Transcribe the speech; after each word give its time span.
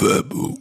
Werbung. 0.00 0.58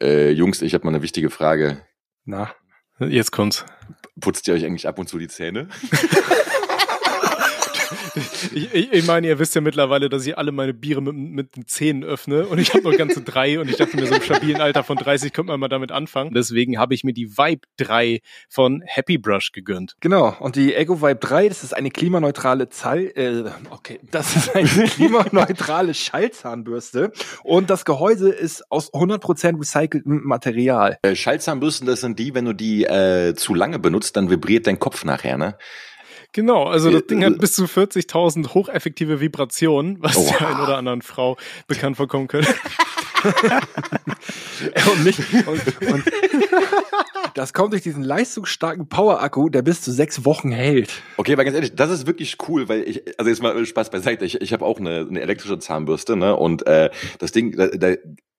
Äh, 0.00 0.30
Jungs, 0.30 0.62
ich 0.62 0.74
habe 0.74 0.84
mal 0.84 0.90
eine 0.90 1.02
wichtige 1.02 1.30
Frage. 1.30 1.86
Na, 2.24 2.54
jetzt 2.98 3.30
kommt's. 3.30 3.64
Putzt 4.20 4.48
ihr 4.48 4.54
euch 4.54 4.64
eigentlich 4.64 4.88
ab 4.88 4.98
und 4.98 5.08
zu 5.08 5.18
die 5.18 5.28
Zähne? 5.28 5.68
Ich, 8.52 8.74
ich, 8.74 8.92
ich, 8.92 9.06
meine, 9.06 9.26
ihr 9.26 9.38
wisst 9.38 9.54
ja 9.54 9.60
mittlerweile, 9.60 10.08
dass 10.08 10.26
ich 10.26 10.36
alle 10.36 10.52
meine 10.52 10.74
Biere 10.74 11.00
mit, 11.00 11.14
mit 11.14 11.56
den 11.56 11.66
Zähnen 11.66 12.04
öffne 12.04 12.46
und 12.46 12.58
ich 12.58 12.72
habe 12.74 12.82
nur 12.82 12.92
ganze 12.96 13.22
drei 13.22 13.58
und 13.60 13.68
ich 13.68 13.76
dachte 13.76 13.96
mir, 13.96 14.06
so 14.06 14.14
im 14.14 14.22
stabilen 14.22 14.60
Alter 14.60 14.84
von 14.84 14.96
30 14.96 15.32
könnte 15.32 15.52
man 15.52 15.60
mal 15.60 15.68
damit 15.68 15.92
anfangen. 15.92 16.32
Deswegen 16.34 16.78
habe 16.78 16.94
ich 16.94 17.04
mir 17.04 17.12
die 17.12 17.36
Vibe 17.36 17.62
3 17.76 18.20
von 18.48 18.82
Happy 18.86 19.18
Brush 19.18 19.52
gegönnt. 19.52 19.96
Genau, 20.00 20.34
und 20.40 20.56
die 20.56 20.74
Ego 20.74 21.00
Vibe 21.00 21.16
3, 21.16 21.48
das 21.48 21.64
ist 21.64 21.74
eine 21.74 21.90
klimaneutrale 21.90 22.68
Zahl, 22.68 23.12
äh, 23.14 23.44
okay, 23.70 24.00
das 24.10 24.36
ist 24.36 24.54
eine 24.54 24.68
klimaneutrale 24.88 25.94
Schallzahnbürste 25.94 27.12
und 27.42 27.70
das 27.70 27.84
Gehäuse 27.84 28.30
ist 28.30 28.70
aus 28.70 28.92
100% 28.92 29.58
recyceltem 29.58 30.22
Material. 30.24 30.98
Äh, 31.02 31.14
Schallzahnbürsten, 31.14 31.86
das 31.86 32.00
sind 32.00 32.18
die, 32.18 32.34
wenn 32.34 32.44
du 32.44 32.52
die 32.52 32.84
äh, 32.84 33.34
zu 33.34 33.54
lange 33.54 33.78
benutzt, 33.78 34.16
dann 34.16 34.30
vibriert 34.30 34.66
dein 34.66 34.78
Kopf 34.78 35.04
nachher, 35.04 35.38
ne? 35.38 35.56
Genau, 36.34 36.64
also 36.64 36.90
das 36.90 37.06
Ding 37.06 37.24
hat 37.24 37.38
bis 37.38 37.52
zu 37.52 37.64
40.000 37.64 38.54
hocheffektive 38.54 39.20
Vibrationen, 39.20 39.98
was 40.00 40.16
oh. 40.16 40.28
der 40.28 40.48
ein 40.48 40.60
oder 40.60 40.76
anderen 40.76 41.00
Frau 41.00 41.36
bekannt 41.68 41.96
vorkommen 41.96 42.26
könnte. 42.26 42.52
und, 44.92 45.04
nicht, 45.04 45.20
und, 45.46 45.92
und 45.92 46.04
das 47.34 47.52
kommt 47.52 47.72
durch 47.72 47.82
diesen 47.82 48.02
leistungsstarken 48.02 48.88
Power-Akku, 48.88 49.48
der 49.48 49.62
bis 49.62 49.80
zu 49.80 49.92
sechs 49.92 50.24
Wochen 50.24 50.50
hält. 50.50 51.02
Okay, 51.18 51.34
aber 51.34 51.44
ganz 51.44 51.54
ehrlich, 51.54 51.76
das 51.76 51.90
ist 51.90 52.08
wirklich 52.08 52.36
cool, 52.48 52.68
weil 52.68 52.82
ich, 52.82 53.02
also 53.16 53.30
jetzt 53.30 53.40
mal 53.40 53.64
Spaß 53.64 53.90
beiseite, 53.90 54.24
ich, 54.24 54.40
ich 54.40 54.52
habe 54.52 54.64
auch 54.64 54.80
eine, 54.80 55.06
eine 55.08 55.20
elektrische 55.20 55.60
Zahnbürste, 55.60 56.16
ne? 56.16 56.36
Und 56.36 56.66
äh, 56.66 56.90
das 57.20 57.30
Ding, 57.30 57.56
da, 57.56 57.68
da 57.68 57.94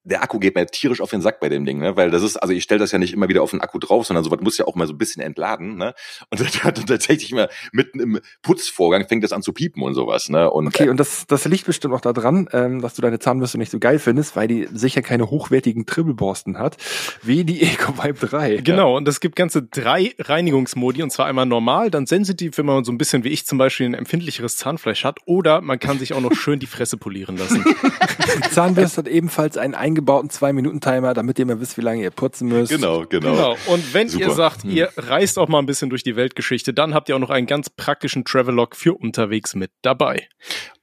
der 0.06 0.24
Akku 0.24 0.40
geht 0.40 0.56
mir 0.56 0.66
tierisch 0.68 1.02
auf 1.02 1.10
den 1.10 1.22
Sack 1.22 1.40
bei 1.40 1.50
dem 1.50 1.66
Ding, 1.66 1.80
ne? 1.80 1.98
Weil 1.98 2.12
das 2.12 2.22
ist, 2.22 2.38
also 2.38 2.54
ich 2.54 2.64
stelle 2.64 2.80
das 2.80 2.92
ja 2.92 3.00
nicht 3.00 3.14
immer 3.14 3.28
wieder 3.28 3.42
auf 3.42 3.52
den 3.52 3.62
Akku 3.62 3.80
drauf, 3.80 4.06
sondern 4.06 4.24
sowas 4.24 4.40
muss 4.42 4.58
ja 4.58 4.66
auch 4.66 4.76
mal 4.76 4.86
so 4.86 4.94
ein 4.94 4.98
bisschen 4.98 5.22
entladen, 5.22 5.78
ne? 5.78 5.94
Und 6.30 6.40
das 6.40 6.64
hat 6.64 6.86
tatsächlich 6.86 7.32
mal 7.32 7.50
mitten 7.72 8.00
im 8.00 8.20
Putzvorgang 8.44 9.08
fängt 9.08 9.24
das 9.24 9.34
an 9.34 9.42
zu 9.42 9.52
piepen 9.52 9.82
und 9.84 9.96
sowas, 9.96 10.30
ne? 10.30 10.50
Und, 10.50 10.68
okay, 10.68 10.86
äh, 10.86 10.90
und 10.90 11.00
das, 11.00 11.26
das 11.28 11.46
liegt 11.46 11.66
bestimmt 11.66 11.94
auch 11.96 12.02
daran, 12.02 12.48
ähm, 12.54 12.82
dass 12.82 12.94
du 12.94 13.02
deine 13.02 13.20
Zahnbürste 13.20 13.58
nicht 13.58 13.72
so 13.72 13.80
geil 13.80 13.98
findest, 13.98 14.36
weil 14.36 14.48
die 14.48 14.68
sicher 14.72 15.02
keine 15.02 15.30
hochwertigen 15.30 15.86
Tribbelborsten 15.88 16.60
hat, 16.60 16.78
wie 17.24 17.44
die 17.44 17.64
Eco 17.64 17.98
Vibe 17.98 18.28
3. 18.28 18.58
Genau, 18.58 18.92
ja. 18.92 18.98
und 18.98 19.08
es 19.08 19.20
gibt 19.20 19.36
ganze 19.36 19.64
drei 19.64 20.14
Reinigungsmodi, 20.20 21.02
und 21.02 21.12
zwar 21.12 21.26
einmal 21.26 21.48
normal, 21.48 21.90
dann 21.90 22.06
sensitiv, 22.06 22.58
wenn 22.58 22.68
man 22.68 22.84
so 22.84 22.92
ein 22.92 23.00
bisschen 23.00 23.24
wie 23.24 23.30
ich 23.30 23.46
zum 23.46 23.58
Beispiel 23.58 23.88
ein 23.88 23.96
empfindlicheres 23.96 24.58
Zahnfleisch 24.58 25.04
hat, 25.04 25.20
oder 25.26 25.62
man 25.62 25.80
kann 25.80 25.98
sich 25.98 26.14
auch 26.14 26.22
noch 26.22 26.34
schön 26.34 26.60
die 26.60 26.68
Fresse 26.68 26.98
polieren 26.98 27.38
lassen. 27.38 27.64
die 28.38 28.50
Zahnbürste 28.52 28.98
hat 28.98 29.08
ebenfalls 29.08 29.58
einen 29.58 29.74
eingebauten 29.96 30.30
Zwei-Minuten-Timer, 30.30 31.14
damit 31.14 31.40
ihr 31.40 31.46
mal 31.46 31.60
wisst, 31.60 31.78
wie 31.78 31.82
lange 31.82 32.04
ihr 32.04 32.12
putzen 32.12 32.50
müsst. 32.50 32.72
Genau, 32.72 33.06
genau. 33.06 33.32
Genau. 33.32 33.58
Und 33.68 33.94
wenn 33.94 34.10
Super. 34.10 34.26
ihr 34.26 34.32
sagt, 34.32 34.64
hm. 34.64 34.70
ihr 34.72 34.92
reist 34.98 35.40
auch 35.40 35.48
mal 35.48 35.60
ein 35.60 35.66
bisschen 35.66 35.90
durch 35.90 36.04
die 36.04 36.16
Weltgeschichte, 36.16 36.74
dann 36.74 36.94
habt 36.94 37.10
ihr 37.10 37.16
auch 37.16 37.20
noch 37.20 37.30
einen 37.30 37.48
ganz 37.48 37.70
praktischen 37.70 38.26
Travelog 38.26 38.76
für 38.76 38.94
unterwegs 38.94 39.56
mit 39.56 39.72
dabei. 39.82 40.28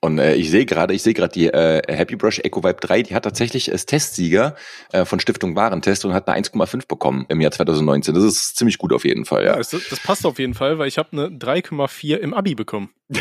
Und 0.05 0.19
äh, 0.19 0.34
ich 0.34 0.50
sehe 0.50 0.67
gerade, 0.67 0.95
ich 0.95 1.03
sehe 1.05 1.14
gerade 1.14 1.33
die 1.33 1.47
äh, 1.47 1.81
Happy 1.86 2.17
Brush 2.17 2.41
Eco 2.41 2.64
Vibe 2.64 2.81
3, 2.81 3.05
die 3.05 3.14
hat 3.14 3.22
tatsächlich 3.22 3.70
als 3.70 3.86
Testsieger 3.86 4.56
äh, 4.91 5.05
von 5.05 5.20
Stiftung 5.20 5.55
Warentest 5.55 6.05
und 6.05 6.12
hat 6.12 6.28
eine 6.28 6.45
1,5 6.45 6.89
bekommen 6.89 7.25
im 7.28 7.41
Jahr 7.41 7.53
2019. 7.53 8.12
Das 8.12 8.25
ist 8.25 8.56
ziemlich 8.56 8.78
gut 8.78 8.92
auf 8.92 9.05
jeden 9.05 9.25
Fall. 9.25 9.45
Ja, 9.45 9.53
ja 9.53 9.58
das, 9.58 9.70
das 9.70 10.00
passt 10.00 10.27
auf 10.27 10.41
jeden 10.41 10.55
Fall, 10.55 10.78
weil 10.78 10.89
ich 10.89 10.98
habe 10.98 11.11
eine 11.12 11.28
3,4 11.28 12.17
im 12.17 12.34
Abi 12.34 12.56
bekommen. 12.56 12.91
ja, 13.12 13.20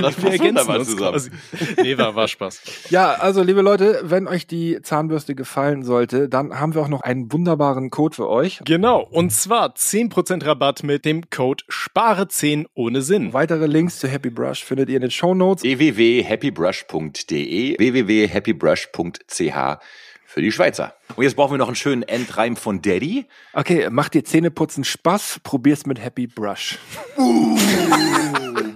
das 0.00 0.22
wir 0.22 0.30
ergänzen 0.30 0.70
uns 0.70 0.90
zusammen. 0.90 1.12
Quasi. 1.12 1.30
Nee, 1.82 1.98
war, 1.98 2.14
war 2.14 2.28
Spaß. 2.28 2.62
Ja, 2.90 3.14
also 3.14 3.42
liebe 3.42 3.62
Leute, 3.62 4.00
wenn 4.04 4.28
euch 4.28 4.46
die 4.46 4.80
Zahnbürste 4.80 5.34
gefallen 5.34 5.82
sollte, 5.82 6.28
dann 6.28 6.58
haben 6.58 6.74
wir 6.74 6.82
auch 6.82 6.88
noch 6.88 7.00
einen 7.00 7.32
wunderbaren 7.32 7.90
Code 7.90 8.14
für 8.14 8.28
euch. 8.28 8.60
Genau, 8.64 9.00
und 9.02 9.32
zwar 9.32 9.74
10% 9.74 10.46
Rabatt 10.46 10.84
mit 10.84 11.04
dem 11.04 11.28
Code 11.30 11.64
SPARE10 11.68 12.66
ohne 12.74 13.02
Sinn. 13.02 13.32
Weitere 13.32 13.66
Links 13.66 13.98
zu 13.98 14.06
Happy 14.06 14.30
Brush 14.38 14.64
findet 14.64 14.88
ihr 14.88 14.96
in 14.96 15.02
den 15.02 15.10
Show 15.10 15.34
Notes. 15.34 15.62
www.happybrush.de 15.64 17.76
www.happybrush.ch 17.76 19.78
für 20.26 20.42
die 20.42 20.52
Schweizer. 20.52 20.94
Und 21.16 21.24
jetzt 21.24 21.34
brauchen 21.34 21.54
wir 21.54 21.58
noch 21.58 21.66
einen 21.66 21.74
schönen 21.74 22.04
Endreim 22.04 22.54
von 22.54 22.80
Daddy. 22.80 23.26
Okay, 23.52 23.90
macht 23.90 24.14
dir 24.14 24.22
Zähneputzen 24.22 24.84
Spaß, 24.84 25.40
probier's 25.42 25.86
mit 25.86 26.00
Happy 26.00 26.28
Brush. 26.28 26.78
boom, 27.16 27.58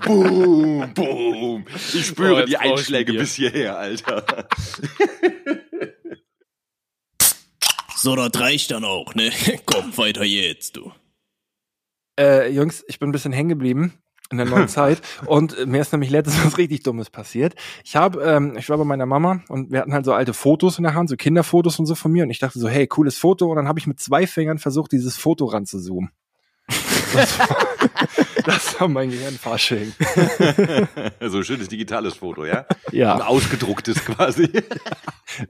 boom, 0.05 0.93
boom. 0.95 1.65
Ich 1.95 2.07
spüre 2.07 2.43
oh, 2.43 2.47
die 2.47 2.57
Einschläge 2.57 3.13
bis 3.13 3.37
hierher, 3.37 3.79
Alter. 3.79 4.49
so, 7.95 8.17
das 8.17 8.33
reicht 8.35 8.73
dann 8.73 8.85
auch, 8.85 9.15
ne? 9.15 9.31
Komm, 9.65 9.97
weiter 9.97 10.25
jetzt, 10.25 10.75
du. 10.75 10.91
Äh, 12.19 12.51
Jungs, 12.51 12.85
ich 12.89 12.99
bin 12.99 13.11
ein 13.11 13.13
bisschen 13.13 13.33
hängen 13.33 13.51
geblieben 13.51 14.03
in 14.33 14.39
der 14.39 14.47
neuen 14.47 14.69
Zeit. 14.81 15.01
Und 15.27 15.67
mir 15.67 15.81
ist 15.81 15.93
nämlich 15.93 16.11
letztens 16.11 16.45
was 16.45 16.59
richtig 16.59 16.83
Dummes 16.83 17.11
passiert. 17.11 17.55
Ich 17.85 17.97
habe, 17.97 18.23
ähm, 18.23 18.57
ich 18.57 18.69
war 18.69 18.79
bei 18.79 18.85
meiner 18.85 19.07
Mama 19.07 19.43
und 19.49 19.71
wir 19.71 19.81
hatten 19.81 19.93
halt 19.93 20.05
so 20.05 20.13
alte 20.13 20.35
Fotos 20.35 20.79
in 20.79 20.85
der 20.85 20.95
Hand, 20.95 21.09
so 21.09 21.17
Kinderfotos 21.17 21.79
und 21.79 21.87
so 21.87 21.95
von 21.95 22.11
mir. 22.11 22.25
Und 22.25 22.31
ich 22.31 22.39
dachte 22.39 22.59
so, 22.59 22.69
hey, 22.69 22.87
cooles 22.87 23.19
Foto. 23.19 23.47
Und 23.47 23.57
dann 23.57 23.69
habe 23.69 23.79
ich 23.79 23.87
mit 23.87 24.01
zwei 24.01 24.27
Fingern 24.27 24.59
versucht, 24.59 24.93
dieses 24.93 25.17
Foto 25.17 25.45
ranzuzoomen. 25.47 26.11
Das 27.15 27.39
war, 27.39 27.57
das 28.45 28.81
war 28.81 28.89
mein 28.89 29.11
Gehirnfasching. 29.11 29.93
so 31.21 31.39
ein 31.39 31.45
schönes 31.45 31.69
digitales 31.69 32.15
Foto, 32.15 32.47
ja? 32.47 32.67
Ja. 32.91 33.15
Ein 33.15 33.23
ausgedrucktes 33.23 34.05
quasi. 34.05 34.51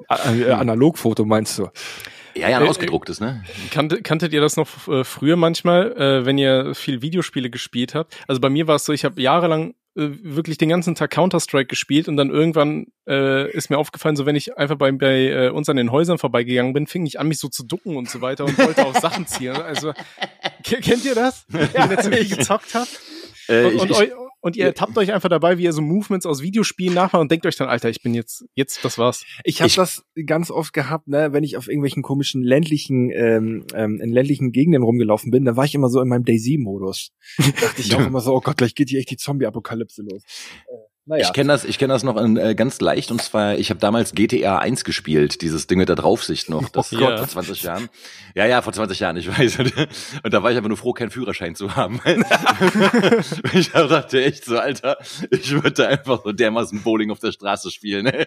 Analogfoto 0.09 1.25
meinst 1.25 1.59
du? 1.59 1.69
Ja, 2.34 2.48
ja, 2.48 2.59
ein 2.59 2.65
äh, 2.65 2.69
ausgedrucktes, 2.69 3.20
ne? 3.20 3.44
Kanntet, 3.70 4.04
kanntet 4.04 4.32
ihr 4.32 4.41
das 4.41 4.56
noch 4.56 4.88
äh, 4.88 5.04
früher 5.04 5.37
manchmal, 5.37 5.93
äh, 5.93 6.26
wenn 6.26 6.38
ihr 6.38 6.75
viel 6.75 7.03
Videospiele 7.03 7.50
gespielt 7.50 7.94
habt? 7.94 8.16
Also 8.26 8.41
bei 8.41 8.48
mir 8.48 8.66
war 8.66 8.76
es 8.76 8.84
so, 8.84 8.93
ich 8.93 9.04
habe 9.04 9.20
jahrelang 9.20 9.75
äh, 9.94 10.09
wirklich 10.22 10.56
den 10.56 10.70
ganzen 10.70 10.94
Tag 10.94 11.10
Counter-Strike 11.10 11.66
gespielt 11.66 12.09
und 12.09 12.16
dann 12.16 12.31
irgendwann 12.31 12.87
äh, 13.06 13.50
ist 13.50 13.69
mir 13.69 13.76
aufgefallen, 13.76 14.16
so 14.16 14.25
wenn 14.25 14.37
ich 14.37 14.56
einfach 14.56 14.76
bei, 14.76 14.91
bei 14.93 15.28
äh, 15.28 15.48
uns 15.50 15.69
an 15.69 15.76
den 15.76 15.93
Häusern 15.93 16.16
vorbeigegangen 16.16 16.72
bin, 16.72 16.87
fing 16.87 17.04
ich 17.04 17.20
an, 17.20 17.28
mich 17.28 17.38
so 17.38 17.48
zu 17.48 17.65
ducken 17.65 17.97
und 17.97 18.09
so 18.09 18.22
weiter 18.22 18.44
und 18.44 18.56
wollte 18.59 18.87
auf 18.87 18.99
Sachen 18.99 19.26
zielen. 19.26 19.60
Also 19.60 19.93
kennt 20.62 21.04
ihr 21.04 21.14
das? 21.14 21.44
Ja, 21.75 21.91
wenn 22.04 22.12
ihr 22.12 22.25
gezockt 22.25 22.75
habt? 22.75 23.00
Äh, 23.49 23.64
und, 23.64 23.91
ich, 23.91 23.99
und, 23.99 24.12
und 24.42 24.56
ihr 24.56 24.75
tappt 24.75 24.98
euch 24.98 25.12
einfach 25.12 25.28
dabei, 25.28 25.56
wie 25.56 25.62
ihr 25.62 25.72
so 25.72 25.80
Movements 25.80 26.26
aus 26.26 26.42
Videospielen 26.42 26.94
nachmacht 26.94 27.20
und 27.20 27.30
denkt 27.30 27.47
euch 27.47 27.56
dann, 27.56 27.69
Alter, 27.69 27.88
ich 27.88 28.03
bin 28.03 28.12
jetzt, 28.12 28.44
jetzt, 28.54 28.84
das 28.84 28.98
war's. 28.98 29.25
Ich 29.44 29.62
habe 29.62 29.72
das 29.72 30.04
ganz 30.26 30.50
oft 30.50 30.72
gehabt, 30.72 31.06
ne, 31.06 31.32
wenn 31.32 31.44
ich 31.44 31.56
auf 31.56 31.69
irgendwelchen 31.69 32.03
komischen 32.03 32.42
ländlichen, 32.42 33.10
ähm, 33.10 33.64
ähm, 33.72 34.00
in 34.02 34.10
ländlichen 34.10 34.50
Gegenden 34.50 34.82
rumgelaufen 34.82 35.31
bin, 35.31 35.44
da 35.44 35.56
war 35.56 35.64
ich 35.64 35.76
immer 35.76 35.88
so 35.88 36.00
in 36.00 36.08
meinem 36.08 36.25
Daisy-Modus. 36.25 37.12
dachte 37.60 37.81
ich 37.81 37.94
auch 37.97 38.04
immer 38.04 38.20
so, 38.20 38.34
oh 38.34 38.41
Gott, 38.41 38.56
gleich 38.56 38.75
geht 38.75 38.91
hier 38.91 38.98
echt 38.98 39.10
die 39.10 39.16
Zombie-Apokalypse 39.16 40.02
los. 40.02 40.22
Äh, 40.66 40.91
naja. 41.04 41.26
Ich 41.26 41.32
kenne 41.32 41.52
das, 41.52 41.64
ich 41.64 41.78
kenne 41.78 41.92
das 41.92 42.04
noch 42.04 42.16
in, 42.16 42.36
äh, 42.36 42.54
ganz 42.54 42.80
leicht 42.80 43.10
und 43.10 43.20
zwar, 43.20 43.56
ich 43.56 43.70
habe 43.70 43.80
damals 43.80 44.12
GTA 44.12 44.58
1 44.58 44.84
gespielt, 44.84 45.42
dieses 45.42 45.66
Ding 45.66 45.78
mit 45.78 45.88
der 45.88 45.96
Draufsicht 45.96 46.48
noch, 46.48 46.68
das 46.68 46.92
oh 46.92 46.96
Gott, 46.96 47.18
vor 47.18 47.28
20 47.28 47.62
Jahren. 47.64 47.88
Ja, 48.36 48.46
ja, 48.46 48.62
vor 48.62 48.72
20 48.72 49.00
Jahren, 49.00 49.16
ich 49.16 49.28
weiß. 49.38 49.58
Und 49.58 50.32
da 50.32 50.42
war 50.44 50.52
ich 50.52 50.58
aber 50.58 50.68
nur 50.68 50.76
froh, 50.76 50.92
keinen 50.92 51.10
Führerschein 51.10 51.56
zu 51.56 51.74
haben. 51.74 52.00
ich 53.52 53.72
dachte 53.72 54.22
echt 54.22 54.44
so, 54.44 54.58
Alter, 54.58 54.96
ich 55.30 55.50
würde 55.50 55.88
einfach 55.88 56.22
so 56.22 56.30
dermaßen 56.30 56.82
Bowling 56.82 57.10
auf 57.10 57.19
der 57.19 57.32
Straße 57.32 57.72
spielen. 57.72 58.06
Ey. 58.06 58.26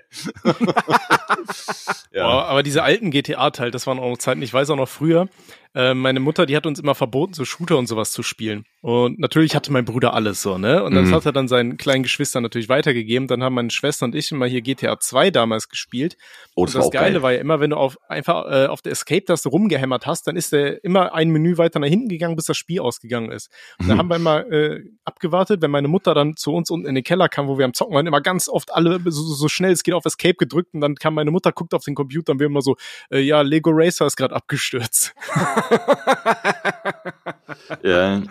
ja. 2.11 2.27
Boah, 2.27 2.45
aber 2.47 2.61
diese 2.61 2.83
alten 2.83 3.09
GTA-Teile, 3.09 3.71
das 3.71 3.87
waren 3.87 3.99
auch 3.99 4.09
noch 4.09 4.17
Zeiten, 4.17 4.41
ich 4.41 4.53
weiß 4.53 4.69
auch 4.69 4.75
noch 4.75 4.89
früher, 4.89 5.29
äh, 5.75 5.93
meine 5.93 6.21
Mutter, 6.21 6.45
die 6.45 6.55
hat 6.55 6.65
uns 6.65 6.79
immer 6.79 6.95
verboten, 6.95 7.33
so 7.33 7.43
Shooter 7.43 7.77
und 7.77 7.87
sowas 7.87 8.11
zu 8.11 8.23
spielen. 8.23 8.63
Und 8.81 9.19
natürlich 9.19 9.55
hatte 9.55 9.71
mein 9.73 9.83
Bruder 9.83 10.13
alles 10.13 10.41
so, 10.41 10.57
ne? 10.57 10.83
Und 10.83 10.95
das 10.95 11.09
mhm. 11.09 11.13
hat 11.15 11.25
er 11.25 11.33
dann 11.33 11.47
seinen 11.47 11.75
kleinen 11.75 12.03
Geschwistern 12.03 12.43
natürlich 12.43 12.69
weitergegeben. 12.69 13.27
Dann 13.27 13.43
haben 13.43 13.55
meine 13.55 13.71
Schwester 13.71 14.05
und 14.05 14.15
ich 14.15 14.31
immer 14.31 14.45
hier 14.45 14.61
GTA 14.61 14.99
2 14.99 15.31
damals 15.31 15.67
gespielt. 15.67 16.17
Oh, 16.55 16.66
das 16.66 16.75
und 16.75 16.81
das 16.81 16.91
Geile 16.91 17.13
geil. 17.13 17.22
war 17.23 17.33
ja 17.33 17.39
immer, 17.39 17.59
wenn 17.59 17.72
du 17.72 17.77
auf 17.77 17.97
einfach 18.07 18.45
äh, 18.49 18.67
auf 18.67 18.81
der 18.81 18.93
Escape-Taste 18.93 19.49
rumgehämmert 19.49 20.05
hast, 20.05 20.27
dann 20.27 20.37
ist 20.37 20.53
der 20.53 20.83
immer 20.83 21.13
ein 21.13 21.29
Menü 21.29 21.57
weiter 21.57 21.79
nach 21.79 21.87
hinten 21.87 22.07
gegangen, 22.07 22.35
bis 22.35 22.45
das 22.45 22.57
Spiel 22.57 22.79
ausgegangen 22.79 23.31
ist. 23.31 23.49
Und 23.79 23.87
mhm. 23.87 23.89
da 23.89 23.97
haben 23.97 24.07
wir 24.07 24.16
immer 24.16 24.51
äh, 24.51 24.83
abgewartet, 25.03 25.61
wenn 25.61 25.71
meine 25.71 25.89
Mutter 25.89 26.13
dann 26.13 26.37
zu 26.37 26.53
uns 26.53 26.69
unten 26.69 26.87
in 26.87 26.95
den 26.95 27.03
Keller 27.03 27.28
kam, 27.28 27.47
wo 27.47 27.57
wir 27.57 27.66
am 27.66 27.73
Zocken 27.73 27.95
waren, 27.95 28.07
immer 28.07 28.21
ganz 28.21 28.47
oft 28.47 28.73
alle 28.73 29.01
so, 29.05 29.23
so 29.23 29.49
schnell 29.49 29.71
es 29.71 29.83
geht 29.83 29.93
auf 29.93 30.05
Escape 30.05 30.35
gedrückt 30.35 30.73
und 30.73 30.81
dann 30.81 30.95
kam 30.95 31.16
meine 31.16 31.31
Mutter, 31.31 31.51
guckt 31.51 31.73
auf 31.73 31.83
den 31.83 31.95
Computer 31.95 32.31
und 32.31 32.39
wir 32.39 32.45
immer 32.45 32.61
so, 32.61 32.78
äh, 33.11 33.19
ja, 33.19 33.41
Lego 33.41 33.71
Racer 33.73 34.05
ist 34.05 34.16
gerade 34.16 34.35
abgestürzt. 34.35 35.13
ja, 37.84 38.22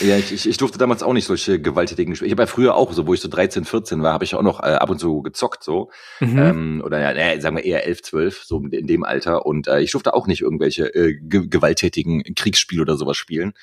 ja 0.00 0.16
ich, 0.16 0.32
ich, 0.32 0.48
ich 0.48 0.56
durfte 0.56 0.78
damals 0.78 1.02
auch 1.02 1.12
nicht 1.12 1.26
solche 1.26 1.60
gewalttätigen 1.60 2.14
Spiele. 2.14 2.28
Ich 2.28 2.32
habe 2.32 2.42
ja 2.42 2.46
früher 2.46 2.74
auch, 2.74 2.92
so 2.92 3.06
wo 3.06 3.14
ich 3.14 3.20
so 3.20 3.28
13, 3.28 3.64
14 3.64 4.02
war, 4.02 4.12
habe 4.12 4.24
ich 4.24 4.34
auch 4.34 4.42
noch 4.42 4.60
äh, 4.60 4.66
ab 4.66 4.90
und 4.90 4.98
zu 4.98 5.22
gezockt 5.22 5.62
so. 5.62 5.90
Mhm. 6.20 6.38
Ähm, 6.38 6.82
oder 6.84 7.00
ja, 7.00 7.12
äh, 7.12 7.40
sagen 7.40 7.56
wir 7.56 7.64
eher 7.64 7.86
11, 7.86 8.02
12, 8.02 8.44
so 8.44 8.62
in 8.70 8.86
dem 8.86 9.04
Alter. 9.04 9.46
Und 9.46 9.68
äh, 9.68 9.80
ich 9.80 9.92
durfte 9.92 10.14
auch 10.14 10.26
nicht 10.26 10.42
irgendwelche 10.42 10.94
äh, 10.94 11.14
ge 11.14 11.46
gewalttätigen 11.48 12.22
Kriegsspiele 12.34 12.82
oder 12.82 12.96
sowas 12.96 13.16
spielen. 13.16 13.54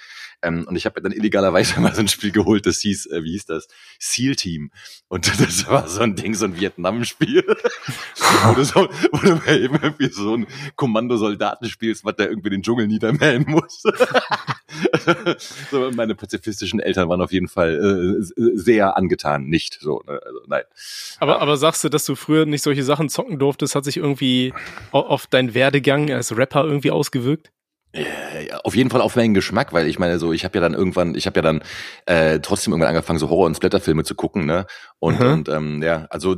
Ähm, 0.43 0.65
und 0.67 0.75
ich 0.75 0.85
habe 0.85 1.01
dann 1.01 1.11
illegalerweise 1.11 1.79
mal 1.81 1.93
so 1.93 2.01
ein 2.01 2.07
Spiel 2.07 2.31
geholt, 2.31 2.65
das 2.65 2.79
hieß, 2.79 3.07
äh, 3.07 3.23
wie 3.23 3.31
hieß 3.31 3.45
das? 3.45 3.67
Seal 3.99 4.35
Team. 4.35 4.71
Und 5.07 5.27
das 5.39 5.67
war 5.67 5.87
so 5.87 6.01
ein 6.01 6.15
Ding, 6.15 6.35
so 6.35 6.45
ein 6.45 6.59
Vietnam-Spiel. 6.59 7.43
wo, 8.43 8.53
du 8.53 8.63
so, 8.63 8.87
wo 9.11 9.17
du 9.17 9.35
mal 9.35 9.61
eben 9.61 9.79
irgendwie 9.81 10.09
so 10.09 10.35
ein 10.35 10.47
Kommandosoldaten 10.75 11.69
spielst, 11.69 12.05
was 12.05 12.15
da 12.15 12.25
irgendwie 12.25 12.49
den 12.49 12.61
Dschungel 12.61 12.87
niedermähen 12.87 13.45
muss. 13.47 13.83
so, 15.71 15.91
meine 15.91 16.15
pazifistischen 16.15 16.79
Eltern 16.79 17.09
waren 17.09 17.21
auf 17.21 17.31
jeden 17.31 17.47
Fall 17.47 18.19
äh, 18.19 18.53
sehr 18.55 18.95
angetan, 18.97 19.45
nicht 19.45 19.79
so. 19.81 20.03
Ne? 20.05 20.19
Also, 20.23 20.39
nein. 20.47 20.63
Aber, 21.19 21.41
aber 21.41 21.57
sagst 21.57 21.83
du, 21.83 21.89
dass 21.89 22.05
du 22.05 22.15
früher 22.15 22.45
nicht 22.45 22.63
solche 22.63 22.83
Sachen 22.83 23.09
zocken 23.09 23.39
durftest, 23.39 23.75
hat 23.75 23.85
sich 23.85 23.97
irgendwie 23.97 24.53
auf 24.91 25.27
deinen 25.27 25.53
Werdegang 25.53 26.11
als 26.11 26.35
Rapper 26.35 26.63
irgendwie 26.63 26.91
ausgewirkt? 26.91 27.51
Äh, 27.93 28.51
auf 28.63 28.75
jeden 28.75 28.89
Fall 28.89 29.01
auf 29.01 29.15
meinen 29.15 29.33
Geschmack, 29.33 29.73
weil 29.73 29.87
ich 29.87 29.97
meine, 29.99 30.19
so 30.19 30.33
ich 30.33 30.43
habe 30.43 30.57
ja 30.57 30.61
dann 30.61 30.73
irgendwann, 30.73 31.15
ich 31.15 31.25
habe 31.25 31.39
ja 31.39 31.41
dann 31.41 31.63
äh, 32.05 32.39
trotzdem 32.39 32.73
irgendwann 32.73 32.89
angefangen, 32.89 33.19
so 33.19 33.29
Horror- 33.29 33.47
und 33.47 33.55
Splatterfilme 33.55 34.03
zu 34.03 34.15
gucken, 34.15 34.45
ne? 34.45 34.65
Und, 34.99 35.19
mhm. 35.19 35.25
und 35.27 35.49
ähm, 35.49 35.81
ja, 35.83 36.05
also 36.09 36.37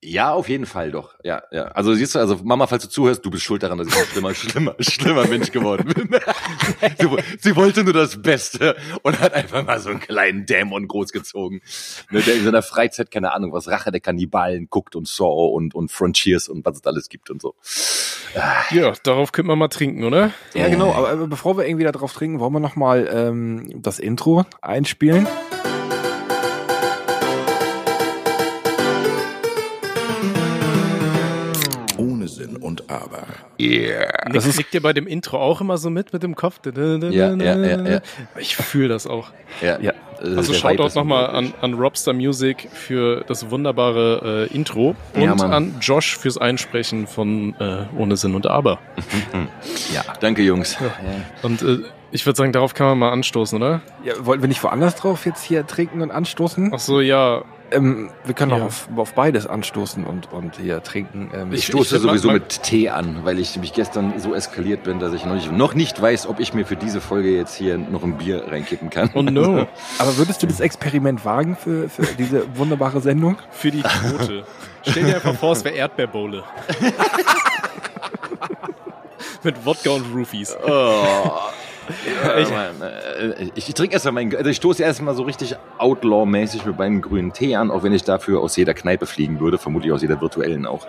ja, 0.00 0.32
auf 0.32 0.48
jeden 0.48 0.66
Fall 0.66 0.92
doch. 0.92 1.14
Ja, 1.24 1.42
ja. 1.50 1.64
Also 1.68 1.92
siehst 1.92 2.14
du, 2.14 2.20
also 2.20 2.38
Mama, 2.44 2.68
falls 2.68 2.84
du 2.84 2.88
zuhörst, 2.88 3.24
du 3.24 3.30
bist 3.30 3.42
schuld 3.42 3.64
daran, 3.64 3.78
dass 3.78 3.88
ich 3.88 3.96
ein 3.96 4.06
schlimmer, 4.06 4.34
schlimmer, 4.34 4.74
schlimmer 4.78 5.26
Mensch 5.26 5.50
geworden 5.50 5.92
bin. 5.92 6.08
sie, 6.98 7.08
sie, 7.40 7.56
wollte 7.56 7.82
nur 7.82 7.94
das 7.94 8.22
Beste 8.22 8.76
und 9.02 9.18
hat 9.18 9.34
einfach 9.34 9.66
mal 9.66 9.80
so 9.80 9.90
einen 9.90 9.98
kleinen 9.98 10.46
Dämon 10.46 10.86
großgezogen, 10.86 11.62
ne, 12.10 12.22
der 12.22 12.36
in 12.36 12.44
seiner 12.44 12.62
Freizeit 12.62 13.10
keine 13.10 13.32
Ahnung 13.32 13.52
was 13.52 13.66
Rache 13.66 13.90
der 13.90 14.00
Kannibalen 14.00 14.68
guckt 14.70 14.94
und 14.94 15.08
Saw 15.08 15.52
und 15.52 15.74
und 15.74 15.90
Frontiers 15.90 16.48
und 16.48 16.64
was 16.64 16.76
es 16.76 16.86
alles 16.86 17.08
gibt 17.08 17.28
und 17.30 17.42
so. 17.42 17.56
Ja, 18.70 18.92
darauf 19.02 19.32
könnte 19.32 19.48
man 19.48 19.58
mal 19.58 19.68
trinken, 19.68 20.04
oder? 20.04 20.30
Ja, 20.54 20.68
genau. 20.68 20.92
Aber 20.92 21.26
bevor 21.26 21.56
wir 21.56 21.66
irgendwie 21.66 21.84
darauf 21.84 22.12
trinken, 22.12 22.38
wollen 22.38 22.52
wir 22.52 22.60
noch 22.60 22.76
mal 22.76 23.08
ähm, 23.10 23.82
das 23.82 23.98
Intro 23.98 24.44
einspielen. 24.60 25.26
Aber. 32.88 33.26
Yeah. 33.60 34.08
Das 34.32 34.46
ist, 34.46 34.56
nickt 34.56 34.72
ihr 34.74 34.82
bei 34.82 34.92
dem 34.92 35.06
Intro 35.06 35.38
auch 35.38 35.60
immer 35.60 35.76
so 35.76 35.90
mit, 35.90 36.12
mit 36.12 36.22
dem 36.22 36.34
Kopf? 36.34 36.60
Ja, 36.64 36.96
ja, 37.10 37.34
ja, 37.34 37.86
ja. 37.86 38.00
Ich 38.38 38.56
fühle 38.56 38.88
das 38.88 39.06
auch. 39.06 39.30
Ja, 39.60 39.78
ja. 39.80 39.92
Also 40.20 40.52
schaut 40.52 40.80
auch 40.80 40.94
nochmal 40.94 41.26
an, 41.26 41.54
an 41.60 41.74
Robster 41.74 42.12
Music 42.12 42.68
für 42.72 43.24
das 43.26 43.50
wunderbare 43.50 44.48
äh, 44.50 44.54
Intro 44.54 44.96
und 45.14 45.22
ja, 45.22 45.32
an 45.34 45.76
Josh 45.80 46.16
fürs 46.16 46.38
Einsprechen 46.38 47.06
von 47.06 47.54
äh, 47.60 47.84
Ohne 47.96 48.16
Sinn 48.16 48.34
und 48.34 48.46
Aber. 48.46 48.78
ja, 49.94 50.02
danke 50.20 50.42
Jungs. 50.42 50.76
Ja. 50.80 50.90
Und 51.42 51.62
äh, 51.62 51.78
ich 52.10 52.24
würde 52.24 52.36
sagen, 52.36 52.52
darauf 52.52 52.74
kann 52.74 52.86
man 52.88 52.98
mal 52.98 53.10
anstoßen, 53.10 53.56
oder? 53.56 53.82
Ja, 54.02 54.14
wollten 54.20 54.42
wir 54.42 54.48
nicht 54.48 54.62
woanders 54.62 54.96
drauf 54.96 55.26
jetzt 55.26 55.44
hier 55.44 55.66
trinken 55.66 56.00
und 56.00 56.10
anstoßen? 56.10 56.72
Ach 56.74 56.78
so, 56.78 57.00
ja. 57.00 57.44
Ähm, 57.70 58.10
wir 58.24 58.34
können 58.34 58.52
ja. 58.52 58.58
auch 58.58 58.62
auf, 58.62 58.88
auf 58.96 59.14
beides 59.14 59.46
anstoßen 59.46 60.04
und, 60.04 60.32
und 60.32 60.56
hier 60.56 60.82
trinken. 60.82 61.30
Ähm, 61.34 61.52
ich 61.52 61.66
stoße 61.66 61.96
ich, 61.96 62.02
sowieso 62.02 62.30
mit 62.30 62.62
Tee 62.62 62.88
an, 62.88 63.24
weil 63.24 63.38
ich 63.38 63.56
mich 63.56 63.72
gestern 63.72 64.18
so 64.18 64.34
eskaliert 64.34 64.84
bin, 64.84 64.98
dass 64.98 65.12
ich 65.12 65.24
noch 65.24 65.34
nicht, 65.34 65.52
noch 65.52 65.74
nicht 65.74 66.00
weiß, 66.00 66.26
ob 66.26 66.40
ich 66.40 66.54
mir 66.54 66.64
für 66.64 66.76
diese 66.76 67.00
Folge 67.00 67.36
jetzt 67.36 67.54
hier 67.54 67.78
noch 67.78 68.02
ein 68.02 68.18
Bier 68.18 68.44
reinkippen 68.48 68.90
kann. 68.90 69.10
Oh 69.14 69.22
no. 69.22 69.66
Aber 69.98 70.16
würdest 70.16 70.42
du 70.42 70.46
das 70.46 70.60
Experiment 70.60 71.24
wagen 71.24 71.56
für, 71.56 71.88
für 71.88 72.06
diese 72.16 72.56
wunderbare 72.56 73.00
Sendung? 73.00 73.36
Für 73.50 73.70
die 73.70 73.82
Quote. 73.82 74.44
Stell 74.82 75.04
dir 75.04 75.16
einfach 75.16 75.34
vor, 75.34 75.52
es 75.52 75.64
wäre 75.64 75.74
Erdbeerbowle. 75.74 76.44
mit 79.42 79.64
Wodka 79.64 79.90
und 79.90 80.14
Roofies. 80.14 80.56
Oh. 80.66 81.50
Ja, 82.24 82.38
ich, 82.38 82.50
äh, 82.50 83.50
ich, 83.54 83.68
ich 83.68 83.74
trinke 83.74 83.94
erstmal 83.94 84.12
meinen, 84.12 84.34
also 84.36 84.50
ich 84.50 84.56
stoße 84.56 84.82
erstmal 84.82 85.14
so 85.14 85.22
richtig 85.22 85.56
Outlaw-mäßig 85.78 86.64
mit 86.64 86.78
meinem 86.78 87.02
grünen 87.02 87.32
Tee 87.32 87.56
an, 87.56 87.70
auch 87.70 87.82
wenn 87.82 87.92
ich 87.92 88.04
dafür 88.04 88.40
aus 88.40 88.56
jeder 88.56 88.74
Kneipe 88.74 89.06
fliegen 89.06 89.40
würde, 89.40 89.58
vermutlich 89.58 89.92
aus 89.92 90.02
jeder 90.02 90.20
virtuellen 90.20 90.66
auch. 90.66 90.86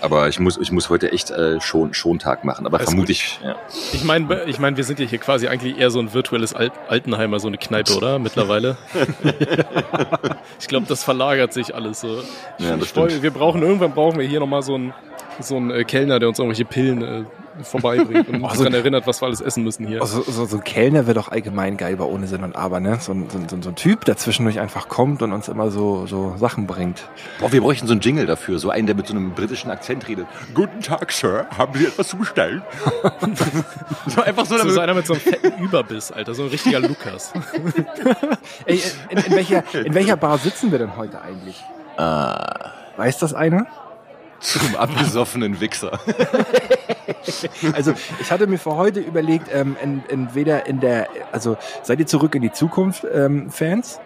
Aber 0.00 0.28
ich 0.28 0.40
muss, 0.40 0.56
ich 0.56 0.72
muss 0.72 0.88
heute 0.88 1.12
echt 1.12 1.30
äh, 1.30 1.60
schon, 1.60 1.94
schon 1.94 2.18
Tag 2.18 2.44
machen. 2.44 2.66
Aber 2.66 2.78
vermute 2.78 3.12
ich. 3.12 3.38
Ja. 3.44 3.56
Ich 3.92 4.04
meine, 4.04 4.44
ich 4.44 4.58
mein, 4.58 4.76
wir 4.76 4.84
sind 4.84 4.98
ja 4.98 5.06
hier 5.06 5.18
quasi 5.18 5.48
eigentlich 5.48 5.78
eher 5.78 5.90
so 5.90 6.00
ein 6.00 6.14
virtuelles 6.14 6.54
Alt 6.54 6.72
Altenheimer, 6.88 7.38
so 7.38 7.48
eine 7.48 7.58
Kneipe, 7.58 7.94
oder? 7.94 8.18
Mittlerweile. 8.18 8.78
ich 10.60 10.68
glaube, 10.68 10.86
das 10.88 11.04
verlagert 11.04 11.52
sich 11.52 11.74
alles 11.74 12.00
so. 12.00 12.22
Ja, 12.58 12.76
das 12.76 12.92
ich, 12.96 13.22
wir 13.22 13.30
brauchen 13.30 13.62
irgendwann 13.62 13.92
brauchen 13.92 14.18
wir 14.18 14.26
hier 14.26 14.40
nochmal 14.40 14.62
so 14.62 14.74
einen 14.74 14.94
so 15.38 15.56
einen 15.56 15.70
äh, 15.70 15.84
Kellner, 15.84 16.18
der 16.18 16.28
uns 16.28 16.38
irgendwelche 16.38 16.64
Pillen 16.64 17.02
äh, 17.02 17.24
vorbeibringt 17.62 18.28
und 18.28 18.34
uns 18.42 18.52
also, 18.52 18.64
daran 18.64 18.78
erinnert, 18.78 19.06
was 19.06 19.20
wir 19.20 19.26
alles 19.26 19.40
essen 19.40 19.64
müssen 19.64 19.86
hier. 19.86 20.00
Also, 20.00 20.22
so, 20.22 20.46
so 20.46 20.56
ein 20.56 20.64
Kellner 20.64 21.06
wäre 21.06 21.14
doch 21.14 21.28
allgemein 21.28 21.76
geil, 21.76 21.98
war 21.98 22.08
ohne 22.08 22.26
Sinn 22.26 22.44
und 22.44 22.56
Aber, 22.56 22.80
ne? 22.80 22.98
So, 23.00 23.14
so, 23.14 23.38
so, 23.48 23.62
so 23.62 23.68
ein 23.70 23.76
Typ, 23.76 24.04
der 24.04 24.16
zwischendurch 24.16 24.60
einfach 24.60 24.88
kommt 24.88 25.22
und 25.22 25.32
uns 25.32 25.48
immer 25.48 25.70
so, 25.70 26.06
so 26.06 26.34
Sachen 26.36 26.66
bringt. 26.66 27.08
Boah, 27.38 27.52
wir 27.52 27.60
bräuchten 27.60 27.86
so 27.86 27.92
einen 27.92 28.00
Jingle 28.00 28.26
dafür, 28.26 28.58
so 28.58 28.70
einen, 28.70 28.86
der 28.86 28.96
mit 28.96 29.06
so 29.06 29.14
einem 29.14 29.32
britischen 29.32 29.70
Akzent 29.70 30.08
redet. 30.08 30.26
Guten 30.54 30.80
Tag, 30.80 31.12
Sir, 31.12 31.46
haben 31.56 31.78
Sie 31.78 31.86
etwas 31.86 32.08
zu 32.08 32.16
bestellen? 32.16 32.62
so 34.06 34.22
einfach 34.22 34.46
so, 34.46 34.58
so, 34.58 34.68
so 34.68 34.80
einer 34.80 34.94
mit 34.94 35.06
so 35.06 35.14
einem 35.14 35.22
fetten 35.22 35.62
Überbiss, 35.62 36.12
Alter, 36.12 36.34
so 36.34 36.44
ein 36.44 36.48
richtiger 36.48 36.80
Lukas. 36.80 37.32
Ey, 38.64 38.80
in, 39.08 39.18
in, 39.18 39.32
welcher, 39.32 39.62
in 39.74 39.94
welcher 39.94 40.16
Bar 40.16 40.38
sitzen 40.38 40.70
wir 40.70 40.78
denn 40.78 40.96
heute 40.96 41.20
eigentlich? 41.20 41.62
Ah. 41.96 42.72
Weiß 42.96 43.18
das 43.18 43.34
einer? 43.34 43.66
Zum 44.40 44.74
abgesoffenen 44.76 45.60
Wichser. 45.60 46.00
also 47.74 47.92
ich 48.20 48.30
hatte 48.30 48.46
mir 48.46 48.58
für 48.58 48.74
heute 48.74 49.00
überlegt, 49.00 49.48
ähm, 49.52 49.76
in, 49.82 50.02
entweder 50.08 50.66
in 50.66 50.80
der, 50.80 51.08
also 51.32 51.56
seid 51.82 52.00
ihr 52.00 52.06
zurück 52.06 52.34
in 52.34 52.42
die 52.42 52.52
Zukunft 52.52 53.06
ähm, 53.12 53.50
Fans? 53.50 54.00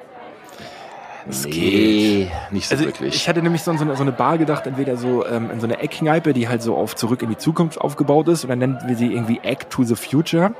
Nee, 1.47 2.31
nicht 2.51 2.69
so 2.69 2.75
also 2.75 2.87
wirklich. 2.87 3.15
Ich 3.15 3.29
hatte 3.29 3.41
nämlich 3.41 3.63
so, 3.63 3.73
so, 3.77 3.85
eine, 3.85 3.97
so 3.97 4.03
eine 4.03 4.13
Bar 4.13 4.37
gedacht, 4.37 4.67
entweder 4.67 4.97
so 4.97 5.27
ähm, 5.27 5.51
in 5.51 5.61
so 5.61 5.67
eine 5.67 5.79
Eckkneipe, 5.79 6.35
die 6.35 6.49
halt 6.49 6.63
so 6.63 6.77
auf 6.77 6.97
Zurück 6.97 7.23
in 7.23 7.31
die 7.31 7.39
Zukunft 7.39 7.81
aufgebaut 7.81 8.29
ist, 8.29 8.49
dann 8.49 8.59
nennen 8.59 8.79
wir 8.87 8.97
sie 8.97 9.13
irgendwie 9.13 9.41
Egg 9.43 9.67
to 9.71 9.85
the 9.85 9.95
Future. 9.97 10.53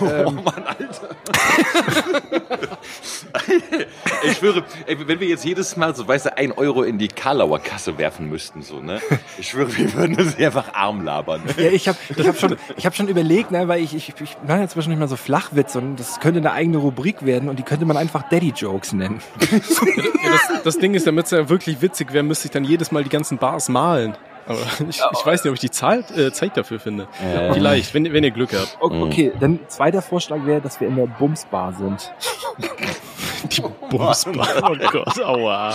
Oh 0.00 0.04
ähm. 0.04 0.40
Mann, 0.44 0.64
Alter. 0.64 1.08
ich 4.24 4.36
schwöre, 4.36 4.64
ey, 4.86 4.96
wenn 5.06 5.20
wir 5.20 5.28
jetzt 5.28 5.44
jedes 5.44 5.76
Mal 5.76 5.94
so, 5.94 6.06
weißt 6.06 6.26
du, 6.26 6.36
ein 6.36 6.52
Euro 6.52 6.82
in 6.82 6.98
die 6.98 7.08
Karlauer 7.08 7.60
Kasse 7.60 7.98
werfen 7.98 8.28
müssten, 8.28 8.62
so, 8.62 8.80
ne? 8.80 9.00
Ich 9.38 9.48
schwöre, 9.50 9.76
wir 9.76 9.92
würden 9.94 10.16
das 10.16 10.36
einfach 10.38 10.74
arm 10.74 11.04
labern. 11.04 11.42
Ja, 11.56 11.70
ich 11.70 11.88
habe 11.88 11.98
ich 12.16 12.26
hab 12.26 12.38
schon, 12.38 12.56
ich 12.76 12.86
hab 12.86 12.94
schon 12.94 13.08
überlegt, 13.08 13.50
ne, 13.50 13.68
weil 13.68 13.82
ich, 13.82 13.94
ich, 13.94 14.14
ich 14.20 14.36
mache 14.46 14.60
jetzt 14.60 14.76
nicht 14.76 14.98
mal 14.98 15.08
so 15.08 15.16
Flachwitz 15.16 15.76
und 15.76 15.96
das 15.96 16.20
könnte 16.20 16.40
eine 16.40 16.52
eigene 16.52 16.78
Rubrik 16.78 17.24
werden 17.24 17.48
und 17.48 17.58
die 17.58 17.62
könnte 17.62 17.84
man 17.84 17.96
einfach 17.96 18.28
Daddy 18.28 18.52
Jokes 18.56 18.92
nennen. 18.92 19.20
ja, 19.50 19.58
das, 20.30 20.62
das 20.62 20.78
Ding 20.78 20.94
ist, 20.94 21.06
damit 21.06 21.26
es 21.26 21.30
ja 21.32 21.48
wirklich 21.48 21.82
witzig 21.82 22.12
wäre, 22.12 22.24
müsste 22.24 22.46
ich 22.46 22.52
dann 22.52 22.64
jedes 22.64 22.92
Mal 22.92 23.04
die 23.04 23.10
ganzen 23.10 23.38
Bars 23.38 23.68
malen. 23.68 24.16
Aber 24.50 24.66
ich, 24.88 25.00
ich 25.00 25.26
weiß 25.26 25.44
nicht, 25.44 25.48
ob 25.50 25.54
ich 25.54 25.60
die 25.60 25.70
Zahl, 25.70 26.04
äh, 26.16 26.32
Zeit 26.32 26.56
dafür 26.56 26.80
finde. 26.80 27.06
Äh. 27.22 27.52
Vielleicht, 27.52 27.94
wenn, 27.94 28.12
wenn 28.12 28.24
ihr 28.24 28.32
Glück 28.32 28.52
habt. 28.52 28.76
Okay, 28.80 29.32
dann 29.38 29.60
zweiter 29.68 30.02
Vorschlag 30.02 30.44
wäre, 30.44 30.60
dass 30.60 30.80
wir 30.80 30.88
in 30.88 30.96
der 30.96 31.06
Bumsbar 31.06 31.72
sind. 31.72 32.12
Die 33.44 33.62
Bumsbar. 33.90 34.70
Oh 34.70 34.76
Gott, 34.90 35.20
aua. 35.22 35.72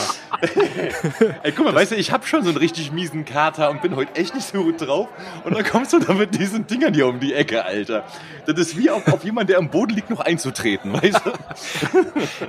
Ey, 1.43 1.51
guck 1.51 1.65
mal, 1.65 1.71
das 1.71 1.81
weißt 1.81 1.91
du, 1.91 1.95
ich 1.95 2.11
hab 2.11 2.27
schon 2.27 2.43
so 2.43 2.49
einen 2.49 2.57
richtig 2.57 2.91
miesen 2.91 3.25
Kater 3.25 3.69
und 3.69 3.81
bin 3.81 3.95
heute 3.95 4.15
echt 4.15 4.35
nicht 4.35 4.47
so 4.47 4.63
gut 4.63 4.81
drauf. 4.81 5.07
Und 5.43 5.55
dann 5.55 5.63
kommst 5.63 5.93
du 5.93 5.99
da 5.99 6.13
mit 6.13 6.39
diesen 6.39 6.67
Dingern 6.67 6.93
hier 6.93 7.07
um 7.07 7.19
die 7.19 7.33
Ecke, 7.33 7.65
Alter. 7.65 8.03
Das 8.45 8.59
ist 8.59 8.77
wie 8.77 8.89
auf, 8.89 9.07
auf 9.07 9.23
jemanden, 9.23 9.47
der 9.47 9.59
am 9.59 9.69
Boden 9.69 9.93
liegt, 9.93 10.09
noch 10.09 10.19
einzutreten, 10.19 10.93
weißt 10.93 11.21
du? 11.25 11.31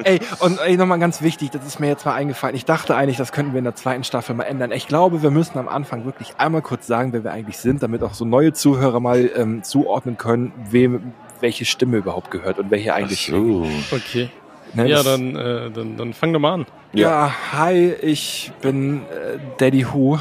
ey, 0.05 0.21
und 0.41 0.59
ey, 0.61 0.77
nochmal 0.77 0.99
ganz 0.99 1.23
wichtig, 1.23 1.51
das 1.51 1.67
ist 1.67 1.81
mir 1.81 1.89
jetzt 1.89 2.05
mal 2.05 2.15
eingefallen. 2.15 2.57
Ich 2.57 2.65
dachte 2.65 2.95
eigentlich, 2.97 3.17
das 3.17 3.33
könnten 3.33 3.53
wir 3.53 3.59
in 3.59 3.65
der 3.65 3.77
zweiten 3.77 4.05
Staffel 4.05 4.35
mal 4.35 4.45
ändern. 4.45 4.73
Ich 4.73 4.89
glaube, 4.89 5.23
wir 5.23 5.31
müssen 5.31 5.59
am 5.59 5.69
Anfang 5.69 6.05
wirklich 6.05 6.35
einmal 6.39 6.63
kurz 6.63 6.87
sagen, 6.87 7.13
wer 7.13 7.25
wir 7.25 7.33
eigentlich 7.33 7.59
sind, 7.59 7.83
damit 7.83 8.03
auch 8.03 8.15
so 8.15 8.25
neue 8.25 8.53
Zuhörer 8.53 9.01
mal 9.01 9.31
ähm, 9.35 9.63
zuordnen 9.63 10.17
können, 10.17 10.53
wem 10.71 11.13
welche 11.41 11.65
Stimme 11.65 11.99
überhaupt 11.99 12.31
gehört 12.31 12.59
und 12.59 12.71
wer 12.71 12.79
hier 12.79 12.95
eigentlich. 12.95 13.31
Ach 13.31 13.37
so. 13.37 13.67
Okay. 13.91 14.31
Ne, 14.75 14.89
ja, 14.89 15.03
dann, 15.03 15.37
äh, 15.37 15.71
dann, 15.71 15.97
dann 15.97 16.13
fang 16.13 16.33
doch 16.33 16.41
mal 16.41 16.55
an. 16.55 16.67
Ja, 16.93 17.09
ja 17.09 17.35
hi, 17.53 17.93
ich 18.03 18.53
bin 18.61 19.03
äh, 19.03 19.39
Daddy 19.59 19.87
Who. 19.93 20.19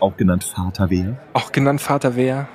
Auch 0.00 0.16
genannt 0.16 0.44
Vater 0.44 0.90
Wer. 0.90 1.16
Auch 1.32 1.52
genannt 1.52 1.80
Vater 1.80 2.16
Wer. 2.16 2.48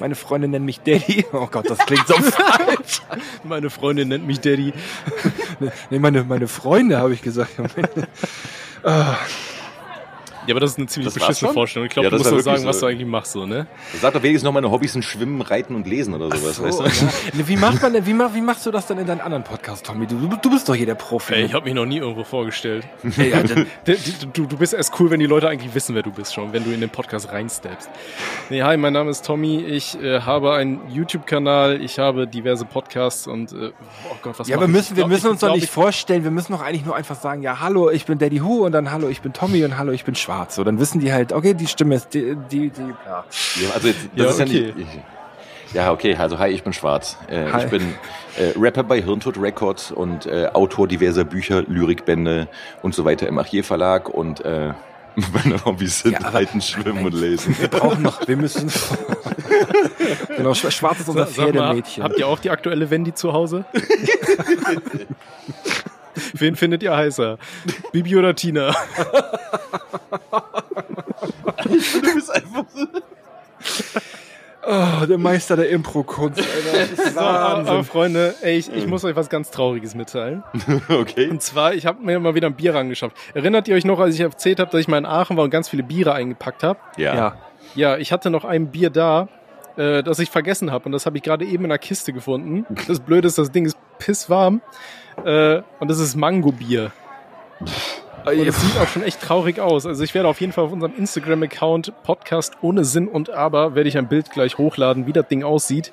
Meine 0.00 0.14
Freundin 0.14 0.50
nennt 0.50 0.64
mich 0.64 0.80
Daddy. 0.80 1.24
Oh 1.32 1.48
Gott, 1.50 1.68
das 1.68 1.78
klingt 1.78 2.06
so 2.06 2.14
falsch. 2.14 3.02
Meine 3.44 3.70
Freundin 3.70 4.08
nennt 4.08 4.26
mich 4.26 4.40
Daddy. 4.40 4.72
nee, 5.90 5.98
meine, 5.98 6.24
meine 6.24 6.48
Freunde, 6.48 6.98
habe 6.98 7.12
ich 7.14 7.22
gesagt. 7.22 7.50
Ja, 10.48 10.54
aber 10.54 10.60
das 10.60 10.70
ist 10.72 10.78
eine 10.78 10.86
ziemlich 10.88 11.12
Das 11.12 11.22
beschissene? 11.22 11.52
Vorstellung. 11.52 11.86
Ich 11.86 11.92
glaube, 11.92 12.06
Ja, 12.06 12.10
du 12.10 12.16
musst 12.16 12.30
doch 12.32 12.38
sagen, 12.40 12.56
wirklich 12.56 12.66
was 12.68 12.80
so. 12.80 12.86
du 12.86 12.92
eigentlich 12.92 13.06
machst, 13.08 13.32
so, 13.32 13.46
ne? 13.46 13.66
Sag 14.00 14.14
doch 14.14 14.22
wenigstens 14.22 14.44
noch 14.44 14.52
meine 14.52 14.70
Hobbys 14.70 14.94
sind 14.94 15.04
Schwimmen, 15.04 15.40
Reiten 15.42 15.74
und 15.74 15.86
Lesen 15.86 16.14
oder 16.14 16.34
sowas, 16.36 16.60
weißt 16.62 16.80
du? 16.80 16.84
ja. 16.84 16.90
Ne, 17.34 17.46
Wie 17.46 17.56
macht 17.56 17.82
man 17.82 17.92
denn, 17.92 18.06
wie, 18.06 18.14
mach, 18.14 18.34
wie 18.34 18.40
machst 18.40 18.64
du 18.66 18.70
das 18.70 18.86
denn 18.86 18.98
in 18.98 19.06
deinen 19.06 19.20
anderen 19.20 19.44
Podcast, 19.44 19.84
Tommy? 19.86 20.06
Du, 20.06 20.16
du, 20.26 20.50
bist 20.50 20.68
doch 20.68 20.74
hier 20.74 20.86
der 20.86 20.94
Profi. 20.94 21.34
Ey, 21.34 21.44
ich 21.44 21.52
habe 21.54 21.66
mich 21.66 21.74
noch 21.74 21.84
nie 21.84 21.98
irgendwo 21.98 22.24
vorgestellt. 22.24 22.84
Ey, 23.18 23.30
ja, 23.30 23.42
dann- 23.42 23.66
Du, 23.84 24.26
du, 24.32 24.46
du 24.46 24.56
bist 24.56 24.72
erst 24.74 24.98
cool, 24.98 25.10
wenn 25.10 25.20
die 25.20 25.26
Leute 25.26 25.48
eigentlich 25.48 25.74
wissen, 25.74 25.94
wer 25.94 26.02
du 26.02 26.10
bist 26.10 26.32
schon, 26.34 26.52
wenn 26.54 26.64
du 26.64 26.70
in 26.72 26.80
den 26.80 26.90
Podcast 26.90 27.30
reinsteppst. 27.30 27.90
Nee, 28.48 28.62
hi, 28.62 28.76
mein 28.78 28.94
Name 28.94 29.10
ist 29.10 29.24
Tommy. 29.26 29.58
Ich 29.62 30.00
äh, 30.02 30.20
habe 30.20 30.54
einen 30.54 30.80
YouTube-Kanal, 30.90 31.82
ich 31.82 31.98
habe 31.98 32.26
diverse 32.26 32.64
Podcasts 32.64 33.26
und 33.26 33.52
äh, 33.52 33.70
oh 34.10 34.16
Gott, 34.22 34.38
was 34.38 34.48
ja, 34.48 34.56
mach 34.56 34.62
wir 34.62 34.68
ich? 34.68 34.72
müssen, 34.72 34.84
Ich 34.92 34.96
wir 34.96 35.02
glaub, 35.02 35.08
müssen 35.10 35.26
ich 35.26 35.30
uns 35.32 35.40
doch 35.40 35.54
nicht 35.54 35.64
ich- 35.64 35.70
vorstellen, 35.70 36.24
wir 36.24 36.30
müssen 36.30 36.52
doch 36.52 36.62
eigentlich 36.62 36.86
nur 36.86 36.96
einfach 36.96 37.20
sagen, 37.20 37.42
ja, 37.42 37.60
hallo, 37.60 37.90
ich 37.90 38.06
bin 38.06 38.18
Daddy 38.18 38.42
Who 38.42 38.64
und 38.64 38.72
dann 38.72 38.90
hallo, 38.90 39.08
ich 39.08 39.20
bin 39.20 39.34
Tommy 39.34 39.64
und 39.64 39.76
hallo, 39.76 39.92
ich 39.92 40.04
bin 40.04 40.14
Schwarz. 40.14 40.37
So, 40.48 40.64
dann 40.64 40.78
wissen 40.78 41.00
die 41.00 41.12
halt, 41.12 41.32
okay, 41.32 41.54
die 41.54 41.66
Stimme 41.66 41.96
ist 41.96 42.14
die, 42.14 42.36
die, 42.50 42.70
die 42.70 42.80
ja. 43.06 43.24
Ja, 43.60 43.70
also 43.74 43.88
jetzt, 43.88 44.08
das 44.16 44.24
Ja, 44.24 44.30
ist 44.30 44.38
ja 44.38 44.44
okay. 44.44 44.72
nicht. 44.76 44.88
Ja, 45.74 45.92
okay, 45.92 46.16
also 46.16 46.38
hi, 46.38 46.48
ich 46.48 46.62
bin 46.62 46.72
Schwarz. 46.72 47.18
Äh, 47.28 47.50
Hi. 47.52 47.64
ich 47.64 47.70
bin 47.70 47.82
äh, 48.38 48.58
Rapper 48.58 48.84
bei 48.84 49.02
Hirntod 49.02 49.36
Records 49.38 49.90
und 49.90 50.24
äh, 50.24 50.46
Autor 50.54 50.88
diverser 50.88 51.24
Bücher, 51.24 51.62
Lyrikbände 51.66 52.48
und 52.82 52.94
so 52.94 53.04
weiter 53.04 53.26
im 53.28 53.38
Archiv 53.38 53.66
Verlag 53.66 54.08
und 54.08 54.42
äh, 54.46 54.72
meine 55.34 55.62
Hobbys 55.66 56.00
sind 56.00 56.12
Ja, 56.22 56.28
Reiten, 56.30 56.62
Schwimmen 56.62 57.04
und 57.04 57.12
Lesen. 57.12 57.54
Wir 57.58 57.68
brauchen 57.68 58.00
noch, 58.02 58.26
wir 58.26 58.36
müssen. 58.38 58.70
genau, 60.38 60.52
Sch- 60.52 60.70
Schwarz 60.70 61.00
ist 61.00 61.08
unser 61.10 61.26
Pferdemädchen. 61.26 62.02
habt 62.02 62.18
ihr 62.18 62.26
auch 62.28 62.38
die 62.38 62.50
aktuelle 62.50 62.88
Wendy 62.88 63.12
zu 63.12 63.32
Hause? 63.34 63.66
Wen 66.34 66.56
findet 66.56 66.82
ihr 66.82 66.96
heißer? 66.96 67.38
Bibi 67.92 68.16
oder 68.16 68.34
Tina? 68.34 68.70
du 71.64 72.14
bist 72.14 72.30
einfach 72.30 72.64
so. 72.74 72.86
Oh, 74.70 75.06
der 75.06 75.16
Meister 75.16 75.56
der 75.56 75.70
Impro-Kunst, 75.70 76.40
Alter. 76.40 76.78
Das 76.96 77.06
ist 77.06 77.14
So, 77.14 77.20
aber, 77.20 77.56
Wahnsinn. 77.56 77.72
aber 77.74 77.84
Freunde, 77.84 78.34
ey, 78.42 78.58
ich, 78.58 78.70
ich 78.70 78.86
muss 78.86 79.02
euch 79.04 79.16
was 79.16 79.30
ganz 79.30 79.50
Trauriges 79.50 79.94
mitteilen. 79.94 80.42
Okay. 80.90 81.28
Und 81.30 81.42
zwar, 81.42 81.72
ich 81.72 81.86
habe 81.86 82.02
mir 82.04 82.20
mal 82.20 82.34
wieder 82.34 82.48
ein 82.48 82.54
Bier 82.54 82.74
rangeschafft. 82.74 83.16
Erinnert 83.32 83.66
ihr 83.68 83.76
euch 83.76 83.86
noch, 83.86 83.98
als 83.98 84.14
ich 84.14 84.20
erzählt 84.20 84.60
habe, 84.60 84.70
dass 84.70 84.80
ich 84.80 84.88
mal 84.88 84.98
in 84.98 85.06
Aachen 85.06 85.36
war 85.38 85.44
und 85.44 85.50
ganz 85.50 85.70
viele 85.70 85.82
Biere 85.82 86.12
eingepackt 86.12 86.62
habe? 86.62 86.78
Ja. 86.98 87.14
ja. 87.14 87.36
Ja, 87.74 87.96
ich 87.96 88.12
hatte 88.12 88.30
noch 88.30 88.44
ein 88.44 88.70
Bier 88.70 88.90
da, 88.90 89.28
äh, 89.78 90.02
das 90.02 90.18
ich 90.18 90.30
vergessen 90.30 90.72
habe 90.72 90.86
und 90.86 90.92
das 90.92 91.06
habe 91.06 91.16
ich 91.16 91.22
gerade 91.22 91.44
eben 91.44 91.64
in 91.64 91.70
einer 91.70 91.78
Kiste 91.78 92.12
gefunden. 92.12 92.66
Das 92.86 93.00
Blöde 93.00 93.28
ist, 93.28 93.38
das 93.38 93.52
Ding 93.52 93.64
ist 93.64 93.78
pisswarm 93.98 94.60
äh, 95.24 95.62
und 95.80 95.88
das 95.88 95.98
ist 95.98 96.16
Mango-Bier. 96.16 96.92
Und 98.24 98.46
es 98.46 98.60
sieht 98.60 98.76
auch 98.78 98.88
schon 98.88 99.02
echt 99.02 99.22
traurig 99.22 99.60
aus. 99.60 99.86
Also 99.86 100.04
ich 100.04 100.12
werde 100.12 100.28
auf 100.28 100.40
jeden 100.40 100.52
Fall 100.52 100.64
auf 100.64 100.72
unserem 100.72 100.94
Instagram-Account 100.96 101.92
Podcast 102.02 102.58
ohne 102.60 102.84
Sinn 102.84 103.08
und 103.08 103.30
Aber 103.30 103.74
werde 103.74 103.88
ich 103.88 103.96
ein 103.96 104.08
Bild 104.08 104.30
gleich 104.30 104.58
hochladen, 104.58 105.06
wie 105.06 105.12
das 105.12 105.28
Ding 105.28 105.44
aussieht. 105.44 105.92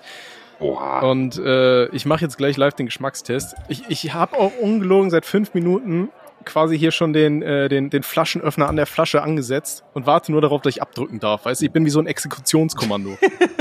Oha. 0.59 0.99
Und 1.01 1.37
äh, 1.37 1.85
ich 1.87 2.05
mache 2.05 2.21
jetzt 2.21 2.37
gleich 2.37 2.57
live 2.57 2.73
den 2.73 2.87
Geschmackstest. 2.87 3.55
Ich, 3.67 3.83
ich 3.89 4.13
habe 4.13 4.37
auch 4.37 4.51
ungelogen 4.61 5.11
seit 5.11 5.25
fünf 5.25 5.53
Minuten 5.53 6.09
quasi 6.45 6.77
hier 6.77 6.91
schon 6.91 7.13
den, 7.13 7.41
äh, 7.41 7.69
den, 7.69 7.89
den 7.89 8.03
Flaschenöffner 8.03 8.67
an 8.67 8.75
der 8.75 8.85
Flasche 8.85 9.21
angesetzt 9.21 9.83
und 9.93 10.05
warte 10.05 10.31
nur 10.31 10.41
darauf, 10.41 10.61
dass 10.61 10.75
ich 10.75 10.81
abdrücken 10.81 11.19
darf. 11.19 11.45
Weißt 11.45 11.61
du, 11.61 11.65
ich 11.65 11.71
bin 11.71 11.85
wie 11.85 11.89
so 11.89 11.99
ein 11.99 12.07
Exekutionskommando. 12.07 13.17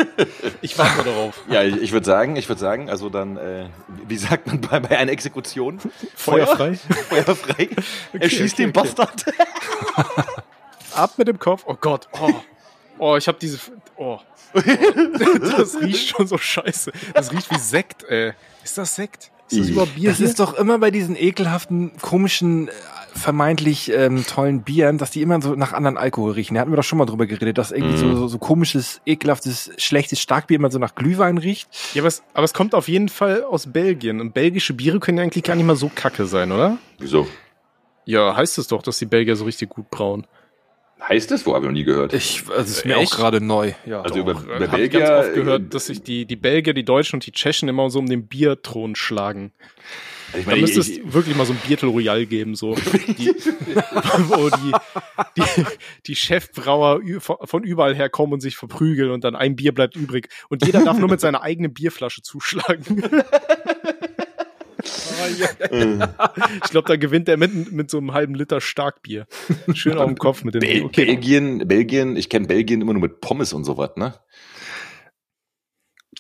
ich 0.61 0.79
warte 0.79 0.97
nur 0.97 1.05
darauf. 1.05 1.43
Ja, 1.49 1.63
ich, 1.63 1.77
ich 1.77 1.93
würde 1.93 2.07
sagen, 2.07 2.37
ich 2.37 2.49
würde 2.49 2.61
sagen, 2.61 2.91
also 2.91 3.11
dann, 3.11 3.37
äh, 3.37 3.67
wie 4.07 4.17
sagt 4.17 4.47
man 4.47 4.61
bei, 4.61 4.81
bei 4.81 4.99
einer 4.99 5.13
Exekution? 5.13 5.81
Feuerfrei. 6.15 6.75
Feuerfrei. 6.75 7.69
er 8.13 8.29
schießt 8.29 8.55
okay, 8.55 8.63
den 8.63 8.71
okay. 8.71 8.81
Bastard. 8.81 9.25
Ab 10.95 11.15
mit 11.17 11.29
dem 11.29 11.39
Kopf. 11.39 11.65
Oh 11.67 11.75
Gott. 11.81 12.09
Oh, 12.13 12.31
oh 12.99 13.17
ich 13.17 13.27
habe 13.27 13.39
diese. 13.41 13.59
Oh. 13.97 14.19
oh. 14.55 14.61
Das 15.57 15.81
riecht 15.81 16.11
schon 16.11 16.27
so 16.27 16.39
scheiße. 16.39 16.93
Das 17.15 17.33
riecht 17.33 17.51
wie 17.51 17.59
Sekt, 17.59 18.05
ey. 18.05 18.33
Ist 18.63 18.79
das 18.79 18.95
Sekt? 18.95 19.33
Ist 19.61 19.69
das 19.69 19.71
überhaupt 19.71 19.95
Bier? 19.95 20.11
Das 20.11 20.21
ist 20.21 20.41
doch 20.41 20.55
immer 20.55 20.79
bei 20.79 20.91
diesen 20.91 21.17
ekelhaften, 21.17 21.93
komischen, 22.01 22.69
äh, 22.69 22.71
vermeintlich 23.15 23.91
ähm, 23.93 24.27
tollen 24.27 24.63
Bieren, 24.63 24.99
dass 24.99 25.11
die 25.11 25.23
immer 25.23 25.41
so 25.41 25.55
nach 25.55 25.73
anderen 25.73 25.97
Alkohol 25.97 26.33
riechen. 26.33 26.55
Da 26.55 26.61
hatten 26.61 26.73
wir 26.73 26.77
doch 26.77 26.85
schon 26.85 26.99
mal 26.99 27.07
drüber 27.07 27.27
geredet, 27.27 27.59
dass 27.59 27.71
irgendwie 27.71 27.97
so, 27.97 28.15
so, 28.17 28.29
so 28.29 28.39
komisches, 28.39 29.01
ekelhaftes, 29.07 29.71
schlechtes 29.79 30.21
Starkbier 30.21 30.57
immer 30.57 30.71
so 30.71 30.79
nach 30.79 30.95
Glühwein 30.95 31.39
riecht. 31.39 31.69
Ja, 31.95 32.03
aber 32.03 32.09
es, 32.09 32.23
aber 32.35 32.45
es 32.45 32.53
kommt 32.53 32.75
auf 32.75 32.89
jeden 32.89 33.09
Fall 33.09 33.45
aus 33.45 33.73
Belgien. 33.73 34.21
Und 34.21 34.35
belgische 34.35 34.75
Biere 34.75 35.01
können 35.01 35.19
ja 35.19 35.25
eigentlich 35.25 35.45
gar 35.45 35.55
nicht 35.55 35.67
mal 35.67 35.77
so 35.77 35.91
kacke 35.95 36.27
sein, 36.27 36.53
oder? 36.53 36.79
Wieso? 36.99 37.27
Ja, 38.05 38.37
heißt 38.37 38.59
es 38.59 38.67
doch, 38.67 38.83
dass 38.83 38.99
die 38.99 39.07
Belgier 39.07 39.37
so 39.37 39.45
richtig 39.45 39.71
gut 39.71 39.91
brauen. 39.91 40.27
Heißt 41.09 41.31
das? 41.31 41.45
Wo 41.45 41.55
habe 41.55 41.65
ich 41.67 41.69
noch 41.69 41.75
nie 41.75 41.85
gehört? 41.85 42.13
Ich, 42.15 42.43
also 42.49 42.63
ist 42.71 42.85
mir 42.87 42.97
Echt? 42.97 43.13
auch 43.13 43.17
gerade 43.17 43.41
neu. 43.41 43.73
Ja. 43.85 44.01
Also 44.03 44.19
über, 44.21 44.35
Doch, 44.35 44.45
über 44.45 44.57
äh, 44.61 44.69
hab 44.69 44.79
ich 44.79 44.91
Belgier. 44.91 45.01
ganz 45.01 45.27
oft 45.27 45.35
gehört, 45.35 45.75
dass 45.75 45.87
sich 45.87 46.03
die, 46.03 46.25
die 46.25 46.37
Belgier, 46.37 46.73
die 46.75 46.85
Deutschen 46.85 47.17
und 47.17 47.27
die 47.27 47.33
Tschechen 47.33 47.69
immer 47.69 47.91
so 47.91 47.99
um 47.99 48.07
den 48.07 48.27
Bierthron 48.27 48.95
schlagen. 48.97 49.53
also 50.29 50.39
ich 50.39 50.45
Da 50.47 50.51
meine, 50.53 50.63
müsste 50.63 50.81
ich, 50.81 51.01
es 51.01 51.13
wirklich 51.13 51.37
mal 51.37 51.45
so 51.47 51.53
ein 51.53 51.59
Biertel 51.67 51.91
Royal 51.91 52.25
geben, 52.27 52.55
so. 52.55 52.75
Die, 53.19 53.29
wo 54.29 54.49
die, 54.51 54.73
die, 55.37 55.65
die 56.07 56.17
Chefbrauer 56.17 57.01
von 57.21 57.37
von 57.45 57.63
überall 57.65 57.95
herkommen 57.95 58.33
und 58.35 58.41
sich 58.41 58.57
verprügeln 58.57 59.11
und 59.11 59.25
dann 59.25 59.37
ein 59.37 59.57
Bier 59.57 59.73
bleibt 59.73 59.97
übrig. 59.97 60.29
Und 60.49 60.65
jeder 60.65 60.85
darf 60.85 60.99
nur 60.99 61.09
mit 61.11 61.21
seiner 61.21 61.43
eigenen 61.43 61.73
Bierflasche 61.75 62.23
zuschlagen. 62.23 63.03
Ich 66.65 66.71
glaube, 66.71 66.89
da 66.89 66.97
gewinnt 66.97 67.29
er 67.29 67.37
mit, 67.37 67.73
mit 67.73 67.91
so 67.91 67.99
einem 67.99 68.13
halben 68.13 68.35
Liter 68.35 68.61
Starkbier. 68.61 69.27
Schön 69.75 69.97
auf 69.99 70.07
dem 70.07 70.19
Kopf 70.19 70.45
mit 70.45 70.55
dem 70.55 70.61
Bel 70.61 70.85
Okay. 70.85 71.07
Belgien, 71.07 71.67
Belgien, 71.67 72.17
ich 72.17 72.29
kenne 72.29 72.47
Belgien 72.47 72.81
immer 72.81 72.93
nur 72.93 73.03
mit 73.03 73.21
Pommes 73.21 73.53
und 73.53 73.65
sowas, 73.65 73.91
ne? 73.97 74.15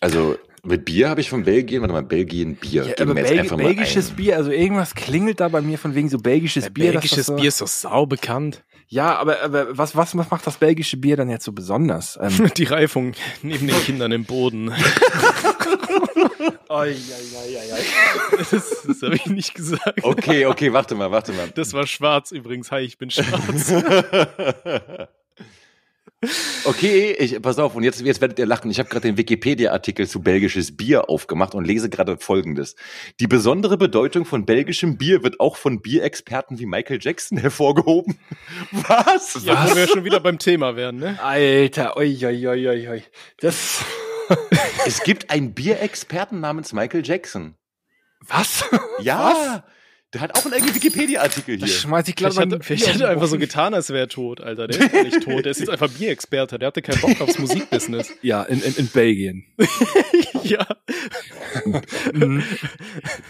Also 0.00 0.36
mit 0.64 0.86
Bier 0.86 1.10
habe 1.10 1.20
ich 1.20 1.28
von 1.28 1.44
Belgien, 1.44 1.82
warte 1.82 1.92
mal, 1.92 2.02
Belgien 2.02 2.56
Bier. 2.56 2.86
Ja, 2.86 2.94
aber 2.98 3.14
Belgi 3.14 3.54
belgisches 3.54 4.10
ein. 4.10 4.16
Bier, 4.16 4.36
also 4.36 4.50
irgendwas 4.50 4.94
klingelt 4.94 5.40
da 5.40 5.48
bei 5.48 5.60
mir 5.60 5.78
von 5.78 5.94
wegen 5.94 6.08
so 6.08 6.18
belgisches 6.18 6.70
Bier. 6.70 6.92
dass 6.92 7.02
Belgisches 7.02 7.16
das 7.18 7.26
so, 7.26 7.36
Bier 7.36 7.48
ist 7.48 7.60
doch 7.60 7.68
sau 7.68 8.06
bekannt. 8.06 8.64
Ja, 8.88 9.16
aber, 9.16 9.42
aber 9.42 9.76
was, 9.76 9.96
was 9.96 10.14
macht 10.14 10.46
das 10.46 10.56
belgische 10.56 10.96
Bier 10.96 11.16
dann 11.16 11.28
jetzt 11.28 11.44
so 11.44 11.52
besonders? 11.52 12.18
Ähm, 12.20 12.50
Die 12.56 12.64
Reifung 12.64 13.12
neben 13.42 13.66
den 13.66 13.76
Kindern 13.84 14.12
im 14.12 14.24
Boden. 14.24 14.72
Das, 18.50 18.82
das 18.86 19.02
habe 19.02 19.16
ich 19.16 19.26
nicht 19.26 19.54
gesagt. 19.54 20.02
Okay, 20.02 20.46
okay, 20.46 20.72
warte 20.72 20.94
mal, 20.94 21.10
warte 21.10 21.32
mal. 21.32 21.48
Das 21.54 21.72
war 21.72 21.86
schwarz 21.86 22.30
übrigens. 22.32 22.70
Hi, 22.70 22.80
ich 22.80 22.98
bin 22.98 23.10
schwarz. 23.10 23.72
Okay, 26.64 27.14
ich, 27.18 27.40
pass 27.42 27.58
auf, 27.58 27.74
und 27.74 27.82
jetzt, 27.82 28.00
jetzt 28.00 28.20
werdet 28.20 28.38
ihr 28.38 28.46
lachen. 28.46 28.70
Ich 28.70 28.78
habe 28.78 28.88
gerade 28.88 29.08
den 29.08 29.16
Wikipedia-Artikel 29.16 30.08
zu 30.08 30.22
belgisches 30.22 30.76
Bier 30.76 31.08
aufgemacht 31.10 31.54
und 31.54 31.64
lese 31.64 31.90
gerade 31.90 32.16
folgendes. 32.18 32.76
Die 33.20 33.26
besondere 33.26 33.76
Bedeutung 33.76 34.24
von 34.24 34.46
belgischem 34.46 34.96
Bier 34.96 35.22
wird 35.22 35.40
auch 35.40 35.56
von 35.56 35.82
Bierexperten 35.82 36.58
wie 36.58 36.66
Michael 36.66 36.98
Jackson 37.00 37.38
hervorgehoben. 37.38 38.18
Was? 38.72 39.44
Ja, 39.44 39.68
wo 39.70 39.76
wir 39.76 39.88
schon 39.88 40.04
wieder 40.04 40.20
beim 40.20 40.38
Thema 40.38 40.76
wären, 40.76 40.96
ne? 40.96 41.18
Alter, 41.22 41.96
oi, 41.96 42.16
oi, 42.24 42.46
oi, 42.48 42.68
oi, 42.68 42.88
oi. 42.88 43.02
Das, 43.40 43.84
Es 44.86 45.02
gibt 45.02 45.30
einen 45.30 45.54
Bierexperten 45.54 46.40
namens 46.40 46.72
Michael 46.72 47.04
Jackson. 47.04 47.56
was? 48.20 48.64
Ja, 49.00 49.64
der 50.14 50.20
hat 50.22 50.38
auch 50.38 50.44
einen 50.44 50.54
eigenen 50.54 50.74
Wikipedia-Artikel 50.74 51.58
Das 51.58 51.68
hier. 51.68 51.78
schmeiß 51.80 52.08
ich 52.08 52.14
glaube 52.16 52.58
vielleicht 52.62 52.88
hat 52.94 53.00
er 53.00 53.08
einfach 53.10 53.26
so 53.26 53.36
getan, 53.38 53.74
als 53.74 53.90
wäre 53.90 54.00
er 54.04 54.08
tot, 54.08 54.40
Alter. 54.40 54.68
Der 54.68 54.80
ist 54.80 54.92
gar 54.92 55.02
nicht 55.02 55.22
tot. 55.22 55.44
Der 55.44 55.50
ist 55.50 55.58
jetzt 55.60 55.68
einfach 55.70 55.90
Bierexperte. 55.90 56.58
Der 56.58 56.68
hatte 56.68 56.80
keinen 56.82 57.00
Bock 57.00 57.20
aufs 57.20 57.38
Musikbusiness. 57.38 58.10
Ja, 58.22 58.42
in, 58.44 58.62
in, 58.62 58.74
in 58.76 58.86
Belgien. 58.88 59.44
ja. 60.44 60.66
Mhm. 62.12 62.42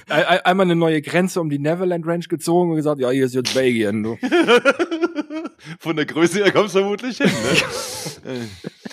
Ein- 0.08 0.24
ein- 0.24 0.40
Einmal 0.40 0.66
eine 0.66 0.76
neue 0.76 1.00
Grenze 1.02 1.40
um 1.40 1.48
die 1.50 1.58
Neverland 1.58 2.06
Ranch 2.06 2.28
gezogen 2.28 2.70
und 2.70 2.76
gesagt, 2.76 3.00
ja, 3.00 3.10
hier 3.10 3.24
ist 3.24 3.34
jetzt 3.34 3.54
Belgien. 3.54 4.02
Du. 4.02 4.18
Von 5.78 5.96
der 5.96 6.04
Größe 6.06 6.44
her 6.44 6.52
kommst 6.52 6.74
du 6.74 6.80
vermutlich 6.80 7.16
hin, 7.18 7.30
ne? 8.24 8.48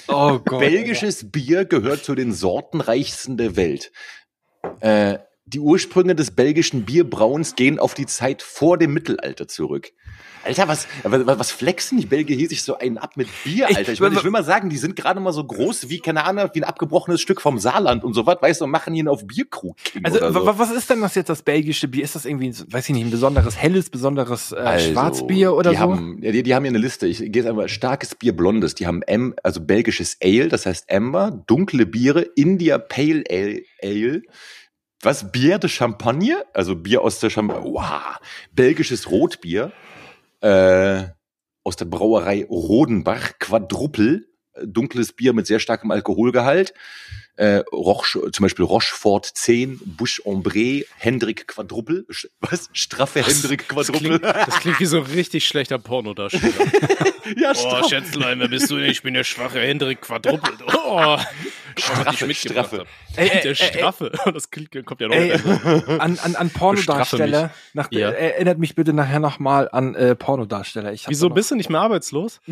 Oh 0.07 0.39
Gott. 0.39 0.60
Belgisches 0.60 1.29
Bier 1.31 1.65
gehört 1.65 2.03
zu 2.03 2.15
den 2.15 2.33
sortenreichsten 2.33 3.38
der 3.38 3.55
Welt. 3.55 3.91
Äh, 4.79 5.17
die 5.53 5.60
Ursprünge 5.60 6.15
des 6.15 6.31
belgischen 6.31 6.84
Bierbrauens 6.84 7.55
gehen 7.55 7.79
auf 7.79 7.93
die 7.93 8.05
Zeit 8.05 8.41
vor 8.41 8.77
dem 8.77 8.93
Mittelalter 8.93 9.48
zurück. 9.48 9.91
Alter, 10.43 10.67
was, 10.67 10.88
was, 11.03 11.39
was 11.39 11.51
flexen 11.51 12.00
die 12.00 12.08
Belgier 12.08 12.36
hier 12.36 12.50
sich 12.50 12.63
so 12.63 12.75
einen 12.79 12.98
ab 12.98 13.12
mit 13.15 13.27
Bier, 13.43 13.67
Alter? 13.67 13.91
Ich, 13.91 14.00
meine, 14.00 14.15
ich 14.15 14.24
will 14.24 14.31
mal 14.31 14.43
sagen, 14.43 14.72
die 14.72 14.77
sind 14.77 14.96
gerade 14.96 15.20
mal 15.20 15.34
so 15.34 15.43
groß 15.43 15.89
wie, 15.89 16.00
keine 16.00 16.24
Ahnung, 16.24 16.50
wie 16.53 16.62
ein 16.62 16.63
abgebrochenes 16.63 17.22
Stück 17.22 17.41
vom 17.41 17.60
Saarland 17.60 18.03
und 18.03 18.15
so 18.15 18.25
was, 18.25 18.41
weißt 18.41 18.62
du, 18.62 18.65
und 18.65 18.72
machen 18.72 18.96
ihn 18.96 19.08
auf 19.08 19.27
Bierkrug. 19.27 19.77
Also, 20.01 20.17
so. 20.31 20.43
wa- 20.46 20.55
was 20.58 20.72
ist 20.72 20.89
denn 20.89 21.01
das 21.01 21.13
jetzt, 21.13 21.29
das 21.29 21.43
belgische 21.43 21.88
Bier? 21.88 22.03
Ist 22.03 22.15
das 22.15 22.25
irgendwie, 22.25 22.51
weiß 22.55 22.89
ich 22.89 22.96
nicht, 22.96 23.05
ein 23.05 23.12
besonderes 23.12 23.55
helles, 23.55 23.91
besonderes 23.91 24.51
äh, 24.51 24.55
Also, 24.55 24.91
Schwarzbier 24.91 25.53
oder 25.53 25.70
die 25.72 25.75
so? 25.75 25.81
Haben, 25.84 26.20
ja, 26.24 26.31
die, 26.31 26.41
die 26.41 26.55
haben 26.55 26.63
hier 26.63 26.72
eine 26.72 26.79
Liste. 26.79 27.05
Ich 27.05 27.20
gehe 27.20 27.29
jetzt 27.31 27.48
einmal 27.48 27.70
starkes 27.70 28.15
Bier, 28.15 28.36
blondes. 28.36 28.74
Die 28.74 28.88
haben 28.88 29.03
M, 29.03 29.36
also 29.43 29.62
belgisches 29.62 30.17
Ale, 30.24 30.48
das 30.48 30.65
heißt 30.65 30.91
Amber, 30.91 31.43
dunkle 31.46 31.86
Biere, 31.86 32.22
India 32.36 32.79
Pale 32.79 33.24
Ale, 33.29 33.62
Ale 33.84 34.24
was? 35.03 35.31
Bier 35.31 35.58
de 35.60 35.70
Champagne? 35.70 36.43
Also 36.53 36.75
Bier 36.75 37.01
aus 37.01 37.20
der 37.20 37.29
Champagne. 37.29 37.63
Wow. 37.63 38.17
Belgisches 38.53 39.10
Rotbier. 39.10 39.72
Äh, 40.41 41.03
aus 41.63 41.75
der 41.75 41.86
Brauerei 41.86 42.46
Rodenbach, 42.50 43.34
Quadruppel, 43.39 44.27
dunkles 44.63 45.13
Bier 45.13 45.34
mit 45.34 45.46
sehr 45.48 45.60
starkem 45.60 45.91
Alkoholgehalt. 45.91 46.74
Äh, 47.38 47.63
Roche, 47.72 48.31
zum 48.31 48.43
Beispiel 48.43 48.65
Rochefort 48.65 49.25
10, 49.25 49.79
Bush 49.86 50.22
Ombre, 50.25 50.84
Hendrik 50.98 51.48
Quadruppel. 51.48 52.05
Was? 52.41 52.70
Straffe 52.74 53.22
Hendrik 53.25 53.67
Das 53.70 53.88
Quadruppel. 53.88 54.20
klingt, 54.20 54.24
das 54.36 54.60
klingt 54.60 54.79
wie 54.79 54.86
so 54.86 54.98
ein 54.98 55.03
richtig 55.05 55.48
schlechter 55.48 55.77
Pornodarsteller. 55.79 56.53
ja, 57.38 57.53
Oh. 57.55 57.88
Schätzlein, 57.88 58.39
wer 58.39 58.48
bist 58.50 58.70
du 58.70 58.77
denn? 58.77 58.89
Ich 58.89 59.01
bin 59.03 59.13
der 59.13 59.24
schwache 59.24 59.60
Hendrik 59.62 60.01
quadruppelt. 60.01 60.62
Oh, 60.75 61.17
Straffe, 61.78 62.34
Straffe. 62.34 62.86
Ey, 63.16 63.30
ey, 63.30 63.42
Der 63.42 63.46
ey, 63.51 63.56
Straffe. 63.56 64.12
Das 64.34 64.50
klingt, 64.51 64.72
kommt 64.86 65.01
ja 65.01 65.08
noch. 65.08 65.16
Ey, 65.16 65.34
an, 66.00 66.18
an, 66.24 66.36
an 66.36 66.50
Pornodarsteller. 66.50 67.51
Nach, 67.74 67.92
Ja. 67.92 68.10
erinnert 68.12 68.58
mich 68.60 68.75
bitte 68.75 68.94
nachher 68.94 69.20
nochmal 69.20 69.70
an 69.72 69.96
äh, 69.96 70.16
Pornodarsteller. 70.16 70.94
Ich 70.94 71.04
hab 71.06 71.12
Wieso 71.12 71.30
bist 71.30 71.51
du 71.51 71.56
nicht 71.56 71.70
mehr 71.70 71.82
arbeitslos? 71.82 72.40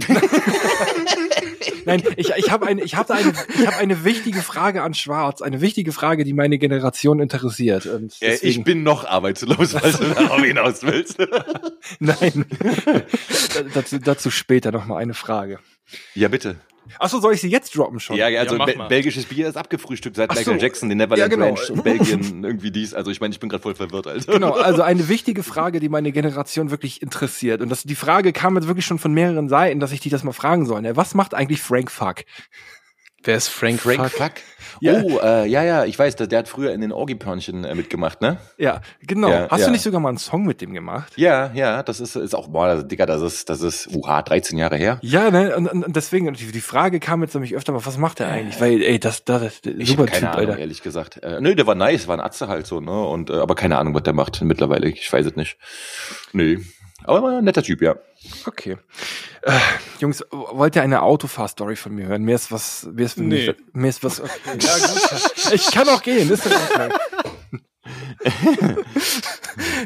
Nein, 1.85 2.03
ich, 2.17 2.29
ich 2.35 2.51
habe 2.51 2.67
eine, 2.67 2.83
ich 2.83 2.95
habe 2.95 3.13
eine, 3.13 3.33
ich 3.57 3.65
habe 3.65 3.77
eine 3.77 4.03
wichtige 4.03 4.41
Frage 4.41 4.83
an 4.83 4.93
Schwarz, 4.93 5.41
eine 5.41 5.61
wichtige 5.61 5.91
Frage, 5.91 6.23
die 6.23 6.33
meine 6.33 6.57
Generation 6.57 7.19
interessiert. 7.19 7.85
Und 7.87 8.11
Äh, 8.21 8.33
ich 8.35 8.41
deswegen, 8.41 8.63
bin 8.63 8.83
noch 8.83 9.05
arbeitslos, 9.05 9.71
falls 9.73 9.97
du 9.97 10.05
darauf 10.05 10.41
hinaus 10.43 10.83
willst. 10.83 11.17
nein, 11.99 12.45
Da- 12.59 13.63
dazu, 13.73 13.97
dazu 13.99 14.29
später 14.29 14.71
noch 14.71 14.85
mal 14.85 14.97
eine 14.97 15.13
Frage. 15.13 15.59
ja, 16.13 16.27
bitte. 16.27 16.57
Achso, 16.97 17.19
soll 17.19 17.33
ich 17.33 17.41
sie 17.41 17.49
jetzt 17.49 17.75
droppen 17.75 17.99
schon? 17.99 18.15
Ja, 18.15 18.27
also 18.39 18.55
mach 18.55 18.65
Be 18.65 18.75
mal. 18.77 18.87
belgisches 18.87 19.25
Bier 19.25 19.47
ist 19.47 19.57
abgefrühstückt 19.57 20.15
seit 20.15 20.29
Michael 20.29 20.57
so. 20.57 20.65
Jackson, 20.65 20.89
den 20.89 20.97
Neverland 20.97 21.19
Ja, 21.19 21.27
genau. 21.27 21.53
Ranch 21.53 21.69
und 21.69 21.83
Belgien 21.83 22.43
irgendwie 22.43 22.71
dies. 22.71 22.93
Also 22.93 23.11
ich 23.11 23.21
meine, 23.21 23.33
ich 23.33 23.39
bin 23.39 23.49
gerade 23.49 23.61
voll 23.61 23.75
verwirrt, 23.75 24.07
Alter. 24.07 24.33
Genau, 24.33 24.51
also 24.53 24.81
eine 24.81 25.07
wichtige 25.07 25.43
Frage, 25.43 25.79
die 25.79 25.89
meine 25.89 26.11
Generation 26.11 26.71
wirklich 26.71 27.01
interessiert. 27.01 27.61
Und 27.61 27.69
das, 27.69 27.83
die 27.83 27.95
Frage 27.95 28.33
kam 28.33 28.55
jetzt 28.55 28.67
wirklich 28.67 28.85
schon 28.85 28.99
von 28.99 29.13
mehreren 29.13 29.49
Seiten, 29.49 29.79
dass 29.79 29.91
ich 29.91 29.99
dich 29.99 30.11
das 30.11 30.23
mal 30.23 30.33
fragen 30.33 30.65
soll. 30.65 30.81
Ne? 30.81 30.95
Was 30.95 31.13
macht 31.13 31.33
eigentlich 31.33 31.61
Frank 31.61 31.91
Fuck? 31.91 32.23
Wer 33.23 33.35
ist 33.35 33.47
Frank? 33.49 33.81
Frank 33.81 34.09
Fuck. 34.09 34.31
Ja. 34.81 35.01
Oh, 35.01 35.19
äh, 35.21 35.45
ja, 35.47 35.63
ja, 35.63 35.83
ich 35.83 35.99
weiß, 35.99 36.15
der, 36.15 36.27
der 36.27 36.39
hat 36.39 36.47
früher 36.47 36.71
in 36.71 36.79
den 36.79 36.93
Orgi-Pörnchen 36.93 37.65
äh, 37.65 37.75
mitgemacht, 37.75 38.21
ne? 38.21 38.37
Ja, 38.57 38.79
genau. 39.01 39.29
Ja, 39.29 39.47
Hast 39.49 39.61
ja. 39.61 39.65
du 39.65 39.71
nicht 39.73 39.81
sogar 39.81 39.99
mal 39.99 40.09
einen 40.09 40.17
Song 40.17 40.45
mit 40.45 40.61
dem 40.61 40.73
gemacht? 40.73 41.11
Ja, 41.17 41.51
ja, 41.53 41.83
das 41.83 41.99
ist, 41.99 42.15
ist 42.15 42.33
auch, 42.33 42.47
boah, 42.47 42.81
Digga, 42.83 43.05
das 43.05 43.21
ist, 43.21 43.49
das 43.49 43.61
ist, 43.61 43.87
uha, 43.93 44.21
13 44.21 44.57
Jahre 44.57 44.77
her. 44.77 44.99
Ja, 45.01 45.31
ne, 45.31 45.55
und, 45.57 45.67
und 45.67 45.95
deswegen, 45.95 46.33
die, 46.33 46.51
die 46.51 46.61
Frage 46.61 47.01
kam 47.01 47.21
jetzt 47.21 47.33
nämlich 47.33 47.55
öfter 47.55 47.73
mal, 47.73 47.85
was 47.85 47.97
macht 47.97 48.21
er 48.21 48.29
eigentlich? 48.29 48.61
Weil, 48.61 48.81
ey, 48.81 48.99
das, 48.99 49.25
das, 49.25 49.61
das 49.61 49.73
Ich 49.77 49.89
super 49.89 50.05
keine 50.05 50.19
Typ, 50.19 50.29
Ahnung, 50.29 50.49
Alter. 50.51 50.59
ehrlich 50.59 50.81
gesagt. 50.81 51.21
Äh, 51.23 51.41
nö, 51.41 51.55
der 51.55 51.67
war 51.67 51.75
nice, 51.75 52.07
war 52.07 52.15
ein 52.15 52.21
Atze 52.21 52.47
halt 52.47 52.65
so, 52.65 52.79
ne? 52.79 53.03
Und, 53.05 53.29
äh, 53.29 53.33
aber 53.33 53.55
keine 53.55 53.77
Ahnung, 53.79 53.93
was 53.95 54.03
der 54.03 54.13
macht 54.13 54.41
mittlerweile. 54.41 54.87
Ich 54.87 55.11
weiß 55.11 55.25
es 55.25 55.35
nicht. 55.35 55.57
Nö. 56.31 56.61
Aber 57.03 57.23
war 57.23 57.37
ein 57.37 57.43
netter 57.43 57.63
Typ, 57.63 57.81
ja. 57.81 57.95
Okay. 58.45 58.77
Äh, 59.41 59.51
Jungs, 59.99 60.23
wollt 60.31 60.75
ihr 60.75 60.81
eine 60.83 61.01
Autofahr-Story 61.01 61.75
von 61.75 61.95
mir 61.95 62.07
hören? 62.07 62.23
Mir 62.23 62.35
ist 62.35 62.51
was, 62.51 62.87
mir 62.91 63.05
ist, 63.05 63.17
Nee. 63.17 63.55
mir 63.73 63.87
ist 63.89 64.03
was, 64.03 64.19
okay. 64.19 64.31
ja, 64.59 64.77
gut. 64.77 65.53
Ich 65.53 65.71
kann 65.71 65.87
auch 65.89 66.01
gehen, 66.01 66.29
ist 66.29 66.45
in 66.45 66.51
Ordnung. 66.51 66.99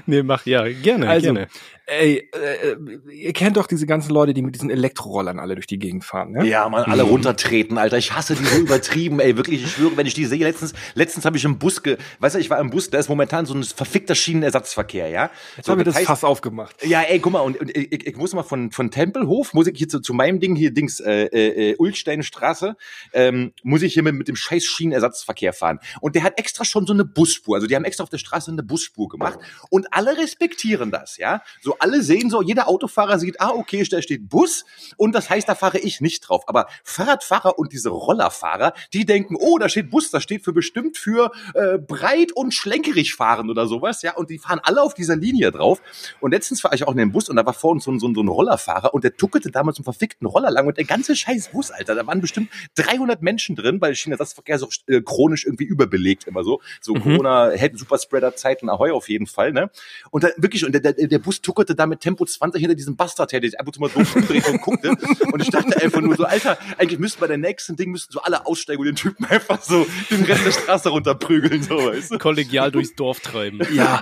Nee, 0.06 0.24
mach, 0.24 0.46
ja, 0.46 0.68
gerne, 0.68 1.08
Also, 1.10 1.34
gerne. 1.34 1.48
ey, 1.86 2.30
äh, 2.34 2.76
ihr 3.12 3.34
kennt 3.34 3.58
doch 3.58 3.68
diese 3.68 3.86
ganzen 3.86 4.12
Leute, 4.12 4.34
die 4.34 4.42
mit 4.42 4.56
diesen 4.56 4.70
Elektrorollern 4.70 5.40
alle 5.40 5.56
durch 5.56 5.68
die 5.68 5.80
Gegend 5.80 6.04
fahren, 6.04 6.32
ne? 6.32 6.46
Ja, 6.48 6.68
man, 6.70 6.84
alle 6.84 7.04
runtertreten, 7.04 7.78
Alter. 7.78 7.98
Ich 7.98 8.12
hasse 8.14 8.36
die 8.36 8.44
so 8.44 8.58
übertrieben, 8.58 9.20
ey. 9.20 9.38
Wirklich, 9.38 9.64
ich 9.64 9.72
schwöre, 9.72 9.96
wenn 9.98 10.06
ich 10.08 10.14
die 10.14 10.26
sehe, 10.26 10.40
letztens, 10.44 10.74
letztens 10.96 11.26
habe 11.26 11.38
ich 11.38 11.44
im 11.46 11.58
Bus, 11.60 11.82
ge, 11.84 11.98
weißt 12.20 12.36
du, 12.36 12.40
ich 12.40 12.50
war 12.50 12.60
im 12.60 12.70
Bus, 12.70 12.90
da 12.90 12.98
ist 13.00 13.10
momentan 13.10 13.46
so 13.46 13.54
ein 13.54 13.64
verfickter 13.64 14.16
Schienenersatzverkehr, 14.16 15.08
ja. 15.10 15.30
Jetzt 15.56 15.66
so, 15.68 15.72
haben 15.72 15.80
wir 15.80 15.86
das 15.86 15.96
heißt- 15.96 16.06
Fass 16.06 16.24
aufgemacht. 16.24 16.86
Ja, 16.86 17.02
ey, 17.02 17.20
guck 17.20 17.34
mal, 17.34 17.40
und, 17.42 17.60
und 17.60 17.76
ich, 17.76 18.06
ich 18.08 18.16
muss 18.18 18.34
mal 18.34 18.44
von, 18.44 18.72
von 18.72 18.92
Tempelhof, 18.92 19.54
muss 19.54 19.68
ich 19.68 19.78
hier 19.78 19.88
zu, 19.90 20.00
zu 20.00 20.14
meinem 20.14 20.40
Ding 20.40 20.56
hier, 20.56 20.72
Dings, 20.74 21.00
äh, 21.00 21.26
äh, 21.26 21.76
Ulsteinstraße, 21.78 22.76
ähm, 23.14 23.54
muss 23.64 23.82
ich 23.84 23.94
hier 23.94 24.04
mit, 24.04 24.16
mit 24.16 24.28
dem 24.28 24.36
scheiß 24.36 24.64
Schienenersatzverkehr 24.66 25.54
fahren. 25.54 25.80
Und 26.02 26.16
der 26.16 26.24
hat 26.24 26.38
extra 26.40 26.66
schon 26.66 26.86
so 26.86 26.94
eine 26.94 27.06
Busspur, 27.06 27.56
also 27.56 27.68
die 27.68 27.76
haben 27.76 27.86
extra 27.86 27.93
auf 28.02 28.10
der 28.10 28.18
Straße 28.18 28.52
eine 28.52 28.64
Busspur 28.64 29.08
gemacht 29.10 29.40
und 29.70 29.88
alle 29.94 30.18
respektieren 30.18 30.92
das, 30.92 31.18
ja. 31.18 31.42
So 31.62 31.78
alle 31.80 32.02
sehen 32.04 32.30
so, 32.30 32.42
jeder 32.42 32.68
Autofahrer 32.68 33.20
sieht, 33.20 33.40
ah, 33.42 33.50
okay, 33.50 33.84
da 33.90 34.02
steht 34.02 34.30
Bus 34.30 34.66
und 34.98 35.14
das 35.14 35.30
heißt, 35.30 35.48
da 35.50 35.56
fahre 35.56 35.80
ich 35.80 36.02
nicht 36.02 36.22
drauf. 36.22 36.44
Aber 36.48 36.68
Fahrradfahrer 36.84 37.58
und 37.60 37.74
diese 37.74 37.90
Rollerfahrer, 37.90 38.74
die 38.94 39.06
denken, 39.06 39.36
oh, 39.38 39.58
da 39.58 39.68
steht 39.70 39.90
Bus, 39.90 40.12
das 40.12 40.24
steht 40.24 40.44
für 40.44 40.54
bestimmt 40.54 40.98
für 40.98 41.32
äh, 41.54 41.78
breit 41.78 42.32
und 42.32 42.54
schlenkerig 42.54 43.16
fahren 43.16 43.50
oder 43.50 43.68
sowas, 43.68 44.02
ja. 44.02 44.14
Und 44.16 44.30
die 44.30 44.38
fahren 44.40 44.60
alle 44.64 44.82
auf 44.82 44.94
dieser 44.94 45.16
Linie 45.16 45.52
drauf. 45.52 45.82
Und 46.20 46.32
letztens 46.32 46.64
war 46.64 46.74
ich 46.74 46.86
auch 46.88 46.92
in 46.92 46.98
dem 46.98 47.12
Bus 47.12 47.30
und 47.30 47.36
da 47.36 47.46
war 47.46 47.54
vor 47.54 47.72
uns 47.72 47.84
so, 47.84 47.92
ein- 47.92 48.00
so, 48.00 48.08
ein- 48.08 48.16
so 48.16 48.22
ein 48.22 48.28
Rollerfahrer 48.28 48.94
und 48.94 49.04
der 49.04 49.16
tuckelte 49.18 49.52
damals 49.52 49.78
einen 49.78 49.84
verfickten 49.84 50.28
Roller 50.28 50.52
lang 50.52 50.68
und 50.68 50.78
der 50.78 50.86
ganze 50.86 51.16
scheiß 51.16 51.50
Bus, 51.50 51.72
Alter, 51.72 51.96
da 51.96 52.06
waren 52.08 52.22
bestimmt 52.22 52.50
300 52.76 53.22
Menschen 53.22 53.56
drin, 53.56 53.82
weil 53.82 53.96
Schienenersatzverkehr 53.96 54.60
so 54.60 54.68
äh, 54.88 55.02
chronisch 55.02 55.46
irgendwie 55.46 55.66
überbelegt 55.66 56.26
immer 56.28 56.44
so. 56.44 56.62
So 56.82 56.94
Corona, 56.94 57.52
Head 57.52 57.78
Superspreader 57.84 58.36
Zeiten 58.36 58.70
Ahoi 58.70 58.92
auf 58.92 59.10
jeden 59.10 59.28
Fall, 59.28 59.52
ne? 59.52 59.70
Und 60.12 60.24
da 60.24 60.30
wirklich, 60.38 60.66
und 60.66 60.74
der, 60.74 60.82
der, 60.82 60.94
der 60.94 61.20
Bus 61.20 61.42
tuckerte 61.42 61.76
da 61.76 61.86
mit 61.86 62.00
Tempo 62.00 62.26
20 62.26 62.60
hinter 62.60 62.76
diesem 62.76 62.96
Bastard 62.96 63.32
her, 63.34 63.40
der 63.40 63.50
sich 63.50 63.60
ab 63.60 63.68
und 63.68 63.74
zu 63.74 63.82
mal 63.82 63.90
so 63.90 64.00
umdreht 64.00 64.48
und 64.48 64.62
guckte. 64.62 64.96
Und 65.32 65.42
ich 65.42 65.50
dachte 65.50 65.82
einfach 65.82 66.02
nur 66.02 66.16
so, 66.16 66.26
Alter, 66.26 66.58
eigentlich 66.78 67.00
müssten 67.00 67.20
bei 67.20 67.28
der 67.28 67.38
nächsten 67.38 67.76
Ding 67.76 67.92
müssten 67.92 68.14
so 68.14 68.22
alle 68.22 68.46
aussteigen 68.46 68.80
und 68.80 68.88
den 68.88 68.96
Typen 68.96 69.26
einfach 69.26 69.62
so 69.62 69.86
den 70.10 70.24
Rest 70.24 70.46
der 70.46 70.52
Straße 70.52 70.90
runterprügeln, 70.90 71.64
so, 71.64 71.78
weißt 71.78 72.14
du? 72.14 72.18
Kollegial 72.18 72.72
durchs 72.72 72.96
Dorf 72.96 73.20
treiben. 73.20 73.62
Ja. 73.74 74.00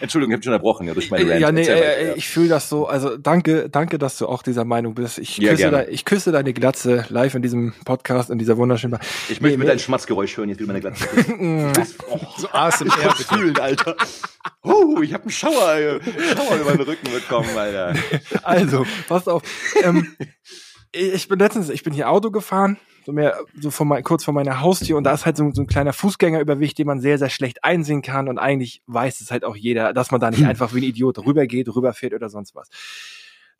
Entschuldigung, 0.00 0.32
ich 0.32 0.36
hab 0.36 0.40
dich 0.40 0.48
unterbrochen, 0.48 0.86
ja, 0.86 0.94
durch 0.94 1.10
meine 1.10 1.30
Rant. 1.30 1.40
Ja, 1.40 1.52
nee, 1.52 1.60
Erzähl 1.60 1.76
äh, 1.76 2.02
äh, 2.02 2.08
ja. 2.08 2.16
ich 2.16 2.28
fühle 2.28 2.48
das 2.48 2.68
so. 2.68 2.86
Also 2.86 3.16
danke, 3.16 3.68
danke, 3.68 3.98
dass 3.98 4.18
du 4.18 4.26
auch 4.26 4.42
dieser 4.42 4.64
Meinung 4.64 4.94
bist. 4.94 5.18
Ich 5.18 5.38
Ja, 5.38 5.50
küsse, 5.50 5.86
ich 5.90 6.04
küsse 6.04 6.32
deine 6.32 6.52
Glatze 6.52 7.04
live 7.08 7.34
in 7.34 7.42
diesem 7.42 7.72
Podcast, 7.84 8.30
in 8.30 8.38
dieser 8.38 8.56
wunderschönen. 8.56 8.92
Bar. 8.92 9.00
Ich 9.28 9.40
möchte 9.40 9.56
Nee, 9.56 9.56
mit 9.56 9.68
deinem 9.68 9.78
Schmatzgeräusch 9.78 10.36
hören, 10.36 10.48
jetzt 10.48 10.60
wieder 10.60 10.72
meine 10.72 10.80
Glatze. 10.80 11.08
oh, 12.08 12.18
So 12.36 12.48
ASMR, 12.50 13.14
fühlen, 13.14 13.58
Alter. 13.58 13.96
Oh, 14.62 15.00
ich 15.02 15.12
hab 15.12 15.22
einen 15.22 15.30
Schauer, 15.30 15.74
äh, 15.74 16.00
Schauer 16.34 16.56
über 16.56 16.72
den 16.72 16.82
Rücken 16.82 17.10
bekommen, 17.12 17.56
Alter. 17.56 17.94
Also, 18.42 18.86
pass 19.08 19.28
auf. 19.28 19.42
ähm, 19.82 20.16
ich 20.92 21.28
bin 21.28 21.38
letztens, 21.38 21.68
ich 21.68 21.82
bin 21.82 21.92
hier 21.92 22.10
Auto 22.10 22.30
gefahren, 22.30 22.78
so 23.04 23.12
mehr, 23.12 23.38
so 23.58 23.70
vor 23.70 23.86
mein, 23.86 24.02
kurz 24.02 24.24
vor 24.24 24.34
meiner 24.34 24.60
Haustür 24.60 24.96
und 24.96 25.04
da 25.04 25.12
ist 25.12 25.24
halt 25.24 25.36
so, 25.36 25.50
so 25.52 25.62
ein 25.62 25.66
kleiner 25.66 25.92
Fußgängerüberweg, 25.92 26.74
den 26.74 26.86
man 26.86 27.00
sehr, 27.00 27.18
sehr 27.18 27.30
schlecht 27.30 27.64
einsehen 27.64 28.02
kann 28.02 28.28
und 28.28 28.38
eigentlich 28.38 28.82
weiß 28.86 29.20
es 29.20 29.30
halt 29.30 29.44
auch 29.44 29.56
jeder, 29.56 29.92
dass 29.92 30.10
man 30.10 30.20
da 30.20 30.30
nicht 30.30 30.44
einfach 30.46 30.74
wie 30.74 30.80
ein 30.80 30.84
Idiot 30.84 31.18
rübergeht, 31.24 31.68
rüberfährt 31.68 32.14
oder 32.14 32.28
sonst 32.28 32.54
was. 32.54 32.68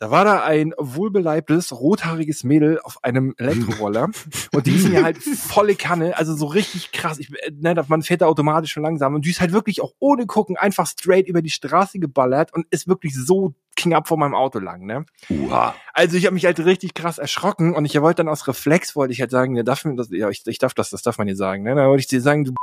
Da 0.00 0.10
war 0.10 0.24
da 0.24 0.42
ein 0.42 0.72
wohlbeleibtes, 0.78 1.72
rothaariges 1.78 2.42
Mädel 2.42 2.80
auf 2.80 3.04
einem 3.04 3.34
Elektroroller 3.36 4.08
und 4.50 4.66
die 4.66 4.76
ist 4.76 4.88
mir 4.88 5.02
halt 5.02 5.18
volle 5.18 5.74
Kanne, 5.74 6.16
also 6.16 6.34
so 6.34 6.46
richtig 6.46 6.90
krass. 6.90 7.18
Ich, 7.18 7.30
äh, 7.30 7.50
ne, 7.50 7.84
man 7.86 8.00
fährt 8.00 8.22
da 8.22 8.26
automatisch 8.26 8.72
schon 8.72 8.82
langsam 8.82 9.14
und 9.14 9.26
die 9.26 9.30
ist 9.30 9.42
halt 9.42 9.52
wirklich 9.52 9.82
auch 9.82 9.92
ohne 9.98 10.24
gucken 10.24 10.56
einfach 10.56 10.86
straight 10.86 11.28
über 11.28 11.42
die 11.42 11.50
Straße 11.50 11.98
geballert 11.98 12.54
und 12.54 12.66
ist 12.70 12.88
wirklich 12.88 13.14
so 13.14 13.52
knapp 13.76 14.08
vor 14.08 14.16
meinem 14.16 14.34
Auto 14.34 14.58
lang, 14.58 14.86
ne? 14.86 15.04
Uha. 15.28 15.74
Also 15.92 16.16
ich 16.16 16.24
habe 16.24 16.32
mich 16.32 16.46
halt 16.46 16.58
richtig 16.60 16.94
krass 16.94 17.18
erschrocken 17.18 17.74
und 17.74 17.84
ich 17.84 18.00
wollte 18.00 18.22
dann 18.22 18.28
aus 18.30 18.48
Reflex 18.48 18.96
wollte 18.96 19.12
ich 19.12 19.20
halt 19.20 19.30
sagen, 19.30 19.54
ja, 19.54 19.64
darf 19.64 19.84
man 19.84 19.98
das, 19.98 20.08
ja, 20.10 20.30
ich, 20.30 20.46
ich 20.46 20.58
darf 20.58 20.72
das, 20.72 20.88
das 20.88 21.02
darf 21.02 21.18
man 21.18 21.26
hier 21.26 21.36
sagen, 21.36 21.62
ne? 21.62 21.74
Dann 21.74 21.88
wollte 21.88 22.00
ich 22.00 22.08
dir 22.08 22.22
sagen, 22.22 22.46
du 22.46 22.54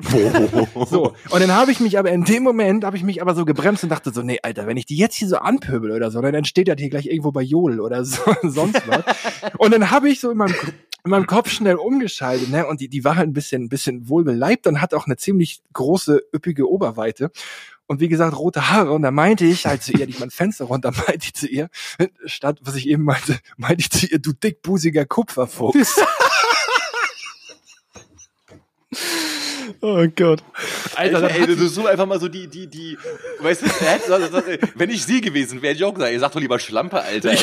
so. 0.00 1.14
Und 1.30 1.40
dann 1.40 1.52
habe 1.52 1.70
ich 1.70 1.80
mich 1.80 1.98
aber 1.98 2.10
in 2.10 2.24
dem 2.24 2.42
Moment 2.42 2.84
habe 2.84 2.96
ich 2.96 3.02
mich 3.02 3.20
aber 3.20 3.34
so 3.34 3.44
gebremst 3.44 3.82
und 3.82 3.90
dachte 3.90 4.12
so, 4.12 4.22
nee, 4.22 4.38
Alter, 4.42 4.66
wenn 4.66 4.76
ich 4.76 4.86
die 4.86 4.96
jetzt 4.96 5.14
hier 5.14 5.28
so 5.28 5.36
anpöbel 5.36 5.90
oder 5.92 6.10
so, 6.10 6.20
dann 6.20 6.44
steht 6.44 6.68
das 6.68 6.76
hier 6.78 6.90
gleich 6.90 7.06
irgendwo 7.06 7.30
bei 7.30 7.42
Jodel 7.42 7.80
oder 7.80 8.04
so, 8.04 8.20
sonst 8.42 8.82
was. 8.86 9.04
Und 9.58 9.72
dann 9.72 9.90
habe 9.90 10.08
ich 10.08 10.20
so 10.20 10.30
in 10.30 10.38
meinem 10.38 10.54
in 11.04 11.10
meinem 11.10 11.26
Kopf 11.26 11.50
schnell 11.50 11.74
umgeschaltet, 11.74 12.48
ne? 12.50 12.64
Und 12.66 12.80
die, 12.80 12.88
die 12.88 13.02
war 13.02 13.16
halt 13.16 13.28
ein 13.28 13.32
bisschen, 13.32 13.64
ein 13.64 13.68
bisschen 13.68 14.08
wohlbeleibt 14.08 14.68
und 14.68 14.80
hat 14.80 14.94
auch 14.94 15.06
eine 15.06 15.16
ziemlich 15.16 15.60
große, 15.72 16.22
üppige 16.32 16.70
Oberweite. 16.70 17.32
Und 17.86 18.00
wie 18.00 18.08
gesagt, 18.08 18.38
rote 18.38 18.70
Haare. 18.70 18.92
Und 18.92 19.02
da 19.02 19.10
meinte 19.10 19.44
ich 19.44 19.66
halt 19.66 19.82
zu 19.82 19.92
ihr, 19.92 20.08
ich 20.08 20.20
mein 20.20 20.30
Fenster 20.30 20.66
runter, 20.66 20.92
meinte 21.08 21.24
ich 21.24 21.34
zu 21.34 21.48
ihr, 21.48 21.68
statt 22.24 22.60
was 22.62 22.76
ich 22.76 22.88
eben 22.88 23.02
meinte, 23.02 23.38
meinte 23.56 23.80
ich 23.80 23.90
zu 23.90 24.06
ihr, 24.06 24.20
du 24.20 24.32
dickbusiger 24.32 25.04
Kupferfuchs. 25.04 26.00
Oh 29.84 30.06
Gott. 30.14 30.44
Alter, 30.94 31.16
Alter, 31.16 31.20
dann 31.22 31.30
ey, 31.30 31.46
du 31.46 31.56
bist 31.56 31.74
so 31.74 31.86
einfach 31.86 32.06
mal 32.06 32.20
so 32.20 32.28
die, 32.28 32.46
die, 32.46 32.68
die, 32.68 32.96
weißt 33.40 33.62
du, 33.62 33.66
das- 33.66 34.30
das- 34.30 34.44
wenn 34.76 34.90
ich 34.90 35.02
sie 35.04 35.20
gewesen 35.20 35.60
wäre, 35.60 35.72
hätte 35.72 35.78
ich 35.82 35.84
auch 35.84 35.92
gesagt, 35.94 36.12
ihr 36.12 36.20
sagt 36.20 36.36
doch 36.36 36.40
lieber 36.40 36.60
Schlampe, 36.60 37.02
Alter, 37.02 37.30
ey. 37.32 37.36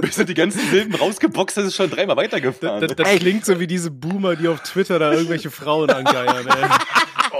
Weißt 0.00 0.18
du, 0.20 0.24
die 0.24 0.34
ganzen 0.34 0.60
Silben 0.70 0.94
rausgeboxt 0.94 1.56
hast, 1.56 1.64
ist 1.64 1.74
schon 1.74 1.90
dreimal 1.90 2.16
weitergefahren. 2.16 2.80
Das, 2.86 2.94
das 2.94 3.16
klingt 3.16 3.44
so 3.44 3.58
wie 3.58 3.66
diese 3.66 3.90
Boomer, 3.90 4.36
die 4.36 4.46
auf 4.46 4.60
Twitter 4.62 5.00
da 5.00 5.12
irgendwelche 5.12 5.50
Frauen 5.50 5.90
angeiern, 5.90 6.46
ey. 6.46 6.68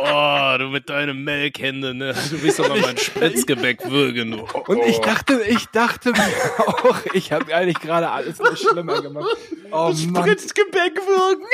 Oh, 0.03 0.59
du 0.59 0.69
mit 0.69 0.89
deinen 0.89 1.25
Melkhänden, 1.25 1.99
ne? 1.99 2.15
Du 2.31 2.43
willst 2.43 2.59
doch 2.59 2.69
mal 2.69 2.81
mein 2.81 2.97
Spritzgebäck 2.97 3.91
würgen, 3.91 4.33
du. 4.33 4.39
Und 4.67 4.83
ich 4.83 4.99
dachte, 4.99 5.43
ich 5.47 5.67
dachte 5.67 6.13
mir 6.13 6.67
auch, 6.67 6.99
ich 7.13 7.33
habe 7.33 7.55
eigentlich 7.55 7.81
gerade 7.81 8.11
alles 8.11 8.39
noch 8.39 8.57
schlimmer 8.57 9.01
gemacht. 9.03 9.37
Oh 9.71 9.93
Mann. 9.93 9.97
Spritzgebäck 9.97 10.97
würgen. 10.97 11.47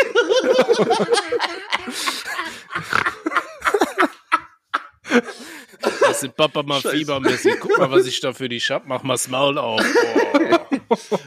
Das 5.83 6.00
jetzt 6.00 6.22
den 6.22 6.33
Papa 6.33 6.62
mal 6.62 6.81
fiebermäßig. 6.81 7.57
Guck 7.61 7.78
mal, 7.78 7.90
was 7.90 8.07
ich 8.07 8.20
da 8.20 8.33
für 8.33 8.48
dich 8.48 8.70
hab. 8.70 8.87
Mach 8.87 9.02
mal 9.02 9.14
das 9.14 9.28
Maul 9.28 9.59
auf. 9.59 9.83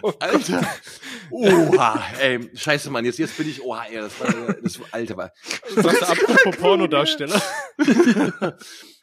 Oh. 0.01 0.13
Alter. 0.19 0.61
Oha, 1.29 2.03
ey, 2.19 2.49
scheiße, 2.55 2.89
Mann, 2.89 3.05
jetzt, 3.05 3.19
jetzt 3.19 3.37
bin 3.37 3.49
ich, 3.49 3.61
oha, 3.61 3.85
ey, 3.85 3.97
das 3.97 4.19
war, 4.19 4.53
das 4.61 4.79
war, 4.79 4.87
Alter, 4.91 5.17
war. 5.17 5.31
Sagst 5.75 6.01
du 6.01 6.05
apropos 6.05 6.57
Pornodarsteller? 6.57 7.41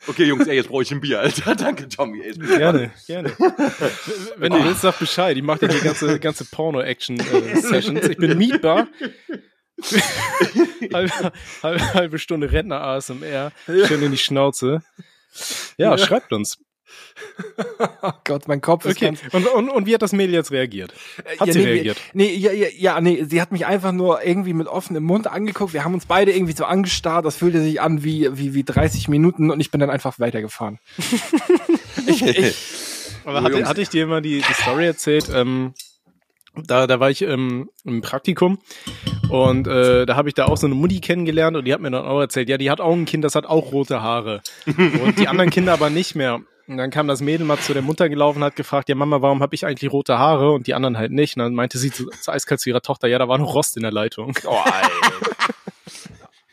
Okay, 0.08 0.24
Jungs, 0.24 0.48
ey, 0.48 0.56
jetzt 0.56 0.68
brauche 0.68 0.82
ich 0.82 0.90
ein 0.90 1.00
Bier, 1.00 1.20
Alter. 1.20 1.54
Danke, 1.56 1.88
Tommy. 1.88 2.22
Ey. 2.22 2.32
Gerne, 2.32 2.90
gerne. 3.06 3.30
Wenn 4.36 4.52
du 4.52 4.64
willst, 4.64 4.80
sag 4.80 4.98
Bescheid. 4.98 5.36
Ich 5.36 5.44
mache 5.44 5.60
dir 5.60 5.68
die 5.68 5.78
ganze, 5.78 6.18
ganze 6.18 6.44
Porno-Action-Sessions. 6.44 8.08
ich 8.08 8.16
bin 8.16 8.36
mietbar. 8.36 8.88
halbe, 10.92 11.32
halbe, 11.62 11.94
halbe 11.94 12.18
Stunde 12.18 12.50
Rentner 12.50 12.80
ASMR. 12.80 13.52
Schön 13.66 14.02
in 14.02 14.10
die 14.10 14.18
Schnauze. 14.18 14.82
Ja, 15.76 15.96
schreibt 15.96 16.32
uns. 16.32 16.58
Oh 18.02 18.12
Gott, 18.24 18.48
mein 18.48 18.60
Kopf 18.60 18.84
ist 18.84 18.96
Okay. 18.96 19.06
ganz 19.06 19.20
Und, 19.32 19.46
und, 19.46 19.68
und 19.68 19.86
wie 19.86 19.94
hat 19.94 20.02
das 20.02 20.12
Mädel 20.12 20.34
jetzt 20.34 20.50
reagiert? 20.50 20.92
Hat 21.38 21.46
ja, 21.46 21.52
sie 21.52 21.60
nee, 21.60 21.64
reagiert? 21.66 21.96
Nee, 22.12 22.34
ja, 22.34 22.52
ja, 22.52 22.66
ja, 22.76 23.00
nee, 23.00 23.24
sie 23.28 23.40
hat 23.40 23.52
mich 23.52 23.66
einfach 23.66 23.92
nur 23.92 24.24
irgendwie 24.24 24.52
mit 24.52 24.66
offenem 24.66 25.04
Mund 25.04 25.26
angeguckt. 25.26 25.72
Wir 25.72 25.84
haben 25.84 25.94
uns 25.94 26.06
beide 26.06 26.32
irgendwie 26.32 26.52
so 26.52 26.64
angestarrt. 26.64 27.24
Das 27.24 27.36
fühlte 27.36 27.60
sich 27.60 27.80
an 27.80 28.02
wie, 28.02 28.28
wie, 28.32 28.54
wie 28.54 28.64
30 28.64 29.08
Minuten 29.08 29.50
und 29.50 29.60
ich 29.60 29.70
bin 29.70 29.80
dann 29.80 29.90
einfach 29.90 30.18
weitergefahren. 30.18 30.78
ich, 32.06 32.22
ich, 32.22 32.54
Aber 33.24 33.42
hatte, 33.42 33.64
hatte 33.66 33.80
ich 33.80 33.88
dir 33.88 34.06
mal 34.06 34.22
die, 34.22 34.42
die 34.42 34.54
Story 34.54 34.86
erzählt? 34.86 35.30
Ähm, 35.32 35.74
da, 36.54 36.86
da 36.86 37.00
war 37.00 37.10
ich 37.10 37.22
ähm, 37.22 37.70
im 37.84 38.02
Praktikum 38.02 38.58
und 39.30 39.66
äh, 39.66 40.04
da 40.04 40.16
habe 40.16 40.28
ich 40.28 40.34
da 40.34 40.44
auch 40.44 40.58
so 40.58 40.66
eine 40.66 40.74
Mutti 40.74 41.00
kennengelernt 41.00 41.56
und 41.56 41.64
die 41.64 41.72
hat 41.72 41.80
mir 41.80 41.90
dann 41.90 42.04
auch 42.04 42.20
erzählt, 42.20 42.48
ja, 42.50 42.58
die 42.58 42.70
hat 42.70 42.80
auch 42.80 42.92
ein 42.92 43.06
Kind, 43.06 43.24
das 43.24 43.34
hat 43.34 43.46
auch 43.46 43.72
rote 43.72 44.02
Haare 44.02 44.42
und 44.66 45.18
die 45.18 45.28
anderen 45.28 45.50
Kinder 45.50 45.72
aber 45.72 45.88
nicht 45.88 46.14
mehr. 46.14 46.40
Und 46.68 46.76
dann 46.76 46.90
kam 46.90 47.08
das 47.08 47.20
Mädel 47.20 47.46
mal 47.46 47.58
zu 47.58 47.72
der 47.72 47.82
Mutter 47.82 48.08
gelaufen 48.08 48.38
und 48.38 48.44
hat 48.44 48.56
gefragt, 48.56 48.88
ja 48.88 48.94
Mama, 48.94 49.20
warum 49.20 49.42
habe 49.42 49.54
ich 49.54 49.66
eigentlich 49.66 49.92
rote 49.92 50.18
Haare 50.18 50.52
und 50.52 50.66
die 50.66 50.74
anderen 50.74 50.96
halt 50.96 51.12
nicht? 51.12 51.36
Und 51.36 51.42
dann 51.42 51.54
meinte 51.54 51.78
sie 51.78 51.90
zu, 51.90 52.06
zu 52.06 52.30
eiskalt 52.30 52.60
zu 52.60 52.70
ihrer 52.70 52.82
Tochter, 52.82 53.08
ja, 53.08 53.18
da 53.18 53.28
war 53.28 53.38
noch 53.38 53.54
Rost 53.54 53.76
in 53.76 53.82
der 53.82 53.92
Leitung. 53.92 54.32
oh, 54.44 54.56
Alter. 54.56 54.90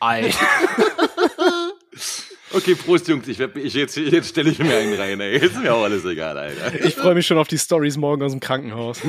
Alter. 0.00 0.38
Okay, 2.52 2.74
Prost, 2.74 3.06
Jungs, 3.06 3.28
ich, 3.28 3.38
werd, 3.38 3.56
ich 3.56 3.74
jetzt, 3.74 3.96
jetzt 3.96 4.30
stelle 4.30 4.50
ich 4.50 4.58
mir 4.58 4.76
einen 4.76 4.94
rein, 4.94 5.20
ey. 5.20 5.38
Ist 5.38 5.56
mir 5.56 5.72
auch 5.72 5.84
alles 5.84 6.04
egal, 6.04 6.36
Alter. 6.36 6.84
Ich 6.84 6.96
freue 6.96 7.14
mich 7.14 7.24
schon 7.26 7.38
auf 7.38 7.46
die 7.46 7.58
Stories 7.58 7.96
morgen 7.96 8.22
aus 8.24 8.32
dem 8.32 8.40
Krankenhaus. 8.40 9.00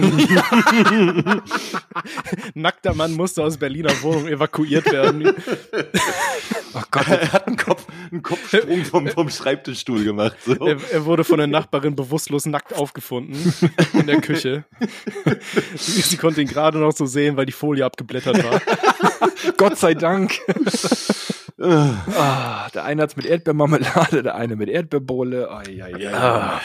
Nackter 2.54 2.94
Mann 2.94 3.14
musste 3.14 3.44
aus 3.44 3.58
Berliner 3.58 3.92
Wohnung 4.04 4.28
evakuiert 4.28 4.92
werden. 4.92 5.34
Oh 6.74 6.82
Gott, 6.92 7.08
Er 7.08 7.34
hat 7.34 7.48
einen, 7.48 7.58
Kopf, 7.58 7.86
einen 8.12 8.22
Kopfsprung 8.22 8.86
vom, 8.86 9.08
vom 9.08 9.30
Schreibtischstuhl 9.30 10.04
gemacht, 10.04 10.38
so. 10.46 10.54
Er, 10.54 10.78
er 10.92 11.06
wurde 11.06 11.24
von 11.24 11.38
der 11.38 11.48
Nachbarin 11.48 11.96
bewusstlos 11.96 12.46
nackt 12.46 12.74
aufgefunden 12.74 13.36
in 13.94 14.06
der 14.06 14.22
Küche. 14.22 14.66
Sie, 15.76 16.02
sie 16.02 16.18
konnte 16.18 16.42
ihn 16.42 16.48
gerade 16.48 16.78
noch 16.78 16.92
so 16.92 17.06
sehen, 17.08 17.38
weil 17.38 17.48
die 17.48 17.52
Folie 17.52 17.86
abgeblättert 17.86 18.44
war. 18.44 18.62
Gott 19.58 19.78
sei 19.78 19.94
Dank. 19.94 20.40
ah, 21.60 22.70
der 22.74 22.84
eine 22.84 23.04
hat's 23.04 23.16
mit 23.16 23.26
Erdbeermarmelade, 23.26 24.24
der 24.24 24.36
eine 24.36 24.56
mit 24.56 24.70
Erdbeerbohle. 24.70 25.50
Ai, 25.52 25.84
ai, 25.84 26.08
ai. 26.08 26.14
Ah. 26.14 26.62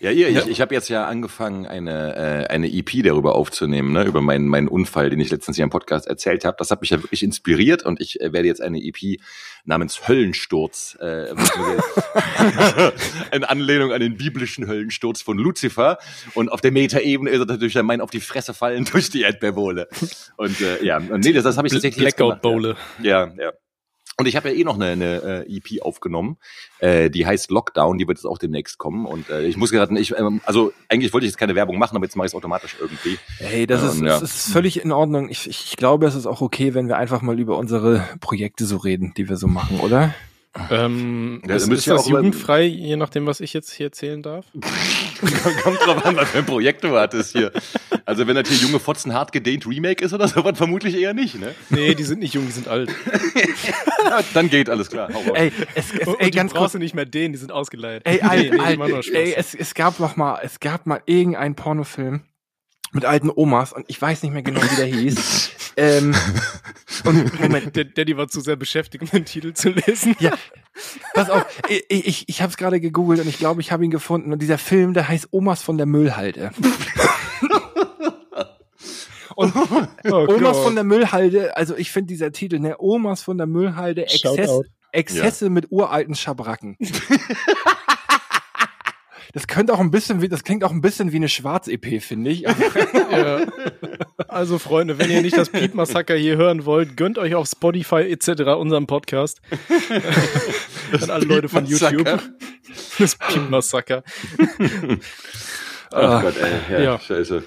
Ja, 0.00 0.10
ihr, 0.10 0.30
ich, 0.30 0.46
ich 0.46 0.60
habe 0.62 0.74
jetzt 0.74 0.88
ja 0.88 1.06
angefangen, 1.06 1.66
eine, 1.66 2.16
äh, 2.16 2.46
eine 2.46 2.72
EP 2.72 3.02
darüber 3.04 3.34
aufzunehmen, 3.34 3.92
ne, 3.92 4.04
über 4.04 4.22
meinen, 4.22 4.48
meinen 4.48 4.66
Unfall, 4.66 5.10
den 5.10 5.20
ich 5.20 5.30
letztens 5.30 5.56
hier 5.56 5.62
im 5.64 5.68
Podcast 5.68 6.06
erzählt 6.06 6.46
habe. 6.46 6.56
Das 6.58 6.70
hat 6.70 6.80
mich 6.80 6.88
ja 6.88 7.02
wirklich 7.02 7.22
inspiriert 7.22 7.84
und 7.84 8.00
ich 8.00 8.18
äh, 8.18 8.32
werde 8.32 8.48
jetzt 8.48 8.62
eine 8.62 8.82
EP 8.82 9.20
namens 9.64 10.08
Höllensturz, 10.08 10.96
äh, 11.02 11.26
in 13.32 13.44
Anlehnung 13.44 13.92
an 13.92 14.00
den 14.00 14.16
biblischen 14.16 14.66
Höllensturz 14.66 15.20
von 15.20 15.36
Lucifer. 15.36 15.98
Und 16.32 16.50
auf 16.50 16.62
der 16.62 16.72
Metaebene 16.72 17.28
ist 17.28 17.40
es 17.40 17.46
natürlich 17.46 17.74
dann 17.74 17.84
mein 17.84 18.00
auf 18.00 18.10
die 18.10 18.20
Fresse 18.20 18.54
fallen 18.54 18.86
durch 18.86 19.10
die 19.10 19.20
Erdbeerbohle. 19.20 19.86
Und 20.38 20.62
äh, 20.62 20.82
ja, 20.82 20.96
und 20.96 21.22
nee, 21.22 21.34
das, 21.34 21.44
das 21.44 21.58
habe 21.58 21.68
ich 21.68 21.74
tatsächlich 21.74 22.02
jetzt 22.02 22.16
Blackout 22.16 22.40
gemacht, 22.40 22.42
Bowle. 22.42 22.76
Ja, 23.02 23.30
ja. 23.38 23.52
Und 24.16 24.26
ich 24.26 24.36
habe 24.36 24.50
ja 24.50 24.54
eh 24.54 24.64
noch 24.64 24.74
eine, 24.74 24.86
eine 24.88 25.44
äh, 25.46 25.56
EP 25.56 25.80
aufgenommen, 25.82 26.36
äh, 26.78 27.08
die 27.08 27.26
heißt 27.26 27.50
Lockdown, 27.50 27.96
die 27.96 28.06
wird 28.06 28.18
jetzt 28.18 28.26
auch 28.26 28.36
demnächst 28.36 28.76
kommen. 28.76 29.06
Und 29.06 29.30
äh, 29.30 29.46
ich 29.46 29.56
muss 29.56 29.70
gerade, 29.70 29.98
ich, 29.98 30.16
ähm, 30.18 30.42
also 30.44 30.72
eigentlich 30.88 31.12
wollte 31.14 31.24
ich 31.26 31.32
jetzt 31.32 31.38
keine 31.38 31.54
Werbung 31.54 31.78
machen, 31.78 31.96
aber 31.96 32.04
jetzt 32.04 32.16
mache 32.16 32.26
ich 32.26 32.32
es 32.32 32.34
automatisch 32.36 32.76
irgendwie. 32.78 33.18
Hey, 33.38 33.66
das 33.66 33.82
Ja, 33.82 33.88
ist, 33.88 34.00
ja. 34.00 34.20
das 34.20 34.22
ist 34.22 34.52
völlig 34.52 34.84
in 34.84 34.92
Ordnung. 34.92 35.30
Ich, 35.30 35.48
ich 35.48 35.76
glaube, 35.76 36.06
es 36.06 36.14
ist 36.14 36.26
auch 36.26 36.42
okay, 36.42 36.74
wenn 36.74 36.88
wir 36.88 36.98
einfach 36.98 37.22
mal 37.22 37.38
über 37.40 37.56
unsere 37.56 38.06
Projekte 38.20 38.66
so 38.66 38.76
reden, 38.76 39.14
die 39.16 39.28
wir 39.28 39.36
so 39.36 39.46
machen, 39.46 39.80
oder? 39.80 40.14
Ähm, 40.70 41.42
Ja, 41.46 41.54
ist, 41.54 41.68
ist 41.68 41.86
das 41.86 42.08
jugendfrei, 42.08 42.64
je 42.64 42.96
nachdem, 42.96 43.26
was 43.26 43.40
ich 43.40 43.52
jetzt 43.52 43.72
hier 43.72 43.86
erzählen 43.86 44.20
darf? 44.22 44.46
Kommt 45.62 45.80
drauf 45.80 46.04
an, 46.04 46.16
was 46.16 46.30
für 46.30 46.38
ein 46.38 46.46
Projekt 46.46 46.82
du 46.82 46.96
hattest 46.98 47.32
hier. 47.32 47.52
Also 48.04 48.26
wenn 48.26 48.34
das 48.34 48.48
hier 48.48 48.58
junge 48.58 48.80
Fotzen 48.80 49.14
hart 49.14 49.30
gedehnt 49.30 49.66
Remake 49.66 50.04
ist 50.04 50.12
oder 50.12 50.26
so, 50.26 50.44
was 50.44 50.58
vermutlich 50.58 50.96
eher 50.96 51.14
nicht, 51.14 51.38
ne? 51.38 51.54
Nee, 51.68 51.94
die 51.94 52.02
sind 52.02 52.18
nicht 52.18 52.34
jung, 52.34 52.46
die 52.46 52.52
sind 52.52 52.68
alt. 52.68 52.90
Ja, 54.02 54.20
dann 54.34 54.48
geht 54.50 54.68
alles 54.68 54.88
klar. 54.90 55.08
Ey, 55.34 55.52
es, 55.74 55.92
es, 55.92 56.08
Und, 56.08 56.18
ey 56.20 56.26
und 56.26 56.34
ganz 56.34 56.52
kurz. 56.52 56.74
nicht 56.74 56.94
mehr 56.94 57.04
den, 57.04 57.32
die 57.32 57.38
sind 57.38 57.52
ausgeleiht. 57.52 58.02
Ey, 58.04 58.20
alt, 58.22 58.52
nee, 58.52 58.58
alt, 58.58 59.08
ey, 59.12 59.34
es, 59.36 59.54
es 59.54 59.74
gab 59.74 60.00
noch 60.00 60.16
mal, 60.16 60.40
es 60.42 60.58
gab 60.58 60.86
mal 60.86 61.00
irgendeinen 61.06 61.54
Pornofilm 61.54 62.22
mit 62.92 63.04
alten 63.04 63.30
Omas 63.34 63.72
und 63.72 63.84
ich 63.88 64.00
weiß 64.00 64.22
nicht 64.22 64.32
mehr 64.32 64.42
genau, 64.42 64.60
wie 64.62 64.76
der 64.76 64.86
hieß. 64.86 65.50
ähm, 65.76 66.14
und 67.04 67.40
Moment, 67.40 67.76
der 67.76 67.84
Daddy 67.84 68.16
war 68.16 68.28
zu 68.28 68.40
sehr 68.40 68.56
beschäftigt, 68.56 69.02
um 69.02 69.10
den 69.10 69.24
Titel 69.24 69.52
zu 69.52 69.70
lesen. 69.70 70.16
ja, 70.18 70.32
pass 71.14 71.30
auf, 71.30 71.46
ich, 71.68 71.84
ich, 71.88 72.28
ich 72.28 72.42
habe 72.42 72.50
es 72.50 72.56
gerade 72.56 72.80
gegoogelt 72.80 73.20
und 73.20 73.28
ich 73.28 73.38
glaube, 73.38 73.60
ich 73.60 73.72
habe 73.72 73.84
ihn 73.84 73.90
gefunden 73.90 74.32
und 74.32 74.40
dieser 74.40 74.58
Film, 74.58 74.94
der 74.94 75.08
heißt 75.08 75.28
Omas 75.30 75.62
von 75.62 75.76
der 75.76 75.86
Müllhalde. 75.86 76.50
Und 79.36 79.54
Oh 79.56 80.26
Omas 80.28 80.56
Gott. 80.56 80.64
von 80.64 80.74
der 80.74 80.84
Müllhalde, 80.84 81.56
also 81.56 81.74
ich 81.74 81.90
finde 81.90 82.08
dieser 82.08 82.30
Titel, 82.30 82.58
ne, 82.58 82.76
Omas 82.78 83.22
von 83.22 83.38
der 83.38 83.46
Müllhalde, 83.46 84.02
Exzess. 84.02 84.50
Exzesse 84.92 85.48
mit 85.48 85.68
uralten 85.70 86.14
Schabracken. 86.14 86.76
Das 89.32 89.46
könnte 89.46 89.72
auch 89.74 89.80
ein 89.80 89.90
bisschen 89.90 90.22
wie, 90.22 90.28
das 90.28 90.44
klingt 90.44 90.64
auch 90.64 90.70
ein 90.72 90.80
bisschen 90.80 91.12
wie 91.12 91.16
eine 91.16 91.28
Schwarz-EP, 91.28 92.02
finde 92.02 92.30
ich. 92.30 92.48
Also, 92.48 92.62
Ja. 93.10 93.46
Also 94.28 94.58
Freunde, 94.58 94.98
wenn 94.98 95.10
ihr 95.10 95.22
nicht 95.22 95.36
das 95.36 95.48
Piep 95.50 95.74
Massaker 95.74 96.14
hier 96.14 96.36
hören 96.36 96.64
wollt, 96.64 96.96
gönnt 96.96 97.18
euch 97.18 97.34
auf 97.34 97.48
Spotify 97.48 98.02
etc. 98.10 98.42
unseren 98.58 98.86
Podcast. 98.86 99.40
An 101.00 101.10
alle 101.10 101.24
Leute 101.24 101.48
von. 101.48 101.66
YouTube. 101.66 102.20
Das 102.98 103.16
Piep 103.16 103.50
Massaker. 103.50 104.02
Ach 105.92 106.22
Gott, 106.22 106.34
ey. 106.38 106.72
Ja, 106.74 106.80
Ja. 106.80 106.98
scheiße. 107.00 107.42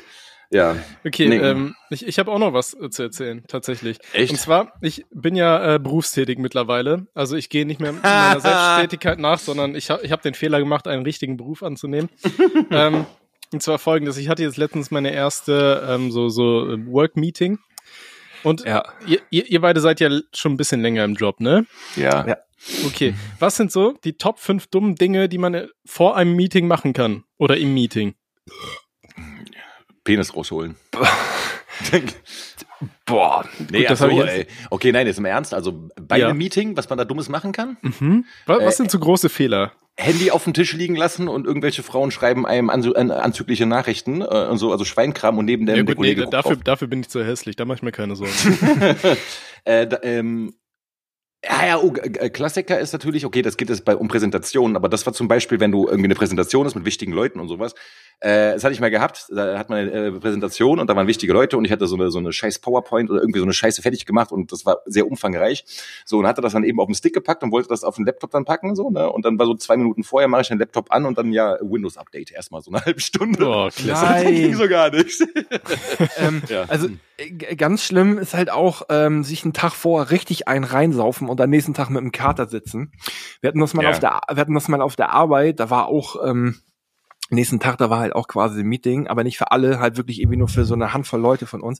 Ja. 0.54 0.78
Okay, 1.04 1.28
Nee. 1.28 1.38
ähm, 1.38 1.76
ich, 1.90 2.06
ich 2.08 2.20
habe 2.20 2.32
auch 2.32 2.38
noch 2.38 2.54
was 2.54 2.74
äh, 2.80 2.90
zu 2.90 3.04
erzählen, 3.04 3.44
tatsächlich. 3.48 3.98
Echt? 4.14 4.32
Und 4.32 4.38
zwar, 4.38 4.74
ich 4.82 5.06
bin 5.12 5.36
ja 5.36 5.76
äh, 5.76 5.80
berufstätig 5.80 6.38
mittlerweile. 6.38 7.08
Also 7.16 7.36
ich 7.36 7.50
gehe 7.50 7.66
nicht 7.66 7.80
mehr 7.80 7.92
meiner 7.94 8.40
Selbstständigkeit 8.40 9.20
nach, 9.20 9.40
sondern 9.40 9.76
ich 9.76 9.90
habe 9.90 10.04
ich 10.06 10.12
hab 10.12 10.22
den 10.22 10.36
Fehler 10.36 10.60
gemacht, 10.60 10.88
einen 10.88 11.04
richtigen 11.04 11.38
Beruf 11.38 11.64
anzunehmen. 11.64 12.10
ähm, 12.72 13.06
und 13.52 13.64
zwar 13.64 13.80
folgendes, 13.80 14.18
ich 14.18 14.30
hatte 14.30 14.44
jetzt 14.44 14.58
letztens 14.58 14.92
meine 14.92 15.12
erste 15.12 15.88
ähm, 15.90 16.12
so, 16.12 16.30
so 16.30 16.70
äh, 16.70 16.86
Work-Meeting. 16.86 17.58
Und 18.44 18.66
ja. 18.66 18.84
ihr, 19.08 19.20
ihr, 19.32 19.50
ihr 19.50 19.62
beide 19.62 19.80
seid 19.80 20.00
ja 20.00 20.10
schon 20.34 20.54
ein 20.54 20.58
bisschen 20.58 20.82
länger 20.82 21.04
im 21.04 21.16
Job, 21.16 21.40
ne? 21.40 21.66
Ja. 21.96 22.28
Ja. 22.28 22.38
Okay. 22.86 23.16
Was 23.40 23.56
sind 23.56 23.72
so 23.72 23.94
die 24.04 24.14
Top 24.14 24.40
5 24.40 24.68
dummen 24.68 24.96
Dinge, 24.96 25.30
die 25.30 25.38
man 25.38 25.54
äh, 25.54 25.68
vor 25.86 26.16
einem 26.16 26.36
Meeting 26.36 26.68
machen 26.68 26.94
kann? 26.94 27.24
Oder 27.38 27.58
im 27.58 27.74
Meeting? 27.74 28.16
Penis 30.04 30.36
rausholen. 30.36 30.76
Boah. 33.06 33.46
nee, 33.72 33.84
das 33.86 34.02
hab 34.02 34.10
ich 34.10 34.18
so, 34.18 34.24
jetzt- 34.24 34.36
ey. 34.36 34.48
Okay, 34.70 34.92
nein, 34.92 35.08
jetzt 35.08 35.20
im 35.20 35.26
Ernst. 35.26 35.54
Also 35.54 35.90
bei 36.02 36.20
Ja. 36.20 36.28
einem 36.30 36.38
Meeting, 36.38 36.76
was 36.78 36.90
man 36.90 36.98
da 36.98 37.06
Dummes 37.06 37.30
machen 37.30 37.52
kann? 37.52 37.78
Mhm. 37.82 38.26
Was, 38.46 38.60
Äh, 38.62 38.72
sind 38.72 38.92
so 38.92 39.00
große 39.00 39.30
Fehler? 39.30 39.72
Handy 39.96 40.32
auf 40.32 40.44
dem 40.46 40.54
Tisch 40.56 40.74
liegen 40.74 40.96
lassen 40.96 41.28
und 41.28 41.46
irgendwelche 41.46 41.84
Frauen 41.84 42.10
schreiben 42.10 42.48
einem 42.48 42.70
anzu 42.72 42.96
an, 42.96 43.12
anzügliche 43.12 43.68
Nachrichten 43.68 44.22
äh, 44.22 44.48
und 44.50 44.58
so, 44.58 44.72
also 44.72 44.86
Schweinkram 44.86 45.38
und 45.38 45.46
neben 45.46 45.66
dem 45.68 45.76
Ja, 45.76 45.84
der 45.84 45.84
gut, 45.84 46.02
nee, 46.02 46.16
Kollege 46.16 46.22
guckt 46.22 46.34
dafür, 46.34 46.56
dafür 46.56 46.88
bin 46.88 47.02
ich 47.02 47.10
zu 47.10 47.24
hässlich, 47.24 47.56
da 47.56 47.66
mache 47.66 47.78
ich 47.78 47.84
mir 47.84 47.92
keine 47.92 48.16
Sorgen. 48.16 48.34
äh, 49.66 49.86
da, 49.86 50.00
ähm, 50.02 50.56
ja, 51.46 51.68
ja, 51.68 51.78
oh, 51.78 51.94
äh, 51.96 52.30
Klassiker 52.30 52.80
ist 52.80 52.94
natürlich, 52.94 53.26
okay, 53.26 53.42
das 53.42 53.58
geht 53.58 53.70
jetzt 53.70 53.84
bei 53.84 53.96
um 53.96 54.08
Präsentationen, 54.08 54.76
aber 54.78 54.88
das 54.88 55.06
war 55.06 55.14
zum 55.14 55.28
Beispiel, 55.28 55.60
wenn 55.60 55.72
du 55.72 55.88
irgendwie 55.88 56.06
eine 56.06 56.16
Präsentation 56.16 56.66
ist 56.66 56.76
mit 56.76 56.86
wichtigen 56.86 57.12
Leuten 57.12 57.40
und 57.40 57.48
sowas. 57.50 57.74
Äh, 58.22 58.54
das 58.54 58.64
hatte 58.64 58.74
ich 58.74 58.80
mal 58.80 58.92
gehabt, 58.92 59.28
da 59.30 59.58
hat 59.58 59.70
man 59.70 59.80
eine 59.80 59.92
äh, 59.92 60.12
Präsentation 60.12 60.80
und 60.80 60.90
da 60.90 60.96
waren 60.96 61.08
wichtige 61.08 61.34
Leute 61.34 61.58
und 61.58 61.66
ich 61.66 61.72
hatte 61.72 61.88
so 61.88 61.96
eine, 61.96 62.12
so 62.12 62.20
eine 62.20 62.32
scheiß 62.32 62.60
PowerPoint 62.60 63.10
oder 63.10 63.20
irgendwie 63.20 63.40
so 63.40 63.46
eine 63.46 63.54
Scheiße 63.54 63.82
fertig 63.82 64.06
gemacht 64.06 64.32
und 64.32 64.54
das 64.54 64.66
war 64.66 64.78
sehr 64.86 65.06
umfangreich. 65.06 65.66
So, 66.06 66.20
und 66.20 66.28
hatte 66.28 66.40
das 66.42 66.54
dann 66.54 66.64
eben 66.64 66.80
auf 66.80 66.88
den 66.88 66.96
Stick 66.96 67.14
gepackt 67.14 67.44
und 67.44 67.52
wollte 67.52 67.68
das 67.68 67.84
auf 67.84 67.96
den 67.96 68.06
Laptop 68.06 68.32
dann 68.32 68.46
packen, 68.46 68.76
so, 68.76 68.90
ne? 68.90 69.12
Und 69.12 69.26
dann 69.26 69.38
war 69.38 69.46
so 69.46 69.56
zwei 69.56 69.76
Minuten 69.76 70.04
vorher 70.04 70.30
mache 70.30 70.42
ich 70.42 70.48
den 70.48 70.60
Laptop 70.60 70.92
an 70.92 71.06
und 71.06 71.18
dann 71.18 71.34
ja 71.34 71.58
Windows-Update 71.60 72.32
erstmal 72.32 72.62
so 72.62 72.72
eine 72.72 72.86
halbe 72.86 73.02
Stunde. 73.02 73.46
Oh, 73.46 73.70
klasse. 73.76 74.24
Das 74.24 74.24
ging 74.24 74.56
so 74.56 74.68
gar 74.70 74.92
nicht. 74.92 75.22
Ähm, 76.18 76.42
Ja. 76.50 76.66
Also 76.68 76.90
äh, 77.18 77.56
ganz 77.56 77.84
schlimm 77.84 78.18
ist 78.18 78.34
halt 78.34 78.52
auch, 78.52 78.84
ähm, 78.90 79.24
sich 79.24 79.44
einen 79.44 79.54
Tag 79.54 79.74
vorher 79.74 80.12
richtig 80.12 80.48
einen 80.48 80.64
reinsaufen 80.64 81.30
und 81.34 81.42
am 81.42 81.50
nächsten 81.50 81.74
Tag 81.74 81.90
mit 81.90 82.02
dem 82.02 82.12
Kater 82.12 82.48
sitzen. 82.48 82.92
Wir 83.42 83.50
hatten 83.50 83.60
das 83.60 83.74
mal 83.74 83.84
Ja. 83.84 83.90
auf 83.92 84.00
der, 84.00 84.22
wir 84.30 84.38
hatten 84.42 84.54
das 84.54 84.68
mal 84.70 84.82
auf 84.82 84.96
der 84.96 85.12
Arbeit, 85.12 85.60
da 85.60 85.70
war 85.70 85.88
auch, 85.88 86.16
ähm, 86.26 86.56
nächsten 87.36 87.60
Tag, 87.60 87.78
da 87.78 87.90
war 87.90 88.00
halt 88.00 88.14
auch 88.14 88.28
quasi 88.28 88.62
ein 88.62 88.68
Meeting, 88.68 89.08
aber 89.08 89.24
nicht 89.24 89.38
für 89.38 89.52
alle, 89.52 89.80
halt 89.80 89.98
wirklich 89.98 90.20
irgendwie 90.20 90.38
nur 90.38 90.48
für 90.48 90.66
so 90.66 90.74
eine 90.74 90.94
Handvoll 90.94 91.20
Leute 91.20 91.46
von 91.46 91.62
uns. 91.62 91.80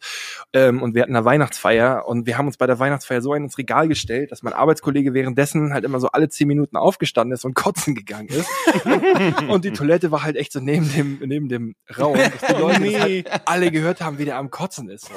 Ähm, 0.54 0.82
und 0.82 0.96
wir 0.96 1.02
hatten 1.04 1.16
eine 1.16 1.26
Weihnachtsfeier 1.26 2.08
und 2.08 2.26
wir 2.26 2.38
haben 2.38 2.48
uns 2.48 2.58
bei 2.58 2.68
der 2.68 2.80
Weihnachtsfeier 2.80 3.22
so 3.22 3.34
einen 3.34 3.46
ins 3.46 3.58
Regal 3.58 3.88
gestellt, 3.88 4.32
dass 4.32 4.44
mein 4.44 4.54
Arbeitskollege 4.54 5.14
währenddessen 5.14 5.74
halt 5.74 5.84
immer 5.84 6.00
so 6.00 6.08
alle 6.10 6.30
zehn 6.30 6.48
Minuten 6.48 6.78
aufgestanden 6.78 7.34
ist 7.34 7.46
und 7.46 7.54
kotzen 7.54 7.96
gegangen 7.96 8.30
ist. 8.30 8.48
und 9.50 9.66
die 9.66 9.72
Toilette 9.72 10.12
war 10.12 10.24
halt 10.24 10.36
echt 10.36 10.52
so 10.52 10.60
neben 10.60 10.92
dem, 10.94 11.20
neben 11.26 11.50
dem 11.50 11.76
Raum, 11.98 12.18
dass 12.18 12.32
die 12.50 12.54
Leute 12.62 12.84
das 12.84 13.02
halt 13.02 13.28
alle 13.46 13.72
gehört 13.72 14.02
haben, 14.02 14.18
wie 14.18 14.26
der 14.26 14.38
am 14.38 14.50
Kotzen 14.50 14.90
ist. 14.90 15.06
So. 15.06 15.14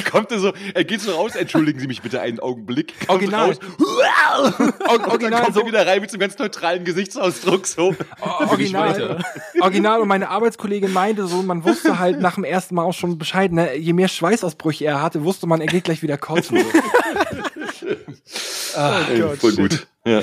kommt 0.10 0.30
er 0.32 0.38
so, 0.38 0.52
er 0.74 0.84
geht 0.84 1.00
so 1.00 1.12
raus, 1.12 1.34
entschuldigen 1.36 1.80
Sie 1.80 1.86
mich 1.86 2.02
bitte 2.02 2.20
einen 2.20 2.40
Augenblick. 2.40 2.94
Kommt 3.00 3.10
Original. 3.22 3.50
Raus, 3.50 3.58
und 4.58 4.74
dann 4.86 5.04
Original 5.10 5.42
kommt 5.42 5.54
so- 5.54 5.60
er 5.60 5.66
wieder 5.66 5.86
rein 5.86 6.00
mit 6.00 6.10
so 6.10 6.14
einem 6.14 6.20
ganz 6.20 6.38
neutralen 6.38 6.84
Gesichtsausdruck 6.84 7.66
so. 7.66 7.94
Original, 8.20 9.22
original 9.60 10.00
und 10.00 10.08
meine 10.08 10.28
Arbeitskollegin 10.28 10.92
meinte 10.92 11.26
so, 11.26 11.42
man 11.42 11.64
wusste 11.64 11.98
halt 11.98 12.20
nach 12.20 12.34
dem 12.34 12.44
ersten 12.44 12.74
Mal 12.74 12.82
auch 12.84 12.94
schon 12.94 13.18
Bescheid, 13.18 13.52
ne, 13.52 13.76
je 13.76 13.92
mehr 13.92 14.08
Schweißausbrüche 14.08 14.84
er 14.84 15.02
hatte, 15.02 15.24
wusste 15.24 15.46
man, 15.46 15.60
er 15.60 15.66
geht 15.66 15.84
gleich 15.84 16.02
wieder 16.02 16.18
kotzen. 16.18 16.58
Ah, 18.76 19.00
Ey, 19.10 19.22
voll 19.36 19.56
gut. 19.56 19.86
Ja. 20.04 20.22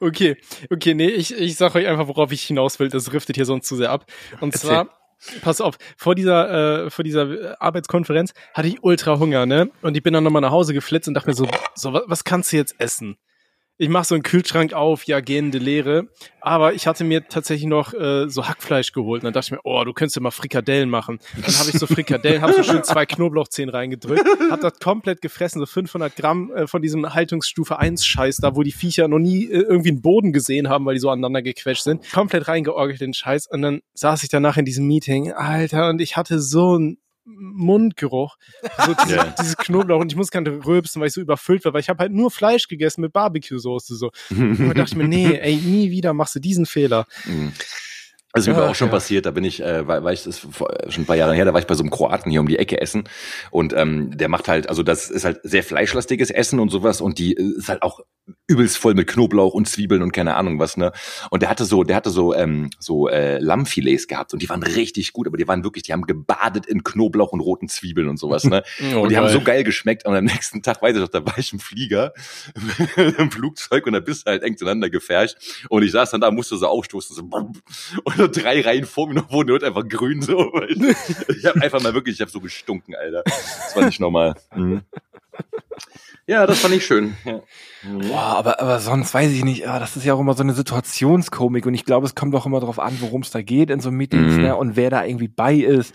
Okay, 0.00 0.36
okay, 0.70 0.94
nee, 0.94 1.08
ich, 1.08 1.34
ich 1.34 1.56
sag 1.56 1.74
euch 1.74 1.86
einfach, 1.86 2.08
worauf 2.08 2.32
ich 2.32 2.42
hinaus 2.42 2.78
will. 2.78 2.88
Das 2.88 3.12
riftet 3.12 3.36
hier 3.36 3.44
sonst 3.44 3.66
zu 3.68 3.76
sehr 3.76 3.90
ab. 3.90 4.06
Und 4.40 4.56
zwar, 4.56 4.88
pass 5.42 5.60
auf, 5.60 5.76
vor 5.96 6.14
dieser, 6.14 6.86
äh, 6.86 6.90
vor 6.90 7.04
dieser 7.04 7.56
Arbeitskonferenz 7.60 8.34
hatte 8.52 8.68
ich 8.68 8.82
ultra 8.82 9.18
Hunger, 9.18 9.46
ne? 9.46 9.70
Und 9.82 9.96
ich 9.96 10.02
bin 10.02 10.12
dann 10.12 10.24
nochmal 10.24 10.42
nach 10.42 10.50
Hause 10.50 10.74
geflitzt 10.74 11.08
und 11.08 11.14
dachte 11.14 11.28
mir 11.28 11.34
so, 11.34 11.46
so, 11.74 11.92
was, 11.92 12.02
was 12.06 12.24
kannst 12.24 12.52
du 12.52 12.56
jetzt 12.56 12.74
essen? 12.78 13.16
Ich 13.76 13.88
mach 13.88 14.04
so 14.04 14.14
einen 14.14 14.22
Kühlschrank 14.22 14.72
auf, 14.72 15.04
ja, 15.04 15.18
gähnende 15.18 15.58
Leere. 15.58 16.06
Aber 16.40 16.74
ich 16.74 16.86
hatte 16.86 17.02
mir 17.02 17.26
tatsächlich 17.26 17.66
noch 17.66 17.92
äh, 17.92 18.28
so 18.28 18.46
Hackfleisch 18.46 18.92
geholt. 18.92 19.22
Und 19.22 19.24
dann 19.24 19.32
dachte 19.32 19.46
ich 19.46 19.50
mir, 19.50 19.60
oh, 19.64 19.82
du 19.82 19.92
könntest 19.92 20.14
ja 20.14 20.22
mal 20.22 20.30
Frikadellen 20.30 20.88
machen. 20.88 21.18
Dann 21.34 21.54
habe 21.58 21.70
ich 21.70 21.78
so 21.78 21.88
Frikadellen, 21.88 22.40
habe 22.40 22.52
so 22.52 22.62
schön 22.62 22.84
zwei 22.84 23.04
Knoblauchzehen 23.04 23.68
reingedrückt, 23.68 24.24
habe 24.48 24.62
das 24.62 24.78
komplett 24.78 25.20
gefressen, 25.22 25.58
so 25.58 25.66
500 25.66 26.14
Gramm 26.14 26.52
äh, 26.52 26.66
von 26.68 26.82
diesem 26.82 27.14
Haltungsstufe 27.14 27.78
1 27.78 28.06
Scheiß 28.06 28.36
da, 28.36 28.54
wo 28.54 28.62
die 28.62 28.70
Viecher 28.70 29.08
noch 29.08 29.18
nie 29.18 29.46
äh, 29.46 29.62
irgendwie 29.62 29.90
einen 29.90 30.02
Boden 30.02 30.32
gesehen 30.32 30.68
haben, 30.68 30.86
weil 30.86 30.94
die 30.94 31.00
so 31.00 31.10
aneinander 31.10 31.42
gequetscht 31.42 31.82
sind. 31.82 32.08
Komplett 32.12 32.46
reingeorgelt 32.46 33.00
den 33.00 33.12
Scheiß. 33.12 33.48
Und 33.48 33.62
dann 33.62 33.80
saß 33.94 34.22
ich 34.22 34.28
danach 34.28 34.56
in 34.56 34.64
diesem 34.64 34.86
Meeting, 34.86 35.32
Alter, 35.32 35.88
und 35.88 36.00
ich 36.00 36.16
hatte 36.16 36.40
so 36.40 36.78
ein 36.78 36.98
Mundgeruch, 37.24 38.36
so 38.86 38.94
diese, 39.04 39.16
Ja. 39.16 39.34
dieses 39.40 39.56
Knoblauch 39.56 40.00
und 40.00 40.12
ich 40.12 40.16
muss 40.16 40.30
nicht 40.32 40.66
rülpsen, 40.66 41.00
weil 41.00 41.08
ich 41.08 41.14
so 41.14 41.20
überfüllt 41.20 41.64
war, 41.64 41.72
weil 41.72 41.80
ich 41.80 41.88
habe 41.88 42.00
halt 42.00 42.12
nur 42.12 42.30
Fleisch 42.30 42.68
gegessen 42.68 43.00
mit 43.00 43.12
Barbecue-Soße 43.12 43.94
so. 43.96 44.10
Und 44.30 44.68
da 44.68 44.74
dachte 44.74 44.90
ich 44.92 44.96
mir, 44.96 45.08
nee, 45.08 45.34
ey, 45.38 45.56
nie 45.56 45.90
wieder 45.90 46.12
machst 46.12 46.34
du 46.34 46.40
diesen 46.40 46.66
Fehler. 46.66 47.06
Mhm. 47.24 47.52
Also 48.36 48.50
mir 48.50 48.56
war 48.56 48.64
Ach, 48.64 48.70
auch 48.70 48.74
schon 48.74 48.88
ja. 48.88 48.94
passiert, 48.94 49.26
da 49.26 49.30
bin 49.30 49.44
ich, 49.44 49.62
äh, 49.62 49.86
war, 49.86 50.02
war 50.02 50.12
ich 50.12 50.24
das 50.24 50.38
ist 50.38 50.56
vor, 50.56 50.68
schon 50.88 51.04
ein 51.04 51.06
paar 51.06 51.14
Jahre 51.14 51.36
her, 51.36 51.44
da 51.44 51.52
war 51.52 51.60
ich 51.60 51.68
bei 51.68 51.74
so 51.74 51.84
einem 51.84 51.90
Kroaten 51.90 52.32
hier 52.32 52.40
um 52.40 52.48
die 52.48 52.58
Ecke 52.58 52.80
essen 52.80 53.04
und 53.52 53.72
ähm, 53.72 54.10
der 54.16 54.28
macht 54.28 54.48
halt, 54.48 54.68
also 54.68 54.82
das 54.82 55.08
ist 55.08 55.24
halt 55.24 55.38
sehr 55.44 55.62
fleischlastiges 55.62 56.30
Essen 56.30 56.58
und 56.58 56.70
sowas 56.70 57.00
und 57.00 57.20
die 57.20 57.36
äh, 57.36 57.56
ist 57.56 57.68
halt 57.68 57.82
auch 57.82 58.00
übelst 58.46 58.78
voll 58.78 58.94
mit 58.94 59.06
Knoblauch 59.06 59.54
und 59.54 59.68
Zwiebeln 59.68 60.02
und 60.02 60.12
keine 60.12 60.34
Ahnung 60.34 60.58
was, 60.58 60.76
ne? 60.76 60.92
Und 61.30 61.42
der 61.42 61.50
hatte 61.50 61.64
so, 61.64 61.84
der 61.84 61.96
hatte 61.96 62.10
so 62.10 62.34
ähm, 62.34 62.70
so 62.78 63.08
äh, 63.08 63.38
Lammfilets 63.38 64.06
gehabt 64.06 64.32
und 64.32 64.42
die 64.42 64.48
waren 64.48 64.62
richtig 64.62 65.12
gut, 65.12 65.26
aber 65.26 65.36
die 65.36 65.46
waren 65.46 65.62
wirklich, 65.62 65.84
die 65.84 65.92
haben 65.92 66.02
gebadet 66.02 66.66
in 66.66 66.82
Knoblauch 66.82 67.32
und 67.32 67.40
roten 67.40 67.68
Zwiebeln 67.68 68.08
und 68.08 68.18
sowas, 68.18 68.44
ne? 68.44 68.62
Oh, 68.94 69.00
und 69.00 69.10
die 69.10 69.16
haben 69.16 69.24
geil. 69.24 69.32
so 69.32 69.40
geil 69.40 69.64
geschmeckt 69.64 70.06
und 70.06 70.14
am 70.14 70.24
nächsten 70.24 70.62
Tag 70.62 70.82
weiß 70.82 70.94
ich 70.94 71.00
noch, 71.00 71.08
da 71.08 71.24
war 71.24 71.38
ich 71.38 71.52
im 71.52 71.58
Flieger, 71.58 72.12
im 73.18 73.30
Flugzeug 73.30 73.86
und 73.86 73.92
da 73.92 74.00
bist 74.00 74.26
du 74.26 74.30
halt 74.30 74.42
eng 74.42 74.56
zueinander 74.56 74.90
gefärscht 74.90 75.36
und 75.68 75.82
ich 75.82 75.92
saß 75.92 76.10
dann 76.10 76.20
da, 76.20 76.30
musste 76.30 76.56
so 76.56 76.66
aufstoßen, 76.66 77.14
so 77.14 77.22
und 78.04 78.18
nur 78.24 78.32
drei 78.32 78.60
Reihen 78.60 78.84
vor 78.86 79.06
mir 79.08 79.14
noch 79.14 79.30
wurden 79.30 79.46
die 79.48 79.52
Leute 79.52 79.66
einfach 79.66 79.86
grün 79.88 80.22
so. 80.22 80.52
Ich, 80.68 80.78
ich 81.38 81.44
habe 81.46 81.60
einfach 81.62 81.80
mal 81.82 81.94
wirklich, 81.94 82.16
ich 82.16 82.20
habe 82.20 82.30
so 82.30 82.40
gestunken, 82.40 82.94
Alter. 82.94 83.22
Das 83.24 83.76
war 83.76 83.84
nicht 83.84 84.00
normal. 84.00 84.34
Mhm. 84.54 84.82
Ja, 86.26 86.46
das 86.46 86.60
fand 86.60 86.74
ich 86.74 86.86
schön. 86.86 87.16
Ja. 87.24 87.40
Boah, 88.08 88.36
aber, 88.38 88.60
aber 88.60 88.80
sonst 88.80 89.12
weiß 89.12 89.30
ich 89.30 89.44
nicht, 89.44 89.68
ah, 89.68 89.78
das 89.78 89.94
ist 89.96 90.04
ja 90.06 90.14
auch 90.14 90.20
immer 90.20 90.32
so 90.34 90.42
eine 90.42 90.54
Situationskomik 90.54 91.66
und 91.66 91.74
ich 91.74 91.84
glaube, 91.84 92.06
es 92.06 92.14
kommt 92.14 92.34
auch 92.34 92.46
immer 92.46 92.60
darauf 92.60 92.78
an, 92.78 92.96
worum 93.00 93.20
es 93.22 93.30
da 93.30 93.42
geht 93.42 93.68
in 93.68 93.80
so 93.80 93.90
Meetings 93.90 94.34
Mhm. 94.34 94.42
ne, 94.42 94.56
und 94.56 94.74
wer 94.76 94.88
da 94.88 95.04
irgendwie 95.04 95.28
bei 95.28 95.54
ist. 95.54 95.94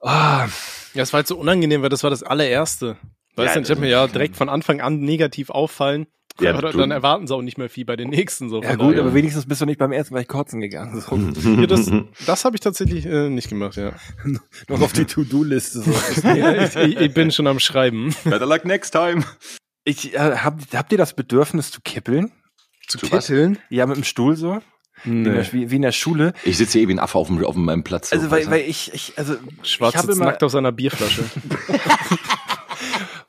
Ah, 0.00 0.48
Ja, 0.94 1.02
es 1.04 1.12
war 1.12 1.18
halt 1.18 1.28
so 1.28 1.36
unangenehm, 1.36 1.82
weil 1.82 1.90
das 1.90 2.02
war 2.02 2.10
das 2.10 2.24
allererste. 2.24 2.96
Weißt 3.36 3.54
Ja, 3.54 3.60
du, 3.60 3.66
ich 3.66 3.70
hab 3.70 3.78
mir 3.78 3.88
ja 3.88 4.06
direkt 4.08 4.34
von 4.36 4.48
Anfang 4.48 4.80
an 4.80 4.98
negativ 4.98 5.50
auffallen. 5.50 6.06
Ja, 6.40 6.54
aber 6.54 6.72
dann 6.72 6.90
erwarten 6.90 7.26
sie 7.26 7.34
auch 7.34 7.42
nicht 7.42 7.58
mehr 7.58 7.68
viel 7.68 7.84
bei 7.84 7.96
den 7.96 8.08
nächsten. 8.10 8.48
So, 8.48 8.62
ja 8.62 8.76
gut, 8.76 8.92
daher. 8.92 9.02
aber 9.02 9.14
wenigstens 9.14 9.46
bist 9.46 9.60
du 9.60 9.66
nicht 9.66 9.78
beim 9.78 9.92
ersten 9.92 10.14
gleich 10.14 10.28
kotzen 10.28 10.60
gegangen. 10.60 11.00
So. 11.00 11.16
Ja, 11.16 11.66
das 11.66 11.90
das 12.26 12.44
habe 12.44 12.56
ich 12.56 12.60
tatsächlich 12.60 13.06
äh, 13.06 13.28
nicht 13.28 13.48
gemacht, 13.48 13.76
ja. 13.76 13.92
Noch 14.68 14.80
auf 14.80 14.92
die 14.92 15.04
To-Do-Liste. 15.04 15.80
So. 15.80 16.28
ja 16.28 16.64
ich, 16.64 16.76
ich, 16.76 17.14
bin 17.14 17.30
schon 17.30 17.46
am 17.46 17.60
Schreiben. 17.60 18.14
Better 18.24 18.46
luck 18.46 18.64
next 18.64 18.92
time. 18.92 19.24
Ich, 19.84 20.14
äh, 20.14 20.18
hab, 20.18 20.60
habt 20.74 20.92
ihr 20.92 20.98
das 20.98 21.14
Bedürfnis 21.14 21.70
zu 21.70 21.80
kippeln? 21.82 22.32
Zu 22.86 22.98
Zu 22.98 23.12
was? 23.12 23.26
kitteln? 23.26 23.58
Ja, 23.68 23.86
mit 23.86 23.96
dem 23.96 24.04
Stuhl 24.04 24.36
so? 24.36 24.60
Wie, 25.04 25.10
in 25.10 25.24
der, 25.24 25.52
wie, 25.52 25.70
wie 25.70 25.76
in 25.76 25.82
der 25.82 25.92
Schule. 25.92 26.34
Ich 26.44 26.58
sitze 26.58 26.72
hier 26.72 26.82
eben 26.82 26.90
wie 26.90 26.94
ein 26.96 26.98
Affe 26.98 27.16
auf, 27.16 27.28
dem, 27.28 27.42
auf 27.44 27.56
meinem 27.56 27.84
Platz. 27.84 28.10
so, 28.10 28.16
Also, 28.16 28.30
weil, 28.30 28.50
weil 28.50 28.60
ich, 28.68 28.92
ich, 28.92 29.14
also, 29.16 29.36
Schwarz 29.62 29.94
sitzt 29.94 30.14
immer, 30.14 30.26
nackt 30.26 30.42
auf 30.42 30.52
seiner 30.52 30.72
Bierflasche. 30.72 31.24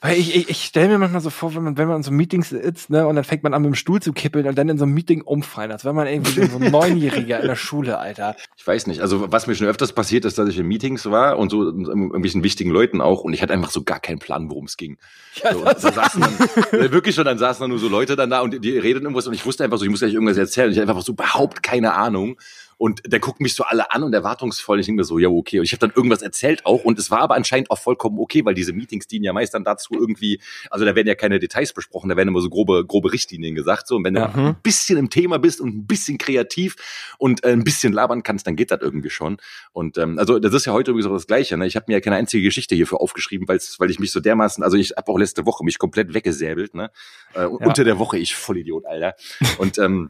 Weil 0.04 0.18
ich, 0.18 0.36
ich, 0.36 0.50
ich 0.50 0.64
stelle 0.64 0.88
mir 0.90 0.98
manchmal 0.98 1.22
so 1.22 1.30
vor, 1.30 1.54
wenn 1.54 1.64
man, 1.64 1.78
wenn 1.78 1.88
man 1.88 1.98
in 1.98 2.04
so 2.04 2.12
Meetings 2.12 2.50
sitzt, 2.50 2.90
ne, 2.90 3.06
und 3.06 3.16
dann 3.16 3.24
fängt 3.24 3.44
man 3.44 3.54
an 3.54 3.62
mit 3.62 3.70
dem 3.70 3.76
Stuhl 3.76 4.02
zu 4.02 4.14
kippeln 4.14 4.48
und 4.48 4.58
dann 4.58 4.68
in 4.68 4.80
so 4.80 4.86
einem 4.86 4.96
Meeting 4.96 5.22
umfallen, 5.22 5.72
als 5.72 5.86
wäre 5.86 5.94
man 5.94 6.08
irgendwie 6.08 6.48
so 6.48 6.58
ein 6.58 6.72
Neunjähriger 6.72 7.40
in 7.40 7.48
der 7.48 7.56
Schule, 7.56 8.00
Alter. 8.00 8.36
Ich 8.58 8.66
weiß 8.66 8.88
nicht. 8.88 9.02
Also 9.02 9.32
was 9.32 9.46
mir 9.46 9.54
schon 9.54 9.68
öfters 9.68 9.94
passiert 9.94 10.26
ist, 10.26 10.40
dass 10.40 10.50
ich 10.50 10.58
in 10.58 10.68
Meetings 10.68 11.06
war 11.06 11.38
und 11.38 11.52
so 11.52 11.72
mit 11.72 11.88
irgendwelchen 11.88 12.44
wichtigen 12.44 12.72
Leuten 12.72 13.00
auch 13.00 13.22
und 13.22 13.34
ich 13.34 13.44
hatte 13.44 13.54
einfach 13.54 13.70
so 13.70 13.84
gar 13.84 14.00
keinen 14.00 14.18
Plan, 14.18 14.50
worum 14.50 14.66
es 14.66 14.76
ging. 14.76 14.98
Ja, 15.36 15.54
So, 15.54 15.60
und 15.60 15.68
da 15.68 15.92
saßen 15.92 16.20
dann, 16.20 16.34
äh, 16.80 16.92
wirklich 16.92 17.14
schon, 17.14 17.26
dann 17.26 17.38
saßen 17.38 17.62
dann 17.62 17.70
nur 17.70 17.80
so 17.80 17.88
Leute 17.88 18.16
dann 18.16 18.32
da 18.32 18.42
und 18.42 18.64
die 18.64 18.78
reden 18.80 19.04
irgendwas 19.04 19.28
und 19.28 19.34
ich 19.34 19.46
wusste 19.46 19.64
einfach 19.64 19.78
so, 19.78 19.86
ich 19.86 19.92
muss 19.92 20.00
gleich 20.00 20.14
irgendwas 20.14 20.38
erzählen. 20.38 20.68
Und 20.68 20.74
ich 20.74 20.80
hatte 20.80 20.90
einfach 20.90 21.04
so 21.04 21.12
überhaupt 21.12 21.62
keine 21.62 21.94
Ahnung. 21.94 22.38
Und 22.82 23.04
der 23.06 23.20
guckt 23.20 23.40
mich 23.42 23.54
so 23.54 23.64
alle 23.64 23.92
an 23.92 24.02
und 24.02 24.12
erwartungsvoll. 24.12 24.80
Ich 24.80 24.88
denke 24.88 25.02
mir 25.02 25.04
so, 25.04 25.20
ja, 25.20 25.30
okay. 25.30 25.60
Und 25.60 25.66
ich 25.66 25.72
habe 25.72 25.82
dann 25.82 25.92
irgendwas 25.96 26.24
erzählt 26.24 26.66
auch. 26.66 26.84
Und 26.84 26.98
es 26.98 27.12
war 27.12 27.20
aber 27.20 27.36
anscheinend 27.36 27.70
auch 27.70 27.78
vollkommen 27.78 28.18
okay, 28.18 28.44
weil 28.44 28.56
diese 28.56 28.74
Meetings 28.74 29.06
dienen 29.06 29.24
ja 29.24 29.34
meist 29.34 29.54
dann 29.54 29.64
dazu 29.64 29.94
irgendwie, 29.94 30.42
also 30.72 30.84
da 30.84 30.96
werden 30.96 31.08
ja 31.08 31.14
keine 31.14 31.38
Details 31.38 31.74
besprochen, 31.74 32.10
da 32.10 32.18
werden 32.18 32.30
immer 32.30 32.42
so 32.42 32.50
grobe, 32.50 32.84
grobe 32.84 33.14
Richtlinien 33.14 33.54
gesagt. 33.54 33.88
So, 33.88 33.98
und 33.98 34.04
wenn 34.04 34.16
Ja. 34.16 34.30
du 34.30 34.40
ein 34.40 34.56
bisschen 34.64 34.98
im 34.98 35.12
Thema 35.12 35.38
bist 35.38 35.62
und 35.62 35.76
ein 35.76 35.86
bisschen 35.86 36.18
kreativ 36.18 36.76
und 37.20 37.44
äh, 37.44 37.50
ein 37.50 37.64
bisschen 37.64 37.94
labern 37.94 38.24
kannst, 38.24 38.48
dann 38.48 38.56
geht 38.56 38.72
das 38.72 38.82
irgendwie 38.82 39.12
schon. 39.12 39.38
Und 39.74 40.00
ähm, 40.00 40.18
also 40.18 40.40
das 40.40 40.52
ist 40.52 40.66
ja 40.66 40.74
heute 40.74 40.90
übrigens 40.90 41.06
auch 41.08 41.14
das 41.14 41.28
Gleiche. 41.28 41.58
Ne? 41.58 41.68
Ich 41.68 41.76
habe 41.76 41.86
mir 41.88 41.94
ja 41.94 42.02
keine 42.02 42.16
einzige 42.16 42.42
Geschichte 42.42 42.74
hierfür 42.74 43.00
aufgeschrieben, 43.00 43.48
weil 43.48 43.92
ich 43.92 44.00
mich 44.00 44.12
so 44.12 44.20
dermaßen, 44.20 44.64
also 44.64 44.76
ich 44.76 44.94
habe 44.98 45.12
auch 45.12 45.20
letzte 45.20 45.46
Woche 45.46 45.64
mich 45.64 45.78
komplett 45.78 46.16
weggesäbelt. 46.16 46.74
Ne? 46.74 46.90
Äh, 47.36 47.46
Unter 47.46 47.84
der 47.84 48.00
Woche, 48.00 48.18
ich 48.18 48.34
Vollidiot, 48.36 48.88
Alter. 48.88 49.14
Und 49.60 49.78
ähm, 49.78 50.10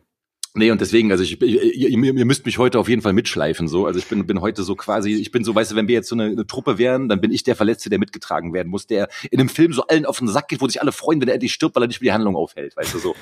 Nee, 0.54 0.70
und 0.70 0.82
deswegen, 0.82 1.12
also 1.12 1.24
ich, 1.24 1.42
ihr, 1.42 1.90
ihr 1.90 2.26
müsst 2.26 2.46
mich 2.46 2.58
heute 2.58 2.78
auf 2.78 2.90
jeden 2.90 3.02
Fall 3.02 3.14
mitschleifen, 3.14 3.70
so. 3.70 3.86
Also 3.86 4.00
ich 4.00 4.08
bin, 4.08 4.26
bin 4.28 4.42
heute 4.42 4.64
so 4.64 4.76
quasi, 4.76 5.14
ich 5.14 5.32
bin 5.32 5.46
so, 5.46 5.56
weißt 5.56 5.72
du, 5.72 5.76
wenn 5.78 5.88
wir 5.88 5.96
jetzt 5.96 6.10
so 6.10 6.16
eine, 6.16 6.26
eine 6.26 6.46
Truppe 6.46 6.78
wären, 6.78 7.08
dann 7.08 7.22
bin 7.22 7.32
ich 7.32 7.44
der 7.44 7.56
Verletzte, 7.56 7.90
der 7.90 8.00
mitgetragen 8.00 8.54
werden 8.54 8.68
muss, 8.68 8.86
der 8.86 9.08
in 9.30 9.40
einem 9.40 9.48
Film 9.48 9.72
so 9.72 9.88
allen 9.88 10.06
auf 10.06 10.20
den 10.20 10.28
Sack 10.28 10.50
geht, 10.50 10.60
wo 10.60 10.68
sich 10.68 10.82
alle 10.82 10.92
freuen, 10.92 11.22
wenn 11.22 11.30
er 11.30 11.36
endlich 11.36 11.54
stirbt, 11.54 11.76
weil 11.76 11.84
er 11.84 11.88
nicht 11.88 12.02
mehr 12.02 12.10
die 12.10 12.14
Handlung 12.14 12.36
aufhält, 12.36 12.76
weißt 12.76 12.94
du, 12.94 13.00
so. 13.00 13.16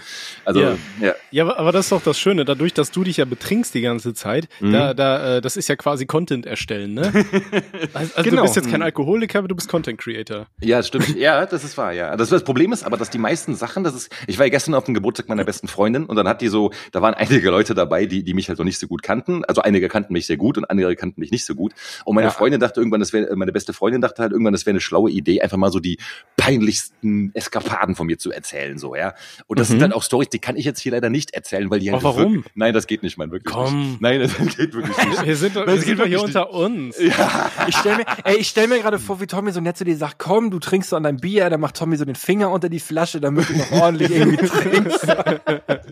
Also, 0.44 0.60
Ja. 0.60 0.78
ja. 1.02 1.14
Ja, 1.32 1.56
aber, 1.56 1.72
das 1.72 1.86
ist 1.86 1.92
doch 1.92 2.02
das 2.02 2.18
Schöne, 2.20 2.46
dadurch, 2.46 2.74
dass 2.74 2.90
du 2.90 3.04
dich 3.04 3.18
ja 3.18 3.26
betrinkst 3.26 3.76
die 3.76 3.82
ganze 3.82 4.16
Zeit, 4.16 4.48
Mhm. 4.60 4.72
da, 4.74 4.94
da, 4.96 5.38
äh, 5.38 5.42
das 5.42 5.56
ist 5.56 5.68
ja 5.70 5.76
quasi 5.76 6.08
Content 6.08 6.46
erstellen, 6.48 6.96
ne? 6.96 7.12
Also, 7.94 8.14
also 8.16 8.30
Genau. 8.30 8.38
du 8.38 8.42
bist 8.44 8.56
jetzt 8.56 8.70
kein. 8.72 8.82
Alkoholiker, 8.82 9.40
aber 9.40 9.48
du 9.48 9.56
bist 9.56 9.68
Content 9.70 10.00
Creator. 10.00 10.48
Ja, 10.62 10.78
das 10.78 10.88
stimmt. 10.88 11.16
Ja, 11.16 11.46
das 11.46 11.64
ist 11.64 11.78
wahr, 11.78 11.92
ja. 11.94 12.16
Das, 12.18 12.30
das 12.30 12.44
Problem 12.44 12.72
ist 12.74 12.84
aber, 12.84 12.98
dass 12.98 13.10
die 13.10 13.18
meisten 13.18 13.54
Sachen, 13.56 13.84
das 13.84 13.94
ist, 13.94 14.12
ich 14.26 14.40
war 14.40 14.46
ja 14.46 14.50
gestern 14.50 14.74
auf 14.74 14.86
dem 14.86 14.94
Geburtstag 14.94 15.30
meiner 15.30 15.44
besten 15.44 15.68
Freundin 15.68 16.06
und 16.06 16.16
dann 16.16 16.28
hat 16.28 16.42
die 16.42 16.48
so, 16.48 16.72
da 16.92 17.02
waren 17.02 17.14
einige 17.20 17.50
Leute 17.50 17.74
dabei, 17.76 18.06
die, 18.06 18.24
die 18.24 18.34
mich 18.34 18.50
halt 18.50 18.58
noch 18.60 18.66
nicht 18.66 18.80
so 18.80 18.88
gut 18.88 19.04
kannten. 19.04 19.44
Also 19.46 19.62
einige 19.62 19.88
kannten 19.90 20.14
mich 20.14 20.26
sehr 20.26 20.38
gut 20.38 20.58
und 20.58 20.66
andere 20.66 20.96
kannten 20.96 21.20
mich 21.22 21.32
nicht 21.32 21.46
so 21.46 21.54
gut. 21.56 21.74
Und 22.06 22.16
meine 22.16 22.28
Ja. 22.28 22.32
Freundin 22.32 22.60
dachte 22.60 22.80
irgendwann, 22.80 23.00
das 23.00 23.14
wäre, 23.14 23.36
meine 23.36 23.52
beste 23.52 23.74
Freundin 23.74 24.02
dachte 24.02 24.22
halt 24.22 24.32
irgendwann, 24.32 24.54
das 24.54 24.66
wäre 24.66 24.72
eine 24.74 24.82
schlaue 24.82 25.12
Idee, 25.12 25.42
einfach 25.42 25.58
mal 25.58 25.72
so 25.72 25.80
die 25.80 25.98
peinlichsten 26.38 27.32
Eskapaden 27.36 27.96
von 27.96 28.08
mir 28.08 28.18
zu 28.18 28.32
erzählen, 28.32 28.78
so, 28.78 28.96
ja. 28.96 29.14
Und 29.48 29.60
das 29.60 29.68
Mhm. 29.70 29.74
sind 29.74 29.80
dann 29.82 29.94
auch 29.94 30.04
Stories, 30.04 30.30
die 30.30 30.40
kann 30.40 30.56
ich 30.56 30.66
jetzt 30.66 30.80
hier 30.80 30.92
leider 30.94 31.10
nicht 31.10 31.34
erzählen, 31.34 31.70
weil 31.70 31.80
die 31.80 31.92
halt 31.92 32.04
Aber 32.04 32.16
warum? 32.18 32.36
Wirklich, 32.36 32.54
nein, 32.56 32.74
das 32.74 32.88
geht 32.88 33.04
nicht, 33.04 33.18
mein, 33.18 33.32
wirklich 33.32 33.54
Komm. 33.54 33.92
nicht. 33.92 34.02
Nein, 34.02 34.20
das 34.22 34.36
geht 34.58 34.74
wirklich 34.74 34.98
nicht. 34.98 35.26
Wir 35.26 35.36
sind 35.36 35.56
doch, 35.56 35.68
wir 35.68 35.78
sind 35.80 36.00
doch 36.00 36.06
hier 36.06 36.20
wirklich 36.20 36.36
unter 36.36 36.52
uns. 36.52 36.98
Ich 37.00 37.76
stell 37.78 37.98
mir, 37.98 38.06
ey, 38.24 38.38
ich 38.38 38.48
stell 38.48 38.68
mir 38.68 38.80
gerade 38.80 39.00
vor, 39.00 39.20
wie 39.22 39.28
Tommy 39.28 39.52
so 39.52 39.62
nett 39.62 39.78
zu 39.78 39.84
dir 39.84 39.96
sagt, 39.98 40.18
komm, 40.20 40.50
du 40.52 40.60
trinkst 40.60 40.90
so 40.90 40.96
an 40.96 41.04
dein 41.04 41.18
Bier, 41.18 41.50
dann 41.50 41.60
macht 41.60 41.76
Tommy 41.76 41.98
so 41.98 42.06
den 42.06 42.16
Finger 42.16 42.50
unter 42.52 42.70
die 42.70 42.80
Flasche, 42.80 43.20
damit 43.22 43.50
du 43.50 43.54
noch 43.58 43.72
ordentlich 43.72 44.12
irgendwie 44.12 44.46
trinkst. 44.48 45.08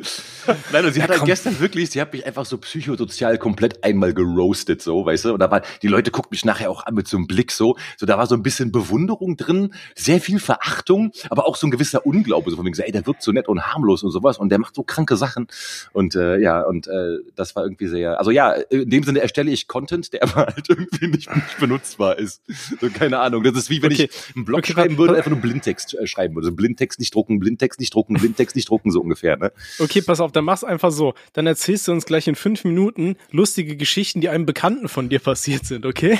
Nein, 0.72 0.86
und 0.86 0.94
sie 0.94 1.02
hat 1.04 1.10
halt 1.10 1.26
gestern 1.26 1.60
wirklich, 1.60 1.90
sie 1.90 2.02
hat 2.02 2.14
mich 2.14 2.26
einfach 2.26 2.46
so 2.46 2.58
psychosozial 2.58 3.38
komplett 3.38 3.84
einmal 3.84 4.14
geroastet, 4.14 4.82
so, 4.82 5.06
weißt 5.06 5.26
du? 5.26 5.34
Und 5.34 5.40
da 5.40 5.52
war, 5.52 5.62
die 5.82 5.88
Leute 5.88 6.12
gucken 6.12 6.30
mich 6.32 6.46
nachher 6.46 6.70
auch 6.70 6.86
an 6.86 6.96
mit 6.96 7.08
so 7.08 7.18
einem 7.18 7.28
Blick 7.28 7.52
so, 7.52 7.76
so, 7.98 8.06
da 8.06 8.18
war 8.18 8.28
so 8.28 8.36
ein 8.36 8.44
bisschen 8.44 8.72
Bewunderung 8.72 9.38
drin, 9.38 9.74
sehr 9.96 10.22
viel 10.22 10.40
Verachtung, 10.40 11.12
aber 11.30 11.48
auch 11.48 11.56
so 11.56 11.68
ein 11.68 11.72
gewisser 11.72 12.06
Unglaube, 12.06 12.50
so 12.50 12.58
von 12.58 12.66
wegen, 12.66 12.76
so, 12.76 12.84
ey, 12.84 12.92
der 12.92 13.06
wirkt 13.06 13.22
so 13.24 13.32
nett 13.32 13.48
und 13.48 13.62
harmlos 13.62 14.04
und 14.04 14.12
sowas 14.12 14.38
und 14.38 14.50
der 14.50 14.60
macht 14.60 14.76
so 14.76 14.84
kranke 14.84 15.18
Sachen. 15.18 15.48
Und 15.94 16.16
äh, 16.16 16.38
ja, 16.40 16.62
und 16.62 16.88
äh, 16.88 17.18
das 17.36 17.56
war 17.56 17.64
irgendwie 17.64 17.88
sehr, 17.88 18.18
also 18.20 18.32
ja, 18.32 18.52
in 18.52 18.90
dem 18.90 19.04
Sinne 19.04 19.20
erstelle 19.20 19.52
ich 19.52 19.68
Content, 19.68 20.14
der 20.14 20.24
aber 20.28 20.48
halt 20.48 20.70
irgendwie 20.70 21.08
nicht, 21.08 21.34
nicht 21.34 21.60
benutzbar 21.60 22.18
ist. 22.20 22.42
So, 22.80 22.90
keine 22.90 23.20
Ahnung. 23.20 23.44
Das 23.44 23.56
ist 23.56 23.70
wie 23.70 23.82
wenn 23.82 23.92
Okay. 23.92 24.10
ich 24.12 24.36
einen 24.36 24.46
Blog 24.46 24.60
Okay, 24.60 24.74
schreiben 24.74 24.98
würde, 24.98 25.16
einfach 25.16 25.32
nur 25.32 25.40
Blindtext 25.40 25.96
äh, 25.96 26.08
schreiben 26.08 26.36
würde. 26.36 26.48
So 26.48 26.52
Blindtext 26.54 27.00
nicht 27.00 27.14
drucken, 27.16 27.40
Blindtext 27.40 27.80
nicht 27.80 27.94
drucken, 27.94 28.16
Blindtext 28.16 28.56
nicht 28.56 28.70
drucken, 28.70 28.92
so 28.92 29.00
ungefähr, 29.02 29.38
ne? 29.38 29.52
Okay, 29.80 29.87
pass 30.06 30.20
auf, 30.20 30.32
dann 30.32 30.46
mach's 30.46 30.64
einfach 30.64 30.92
so. 30.92 31.14
Dann 31.34 31.48
erzählst 31.48 31.88
du 31.88 31.92
uns 31.92 32.06
gleich 32.06 32.28
in 32.28 32.36
fünf 32.36 32.64
Minuten 32.64 33.16
lustige 33.32 33.76
Geschichten, 33.76 34.22
die 34.22 34.30
einem 34.30 34.46
Bekannten 34.46 34.88
von 34.90 35.10
dir 35.10 35.20
passiert 35.20 35.66
sind, 35.66 35.86
okay? 35.86 36.20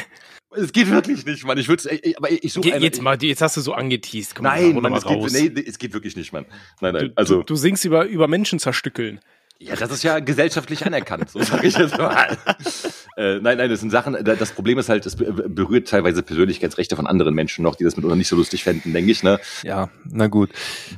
Es 0.56 0.72
geht 0.72 0.90
wirklich 0.90 1.26
nicht, 1.26 1.44
Mann. 1.46 1.58
Ich 1.58 1.68
würde 1.68 1.84
aber 2.18 2.32
ich 2.32 2.54
suche 2.54 2.72
Ge 2.72 2.80
jetzt 2.80 3.02
mal, 3.02 3.22
jetzt 3.22 3.42
hast 3.42 3.58
du 3.58 3.62
so 3.62 3.74
angeteased. 3.74 4.34
Komm, 4.36 4.46
Nein, 4.46 4.76
Mann, 4.76 4.94
es 4.94 5.06
raus. 5.06 5.32
geht, 5.34 5.54
nee, 5.56 5.64
es 5.68 5.78
geht 5.78 5.94
wirklich 5.94 6.16
nicht, 6.16 6.32
Mann. 6.34 6.46
Nein, 6.82 6.94
nein, 6.94 7.08
Du, 7.08 7.12
also, 7.16 7.36
du, 7.38 7.44
du 7.44 7.56
singst 7.56 7.84
über, 7.86 8.06
über 8.06 8.28
Menschen 8.28 8.58
zerstückeln. 8.58 9.20
ja, 9.60 9.76
das 9.76 9.92
ist 9.92 10.04
ja 10.04 10.20
gesellschaftlich 10.20 10.86
anerkannt, 10.86 11.30
so 11.30 11.42
sage 11.44 11.68
ich 11.68 11.78
jetzt 11.78 11.98
mal. 11.98 12.38
äh, 13.18 13.40
nein, 13.42 13.58
nein, 13.58 13.70
das 13.70 13.80
sind 13.82 13.90
Sachen, 13.90 14.14
da- 14.24 14.36
das 14.36 14.52
Problem 14.52 14.78
ist 14.78 14.88
halt, 14.90 15.06
es 15.06 15.16
be- 15.16 15.32
berührt 15.50 15.88
teilweise 15.88 16.24
Persönlichkeitsrechte 16.24 16.96
von 16.96 17.08
anderen 17.08 17.34
Menschen 17.34 17.64
noch, 17.64 17.76
die 17.76 17.84
das 17.84 17.96
mitunter 17.98 18.16
nicht 18.16 18.28
so 18.28 18.36
lustig 18.36 18.64
fänden, 18.64 18.94
denke 18.94 19.12
ich, 19.12 19.24
ne? 19.24 19.40
Ja, 19.64 19.90
na 20.06 20.28
gut. 20.28 20.50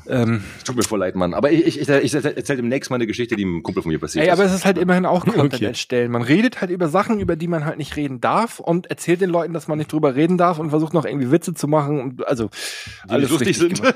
Ähm, 0.08 0.44
Tut 0.66 0.76
mir 0.76 0.84
voll 0.84 1.00
leid, 1.00 1.16
Mann. 1.16 1.34
Aber 1.34 1.52
ich, 1.52 1.66
ich, 1.66 1.80
ich, 1.80 1.90
ich 1.90 2.14
erzähle 2.14 2.58
demnächst 2.58 2.90
mal 2.92 2.96
eine 2.98 3.08
Geschichte, 3.08 3.36
die 3.36 3.44
einem 3.46 3.64
Kumpel 3.64 3.82
von 3.82 3.92
mir 3.92 4.00
passiert 4.00 4.26
ey, 4.26 4.32
aber 4.32 4.44
ist. 4.44 4.52
es 4.52 4.58
ist 4.58 4.66
halt 4.66 4.78
immerhin 4.78 5.06
auch 5.06 5.24
Content 5.26 5.54
Okay. 5.56 5.66
erstellen. 5.66 6.12
Man 6.12 6.22
redet 6.22 6.62
halt 6.62 6.70
über 6.72 6.90
Sachen, 6.90 7.20
über 7.20 7.36
die 7.36 7.48
man 7.48 7.66
halt 7.66 7.78
nicht 7.78 7.96
reden 7.96 8.20
darf 8.22 8.60
und 8.60 8.88
erzählt 8.88 9.22
den 9.22 9.30
Leuten, 9.30 9.54
dass 9.54 9.68
man 9.68 9.78
nicht 9.78 9.92
drüber 9.92 10.16
reden 10.16 10.38
darf 10.38 10.60
und 10.60 10.70
versucht 10.72 10.94
noch 10.94 11.06
irgendwie 11.06 11.32
Witze 11.32 11.54
zu 11.54 11.68
machen 11.68 12.00
und 12.02 12.28
also 12.28 12.50
Die 13.10 13.16
nicht 13.18 13.30
lustig 13.32 13.58
sind. 13.58 13.82
gemacht. 13.82 13.96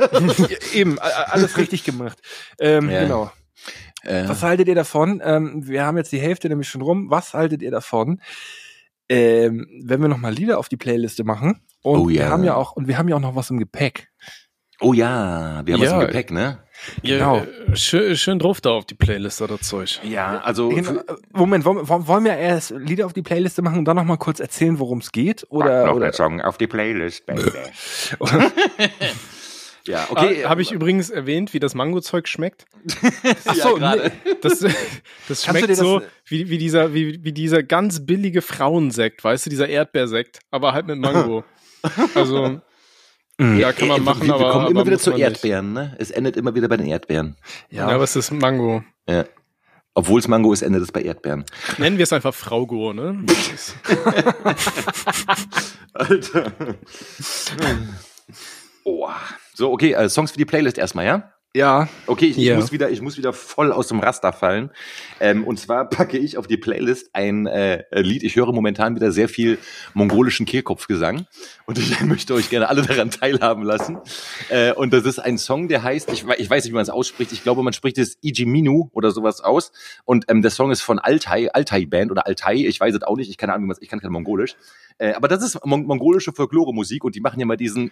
Eben, 0.74 0.98
alles 1.00 1.58
richtig 1.58 1.84
gemacht. 1.84 2.18
Ähm, 2.60 2.90
Ja. 2.90 3.02
Genau. 3.04 3.32
Äh, 4.04 4.28
Was 4.28 4.44
haltet 4.44 4.68
ihr 4.68 4.76
davon? 4.76 5.22
Ähm, 5.24 5.68
wir 5.68 5.86
haben 5.86 5.98
jetzt 5.98 6.12
die 6.12 6.20
Hälfte 6.20 6.50
nämlich 6.50 6.68
schon 6.70 6.82
rum. 6.82 7.10
Was 7.10 7.34
haltet 7.34 7.62
ihr 7.62 7.72
davon? 7.72 8.22
Ähm, 9.10 9.68
wenn 9.84 10.02
wir 10.02 10.08
noch 10.08 10.18
mal 10.18 10.34
Lieder 10.34 10.58
auf 10.60 10.70
die 10.70 10.78
Playliste 10.78 11.24
machen 11.24 11.60
und 11.82 12.00
Oh 12.00 12.10
ja. 12.10 12.22
wir 12.22 12.30
haben 12.30 12.44
ja 12.44 12.56
auch 12.56 12.72
und 12.74 12.88
wir 12.88 12.98
haben 12.98 13.08
ja 13.10 13.16
auch 13.16 13.22
noch 13.22 13.36
was 13.36 13.50
im 13.50 13.60
Gepäck. 13.60 14.10
oh 14.80 14.94
ja, 14.94 15.62
wir 15.66 15.74
haben 15.76 15.82
was 15.82 15.90
Ja. 15.90 16.02
im 16.02 16.08
Gepäck, 16.08 16.32
ne? 16.32 16.60
Genau. 17.02 17.38
Ja, 17.38 17.76
schön, 17.76 18.16
schön 18.18 18.40
drauf 18.40 18.60
da 18.60 18.72
auf 18.72 18.86
die 18.86 18.96
Playlist 18.96 19.42
oder 19.42 19.60
Zeug. 19.60 20.02
Ja, 20.04 20.40
also 20.42 20.70
Genau, 20.70 20.92
äh, 21.00 21.04
Moment, 21.32 21.64
wollen, 21.66 21.88
wollen 21.88 22.24
wir 22.26 22.36
erst 22.36 22.72
Lieder 22.72 23.06
auf 23.06 23.14
die 23.14 23.22
Playliste 23.22 23.62
machen 23.62 23.78
und 23.80 23.86
dann 23.86 23.96
noch 23.96 24.04
mal 24.04 24.18
kurz 24.18 24.40
erzählen, 24.42 24.80
worum 24.80 24.98
es 25.00 25.12
geht? 25.14 25.46
Oder, 25.50 25.96
oder 25.96 26.12
Song 26.12 26.42
auf 26.42 26.58
die 26.58 26.68
Playlist, 26.68 27.26
baby. 27.26 27.42
ja, 29.88 30.08
Okay, 30.10 30.26
okay. 30.26 30.46
Habe 30.46 30.62
ich 30.62 30.72
übrigens 30.72 31.10
erwähnt, 31.10 31.54
wie 31.54 31.60
das 31.60 31.76
Mango-Zeug 31.76 32.28
schmeckt? 32.28 32.66
Ach 33.46 33.56
so, 33.56 33.78
ja, 33.78 33.96
gerade. 33.96 34.12
Das, 34.42 34.60
das 35.28 35.46
schmeckt 35.46 35.70
das- 35.70 35.78
so 35.78 36.02
wie, 36.26 36.50
wie, 36.50 36.58
dieser, 36.58 36.94
wie, 36.94 37.24
wie 37.24 37.32
dieser 37.34 37.64
ganz 37.64 38.06
billige 38.06 38.42
Frauensekt, 38.42 39.24
weißt 39.24 39.46
du, 39.46 39.50
dieser 39.50 39.68
Erdbeersekt, 39.70 40.40
aber 40.52 40.74
halt 40.74 40.88
mit 40.88 40.98
Mango. 41.00 41.44
Also, 42.16 42.62
ja, 43.38 43.74
kann 43.74 43.90
man 43.90 43.98
Ey, 43.98 44.04
machen, 44.04 44.22
wir, 44.22 44.28
wir 44.28 44.36
aber, 44.36 44.52
kommen 44.52 44.62
aber 44.66 44.72
immer 44.72 44.86
wieder 44.86 45.00
zu. 45.00 45.12
Erdbeeren, 45.12 45.74
ne? 45.74 45.94
Es 46.00 46.12
endet 46.12 46.38
immer 46.38 46.56
wieder 46.56 46.70
bei 46.70 46.78
den 46.78 46.88
Erdbeeren. 46.88 47.36
Ja, 47.70 47.88
aber 47.90 48.06
es 48.06 48.16
ist 48.16 48.32
Mango. 48.32 48.86
Ja. 49.10 49.26
Obwohl 49.96 50.20
es 50.20 50.28
Mango 50.30 50.54
ist, 50.54 50.62
endet 50.62 50.82
es 50.82 50.92
bei 50.94 51.02
Erdbeeren. 51.02 51.44
Nennen 51.78 51.98
wir 51.98 52.04
es 52.04 52.14
einfach 52.14 52.34
Fraugo, 52.34 52.94
ne? 52.94 53.24
Alter. 55.94 56.54
oh. 58.86 59.10
So, 59.54 59.72
okay, 59.72 59.94
äh, 59.94 60.10
Songs 60.10 60.32
für 60.32 60.38
die 60.38 60.46
Playlist 60.46 60.78
erstmal, 60.78 61.06
ja? 61.06 61.34
ja, 61.56 61.88
Okay, 62.08 62.26
ich, 62.26 62.38
ich 62.40 62.56
muss 62.56 62.72
wieder, 62.72 62.90
ich 62.90 63.02
muss 63.02 63.16
wieder 63.16 63.32
voll 63.32 63.72
aus 63.72 63.88
dem 63.88 64.00
Raster 64.00 64.34
fallen. 64.34 64.72
Ähm, 65.20 65.44
und 65.44 65.60
zwar 65.60 65.88
packe 65.88 66.18
ich 66.18 66.40
auf 66.40 66.48
die 66.48 66.58
Playlist 66.58 67.12
ein 67.14 67.46
äh, 67.46 67.84
Lied. 67.92 68.24
Ich 68.24 68.36
höre 68.36 68.52
momentan 68.52 68.96
wieder 68.96 69.12
sehr 69.12 69.30
viel 69.30 69.60
mongolischen 69.94 70.48
Kehlkopfgesang 70.48 71.28
und 71.68 71.78
ich 71.78 72.02
möchte 72.06 72.34
euch 72.34 72.50
gerne 72.50 72.70
alle 72.70 72.82
daran 72.82 73.12
teilhaben 73.12 73.62
lassen. 73.62 74.00
Äh, 74.50 74.74
und 74.74 74.94
das 74.94 75.06
ist 75.06 75.20
ein 75.20 75.38
Song, 75.38 75.68
der 75.68 75.84
heißt, 75.84 76.12
ich, 76.12 76.26
ich 76.40 76.50
weiß 76.50 76.64
nicht, 76.64 76.72
wie 76.72 76.76
man 76.76 76.82
es 76.82 76.90
ausspricht. 76.90 77.32
Ich 77.32 77.44
glaube, 77.44 77.62
man 77.62 77.74
spricht 77.74 78.00
es 78.00 78.18
Ijiminu 78.24 78.90
oder 78.92 79.12
sowas 79.12 79.40
aus. 79.40 79.72
Und 80.06 80.26
ähm, 80.30 80.42
der 80.42 80.50
Song 80.50 80.72
ist 80.72 80.82
von 80.82 80.98
Altai, 80.98 81.52
Altai 81.54 81.86
Band 81.86 82.10
oder 82.10 82.26
Altai. 82.26 82.56
Ich 82.56 82.80
weiß 82.80 82.96
es 82.96 83.04
auch 83.04 83.16
nicht. 83.16 83.30
Ich 83.30 83.38
keine 83.38 83.54
Ahnung, 83.54 83.70
was 83.70 83.80
ich 83.80 83.90
kann 83.90 84.00
kein 84.00 84.12
Mongolisch. 84.12 84.56
Äh, 84.98 85.14
aber 85.14 85.28
das 85.28 85.44
ist 85.44 85.66
mon 85.66 85.86
mongolische 85.86 86.32
Folklore-Musik 86.32 87.04
und 87.04 87.16
die 87.16 87.20
machen 87.22 87.40
ja 87.40 87.46
mal 87.46 87.58
diesen 87.58 87.92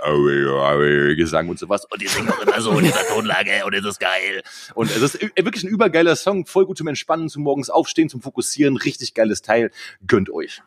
Gesang 1.15 1.49
und 1.49 1.59
sowas. 1.59 1.85
Und 1.85 2.01
die 2.01 2.07
singen 2.07 2.29
auch 2.29 2.39
immer 2.41 2.61
so 2.61 2.71
in 2.77 2.85
dieser 2.85 3.05
Tonlage 3.07 3.65
und 3.65 3.73
es 3.73 3.85
ist 3.85 3.99
geil. 3.99 4.41
Und 4.75 4.89
es 4.91 5.01
ist 5.01 5.21
ü- 5.21 5.29
wirklich 5.37 5.63
ein 5.63 5.69
übergeiler 5.69 6.15
Song, 6.15 6.45
voll 6.45 6.65
gut 6.65 6.77
zum 6.77 6.87
Entspannen, 6.87 7.29
zum 7.29 7.43
morgens 7.43 7.69
aufstehen, 7.69 8.09
zum 8.09 8.21
Fokussieren, 8.21 8.77
richtig 8.77 9.13
geiles 9.13 9.41
Teil. 9.41 9.71
Gönnt 10.05 10.29
euch. 10.29 10.61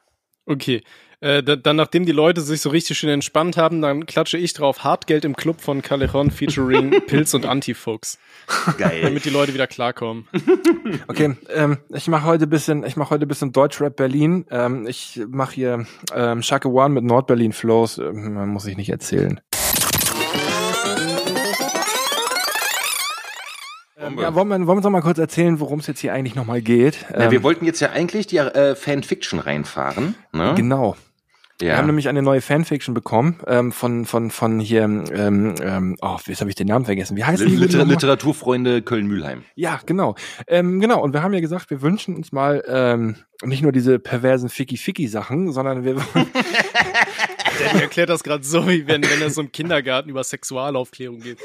Okay. 0.47 0.83
Äh, 1.21 1.43
da, 1.43 1.57
dann, 1.57 1.77
nachdem 1.77 2.07
die 2.07 2.13
Leute 2.13 2.41
sich 2.41 2.61
so 2.61 2.71
richtig 2.71 2.99
schön 2.99 3.11
entspannt 3.11 3.57
haben, 3.57 3.81
dann 3.83 4.07
klatsche 4.07 4.39
ich 4.39 4.53
drauf 4.55 4.85
Hartgeld 4.85 5.25
im 5.25 5.37
Club 5.37 5.61
von 5.61 5.83
Callejon 5.83 6.31
featuring 6.31 6.91
Pilz 7.07 7.35
und 7.35 7.47
Antifuchs, 7.47 8.19
Geil. 8.79 9.03
damit 9.03 9.25
die 9.25 9.31
Leute 9.31 9.55
wieder 9.55 9.67
klarkommen. 9.67 10.27
okay. 11.09 11.37
Ähm, 11.55 11.79
ich 11.91 12.09
mache 12.09 12.25
heute 12.25 12.47
bisschen, 12.47 12.85
ich 12.85 12.97
mache 12.97 13.11
heute 13.11 13.27
bisschen 13.27 13.53
Deutschrap 13.53 13.97
Berlin. 13.97 14.47
Ähm, 14.51 14.87
ich 14.87 15.21
mache 15.29 15.55
hier 15.55 15.87
ähm, 16.15 16.43
Shaka 16.43 16.69
One 16.69 16.91
mit 16.91 17.05
Nordberlin 17.05 17.53
Flows. 17.53 17.99
Ähm, 17.99 18.49
muss 18.49 18.67
ich 18.67 18.77
nicht 18.77 18.91
erzählen. 18.91 19.41
Ähm, 23.97 24.19
ja, 24.19 24.35
wollen 24.35 24.49
wir, 24.49 24.57
wollen 24.59 24.67
wir 24.67 24.73
uns 24.73 24.85
noch 24.85 24.91
mal 24.91 25.03
kurz 25.03 25.19
erzählen, 25.19 25.61
worum 25.61 25.79
es 25.79 25.87
jetzt 25.87 26.01
hier 26.01 26.13
eigentlich 26.13 26.35
noch 26.35 26.47
mal 26.47 26.61
geht? 26.61 26.99
Ja, 27.13 27.25
Ähm, 27.27 27.31
wir 27.31 27.43
wollten 27.43 27.65
jetzt 27.65 27.81
ja 27.81 27.91
eigentlich 27.91 28.27
die 28.27 28.39
äh, 28.39 28.75
Fanfiction 28.75 29.39
reinfahren. 29.39 30.17
Ne? 30.33 30.55
Genau. 30.57 30.97
Wir 31.61 31.69
Ja. 31.69 31.77
haben 31.77 31.87
nämlich 31.87 32.09
eine 32.09 32.21
neue 32.21 32.41
Fanfiction 32.41 32.95
bekommen 32.95 33.37
ähm, 33.47 33.71
von 33.71 34.05
von 34.07 34.33
von 34.33 34.59
hier. 34.59 34.83
Ähm, 34.83 35.55
ähm, 35.63 35.97
oh, 36.03 36.17
jetzt 36.27 36.41
habe 36.41 36.51
ich 36.51 36.57
den 36.57 36.67
Namen 36.67 36.85
vergessen. 36.85 37.17
Wie 37.17 37.23
heißt 37.23 37.41
die? 37.43 37.47
Liter 37.55 37.79
nochmal? 37.79 37.95
Literaturfreunde 37.95 38.83
Köln-Mühlheim. 38.83 39.45
Ja, 39.55 39.79
genau. 39.87 40.17
Ähm, 40.49 40.81
genau. 40.81 41.01
Und 41.01 41.13
wir 41.13 41.23
haben 41.23 41.33
ja 41.33 41.39
gesagt, 41.41 41.71
wir 41.71 41.81
wünschen 41.81 42.17
uns 42.17 42.33
mal 42.33 42.65
ähm, 42.67 43.15
nicht 43.45 43.63
nur 43.63 43.71
diese 43.71 44.01
perversen 44.01 44.49
Ficky-Ficky-Sachen, 44.49 45.53
sondern 45.53 45.85
wir 45.85 45.95
Der 47.61 47.83
erklärt 47.83 48.09
das 48.09 48.23
gerade 48.23 48.45
so, 48.45 48.67
wie 48.69 48.87
wenn, 48.87 49.03
wenn 49.03 49.23
er 49.23 49.31
so 49.31 49.41
im 49.41 49.53
Kindergarten 49.53 50.09
über 50.11 50.25
Sexualaufklärung 50.25 51.21
geht. 51.21 51.39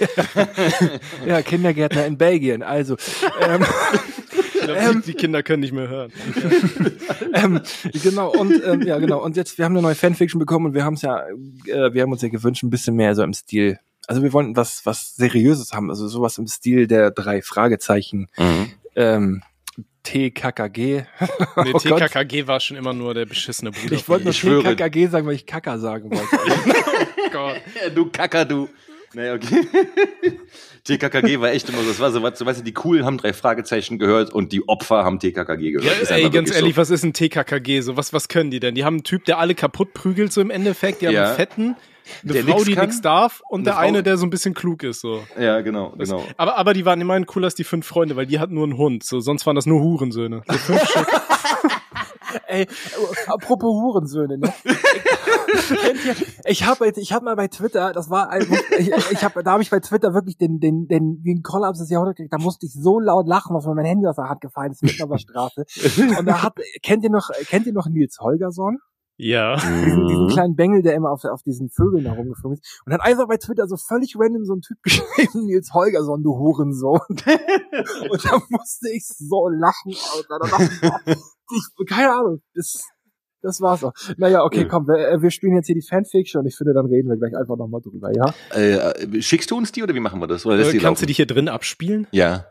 ja 1.25 1.41
Kindergärtner 1.41 2.05
in 2.05 2.17
Belgien. 2.17 2.63
Also 2.63 2.95
ähm, 3.41 3.65
Ich 4.53 4.61
glaub, 4.61 4.91
die, 5.03 5.11
die 5.11 5.13
Kinder 5.13 5.41
können 5.43 5.61
nicht 5.61 5.73
mehr 5.73 5.87
hören. 5.87 6.11
ähm, 7.33 7.61
genau 8.03 8.29
und 8.31 8.53
ähm, 8.65 8.81
ja 8.83 8.97
genau 8.99 9.23
und 9.23 9.35
jetzt 9.37 9.57
wir 9.57 9.65
haben 9.65 9.73
eine 9.73 9.81
neue 9.81 9.95
Fanfiction 9.95 10.39
bekommen 10.39 10.67
und 10.67 10.73
wir 10.73 10.83
haben 10.83 10.93
es 10.95 11.01
ja 11.01 11.23
äh, 11.67 11.93
wir 11.93 12.01
haben 12.01 12.11
uns 12.11 12.21
ja 12.21 12.29
gewünscht 12.29 12.63
ein 12.63 12.69
bisschen 12.69 12.95
mehr 12.95 13.15
so 13.15 13.23
im 13.23 13.33
Stil 13.33 13.79
also 14.07 14.21
wir 14.21 14.33
wollten 14.33 14.55
was 14.55 14.85
was 14.85 15.15
seriöses 15.15 15.73
haben 15.73 15.89
also 15.89 16.07
sowas 16.07 16.37
im 16.37 16.47
Stil 16.47 16.87
der 16.87 17.11
drei 17.11 17.41
Fragezeichen 17.41 18.27
Mhm. 18.37 18.71
ähm, 18.95 19.41
TKKG 20.11 20.77
Nee, 20.77 21.03
Oh 21.73 21.79
Gott. 21.79 21.81
TKKG 21.83 22.47
war 22.47 22.59
schon 22.59 22.77
immer 22.77 22.93
nur 22.93 23.13
der 23.13 23.25
beschissene 23.25 23.71
Bruder. 23.71 23.93
ich 23.95 24.07
wollte 24.09 24.25
nur 24.25 24.31
Ich 24.31 24.39
schwöre. 24.39 24.75
TKKG 24.75 25.07
sagen 25.07 25.27
weil 25.27 25.35
ich 25.35 25.45
Kacker 25.45 25.77
sagen 25.79 26.09
wollte 26.11 26.27
Oh 27.27 27.29
Gott. 27.31 27.61
Du 27.95 28.05
Kacker, 28.09 28.45
du. 28.45 28.69
Naja, 29.13 29.33
okay. 29.35 29.65
TKKG 30.83 31.39
war 31.39 31.51
echt 31.51 31.67
immer 31.69 31.79
so, 31.81 31.89
das 31.89 31.99
war 31.99 32.11
so 32.11 32.21
was, 32.23 32.37
so, 32.39 32.45
weißt 32.45 32.59
du, 32.59 32.63
die 32.63 32.73
Coolen 32.73 33.05
haben 33.05 33.17
drei 33.17 33.33
Fragezeichen 33.33 33.99
gehört 33.99 34.31
und 34.33 34.51
die 34.51 34.67
Opfer 34.67 35.03
haben 35.03 35.19
TKKG 35.19 35.71
gehört. 35.71 36.09
Ja, 36.09 36.15
ey, 36.15 36.29
ganz 36.29 36.53
ehrlich, 36.53 36.77
was 36.77 36.89
ist 36.89 37.03
ein 37.03 37.13
TKKG? 37.13 37.81
So, 37.81 37.97
was, 37.97 38.13
was 38.13 38.27
können 38.27 38.51
die 38.51 38.59
denn? 38.59 38.75
Die 38.75 38.83
haben 38.85 38.95
einen 38.95 39.03
Typ, 39.03 39.25
der 39.25 39.39
alle 39.39 39.55
kaputt 39.55 39.93
prügelt, 39.93 40.31
so 40.31 40.41
im 40.41 40.49
Endeffekt. 40.51 41.01
Die 41.01 41.07
haben 41.07 41.13
Ja. 41.15 41.27
einen 41.27 41.35
Fetten, 41.35 41.75
eine 42.23 42.33
Der 42.33 42.43
Frau, 42.43 42.53
nix 42.55 42.63
die 42.65 42.75
nichts 42.75 43.01
darf 43.01 43.41
und 43.49 43.59
Eine 43.61 43.63
der 43.65 43.73
Frau- 43.73 43.79
eine, 43.81 44.03
der 44.03 44.17
so 44.17 44.25
ein 44.25 44.29
bisschen 44.29 44.53
klug 44.53 44.83
ist, 44.83 45.01
so. 45.01 45.21
Ja, 45.39 45.61
genau, 45.61 45.91
genau. 45.97 46.23
Aber, 46.37 46.57
aber 46.57 46.73
die 46.73 46.85
waren 46.85 46.99
immerhin 47.01 47.25
cooler 47.25 47.45
als 47.45 47.55
die 47.55 47.63
fünf 47.63 47.85
Freunde, 47.87 48.15
weil 48.15 48.25
die 48.25 48.39
hatten 48.39 48.53
nur 48.53 48.63
einen 48.65 48.77
Hund. 48.77 49.03
So, 49.03 49.19
sonst 49.19 49.45
waren 49.45 49.55
das 49.55 49.65
nur 49.65 49.81
Hurensöhne. 49.81 50.41
So 50.47 50.53
fünf 50.57 50.83
Stück. 50.89 51.07
Ey, 52.47 52.67
apropos 53.27 53.71
Hurensöhne, 53.81 54.37
ne? 54.37 54.53
Kennt 54.63 56.05
ihr, 56.05 56.15
ich 56.45 56.63
habe 56.65 56.85
jetzt, 56.85 56.97
ich 56.97 57.11
habe 57.11 57.25
mal 57.25 57.35
bei 57.35 57.47
Twitter, 57.47 57.91
das 57.91 58.09
war 58.11 58.29
ein, 58.29 58.45
ich, 58.77 58.91
ich 59.11 59.23
habe, 59.23 59.43
da 59.43 59.51
habe 59.53 59.63
ich 59.63 59.69
bei 59.71 59.79
Twitter 59.79 60.13
wirklich 60.13 60.37
den, 60.37 60.59
den, 60.59 60.87
den, 60.87 61.19
wie 61.23 61.33
ein 61.33 61.41
Kollaps 61.41 61.79
des 61.79 61.89
Jahrhunderts 61.89 62.17
gekriegt. 62.17 62.33
Da 62.33 62.37
musste 62.37 62.67
ich 62.67 62.73
so 62.73 62.99
laut 62.99 63.27
lachen, 63.27 63.55
was 63.55 63.65
mir 63.65 63.73
mein 63.73 63.85
Handy 63.85 64.05
aus 64.07 64.15
der 64.17 64.29
Hand 64.29 64.41
gefallen 64.41 64.71
ist 64.71 64.83
mitten 64.83 65.01
auf 65.03 65.09
der 65.09 65.17
Straße. 65.17 65.65
Und 66.19 66.25
da 66.27 66.43
hat, 66.43 66.53
kennt 66.83 67.03
ihr 67.03 67.09
noch, 67.09 67.29
kennt 67.49 67.65
ihr 67.65 67.73
noch 67.73 67.87
Nils 67.87 68.19
Holgersson? 68.19 68.77
Ja. 69.21 69.55
Diesen, 69.57 70.07
diesen 70.07 70.23
Mhm. 70.23 70.29
kleinen 70.29 70.55
Bengel, 70.55 70.81
der 70.81 70.95
immer 70.95 71.11
auf, 71.11 71.23
auf 71.25 71.43
diesen 71.43 71.69
Vögeln 71.69 72.05
da 72.05 72.13
rumgeflogen 72.13 72.57
ist. 72.57 72.81
Und 72.85 72.93
hat 72.93 73.01
einfach 73.01 73.27
bei 73.27 73.35
Twitter 73.37 73.67
so 73.67 73.75
völlig 73.75 74.15
random 74.17 74.45
so 74.45 74.53
ein 74.53 74.61
Typ 74.61 74.77
geschrieben, 74.83 75.45
Nils 75.45 75.73
Holgersson, 75.73 76.23
du 76.23 76.37
Hurensohn. 76.37 76.99
Und 77.09 78.25
da 78.25 78.39
musste 78.49 78.89
ich 78.93 79.05
so 79.07 79.49
lachen, 79.49 79.93
Alter. 80.15 80.39
Da 80.39 80.47
dachte 80.47 80.69
ich, 81.05 81.17
ich, 81.51 81.87
keine 81.89 82.11
Ahnung, 82.13 82.41
das, 82.55 82.81
das 83.41 83.59
war's 83.59 83.83
auch. 83.83 83.91
Naja, 84.17 84.43
okay, 84.43 84.65
komm, 84.67 84.87
wir, 84.87 85.09
äh, 85.09 85.21
wir 85.21 85.31
spielen 85.31 85.55
jetzt 85.55 85.65
hier 85.67 85.75
die 85.75 85.85
Fanfiction 85.87 86.41
und 86.41 86.47
ich 86.47 86.55
finde, 86.55 86.73
dann 86.73 86.85
reden 86.85 87.09
wir 87.09 87.17
gleich 87.17 87.35
einfach 87.35 87.57
nochmal 87.57 87.81
drüber, 87.81 88.11
ja? 88.15 88.33
Äh, 88.57 89.21
schickst 89.21 89.51
du 89.51 89.57
uns 89.57 89.71
die 89.73 89.83
oder 89.83 89.93
wie 89.95 89.99
machen 89.99 90.21
wir 90.21 90.27
das? 90.27 90.45
Oder 90.45 90.59
Äh, 90.59 90.71
die 90.71 90.77
Kannst 90.77 91.01
du 91.01 91.03
laufen? 91.03 91.07
dich 91.07 91.17
hier 91.17 91.27
drin 91.27 91.49
abspielen? 91.49 92.07
Ja. 92.11 92.45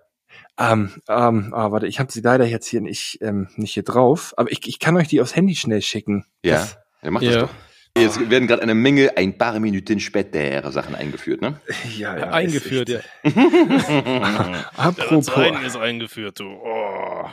Ähm, 0.58 0.90
ähm, 1.08 1.54
ah, 1.54 1.70
warte, 1.70 1.86
ich 1.86 2.00
habe 2.00 2.10
sie 2.10 2.20
leider 2.20 2.44
jetzt 2.44 2.66
hier 2.66 2.80
nicht, 2.80 3.18
ähm, 3.20 3.48
nicht 3.56 3.74
hier 3.74 3.84
drauf, 3.84 4.34
aber 4.36 4.50
ich, 4.50 4.66
ich 4.66 4.78
kann 4.78 4.96
euch 4.96 5.08
die 5.08 5.20
aufs 5.20 5.36
Handy 5.36 5.54
schnell 5.54 5.82
schicken. 5.82 6.24
Ja. 6.42 6.56
Das, 6.56 6.78
ja 7.02 7.10
mach 7.10 7.22
das 7.22 7.34
Ja. 7.34 7.40
doch. 7.42 7.50
Jetzt 7.96 8.30
werden 8.30 8.46
gerade 8.46 8.62
eine 8.62 8.74
Menge, 8.74 9.16
ein 9.16 9.36
paar 9.36 9.58
Minuten 9.58 9.98
später 9.98 10.70
Sachen 10.70 10.94
eingeführt, 10.94 11.40
ne? 11.40 11.60
ja, 11.96 12.16
ja, 12.16 12.30
Eingeführt, 12.30 12.88
ja. 12.88 13.00
Apropos. 14.76 15.28
ist 15.64 15.76
eingeführt, 15.76 16.38
du. 16.38 16.46
Oh. 16.46 17.26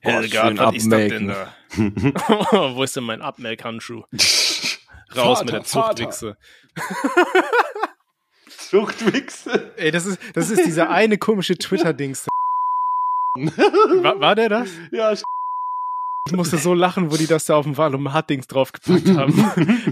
Helga, 0.00 0.52
was 0.56 0.76
ist 0.76 0.90
das 0.90 1.08
denn 1.08 1.28
da? 1.28 1.54
Wo 2.74 2.82
ist 2.82 2.96
denn 2.96 3.04
mein 3.04 3.20
Abmelkhandschuh? 3.20 4.04
Raus 5.14 5.38
Vater, 5.40 5.44
mit 5.44 5.52
der. 5.54 5.64
Zuchtwichse. 5.64 6.36
Zuchtwichse. 8.68 9.72
Ey, 9.76 9.90
das 9.90 10.06
ist, 10.06 10.18
das 10.34 10.50
ist 10.50 10.64
dieser 10.66 10.90
eine 10.90 11.18
komische 11.18 11.56
Twitter-Dings. 11.56 12.26
War, 13.38 14.18
war 14.20 14.34
der 14.34 14.48
das? 14.48 14.68
Ja, 14.90 15.12
Ich 15.12 15.22
musste 16.32 16.58
so 16.58 16.74
lachen, 16.74 17.12
wo 17.12 17.16
die 17.16 17.26
das 17.26 17.44
da 17.46 17.54
auf 17.56 17.64
dem 17.64 17.76
Valomat-Dings 17.76 18.46
draufgepackt 18.48 19.08
haben. 19.16 19.32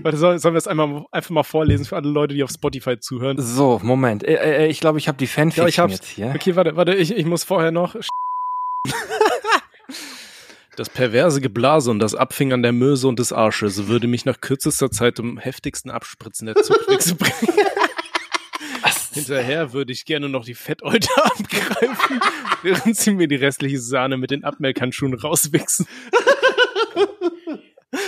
Warte, 0.03 0.19
sollen, 0.19 0.39
sollen 0.39 0.55
wir 0.55 0.59
das 0.59 0.67
einmal, 0.67 1.07
einfach 1.13 1.31
mal 1.31 1.43
vorlesen 1.45 1.85
für 1.87 1.97
alle 1.97 2.09
Leute, 2.09 2.35
die 2.35 2.43
auf 2.43 2.51
Spotify 2.51 2.99
zuhören? 2.99 3.41
So, 3.41 3.81
Moment. 3.83 4.25
Äh, 4.25 4.65
äh, 4.65 4.67
ich 4.67 4.81
glaube, 4.81 4.99
ich 4.99 5.07
habe 5.09 5.17
die 5.19 5.27
Fanfiction 5.29 5.65
Ja, 5.65 5.69
ich 5.69 5.79
hab's. 5.79 5.93
jetzt 5.93 6.07
hier. 6.09 6.33
Okay, 6.35 6.57
warte, 6.57 6.77
warte, 6.77 6.95
ich, 6.95 7.13
ich 7.17 7.25
muss 7.27 7.45
vorher 7.45 7.71
noch. 7.71 7.95
Das 10.77 10.91
perverse 10.91 11.41
Geblase 11.41 11.91
und 11.91 12.01
das 12.01 12.15
Abfingern 12.15 12.63
der 12.63 12.73
Möse 12.73 13.09
und 13.09 13.19
des 13.19 13.33
Arsches 13.33 13.87
würde 13.89 14.07
mich 14.09 14.27
nach 14.27 14.43
kürzester 14.43 14.91
Zeit 14.91 15.17
zum 15.17 15.39
heftigsten 15.39 15.91
Abspritzen 15.91 16.45
der 16.45 16.57
Zuchtwichse 16.57 17.15
bringen. 17.15 17.57
Hinterher 19.17 19.73
würde 19.73 19.93
ich 19.93 20.05
gerne 20.05 20.29
noch 20.29 20.45
die 20.45 20.55
Fetteute 20.55 21.09
abgreifen, 21.23 22.21
während 22.63 22.97
sie 22.97 23.13
mir 23.13 23.29
die 23.29 23.37
restliche 23.37 23.81
Sahne 23.81 24.17
mit 24.17 24.31
den 24.31 24.45
Abmelkhandschuhen 24.45 25.15
rauswichsen. 25.15 25.87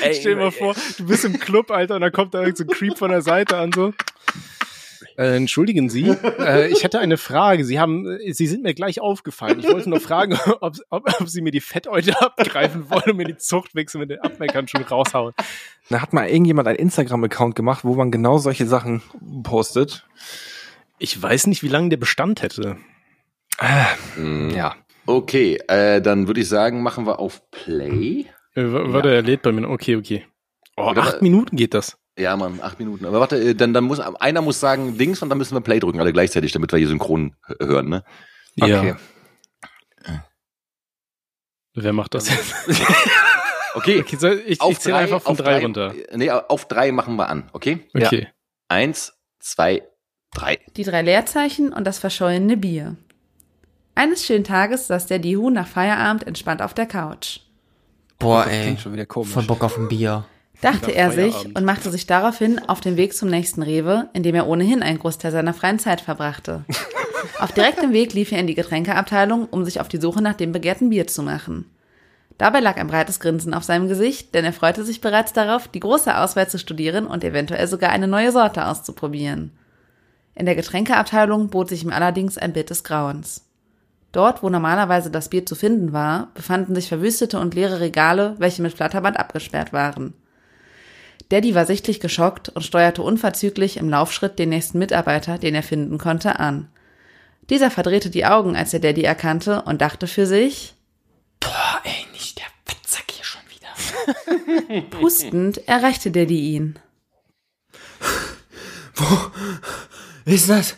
Ey, 0.02 0.14
Stell 0.14 0.34
dir 0.34 0.40
mal 0.40 0.50
vor, 0.50 0.74
du 0.98 1.06
bist 1.06 1.24
im 1.24 1.38
Club, 1.38 1.70
Alter, 1.70 1.94
und 1.96 2.02
da 2.02 2.10
kommt 2.10 2.34
da 2.34 2.40
irgend 2.40 2.58
so 2.58 2.64
ein 2.64 2.68
Creep 2.68 2.98
von 2.98 3.10
der 3.10 3.22
Seite 3.22 3.56
an, 3.56 3.72
so. 3.72 3.94
Äh, 5.18 5.36
entschuldigen 5.36 5.90
Sie, 5.90 6.08
äh, 6.38 6.68
ich 6.68 6.84
hätte 6.84 7.00
eine 7.00 7.16
Frage. 7.16 7.64
Sie 7.64 7.80
haben, 7.80 8.06
äh, 8.06 8.32
Sie 8.32 8.46
sind 8.46 8.62
mir 8.62 8.72
gleich 8.72 9.00
aufgefallen. 9.00 9.58
Ich 9.58 9.66
wollte 9.66 9.90
nur 9.90 9.98
fragen, 9.98 10.38
ob, 10.60 10.76
ob, 10.90 11.20
ob 11.20 11.28
Sie 11.28 11.40
mir 11.40 11.50
die 11.50 11.60
Fetteute 11.60 12.20
abgreifen 12.20 12.88
wollen 12.88 13.10
und 13.10 13.16
mir 13.16 13.24
die 13.24 13.36
Zuchtwichse 13.36 13.98
mit 13.98 14.10
den 14.10 14.20
Abmelkhandschuhen 14.20 14.84
raushauen. 14.84 15.34
Da 15.90 16.02
hat 16.02 16.12
mal 16.12 16.28
irgendjemand 16.28 16.68
einen 16.68 16.78
Instagram-Account 16.78 17.56
gemacht, 17.56 17.84
wo 17.84 17.96
man 17.96 18.12
genau 18.12 18.38
solche 18.38 18.66
Sachen 18.66 19.02
postet. 19.42 20.06
Ich 20.98 21.20
weiß 21.20 21.46
nicht, 21.46 21.62
wie 21.62 21.68
lange 21.68 21.88
der 21.90 21.96
Bestand 21.96 22.42
hätte. 22.42 22.76
Mhm. 24.16 24.50
Ja. 24.50 24.76
Okay, 25.06 25.58
äh, 25.68 26.00
dann 26.02 26.26
würde 26.26 26.40
ich 26.40 26.48
sagen, 26.48 26.82
machen 26.82 27.06
wir 27.06 27.18
auf 27.18 27.50
Play. 27.50 28.26
Äh, 28.54 28.62
warte, 28.64 29.10
er 29.10 29.22
lädt 29.22 29.42
bei 29.42 29.52
mir. 29.52 29.68
Okay, 29.68 29.96
okay. 29.96 30.26
Oh, 30.76 30.90
Oder- 30.90 31.02
acht 31.02 31.22
Minuten 31.22 31.56
geht 31.56 31.74
das. 31.74 31.98
Ja, 32.18 32.36
Mann, 32.36 32.60
acht 32.60 32.78
Minuten. 32.80 33.06
Aber 33.06 33.20
warte, 33.20 33.36
äh, 33.36 33.54
dann, 33.54 33.72
dann 33.72 33.84
muss 33.84 34.00
einer 34.00 34.42
muss 34.42 34.58
sagen 34.60 34.98
Dings 34.98 35.22
und 35.22 35.28
dann 35.28 35.38
müssen 35.38 35.54
wir 35.54 35.60
Play 35.60 35.78
drücken, 35.78 36.00
alle 36.00 36.12
gleichzeitig, 36.12 36.52
damit 36.52 36.72
wir 36.72 36.78
hier 36.78 36.88
synchron 36.88 37.36
hören, 37.60 37.88
ne? 37.88 38.04
Okay. 38.60 38.96
Wer 41.74 41.92
macht 41.92 42.14
das 42.14 42.28
jetzt? 42.28 42.54
Okay. 43.74 44.00
Okay, 44.00 44.16
soll, 44.16 44.42
ich, 44.44 44.60
ich 44.60 44.78
zähle 44.80 44.96
einfach 44.96 45.22
von 45.22 45.32
auf 45.32 45.38
drei, 45.38 45.60
runter. 45.60 45.94
Nee, 46.12 46.30
auf 46.30 46.66
drei 46.66 46.90
machen 46.90 47.14
wir 47.16 47.28
an, 47.28 47.48
okay? 47.52 47.86
Okay. 47.94 48.28
Eins, 48.66 49.16
zwei, 49.38 49.86
drei. 50.32 50.58
Die 50.76 50.84
drei 50.84 51.02
Leerzeichen 51.02 51.72
und 51.72 51.84
das 51.86 51.98
verschollene 51.98 52.56
Bier. 52.56 52.96
Eines 53.94 54.24
schönen 54.24 54.44
Tages 54.44 54.86
saß 54.86 55.06
der 55.06 55.18
Dihu 55.18 55.50
nach 55.50 55.66
Feierabend 55.66 56.26
entspannt 56.26 56.62
auf 56.62 56.74
der 56.74 56.86
Couch. 56.86 57.40
Boah, 58.18 58.44
Das 58.44 58.52
ey. 58.52 58.76
schon 58.78 58.92
wieder 58.92 59.06
komisch. 59.06 59.30
Voll 59.30 59.44
Bock 59.44 59.64
auf 59.64 59.76
ein 59.76 59.88
Bier. 59.88 60.24
Dachte 60.60 60.92
er 60.92 61.12
sich 61.12 61.54
und 61.56 61.64
machte 61.64 61.90
sich 61.90 62.06
daraufhin 62.06 62.58
auf 62.58 62.80
den 62.80 62.96
Weg 62.96 63.14
zum 63.14 63.28
nächsten 63.28 63.62
Rewe, 63.62 64.08
in 64.12 64.24
dem 64.24 64.34
er 64.34 64.48
ohnehin 64.48 64.82
einen 64.82 64.98
Großteil 64.98 65.30
seiner 65.30 65.54
freien 65.54 65.78
Zeit 65.78 66.00
verbrachte. 66.00 66.64
auf 67.38 67.52
direktem 67.52 67.92
Weg 67.92 68.12
lief 68.12 68.32
er 68.32 68.40
in 68.40 68.48
die 68.48 68.56
Getränkeabteilung, 68.56 69.46
um 69.50 69.64
sich 69.64 69.80
auf 69.80 69.88
die 69.88 70.00
Suche 70.00 70.20
nach 70.20 70.34
dem 70.34 70.50
begehrten 70.50 70.90
Bier 70.90 71.06
zu 71.06 71.22
machen. 71.22 71.70
Dabei 72.38 72.60
lag 72.60 72.76
ein 72.76 72.86
breites 72.88 73.20
Grinsen 73.20 73.54
auf 73.54 73.64
seinem 73.64 73.88
Gesicht, 73.88 74.34
denn 74.34 74.44
er 74.44 74.52
freute 74.52 74.84
sich 74.84 75.00
bereits 75.00 75.32
darauf, 75.32 75.68
die 75.68 75.80
große 75.80 76.16
Auswahl 76.16 76.48
zu 76.48 76.58
studieren 76.58 77.06
und 77.06 77.24
eventuell 77.24 77.66
sogar 77.66 77.90
eine 77.90 78.06
neue 78.08 78.30
Sorte 78.32 78.66
auszuprobieren. 78.66 79.52
In 80.38 80.46
der 80.46 80.54
Getränkeabteilung 80.54 81.48
bot 81.48 81.68
sich 81.68 81.82
ihm 81.82 81.92
allerdings 81.92 82.38
ein 82.38 82.52
Bild 82.52 82.70
des 82.70 82.84
Grauens. 82.84 83.44
Dort, 84.12 84.40
wo 84.40 84.48
normalerweise 84.48 85.10
das 85.10 85.30
Bier 85.30 85.44
zu 85.44 85.56
finden 85.56 85.92
war, 85.92 86.28
befanden 86.34 86.76
sich 86.76 86.86
verwüstete 86.86 87.40
und 87.40 87.54
leere 87.54 87.80
Regale, 87.80 88.36
welche 88.38 88.62
mit 88.62 88.72
Flatterband 88.72 89.18
abgesperrt 89.18 89.72
waren. 89.72 90.14
Daddy 91.30 91.56
war 91.56 91.66
sichtlich 91.66 91.98
geschockt 91.98 92.50
und 92.50 92.62
steuerte 92.62 93.02
unverzüglich 93.02 93.78
im 93.78 93.88
Laufschritt 93.88 94.38
den 94.38 94.50
nächsten 94.50 94.78
Mitarbeiter, 94.78 95.38
den 95.38 95.56
er 95.56 95.64
finden 95.64 95.98
konnte, 95.98 96.38
an. 96.38 96.68
Dieser 97.50 97.72
verdrehte 97.72 98.08
die 98.08 98.24
Augen, 98.24 98.54
als 98.54 98.72
er 98.72 98.78
Daddy 98.78 99.02
erkannte 99.02 99.62
und 99.62 99.80
dachte 99.80 100.06
für 100.06 100.24
sich, 100.24 100.76
Boah, 101.40 101.80
ey, 101.82 102.06
nicht 102.12 102.38
der 102.38 102.46
Fettsack 102.64 103.10
hier 103.10 103.24
schon 103.24 103.42
wieder. 103.50 104.90
pustend 105.00 105.66
erreichte 105.66 106.12
Daddy 106.12 106.52
ihn. 106.54 106.78
Ist 110.28 110.50
das? 110.50 110.76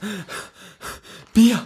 Bier. 1.34 1.60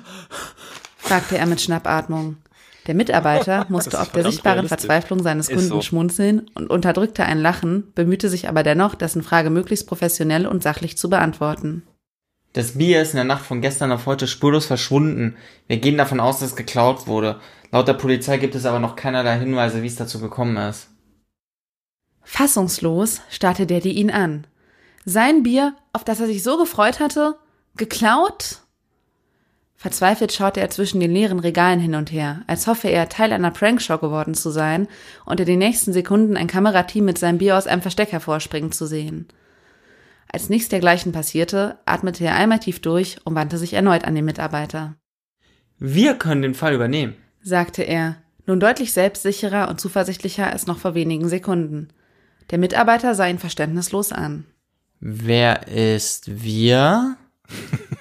fragte 0.97 1.37
er 1.37 1.45
mit 1.45 1.61
Schnappatmung. 1.61 2.39
Der 2.87 2.95
Mitarbeiter 2.95 3.66
musste 3.68 3.99
ob 3.99 4.11
der 4.12 4.24
sichtbaren 4.24 4.61
realistisch. 4.61 4.87
Verzweiflung 4.87 5.22
seines 5.22 5.49
Ist 5.51 5.55
Kunden 5.55 5.68
so. 5.68 5.82
schmunzeln 5.82 6.51
und 6.55 6.70
unterdrückte 6.70 7.24
ein 7.24 7.39
Lachen, 7.39 7.93
bemühte 7.95 8.30
sich 8.30 8.49
aber 8.49 8.62
dennoch, 8.62 8.95
dessen 8.95 9.22
Frage 9.22 9.51
möglichst 9.51 9.87
professionell 9.87 10.47
und 10.47 10.62
sachlich 10.62 10.97
zu 10.97 11.11
beantworten. 11.11 11.82
Das 12.55 12.78
Bier 12.78 13.03
ist 13.03 13.11
in 13.11 13.16
der 13.16 13.24
Nacht 13.24 13.45
von 13.45 13.61
gestern 13.61 13.93
auf 13.93 14.07
heute 14.07 14.28
spurlos 14.28 14.64
verschwunden. 14.64 15.37
Wir 15.66 15.76
gehen 15.76 15.99
davon 15.99 16.20
aus, 16.20 16.39
dass 16.39 16.51
es 16.51 16.57
geklaut 16.57 17.07
wurde. 17.07 17.39
Laut 17.70 17.87
der 17.87 17.95
Polizei 17.95 18.39
gibt 18.39 18.55
es 18.55 18.64
aber 18.64 18.78
noch 18.78 18.97
keinerlei 18.97 19.39
Hinweise, 19.39 19.82
wie 19.82 19.89
es 19.89 19.97
dazu 19.97 20.20
gekommen 20.20 20.57
ist. 20.57 20.89
Fassungslos 22.22 23.20
starrte 23.28 23.66
Daddy 23.66 23.91
ihn 23.91 24.11
an. 24.11 24.47
Sein 25.05 25.43
Bier, 25.43 25.74
auf 25.93 26.05
das 26.05 26.20
er 26.20 26.26
sich 26.26 26.43
so 26.43 26.57
gefreut 26.57 26.99
hatte, 27.01 27.37
geklaut? 27.76 28.60
Verzweifelt 29.76 30.32
schaute 30.32 30.60
er 30.60 30.70
zwischen 30.70 31.00
den 31.00 31.10
leeren 31.10 31.40
Regalen 31.40 31.78
hin 31.78 31.94
und 31.94 32.10
her, 32.10 32.42
als 32.46 32.66
hoffe 32.66 32.88
er, 32.88 33.10
Teil 33.10 33.32
einer 33.32 33.50
Prankshow 33.50 33.98
geworden 33.98 34.34
zu 34.34 34.50
sein 34.50 34.88
und 35.26 35.40
in 35.40 35.46
den 35.46 35.58
nächsten 35.58 35.92
Sekunden 35.92 36.38
ein 36.38 36.46
Kamerateam 36.46 37.04
mit 37.04 37.18
seinem 37.18 37.38
Bier 37.38 37.58
aus 37.58 37.66
einem 37.66 37.82
Versteck 37.82 38.10
hervorspringen 38.10 38.72
zu 38.72 38.86
sehen. 38.86 39.28
Als 40.26 40.48
nichts 40.48 40.70
dergleichen 40.70 41.12
passierte, 41.12 41.78
atmete 41.84 42.24
er 42.24 42.34
einmal 42.34 42.60
tief 42.60 42.80
durch 42.80 43.18
und 43.24 43.34
wandte 43.34 43.58
sich 43.58 43.74
erneut 43.74 44.04
an 44.04 44.14
den 44.14 44.24
Mitarbeiter. 44.24 44.96
Wir 45.78 46.14
können 46.14 46.42
den 46.42 46.54
Fall 46.54 46.74
übernehmen. 46.74 47.14
sagte 47.42 47.82
er, 47.82 48.16
nun 48.46 48.60
deutlich 48.60 48.92
selbstsicherer 48.92 49.68
und 49.68 49.80
zuversichtlicher 49.80 50.50
als 50.50 50.66
noch 50.66 50.78
vor 50.78 50.94
wenigen 50.94 51.28
Sekunden. 51.28 51.88
Der 52.50 52.58
Mitarbeiter 52.58 53.14
sah 53.14 53.26
ihn 53.26 53.38
verständnislos 53.38 54.12
an. 54.12 54.46
Wer 54.98 55.68
ist 55.68 56.42
wir? 56.42 57.16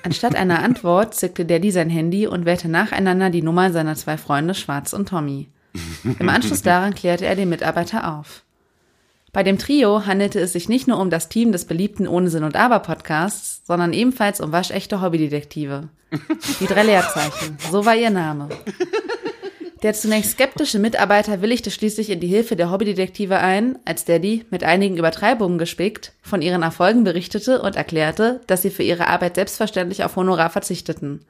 Anstatt 0.03 0.35
einer 0.35 0.61
Antwort 0.61 1.15
zückte 1.15 1.45
Daddy 1.45 1.71
sein 1.71 1.89
Handy 1.89 2.27
und 2.27 2.45
wählte 2.45 2.67
nacheinander 2.67 3.29
die 3.29 3.41
Nummer 3.41 3.71
seiner 3.71 3.95
zwei 3.95 4.17
Freunde 4.17 4.53
Schwarz 4.53 4.93
und 4.93 5.09
Tommy. 5.09 5.47
Im 6.19 6.29
Anschluss 6.29 6.61
daran 6.61 6.93
klärte 6.93 7.25
er 7.25 7.35
den 7.35 7.49
Mitarbeiter 7.49 8.15
auf. 8.15 8.43
Bei 9.31 9.41
dem 9.41 9.57
Trio 9.57 10.05
handelte 10.05 10.39
es 10.39 10.53
sich 10.53 10.69
nicht 10.69 10.87
nur 10.87 10.99
um 10.99 11.09
das 11.09 11.29
Team 11.29 11.51
des 11.51 11.65
beliebten 11.65 12.07
Ohne 12.07 12.29
Sinn 12.29 12.43
und 12.43 12.55
Aber 12.55 12.79
Podcasts, 12.79 13.63
sondern 13.65 13.91
ebenfalls 13.91 14.39
um 14.39 14.51
waschechte 14.51 15.01
Hobbydetektive. 15.01 15.89
Die 16.59 16.67
drei 16.67 16.83
Leerzeichen, 16.83 17.57
so 17.71 17.85
war 17.85 17.95
ihr 17.95 18.11
Name. 18.11 18.49
Der 19.83 19.93
zunächst 19.93 20.31
skeptische 20.31 20.79
Mitarbeiter 20.79 21.41
willigte 21.41 21.69
schließlich 21.69 22.09
in 22.09 22.21
die 22.21 22.27
Hilfe 22.27 22.55
der 22.55 22.71
Hobbydetektive 22.71 23.39
ein, 23.39 23.77
als 23.83 24.05
Daddy, 24.05 24.45
mit 24.49 24.63
einigen 24.63 24.95
Übertreibungen 24.95 25.57
gespickt, 25.57 26.13
von 26.21 26.41
ihren 26.41 26.63
Erfolgen 26.63 27.03
berichtete 27.03 27.61
und 27.61 27.75
erklärte, 27.75 28.39
dass 28.47 28.61
sie 28.61 28.69
für 28.69 28.83
ihre 28.83 29.07
Arbeit 29.07 29.35
selbstverständlich 29.35 30.05
auf 30.05 30.15
Honorar 30.15 30.49
verzichteten. 30.49 31.25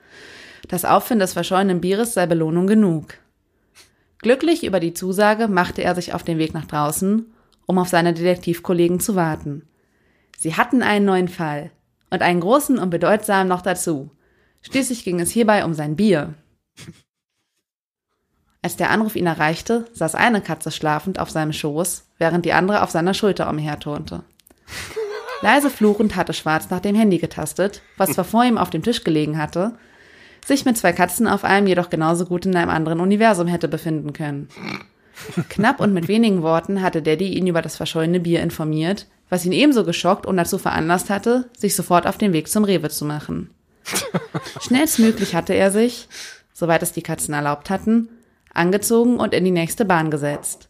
Das 0.67 0.85
Auffinden 0.85 1.21
des 1.21 1.33
verschollenen 1.33 1.81
Bieres 1.81 2.13
sei 2.13 2.27
Belohnung 2.27 2.67
genug. 2.67 3.15
Glücklich 4.19 4.63
über 4.63 4.79
die 4.79 4.93
Zusage 4.93 5.47
machte 5.47 5.83
er 5.83 5.95
sich 5.95 6.13
auf 6.13 6.21
den 6.21 6.37
Weg 6.37 6.53
nach 6.53 6.65
draußen, 6.65 7.25
um 7.65 7.79
auf 7.79 7.89
seine 7.89 8.13
Detektivkollegen 8.13 8.99
zu 8.99 9.15
warten. 9.15 9.67
Sie 10.37 10.53
hatten 10.53 10.83
einen 10.83 11.05
neuen 11.05 11.27
Fall. 11.27 11.71
Und 12.11 12.21
einen 12.21 12.41
großen 12.41 12.77
und 12.77 12.91
bedeutsamen 12.91 13.47
noch 13.47 13.63
dazu. 13.63 14.11
Schließlich 14.61 15.03
ging 15.03 15.19
es 15.19 15.31
hierbei 15.31 15.65
um 15.65 15.73
sein 15.73 15.95
Bier. 15.95 16.35
Als 18.63 18.77
der 18.77 18.89
Anruf 18.91 19.17
ihn 19.17 19.27
erreichte, 19.27 19.85
saß 19.93 20.15
eine 20.15 20.39
Katze 20.39 20.71
schlafend 20.71 21.19
auf 21.19 21.29
seinem 21.29 21.51
Schoß, 21.51 22.05
während 22.17 22.45
die 22.45 22.53
andere 22.53 22.81
auf 22.81 22.91
seiner 22.91 23.13
Schulter 23.13 23.49
umherturnte. 23.49 24.23
Leise 25.41 25.69
fluchend 25.69 26.15
hatte 26.15 26.31
Schwarz 26.31 26.69
nach 26.69 26.79
dem 26.79 26.95
Handy 26.95 27.17
getastet, 27.17 27.81
was 27.97 28.11
zwar 28.11 28.23
vor 28.23 28.45
ihm 28.45 28.57
auf 28.57 28.69
dem 28.69 28.81
Tisch 28.81 29.03
gelegen 29.03 29.37
hatte, 29.37 29.73
sich 30.45 30.63
mit 30.63 30.77
zwei 30.77 30.93
Katzen 30.93 31.27
auf 31.27 31.43
einem 31.43 31.67
jedoch 31.67 31.89
genauso 31.89 32.25
gut 32.25 32.45
in 32.45 32.55
einem 32.55 32.69
anderen 32.69 33.01
Universum 33.01 33.47
hätte 33.47 33.67
befinden 33.67 34.13
können. 34.13 34.47
Knapp 35.49 35.81
und 35.81 35.93
mit 35.93 36.07
wenigen 36.07 36.41
Worten 36.41 36.81
hatte 36.81 37.01
Daddy 37.01 37.33
ihn 37.33 37.47
über 37.47 37.61
das 37.61 37.75
verschollene 37.75 38.21
Bier 38.21 38.41
informiert, 38.41 39.07
was 39.29 39.45
ihn 39.45 39.51
ebenso 39.51 39.83
geschockt 39.83 40.25
und 40.25 40.37
dazu 40.37 40.57
veranlasst 40.57 41.09
hatte, 41.09 41.49
sich 41.57 41.75
sofort 41.75 42.07
auf 42.07 42.17
den 42.17 42.31
Weg 42.31 42.47
zum 42.47 42.63
Rewe 42.63 42.89
zu 42.89 43.03
machen. 43.03 43.49
Schnellstmöglich 44.61 45.35
hatte 45.35 45.53
er 45.53 45.69
sich, 45.69 46.07
soweit 46.53 46.81
es 46.81 46.93
die 46.93 47.03
Katzen 47.03 47.33
erlaubt 47.33 47.69
hatten, 47.69 48.07
angezogen 48.53 49.17
und 49.17 49.33
in 49.33 49.45
die 49.45 49.51
nächste 49.51 49.85
Bahn 49.85 50.11
gesetzt. 50.11 50.69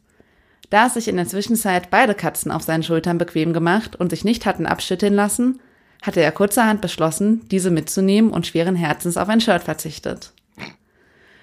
Da 0.69 0.87
es 0.87 0.95
sich 0.95 1.07
in 1.07 1.17
der 1.17 1.27
Zwischenzeit 1.27 1.91
beide 1.91 2.15
Katzen 2.15 2.51
auf 2.51 2.63
seinen 2.63 2.83
Schultern 2.83 3.17
bequem 3.17 3.53
gemacht 3.53 3.95
und 3.95 4.09
sich 4.09 4.23
nicht 4.23 4.45
hatten 4.45 4.65
abschütteln 4.65 5.13
lassen, 5.13 5.59
hatte 6.01 6.21
er 6.21 6.31
kurzerhand 6.31 6.81
beschlossen, 6.81 7.47
diese 7.49 7.71
mitzunehmen 7.71 8.31
und 8.31 8.47
schweren 8.47 8.75
Herzens 8.75 9.17
auf 9.17 9.29
ein 9.29 9.41
Shirt 9.41 9.63
verzichtet. 9.63 10.33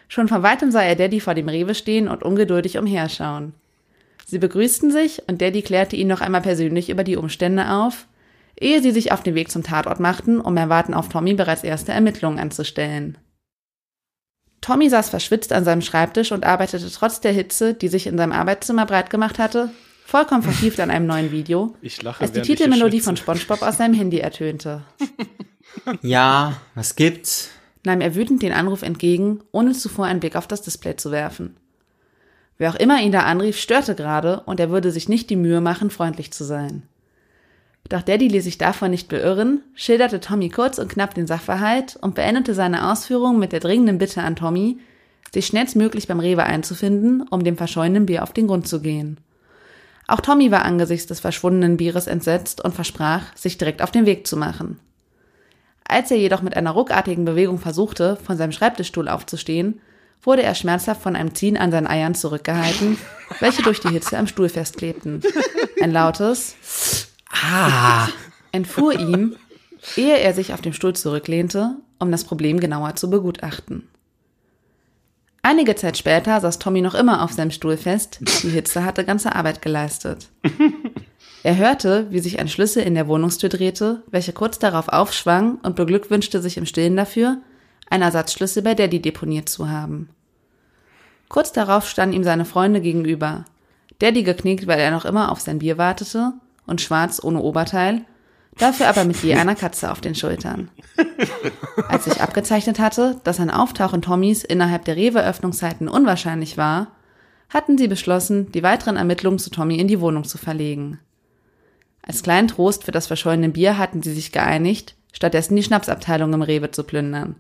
Schon 0.09 0.27
von 0.27 0.43
weitem 0.43 0.73
sah 0.73 0.83
er 0.83 0.97
Daddy 0.97 1.21
vor 1.21 1.35
dem 1.35 1.49
Rewe 1.49 1.75
stehen 1.75 2.09
und 2.09 2.25
ungeduldig 2.25 2.77
umherschauen. 2.79 3.55
Sie 4.27 4.39
begrüßten 4.39 4.91
sich 4.91 5.23
und 5.29 5.41
Daddy 5.41 5.63
klärte 5.63 5.97
ihn 5.97 6.09
noch 6.09 6.21
einmal 6.21 6.41
persönlich 6.41 6.91
über 6.91 7.05
die 7.05 7.17
Umstände 7.17 7.71
auf, 7.71 8.07
ehe 8.61 8.83
sie 8.83 8.91
sich 8.91 9.13
auf 9.13 9.23
den 9.23 9.35
Weg 9.35 9.51
zum 9.51 9.63
Tatort 9.63 10.01
machten, 10.01 10.41
um 10.41 10.57
erwarten 10.57 10.95
auf 10.95 11.09
Tommy 11.09 11.35
bereits 11.35 11.65
erste 11.65 11.93
Ermittlungen 11.93 12.39
anzustellen. 12.39 13.17
Tommy 14.61 14.91
saß 14.91 15.09
verschwitzt 15.09 15.53
an 15.53 15.65
seinem 15.65 15.83
Schreibtisch 15.83 16.33
und 16.33 16.45
arbeitete 16.45 16.91
trotz 16.91 17.21
der 17.21 17.33
Hitze, 17.33 17.75
die 17.75 17.89
sich 17.89 18.07
in 18.07 18.19
seinem 18.19 18.33
Arbeitszimmer 18.33 18.87
breit 18.87 19.11
gemacht 19.11 19.39
hatte, 19.39 19.71
vollkommen 20.05 20.43
vertieft 20.43 20.81
an 20.81 20.91
einem 20.91 21.07
neuen 21.07 21.33
Video, 21.33 21.75
Ich 21.81 22.03
lache, 22.03 22.23
als 22.23 22.33
die 22.33 22.43
Titelmelodie 22.43 23.01
von. 23.01 23.17
SpongeBob 23.17 23.63
aus 23.63 23.79
seinem 23.79 23.95
Handy 23.95 24.19
ertönte. 24.19 24.83
Ja, 26.03 26.57
was 26.75 26.97
gibt's? 26.97 27.51
nahm 27.85 28.01
er 28.01 28.15
wütend 28.15 28.43
den 28.43 28.53
Anruf 28.53 28.83
entgegen, 28.83 29.41
ohne 29.53 29.73
zuvor 29.73 30.07
einen 30.07 30.21
Blick 30.21 30.37
auf 30.37 30.47
das 30.47 30.63
Display 30.63 30.97
zu 30.97 31.11
werfen. 31.11 31.57
Wer 32.59 32.71
auch 32.71 32.77
immer 32.77 33.01
ihn 33.01 33.13
da 33.13 33.21
anrief, 33.21 33.57
störte 33.57 33.95
gerade 33.95 34.41
und 34.45 34.61
er 34.61 34.71
würde 34.71 34.91
sich 34.91 35.09
nicht 35.09 35.31
die 35.31 35.37
Mühe 35.37 35.63
machen, 35.63 35.89
freundlich 35.89 36.31
zu 36.33 36.45
sein. 36.45 36.83
Doch 37.91 38.03
Daddy 38.03 38.29
ließ 38.29 38.45
sich 38.45 38.57
davon 38.57 38.93
nicht 38.93 39.09
beirren, 39.09 39.63
schilderte 39.75 40.21
Tommy 40.21 40.49
kurz 40.49 40.79
und 40.79 40.89
knapp 40.89 41.13
den 41.13 41.27
Sachverhalt 41.27 41.99
und 42.01 42.15
beendete 42.15 42.55
seine 42.55 42.91
Ausführungen 42.91 43.41
mit 43.41 43.51
der 43.53 43.59
dringenden 43.59 43.99
Bitte 43.99 44.23
an 44.23 44.37
Tommy, 44.37 44.79
sich 45.35 45.49
schnellstmöglich 45.49 46.07
beim 46.07 46.21
Rewe 46.21 46.45
einzufinden, 46.45 47.23
um 47.31 47.43
dem 47.43 47.57
verschollenen 47.57 48.07
Bier 48.07 48.23
auf 48.23 48.33
den 48.33 48.47
Grund 48.47 48.69
zu 48.69 48.81
gehen. 48.81 49.19
Auch 50.07 50.21
Tommy 50.21 50.53
war 50.53 50.65
angesichts 50.65 51.09
des 51.09 51.19
verschwundenen 51.19 51.77
Bieres 51.77 52.07
entsetzt 52.07 52.65
und 52.65 52.75
versprach, 52.75 53.37
sich 53.37 53.59
direkt 53.59 53.83
auf 53.83 53.91
den 53.91 54.07
Weg 54.07 54.25
zu 54.25 54.37
machen. 54.37 54.79
Als 55.85 56.13
er 56.13 56.17
jedoch 56.17 56.43
mit 56.43 56.57
einer 56.57 56.71
ruckartigen 56.71 57.25
Bewegung 57.25 57.59
versuchte, 57.59 58.17
von 58.23 58.37
seinem 58.37 58.53
Schreibtischstuhl 58.53 59.09
aufzustehen, 59.09 59.81
wurde 60.23 60.45
er 60.45 60.55
schmerzhaft 60.55 61.03
von 61.03 61.17
einem 61.17 61.35
Ziehen 61.35 61.57
an 61.57 61.73
seinen 61.73 61.89
Eiern 61.89 62.15
zurückgehalten, 62.15 62.99
welche 63.41 63.63
durch 63.63 63.81
die 63.81 63.89
Hitze 63.89 64.17
am 64.17 64.29
Stuhl 64.29 64.49
festklebten. 64.49 65.23
Ein 65.81 65.91
lautes 65.91 67.09
Ah, 67.31 68.09
entfuhr 68.53 68.99
ihm, 68.99 69.37
ehe 69.97 70.19
er 70.19 70.35
sich 70.35 70.53
auf 70.53 70.61
dem 70.61 70.73
Stuhl 70.73 70.95
zurücklehnte, 70.95 71.77
um 71.99 72.11
das 72.11 72.25
Problem 72.25 72.61
genauer 72.61 72.97
zu 72.97 73.11
begutachten. 73.11 73.89
Einige 75.43 75.75
Zeit 75.75 75.97
später 75.97 76.39
saß 76.41 76.59
Tommy 76.59 76.83
noch 76.83 76.95
immer 76.95 77.23
auf 77.23 77.33
seinem 77.33 77.51
Stuhl 77.51 77.77
fest, 77.77 78.21
die 78.43 78.51
Hitze 78.51 78.85
hatte 78.85 79.05
ganze 79.05 79.35
Arbeit 79.35 79.63
geleistet. 79.63 80.29
Er 81.43 81.57
hörte, 81.57 82.07
wie 82.11 82.19
sich 82.19 82.39
ein 82.39 82.49
Schlüssel 82.49 82.83
in 82.83 82.95
der 82.95 83.09
Wohnungstür 83.09 83.49
drehte, 83.49 84.03
welche 84.11 84.35
kurz 84.35 84.59
darauf 84.59 84.89
aufschwang 84.89 85.59
und 85.63 85.75
beglückwünschte 85.75 86.43
sich 86.43 86.59
im 86.59 86.67
Stillen 86.67 86.97
dafür, 86.97 87.39
einen 87.89 88.03
Ersatzschlüssel 88.03 88.63
bei 88.63 88.75
Daddy 88.75 89.01
deponiert 89.01 89.49
zu 89.49 89.71
haben. 89.71 90.11
Kurz 91.31 91.53
darauf 91.53 91.89
standen 91.89 92.15
ihm 92.15 92.25
seine 92.25 92.45
Freunde 92.45 92.83
gegenüber. 92.83 93.47
Daddy 94.01 94.23
geknickt, 94.23 94.67
weil 94.67 94.81
er 94.81 94.91
noch 94.91 95.07
immer 95.07 95.33
auf 95.33 95.41
sein 95.41 95.61
Bier 95.61 95.79
wartete, 95.79 96.35
und 96.71 96.81
schwarz 96.81 97.23
ohne 97.23 97.41
Oberteil, 97.41 98.03
dafür 98.57 98.89
aber 98.89 99.05
mit 99.05 99.23
je 99.23 99.35
einer 99.35 99.55
Katze 99.55 99.91
auf 99.91 100.01
den 100.01 100.15
Schultern. 100.15 100.71
Als 101.89 102.05
sich 102.05 102.21
abgezeichnet 102.23 102.79
hatte, 102.79 103.21
dass 103.25 103.41
ein 103.41 103.51
Auftauchen 103.51 104.01
Tommys 104.01 104.45
innerhalb 104.45 104.85
der 104.87 104.97
Rewe-Öffnungszeiten 104.97 105.89
unwahrscheinlich 105.89 106.57
war, 106.57 106.89
hatten 107.51 107.77
sie 107.77 107.89
beschlossen, 107.89 108.51
die 108.53 108.63
weiteren 108.63 108.97
Ermittlungen 108.97 109.39
zu 109.39 109.51
Tommy 109.51 109.77
in 109.77 109.89
die 109.89 110.01
Wohnung 110.01 110.25
zu 110.25 110.39
verlegen. 110.39 111.01
Als 112.03 112.23
kleinen 112.23 112.49
Trost 112.49 112.85
für 112.85 112.93
das 112.93 113.09
verschollene 113.09 113.51
Bier 113.51 113.77
hatten 113.77 114.03
sie 114.03 114.13
sich 114.13 114.33
geeinigt, 114.33 114.95
stattdessen 115.13 115.57
die 115.57 115.63
Schnapsabteilung 115.63 116.33
im 116.33 116.43
Rewe 116.43 116.71
zu 116.71 116.85
plündern. 116.85 117.35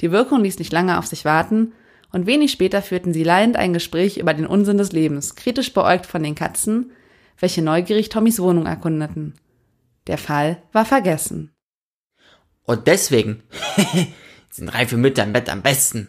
Die 0.00 0.10
Wirkung 0.10 0.42
ließ 0.42 0.58
nicht 0.58 0.72
lange 0.72 0.98
auf 0.98 1.06
sich 1.06 1.24
warten, 1.24 1.72
und 2.10 2.26
wenig 2.26 2.50
später 2.52 2.80
führten 2.80 3.12
sie 3.12 3.22
leidend 3.22 3.56
ein 3.56 3.74
Gespräch 3.74 4.16
über 4.16 4.32
den 4.32 4.46
Unsinn 4.46 4.78
des 4.78 4.92
Lebens, 4.92 5.36
kritisch 5.36 5.74
beäugt 5.74 6.06
von 6.06 6.22
den 6.22 6.34
Katzen, 6.34 6.90
welche 7.38 7.62
neugierig 7.62 8.08
Tommys 8.08 8.40
Wohnung 8.40 8.66
erkundeten. 8.66 9.34
Der 10.06 10.18
Fall 10.18 10.62
war 10.72 10.84
vergessen. 10.84 11.52
und 12.64 12.86
deswegen 12.86 13.42
sind 14.50 14.68
reife 14.68 14.96
Mütter 14.96 15.24
im 15.24 15.32
Bett 15.32 15.48
am 15.48 15.62
besten. 15.62 16.08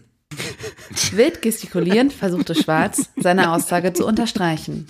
Wild 1.12 1.42
gestikulierend 1.42 2.14
versuchte 2.14 2.56
Schwarz, 2.56 3.10
seine 3.18 3.52
Aussage 3.52 3.94
zu 3.94 4.06
unterstreichen. 4.06 4.88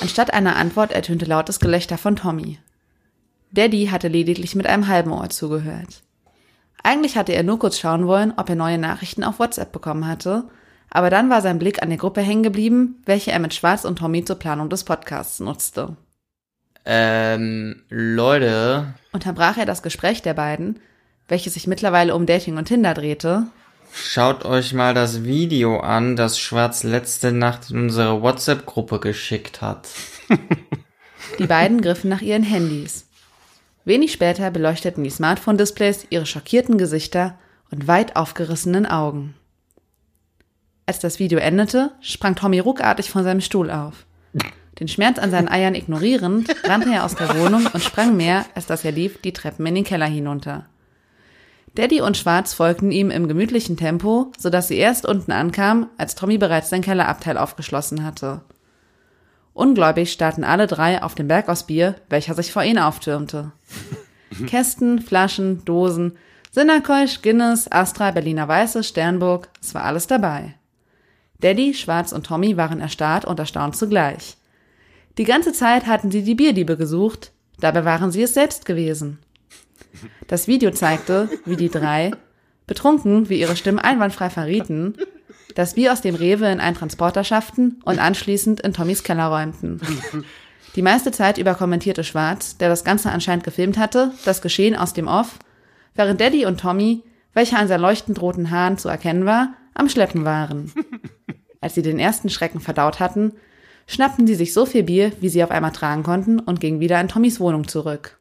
Anstatt 0.00 0.32
einer 0.32 0.56
Antwort 0.56 0.92
ertönte 0.92 1.24
lautes 1.24 1.60
Gelächter 1.60 1.98
von 1.98 2.16
Tommy. 2.16 2.58
Daddy 3.52 3.86
hatte 3.86 4.08
lediglich 4.08 4.54
mit 4.54 4.66
einem 4.66 4.88
halben 4.88 5.12
Ohr 5.12 5.28
zugehört. 5.30 6.02
Eigentlich 6.82 7.16
hatte 7.16 7.32
er 7.32 7.42
nur 7.42 7.58
kurz 7.58 7.78
schauen 7.78 8.06
wollen, 8.06 8.32
ob 8.36 8.48
er 8.48 8.56
neue 8.56 8.78
Nachrichten 8.78 9.24
auf 9.24 9.38
WhatsApp 9.38 9.72
bekommen 9.72 10.06
hatte, 10.06 10.44
aber 10.92 11.08
dann 11.08 11.30
war 11.30 11.40
sein 11.40 11.58
Blick 11.58 11.82
an 11.82 11.88
der 11.88 11.98
Gruppe 11.98 12.20
hängen 12.20 12.42
geblieben, 12.42 13.02
welche 13.06 13.32
er 13.32 13.38
mit 13.38 13.54
Schwarz 13.54 13.84
und 13.84 13.98
Tommy 13.98 14.24
zur 14.24 14.38
Planung 14.38 14.68
des 14.68 14.84
Podcasts 14.84 15.40
nutzte. 15.40 15.96
Ähm, 16.84 17.82
Leute, 17.88 18.94
Unterbrach 19.12 19.56
er 19.56 19.66
das 19.66 19.82
Gespräch 19.82 20.20
der 20.20 20.34
beiden, 20.34 20.80
welches 21.28 21.54
sich 21.54 21.66
mittlerweile 21.66 22.14
um 22.14 22.26
Dating 22.26 22.58
und 22.58 22.66
Tinder 22.66 22.92
drehte, 22.92 23.46
schaut 23.92 24.44
euch 24.44 24.74
mal 24.74 24.92
das 24.92 25.24
Video 25.24 25.80
an, 25.80 26.16
das 26.16 26.38
Schwarz 26.38 26.82
letzte 26.82 27.32
Nacht 27.32 27.70
in 27.70 27.84
unsere 27.84 28.20
WhatsApp-Gruppe 28.20 29.00
geschickt 29.00 29.62
hat. 29.62 29.88
Die 31.38 31.46
beiden 31.46 31.80
griffen 31.80 32.10
nach 32.10 32.20
ihren 32.20 32.42
Handys. 32.42 33.06
Wenig 33.84 34.12
später 34.12 34.50
beleuchteten 34.50 35.02
die 35.02 35.10
Smartphone-Displays 35.10 36.06
ihre 36.10 36.26
schockierten 36.26 36.78
Gesichter 36.78 37.38
und 37.70 37.88
weit 37.88 38.16
aufgerissenen 38.16 38.86
Augen. 38.86 39.34
Als 40.92 40.98
das 40.98 41.18
Video 41.18 41.38
endete, 41.38 41.90
sprang 42.02 42.36
Tommy 42.36 42.58
ruckartig 42.58 43.08
von 43.08 43.24
seinem 43.24 43.40
Stuhl 43.40 43.70
auf. 43.70 44.04
Den 44.78 44.88
Schmerz 44.88 45.18
an 45.18 45.30
seinen 45.30 45.48
Eiern 45.48 45.74
ignorierend, 45.74 46.54
rannte 46.64 46.92
er 46.92 47.06
aus 47.06 47.14
der 47.14 47.34
Wohnung 47.34 47.66
und 47.72 47.82
sprang 47.82 48.14
mehr, 48.14 48.44
als 48.54 48.66
dass 48.66 48.84
er 48.84 48.92
lief, 48.92 49.18
die 49.22 49.32
Treppen 49.32 49.64
in 49.64 49.74
den 49.74 49.84
Keller 49.84 50.04
hinunter. 50.04 50.66
Daddy 51.76 52.02
und 52.02 52.18
Schwarz 52.18 52.52
folgten 52.52 52.92
ihm 52.92 53.10
im 53.10 53.26
gemütlichen 53.26 53.78
Tempo, 53.78 54.32
sodass 54.36 54.68
sie 54.68 54.76
erst 54.76 55.06
unten 55.06 55.32
ankamen, 55.32 55.86
als 55.96 56.14
Tommy 56.14 56.36
bereits 56.36 56.68
sein 56.68 56.82
Kellerabteil 56.82 57.38
aufgeschlossen 57.38 58.04
hatte. 58.04 58.42
Ungläubig 59.54 60.12
starrten 60.12 60.44
alle 60.44 60.66
drei 60.66 61.02
auf 61.02 61.14
den 61.14 61.26
Berg 61.26 61.48
aus 61.48 61.66
Bier, 61.66 61.94
welcher 62.10 62.34
sich 62.34 62.52
vor 62.52 62.64
ihnen 62.64 62.80
auftürmte. 62.80 63.52
Kästen, 64.46 65.00
Flaschen, 65.00 65.64
Dosen, 65.64 66.18
Sinnerkeusch, 66.50 67.22
Guinness, 67.22 67.66
Astra, 67.72 68.10
Berliner 68.10 68.46
Weiße, 68.46 68.84
Sternburg, 68.84 69.48
es 69.62 69.74
war 69.74 69.84
alles 69.84 70.06
dabei. 70.06 70.56
Daddy, 71.42 71.74
Schwarz 71.74 72.12
und 72.12 72.26
Tommy 72.26 72.56
waren 72.56 72.80
erstarrt 72.80 73.24
und 73.24 73.38
erstaunt 73.38 73.76
zugleich. 73.76 74.36
Die 75.18 75.24
ganze 75.24 75.52
Zeit 75.52 75.86
hatten 75.86 76.10
sie 76.10 76.22
die 76.22 76.34
Bierdiebe 76.34 76.76
gesucht, 76.76 77.32
dabei 77.60 77.84
waren 77.84 78.10
sie 78.10 78.22
es 78.22 78.34
selbst 78.34 78.64
gewesen. 78.64 79.18
Das 80.26 80.48
Video 80.48 80.70
zeigte, 80.70 81.28
wie 81.44 81.56
die 81.56 81.68
drei, 81.68 82.12
betrunken, 82.66 83.28
wie 83.28 83.40
ihre 83.40 83.56
Stimmen 83.56 83.78
einwandfrei 83.78 84.30
verrieten, 84.30 84.94
das 85.54 85.74
Bier 85.74 85.92
aus 85.92 86.00
dem 86.00 86.14
Rewe 86.14 86.50
in 86.50 86.60
einen 86.60 86.76
Transporter 86.76 87.24
schafften 87.24 87.82
und 87.84 87.98
anschließend 87.98 88.60
in 88.60 88.72
Tommys 88.72 89.02
Keller 89.02 89.26
räumten. 89.26 89.80
Die 90.76 90.82
meiste 90.82 91.12
Zeit 91.12 91.36
über 91.36 91.54
kommentierte 91.54 92.04
Schwarz, 92.04 92.56
der 92.56 92.70
das 92.70 92.84
Ganze 92.84 93.10
anscheinend 93.10 93.44
gefilmt 93.44 93.76
hatte, 93.76 94.12
das 94.24 94.40
Geschehen 94.40 94.74
aus 94.74 94.94
dem 94.94 95.08
Off, 95.08 95.38
während 95.94 96.20
Daddy 96.20 96.46
und 96.46 96.60
Tommy, 96.60 97.02
welcher 97.34 97.58
an 97.58 97.68
seinen 97.68 97.82
leuchtend 97.82 98.22
roten 98.22 98.50
Haaren 98.50 98.78
zu 98.78 98.88
erkennen 98.88 99.26
war, 99.26 99.52
am 99.74 99.90
Schleppen 99.90 100.24
waren. 100.24 100.72
Als 101.62 101.74
sie 101.74 101.82
den 101.82 101.98
ersten 101.98 102.28
Schrecken 102.28 102.60
verdaut 102.60 103.00
hatten, 103.00 103.32
schnappten 103.86 104.26
sie 104.26 104.34
sich 104.34 104.52
so 104.52 104.66
viel 104.66 104.82
Bier, 104.82 105.12
wie 105.20 105.30
sie 105.30 105.42
auf 105.42 105.50
einmal 105.50 105.72
tragen 105.72 106.02
konnten 106.02 106.40
und 106.40 106.60
gingen 106.60 106.80
wieder 106.80 107.00
in 107.00 107.08
Tommys 107.08 107.40
Wohnung 107.40 107.66
zurück. 107.68 108.20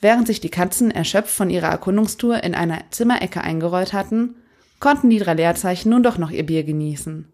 Während 0.00 0.26
sich 0.26 0.40
die 0.40 0.50
Katzen 0.50 0.90
erschöpft 0.90 1.30
von 1.30 1.50
ihrer 1.50 1.68
Erkundungstour 1.68 2.42
in 2.42 2.54
einer 2.54 2.82
Zimmerecke 2.90 3.40
eingerollt 3.40 3.92
hatten, 3.92 4.34
konnten 4.80 5.10
die 5.10 5.18
drei 5.18 5.34
Leerzeichen 5.34 5.90
nun 5.90 6.02
doch 6.02 6.18
noch 6.18 6.30
ihr 6.30 6.44
Bier 6.44 6.64
genießen. 6.64 7.30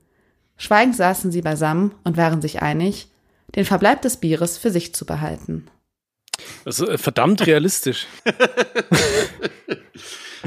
Schweigend 0.56 0.96
saßen 0.96 1.32
sie 1.32 1.42
beisammen 1.42 1.94
und 2.04 2.16
waren 2.16 2.42
sich 2.42 2.62
einig, 2.62 3.08
den 3.54 3.64
Verbleib 3.64 4.02
des 4.02 4.18
Bieres 4.18 4.58
für 4.58 4.70
sich 4.70 4.94
zu 4.94 5.06
behalten. 5.06 5.68
Das 6.64 6.80
ist 6.80 6.88
äh, 6.88 6.98
verdammt 6.98 7.46
realistisch. 7.46 8.06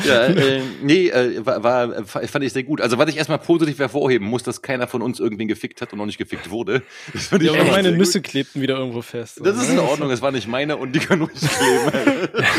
Ja, 0.03 0.25
äh, 0.27 0.61
nee, 0.81 1.09
äh, 1.09 1.45
war, 1.45 1.63
war, 1.63 2.05
fand 2.05 2.43
ich 2.43 2.53
sehr 2.53 2.63
gut. 2.63 2.81
Also 2.81 2.97
was 2.97 3.09
ich 3.09 3.17
erstmal 3.17 3.39
positiv 3.39 3.79
hervorheben 3.79 4.27
muss, 4.27 4.43
dass 4.43 4.61
keiner 4.61 4.87
von 4.87 5.01
uns 5.01 5.19
irgendwen 5.19 5.47
gefickt 5.47 5.81
hat 5.81 5.93
und 5.93 5.99
noch 5.99 6.05
nicht 6.05 6.17
gefickt 6.17 6.49
wurde. 6.49 6.81
Das 7.13 7.27
fand 7.27 7.43
ich 7.43 7.47
Ja, 7.47 7.53
aber 7.53 7.63
echt 7.63 7.71
meine 7.71 7.91
Nüsse 7.91 8.21
gut. 8.21 8.31
klebten 8.31 8.61
wieder 8.61 8.77
irgendwo 8.77 9.01
fest. 9.01 9.39
Das 9.43 9.57
ist 9.61 9.69
in 9.69 9.79
Ordnung, 9.79 10.11
es 10.11 10.21
war 10.21 10.31
nicht 10.31 10.47
meine 10.47 10.77
und 10.77 10.93
die 10.93 10.99
können 10.99 11.23
ruhig 11.23 11.39
kleben. 11.39 12.29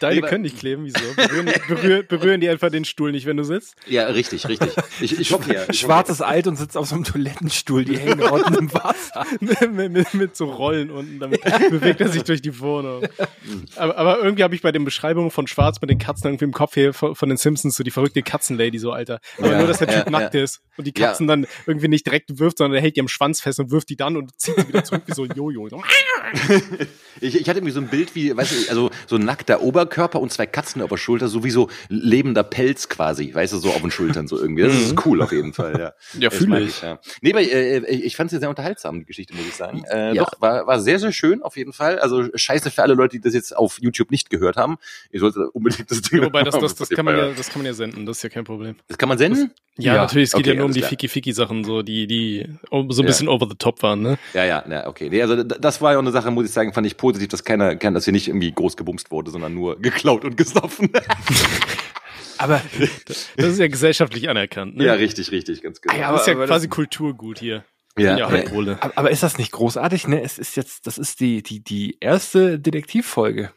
Deine 0.00 0.20
Nee, 0.20 0.26
können 0.26 0.42
nicht 0.42 0.58
kleben, 0.58 0.84
wieso? 0.84 0.98
Berühren, 1.14 1.52
berühr, 1.68 2.02
berühren 2.02 2.40
die 2.40 2.48
einfach 2.48 2.70
den 2.70 2.84
Stuhl 2.84 3.12
nicht, 3.12 3.26
wenn 3.26 3.36
du 3.36 3.44
sitzt? 3.44 3.74
ja, 3.86 4.06
richtig, 4.06 4.48
richtig. 4.48 4.70
Ich, 5.00 5.18
ich 5.18 5.32
hoffe 5.32 5.52
ja. 5.52 5.62
Ich 5.70 5.80
Schwarz 5.80 6.08
ist 6.08 6.22
alt 6.22 6.46
und 6.46 6.56
sitzt 6.56 6.76
auf 6.76 6.86
so 6.86 6.94
einem 6.94 7.04
Toilettenstuhl, 7.04 7.84
die 7.84 7.98
hängen 7.98 8.22
unten 8.22 8.54
im 8.54 8.72
Wasser. 8.72 9.26
mit, 9.40 9.92
mit, 9.92 10.14
mit 10.14 10.36
so 10.36 10.46
Rollen 10.46 10.90
unten, 10.90 11.18
damit 11.18 11.42
bewegt 11.70 12.00
er 12.00 12.08
sich 12.08 12.22
durch 12.22 12.40
die 12.42 12.58
Wohnung. 12.60 13.02
Aber, 13.76 13.96
aber 13.98 14.18
irgendwie 14.22 14.42
habe 14.42 14.54
ich 14.54 14.62
bei 14.62 14.72
den 14.72 14.84
Beschreibungen 14.84 15.30
von 15.30 15.46
Schwarz 15.46 15.80
mit 15.80 15.90
den 15.90 15.98
Katzen 15.98 16.28
irgendwie 16.28 16.49
im 16.50 16.54
Kopf 16.54 16.74
hier 16.74 16.92
von, 16.92 17.14
von 17.14 17.28
den 17.28 17.38
Simpsons 17.38 17.76
so 17.76 17.82
die 17.82 17.90
verrückte 17.90 18.22
Katzenlady 18.22 18.78
so, 18.78 18.92
Alter. 18.92 19.20
Aber 19.38 19.52
Ja, 19.52 19.58
nur, 19.58 19.66
dass 19.66 19.78
der 19.78 19.88
Typ 19.88 20.04
ja, 20.04 20.10
nackt 20.10 20.34
ja. 20.34 20.42
ist 20.42 20.60
und 20.76 20.86
die. 20.86 20.92
Katzen 20.92 21.26
dann 21.26 21.46
irgendwie 21.66 21.88
nicht 21.88 22.04
direkt 22.04 22.38
wirft, 22.38 22.58
sondern 22.58 22.76
er 22.76 22.82
hält 22.82 22.96
die 22.96 23.00
am 23.00 23.08
Schwanz 23.08 23.40
fest 23.40 23.58
und 23.58 23.70
wirft 23.70 23.88
die 23.88 23.96
dann 23.96 24.16
und 24.16 24.38
zieht 24.38 24.56
sie 24.56 24.68
wieder 24.68 24.84
zurück 24.84 25.02
wie 25.06 25.14
so 25.14 25.24
ein 25.24 25.32
Jojo. 25.34 25.68
So, 25.68 25.82
Ich, 27.20 27.34
ich 27.38 27.48
hatte 27.48 27.58
irgendwie 27.58 27.72
so 27.72 27.80
ein 27.80 27.88
Bild 27.88 28.14
wie, 28.14 28.34
weißt 28.36 28.52
du, 28.52 28.70
also 28.70 28.90
so 29.06 29.16
ein 29.16 29.24
nackter 29.24 29.60
Oberkörper 29.62 30.20
und 30.20 30.32
zwei 30.32 30.46
Katzen 30.46 30.80
auf 30.80 30.88
der 30.88 30.96
Schulter, 30.96 31.28
so 31.28 31.44
wie 31.44 31.50
so 31.50 31.68
lebender 31.88 32.42
Pelz 32.42 32.88
quasi, 32.88 33.34
weißt 33.34 33.52
du, 33.52 33.58
so 33.58 33.70
auf 33.70 33.80
den 33.80 33.90
Schultern 33.90 34.26
so 34.26 34.38
irgendwie. 34.38 34.62
Das 34.62 34.74
ist 34.74 35.06
cool 35.06 35.20
auf 35.22 35.32
jeden 35.32 35.52
Fall, 35.52 35.78
ja. 35.78 35.92
Mhm. 36.14 36.22
Ja, 36.22 36.28
Das 36.30 36.38
fühl 36.38 36.48
mag 36.48 36.62
ich. 36.62 36.80
Ja. 36.80 36.98
Nee, 37.20 37.32
aber 37.32 37.42
äh, 37.42 37.78
ich, 37.90 38.16
fand 38.16 38.30
sie 38.30 38.38
sehr 38.38 38.48
unterhaltsam, 38.48 39.00
die 39.00 39.06
Geschichte, 39.06 39.34
muss 39.34 39.46
ich 39.46 39.54
sagen. 39.54 39.84
Äh, 39.84 40.14
Ja. 40.14 40.24
Doch, 40.24 40.40
war, 40.40 40.66
war 40.66 40.80
sehr, 40.80 40.98
sehr 40.98 41.12
schön 41.12 41.42
auf 41.42 41.56
jeden 41.56 41.72
Fall. 41.72 41.98
Also 41.98 42.28
scheiße 42.34 42.70
für 42.70 42.82
alle 42.82 42.94
Leute, 42.94 43.16
die 43.16 43.20
das 43.20 43.34
jetzt 43.34 43.56
auf 43.56 43.78
YouTube 43.80 44.10
nicht 44.10 44.30
gehört 44.30 44.56
haben. 44.56 44.76
Ihr 45.10 45.20
solltet 45.20 45.42
unbedingt 45.52 45.90
das 45.90 46.02
Ding 46.02 46.24
Wobei, 46.40 46.50
das, 46.50 46.60
das, 46.60 46.88
das, 46.88 46.88
kann 46.96 47.04
man 47.04 47.16
ja, 47.16 47.30
das 47.32 47.48
kann 47.48 47.58
man 47.60 47.66
ja 47.66 47.72
senden, 47.74 48.06
das 48.06 48.18
ist 48.18 48.22
ja 48.22 48.28
kein 48.28 48.44
Problem. 48.44 48.76
Das 48.88 48.98
kann 48.98 49.08
man 49.08 49.18
senden? 49.18 49.52
Ja, 49.78 49.94
Ja, 49.94 50.00
natürlich, 50.02 50.28
es 50.28 50.32
geht 50.32 50.40
okay, 50.46 50.50
ja 50.50 50.56
nur 50.56 50.66
um 50.66 50.72
die. 50.72 50.82
Fiki-Fiki-Sachen, 50.82 51.64
so, 51.64 51.82
die, 51.82 52.06
die 52.06 52.46
oh, 52.70 52.84
so 52.90 53.02
ein 53.02 53.04
Ja. 53.04 53.08
bisschen 53.08 53.28
over 53.28 53.46
the 53.48 53.56
top 53.56 53.82
waren, 53.82 54.02
ne? 54.02 54.18
Ja, 54.34 54.44
ja, 54.44 54.64
ja, 54.68 54.86
okay. 54.86 55.08
Nee, 55.10 55.22
also 55.22 55.42
das 55.42 55.80
war 55.80 55.92
ja 55.92 55.98
auch 55.98 56.02
eine 56.02 56.10
Sache, 56.12 56.30
muss 56.30 56.46
ich 56.46 56.52
sagen, 56.52 56.72
fand 56.72 56.86
ich 56.86 56.96
positiv, 56.96 57.28
dass 57.28 57.44
keiner, 57.44 57.76
kein, 57.76 57.94
dass 57.94 58.04
hier 58.04 58.12
nicht 58.12 58.28
irgendwie 58.28 58.52
groß 58.52 58.76
gebumst 58.76 59.10
wurde, 59.10 59.30
sondern 59.30 59.54
nur 59.54 59.78
geklaut 59.80 60.24
und 60.24 60.36
gesoffen. 60.36 60.90
Aber, 62.38 62.62
Das 63.36 63.46
ist 63.46 63.58
ja 63.58 63.68
gesellschaftlich 63.68 64.28
anerkannt, 64.30 64.76
ne? 64.76 64.84
ja, 64.86 64.94
richtig, 64.94 65.30
richtig, 65.30 65.62
ganz 65.62 65.80
genau. 65.82 65.94
Ah, 65.94 65.98
ja, 65.98 66.12
das 66.12 66.22
ist 66.22 66.26
ja 66.28 66.32
aber 66.34 66.46
quasi 66.46 66.68
das- 66.68 66.74
Kulturgut 66.74 67.38
hier. 67.38 67.64
Ja, 67.98 68.16
ja, 68.16 68.26
aber, 68.28 68.78
aber 68.96 69.10
ist 69.10 69.22
das 69.22 69.36
nicht 69.36 69.50
großartig? 69.52 70.06
Ne, 70.06 70.22
es 70.22 70.38
ist 70.38 70.56
jetzt, 70.56 70.86
das 70.86 70.96
ist 70.96 71.20
die, 71.20 71.42
die, 71.42 71.62
die 71.62 71.98
erste 72.00 72.58
Detektivfolge. 72.58 73.50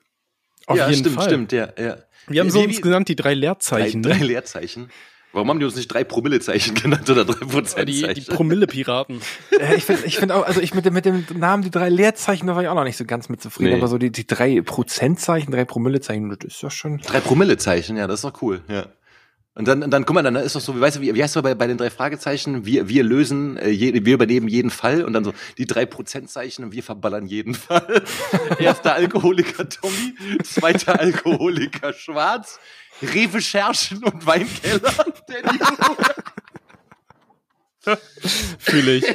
Auf 0.65 0.75
ja, 0.75 0.89
jeden 0.89 0.99
stimmt, 1.01 1.15
Fall. 1.15 1.25
stimmt, 1.29 1.51
ja, 1.53 1.69
ja. 1.79 1.97
Wir 2.27 2.41
haben 2.41 2.49
so 2.49 2.61
Wie- 2.61 2.67
uns 2.67 2.81
genannt 2.81 3.07
die 3.09 3.15
drei 3.15 3.29
drei, 3.29 3.33
Leerzeichen, 3.35 4.01
drei 4.03 4.17
ne? 4.17 4.25
Leerzeichen. 4.25 4.89
Warum 5.35 5.49
haben 5.49 5.57
die 5.59 5.65
uns 5.65 5.75
nicht 5.75 5.87
drei 5.87 6.03
Promillezeichen 6.03 6.75
genannt 6.81 7.09
oder 7.09 7.25
drei 7.25 7.39
Ja, 7.41 7.47
Prozentzeichen? 7.47 8.13
die, 8.13 8.21
die 8.21 8.31
Promille-Piraten. 8.31 9.19
Äh, 9.59 9.75
ich 9.77 9.83
finde 9.83 10.05
ich 10.05 10.17
find 10.19 10.31
auch, 10.31 10.45
also 10.45 10.61
ich 10.61 10.75
mit 10.75 10.85
dem, 10.85 10.93
mit 10.93 11.05
dem 11.05 11.25
Namen 11.35 11.63
die 11.63 11.71
drei 11.71 11.89
Leerzeichen, 11.89 12.45
da 12.47 12.55
war 12.55 12.61
ich 12.61 12.69
auch 12.69 12.75
noch 12.75 12.83
nicht 12.83 12.97
so 12.97 13.05
ganz 13.05 13.29
mit 13.29 13.41
zufrieden, 13.41 13.71
Nee. 13.71 13.77
aber 13.79 13.87
so 13.87 13.97
die, 13.97 14.11
die 14.11 14.27
drei 14.27 14.61
Prozentzeichen, 14.61 15.51
drei 15.51 15.65
Promillezeichen, 15.65 16.29
das 16.29 16.37
ist 16.53 16.61
doch 16.63 16.69
schon. 16.69 16.99
Drei 16.99 17.19
Promillezeichen, 17.19 17.97
ja, 17.97 18.05
das 18.05 18.19
ist 18.23 18.25
doch 18.25 18.41
cool, 18.43 18.61
ja. 18.67 18.85
Und 19.55 19.67
dann, 19.67 19.91
dann 19.91 20.05
guck 20.05 20.15
mal, 20.15 20.23
dann 20.23 20.35
ist 20.35 20.55
doch 20.55 20.61
so, 20.61 20.75
wie 20.75 20.81
weißt 20.81 20.97
du, 20.97 21.01
wie, 21.01 21.13
wie 21.13 21.21
heißt 21.21 21.35
du 21.35 21.41
bei, 21.43 21.53
bei 21.53 21.67
den 21.67 21.77
drei 21.77 21.91
Fragezeichen? 21.91 22.65
Wir, 22.65 22.89
wir 22.89 23.03
lösen, 23.03 23.57
äh, 23.57 23.69
je, 23.69 23.93
wir 24.03 24.15
übernehmen 24.15 24.47
jeden 24.47 24.71
Fall 24.71 25.03
und 25.03 25.13
dann 25.13 25.23
so 25.23 25.33
die 25.59 25.67
drei 25.67 25.85
Prozentzeichen 25.85 26.65
und 26.65 26.71
wir 26.71 26.81
verballern 26.81 27.27
jeden 27.27 27.53
Fall. 27.53 28.03
Erster 28.59 28.95
Alkoholiker 28.95 29.69
Tommy, 29.69 30.15
zweiter 30.43 30.99
Alkoholiker 30.99 31.93
Schwarz, 31.93 32.59
Rewe 33.01 33.37
und 34.03 34.25
Weinkeller. 34.25 34.91
Fühle 38.59 38.95
ich. 38.95 39.05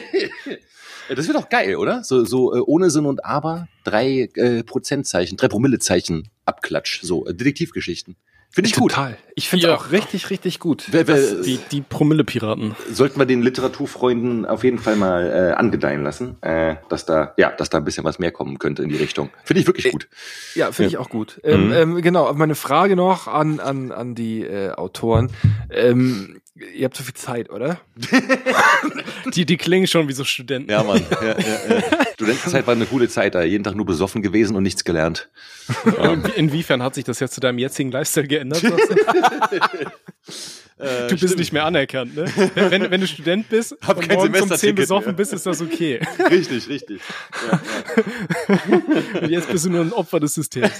Das 1.08 1.26
wird 1.26 1.36
doch 1.36 1.48
geil, 1.48 1.76
oder? 1.76 2.04
So, 2.04 2.24
so 2.24 2.54
äh, 2.54 2.60
ohne 2.60 2.90
Sinn 2.90 3.06
und 3.06 3.24
Aber, 3.24 3.66
drei 3.84 4.28
äh, 4.34 4.62
Prozentzeichen, 4.62 5.36
drei 5.36 5.48
Promillezeichen, 5.48 6.28
Abklatsch, 6.44 7.00
so 7.02 7.26
äh, 7.26 7.34
Detektivgeschichten. 7.34 8.16
Finde 8.50 8.70
ich 8.70 8.74
gut. 8.76 8.90
Total. 8.92 9.16
Ich 9.36 9.48
finde 9.48 9.66
es 9.66 9.70
Ja. 9.70 9.76
auch 9.76 9.92
richtig, 9.92 10.30
richtig 10.30 10.58
gut. 10.58 10.84
Wer, 10.90 11.06
wer, 11.06 11.16
Die, 11.42 11.60
die 11.70 11.80
Promille-Piraten. 11.80 12.74
sollten 12.90 13.20
wir 13.20 13.26
den 13.26 13.42
Literaturfreunden 13.42 14.46
auf 14.46 14.64
jeden 14.64 14.78
Fall 14.78 14.96
mal 14.96 15.30
äh, 15.52 15.54
angedeihen 15.54 16.02
lassen, 16.02 16.42
äh, 16.42 16.76
dass 16.88 17.04
da 17.06 17.34
ja, 17.36 17.50
dass 17.52 17.70
da 17.70 17.78
ein 17.78 17.84
bisschen 17.84 18.02
was 18.04 18.18
mehr 18.18 18.32
kommen 18.32 18.58
könnte 18.58 18.82
in 18.82 18.88
die 18.88 18.96
Richtung. 18.96 19.30
Finde 19.44 19.60
ich 19.60 19.66
wirklich 19.66 19.92
gut. 19.92 20.08
Ja, 20.54 20.72
finde 20.72 20.88
ich 20.90 20.96
auch 20.98 21.08
gut. 21.10 21.40
Ähm, 21.44 21.66
Mhm. 21.68 21.72
ähm, 21.72 22.02
genau, 22.02 22.32
meine 22.34 22.54
Frage 22.56 22.96
noch 22.96 23.28
an, 23.28 23.60
an, 23.60 23.92
an 23.92 24.14
die 24.16 24.42
äh, 24.42 24.70
Autoren. 24.72 25.30
Ähm, 25.70 26.40
ihr 26.74 26.86
habt 26.86 26.96
so 26.96 27.04
viel 27.04 27.14
Zeit, 27.14 27.50
oder? 27.50 27.78
Die, 29.34 29.44
die 29.44 29.56
klingen 29.56 29.86
schon 29.86 30.08
wie 30.08 30.12
so 30.12 30.24
Studenten. 30.24 30.70
Ja, 30.70 30.82
Mann. 30.82 31.04
Ja, 31.20 31.28
ja, 31.38 31.76
ja. 31.76 31.82
Studentenzeit 32.18 32.66
war 32.66 32.74
eine 32.74 32.84
coole 32.86 33.08
Zeit, 33.08 33.36
da 33.36 33.42
jeden 33.44 33.62
Tag 33.62 33.76
nur 33.76 33.86
besoffen 33.86 34.22
gewesen 34.22 34.56
und 34.56 34.64
nichts 34.64 34.82
gelernt. 34.84 35.28
Inwie- 35.84 36.34
Inwiefern 36.34 36.82
hat 36.82 36.96
sich 36.96 37.04
das 37.04 37.20
jetzt 37.20 37.34
zu 37.34 37.40
deinem 37.40 37.58
jetzigen 37.58 37.92
Lifestyle 37.92 38.26
geändert? 38.26 38.62
du? 38.64 38.70
Äh, 40.80 41.08
Du 41.08 41.16
bist 41.18 41.36
nicht 41.36 41.52
mehr 41.52 41.64
anerkannt, 41.64 42.14
ne? 42.16 42.26
Wenn, 42.54 42.88
wenn 42.90 43.00
du 43.00 43.06
Student 43.08 43.48
bist 43.48 43.76
Hab 43.84 43.98
und 43.98 44.08
morgens 44.12 44.22
um 44.28 44.32
10 44.32 44.32
Semesterticket 44.48 44.76
besoffen 44.76 45.06
mehr. 45.06 45.14
bist, 45.16 45.32
ist 45.32 45.44
das 45.46 45.60
okay. 45.60 45.98
Richtig, 46.30 46.68
richtig. 46.68 47.00
Ja, 47.50 47.60
Und 49.20 49.28
jetzt 49.30 49.50
bist 49.50 49.64
du 49.64 49.70
nur 49.70 49.80
ein 49.80 49.92
Opfer 49.92 50.20
des 50.20 50.34
Systems. 50.34 50.70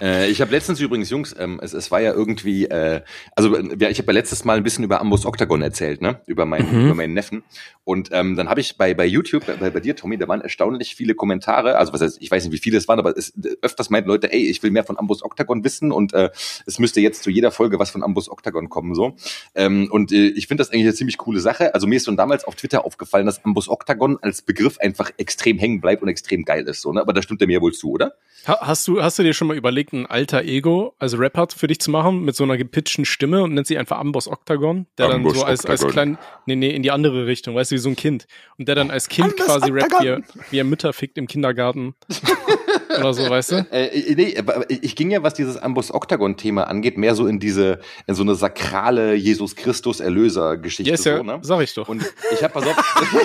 Äh, 0.00 0.28
ich 0.30 0.40
habe 0.40 0.52
letztens 0.52 0.78
übrigens, 0.80 1.10
Jungs, 1.10 1.34
ähm, 1.38 1.58
es, 1.62 1.72
es 1.72 1.90
war 1.90 2.00
ja 2.00 2.12
irgendwie, 2.12 2.66
äh, 2.66 3.00
also 3.34 3.56
äh, 3.56 3.76
ja, 3.78 3.88
ich 3.90 3.98
habe 3.98 4.12
ja 4.12 4.14
letztes 4.14 4.44
Mal 4.44 4.56
ein 4.56 4.62
bisschen 4.62 4.84
über 4.84 5.00
Ambus 5.00 5.26
Octagon 5.26 5.62
erzählt, 5.62 6.00
ne, 6.00 6.20
über 6.26 6.44
meinen, 6.46 6.84
über 6.86 6.94
meinen 6.94 7.14
Neffen. 7.14 7.42
Und 7.82 8.10
ähm, 8.12 8.36
dann 8.36 8.48
habe 8.48 8.60
ich 8.60 8.76
bei 8.76 8.94
bei 8.94 9.06
YouTube, 9.06 9.44
bei, 9.58 9.70
bei 9.70 9.80
dir, 9.80 9.96
Tommy, 9.96 10.15
da 10.18 10.28
waren 10.28 10.40
erstaunlich 10.40 10.94
viele 10.94 11.14
Kommentare. 11.14 11.76
Also 11.76 11.92
was 11.92 12.00
heißt, 12.00 12.18
ich 12.20 12.30
weiß 12.30 12.44
nicht, 12.44 12.52
wie 12.52 12.58
viele 12.58 12.78
es 12.78 12.88
waren, 12.88 12.98
aber 12.98 13.16
es, 13.16 13.32
öfters 13.62 13.90
meinten 13.90 14.08
Leute, 14.08 14.32
ey, 14.32 14.48
ich 14.48 14.62
will 14.62 14.70
mehr 14.70 14.84
von 14.84 14.98
Ambus 14.98 15.22
Octagon 15.24 15.64
wissen 15.64 15.92
und 15.92 16.12
äh, 16.14 16.30
es 16.66 16.78
müsste 16.78 17.00
jetzt 17.00 17.22
zu 17.22 17.30
jeder 17.30 17.50
Folge 17.50 17.78
was 17.78 17.90
von 17.90 18.02
Ambus 18.02 18.28
Octagon 18.30 18.68
kommen, 18.68 18.94
so. 18.94 19.14
Ähm, 19.54 19.88
und 19.90 20.12
äh, 20.12 20.28
ich 20.28 20.46
finde 20.46 20.60
das 20.62 20.70
eigentlich 20.70 20.84
eine 20.84 20.94
ziemlich 20.94 21.18
coole 21.18 21.40
Sache. 21.40 21.74
Also 21.74 21.86
mir 21.86 21.96
ist 21.96 22.04
schon 22.06 22.16
damals 22.16 22.44
auf 22.44 22.54
Twitter 22.56 22.84
aufgefallen, 22.84 23.26
dass 23.26 23.44
Ambus 23.44 23.68
Octagon 23.68 24.18
als 24.22 24.42
Begriff 24.42 24.78
einfach 24.78 25.10
extrem 25.16 25.58
hängen 25.58 25.80
bleibt 25.80 26.02
und 26.02 26.08
extrem 26.08 26.44
geil 26.44 26.64
ist, 26.66 26.80
so. 26.82 26.92
Ne? 26.92 27.00
Aber 27.00 27.12
da 27.12 27.22
stimmt 27.22 27.40
er 27.40 27.46
mir 27.46 27.60
wohl 27.60 27.72
zu, 27.72 27.90
oder? 27.92 28.14
Ha- 28.46 28.58
Hast 28.60 28.86
du, 28.88 29.02
hast 29.02 29.18
du 29.18 29.22
dir 29.22 29.32
schon 29.34 29.48
mal 29.48 29.56
überlegt, 29.56 29.92
ein 29.92 30.06
alter 30.06 30.42
Ego 30.42 30.94
als 30.98 31.18
Rapper 31.18 31.46
für 31.54 31.66
dich 31.66 31.80
zu 31.80 31.90
machen, 31.90 32.24
mit 32.24 32.34
so 32.36 32.44
einer 32.44 32.56
gepitchten 32.56 33.04
Stimme 33.04 33.42
und 33.42 33.54
nennt 33.54 33.66
sich 33.66 33.78
einfach 33.78 33.98
Amboss 33.98 34.28
Octagon, 34.28 34.86
der 34.98 35.10
Amboss 35.10 35.32
dann 35.34 35.40
so 35.40 35.46
als, 35.46 35.66
als 35.66 35.82
Octagon. 35.82 35.92
klein, 36.16 36.18
nee, 36.46 36.56
nee, 36.56 36.70
in 36.70 36.82
die 36.82 36.90
andere 36.90 37.26
Richtung, 37.26 37.54
weißt 37.54 37.70
du, 37.70 37.74
wie 37.76 37.78
so 37.78 37.88
ein 37.88 37.96
Kind. 37.96 38.26
Und 38.58 38.68
der 38.68 38.74
dann 38.74 38.90
als 38.90 39.08
Kind 39.08 39.36
quasi 39.36 39.70
rappt, 39.70 39.92
wie 40.06 40.08
er, 40.08 40.22
wie 40.50 40.58
er 40.58 40.64
Mütter 40.64 40.92
fickt 40.92 41.18
im 41.18 41.26
Kindergarten. 41.26 41.94
Oder 42.98 43.14
so, 43.14 43.28
weißt 43.28 43.52
du? 43.52 43.66
Äh, 43.70 44.14
nee, 44.14 44.38
aber 44.38 44.70
ich 44.70 44.96
ging 44.96 45.10
ja, 45.10 45.22
was 45.22 45.34
dieses 45.34 45.56
Ambus 45.56 45.92
Octagon-Thema 45.92 46.64
angeht, 46.64 46.96
mehr 46.96 47.14
so 47.14 47.26
in 47.26 47.38
diese, 47.38 47.80
in 48.06 48.14
so 48.14 48.22
eine 48.22 48.34
sakrale 48.34 49.14
Jesus 49.14 49.56
Christus 49.56 50.00
Erlöser-Geschichte. 50.00 50.88
Ja, 50.88 50.94
ist 50.94 51.04
ja, 51.04 51.18
so, 51.18 51.22
ne? 51.22 51.38
sag 51.42 51.60
ich 51.62 51.74
doch. 51.74 51.88
Und 51.88 52.04
ich 52.32 52.42
habe, 52.42 52.54
pass 52.54 52.66
auf, 52.66 52.76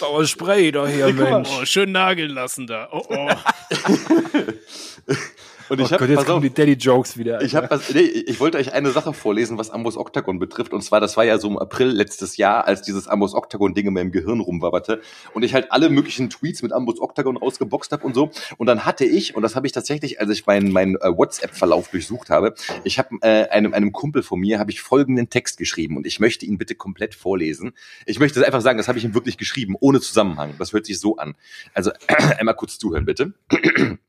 Oh, 0.00 0.24
Spray 0.24 0.70
doch 0.70 0.88
hier, 0.88 1.12
Mensch. 1.12 1.48
Oh, 1.50 1.64
schön 1.64 1.92
nageln 1.92 2.30
lassen 2.30 2.66
da. 2.66 2.88
Oh, 2.92 3.02
oh. 3.08 3.28
und 5.68 5.80
Oh 5.80 5.84
ich 5.84 5.92
habe, 5.92 6.00
Gott, 6.00 6.08
jetzt 6.08 6.16
pass 6.16 6.26
auf, 6.26 6.32
kommen 6.32 6.42
die 6.42 6.54
Daddy-Jokes 6.54 7.18
wieder. 7.18 7.42
ich 7.42 7.54
habe, 7.54 7.80
nee, 7.92 8.00
ich 8.00 8.40
wollte 8.40 8.58
euch 8.58 8.72
eine 8.72 8.90
Sache 8.90 9.12
vorlesen, 9.12 9.58
was 9.58 9.70
Ambus 9.70 9.96
Octagon 9.96 10.38
betrifft. 10.38 10.72
Und 10.72 10.82
zwar, 10.82 11.00
das 11.00 11.16
war 11.16 11.24
ja 11.24 11.38
so 11.38 11.48
im 11.48 11.58
April 11.58 11.88
letztes 11.88 12.36
Jahr, 12.36 12.66
als 12.66 12.82
dieses 12.82 13.08
Ambus 13.08 13.34
Octagon-Ding 13.34 13.86
in 13.86 13.94
meinem 13.94 14.12
Gehirn 14.12 14.40
rumwabberte. 14.40 15.00
Und 15.34 15.42
ich 15.42 15.54
halt 15.54 15.72
alle 15.72 15.90
möglichen 15.90 16.30
Tweets 16.30 16.62
mit 16.62 16.72
Ambus 16.72 17.00
Octagon 17.00 17.36
ausgeboxt 17.36 17.92
habe 17.92 18.04
und 18.04 18.14
so. 18.14 18.30
Und 18.56 18.66
dann 18.66 18.84
hatte 18.86 19.04
ich, 19.04 19.36
und 19.36 19.42
das 19.42 19.56
habe 19.56 19.66
ich 19.66 19.72
tatsächlich, 19.72 20.20
als 20.20 20.30
ich 20.30 20.46
meinen 20.46 20.72
mein, 20.72 20.96
äh, 20.96 21.16
WhatsApp-Verlauf 21.16 21.88
durchsucht 21.88 22.30
habe, 22.30 22.54
ich 22.84 22.98
habe 22.98 23.16
äh, 23.22 23.48
einem, 23.48 23.74
einem 23.74 23.92
Kumpel 23.92 24.22
von 24.22 24.40
mir, 24.40 24.58
habe 24.58 24.70
ich 24.70 24.80
folgenden 24.80 25.30
Text 25.30 25.58
geschrieben. 25.58 25.96
Und 25.96 26.06
ich 26.06 26.20
möchte 26.20 26.46
ihn 26.46 26.58
bitte 26.58 26.74
komplett 26.74 27.14
vorlesen. 27.14 27.72
Ich 28.06 28.18
möchte 28.18 28.44
einfach 28.44 28.60
sagen, 28.60 28.78
das 28.78 28.88
habe 28.88 28.98
ich 28.98 29.04
ihm 29.04 29.14
wirklich 29.14 29.38
geschrieben, 29.38 29.76
ohne 29.80 30.00
Zusammenhang. 30.00 30.54
Das 30.58 30.72
hört 30.72 30.86
sich 30.86 30.98
so 30.98 31.16
an. 31.16 31.34
Also 31.74 31.90
einmal 32.38 32.54
kurz 32.54 32.78
zuhören, 32.78 33.04
bitte. 33.04 33.34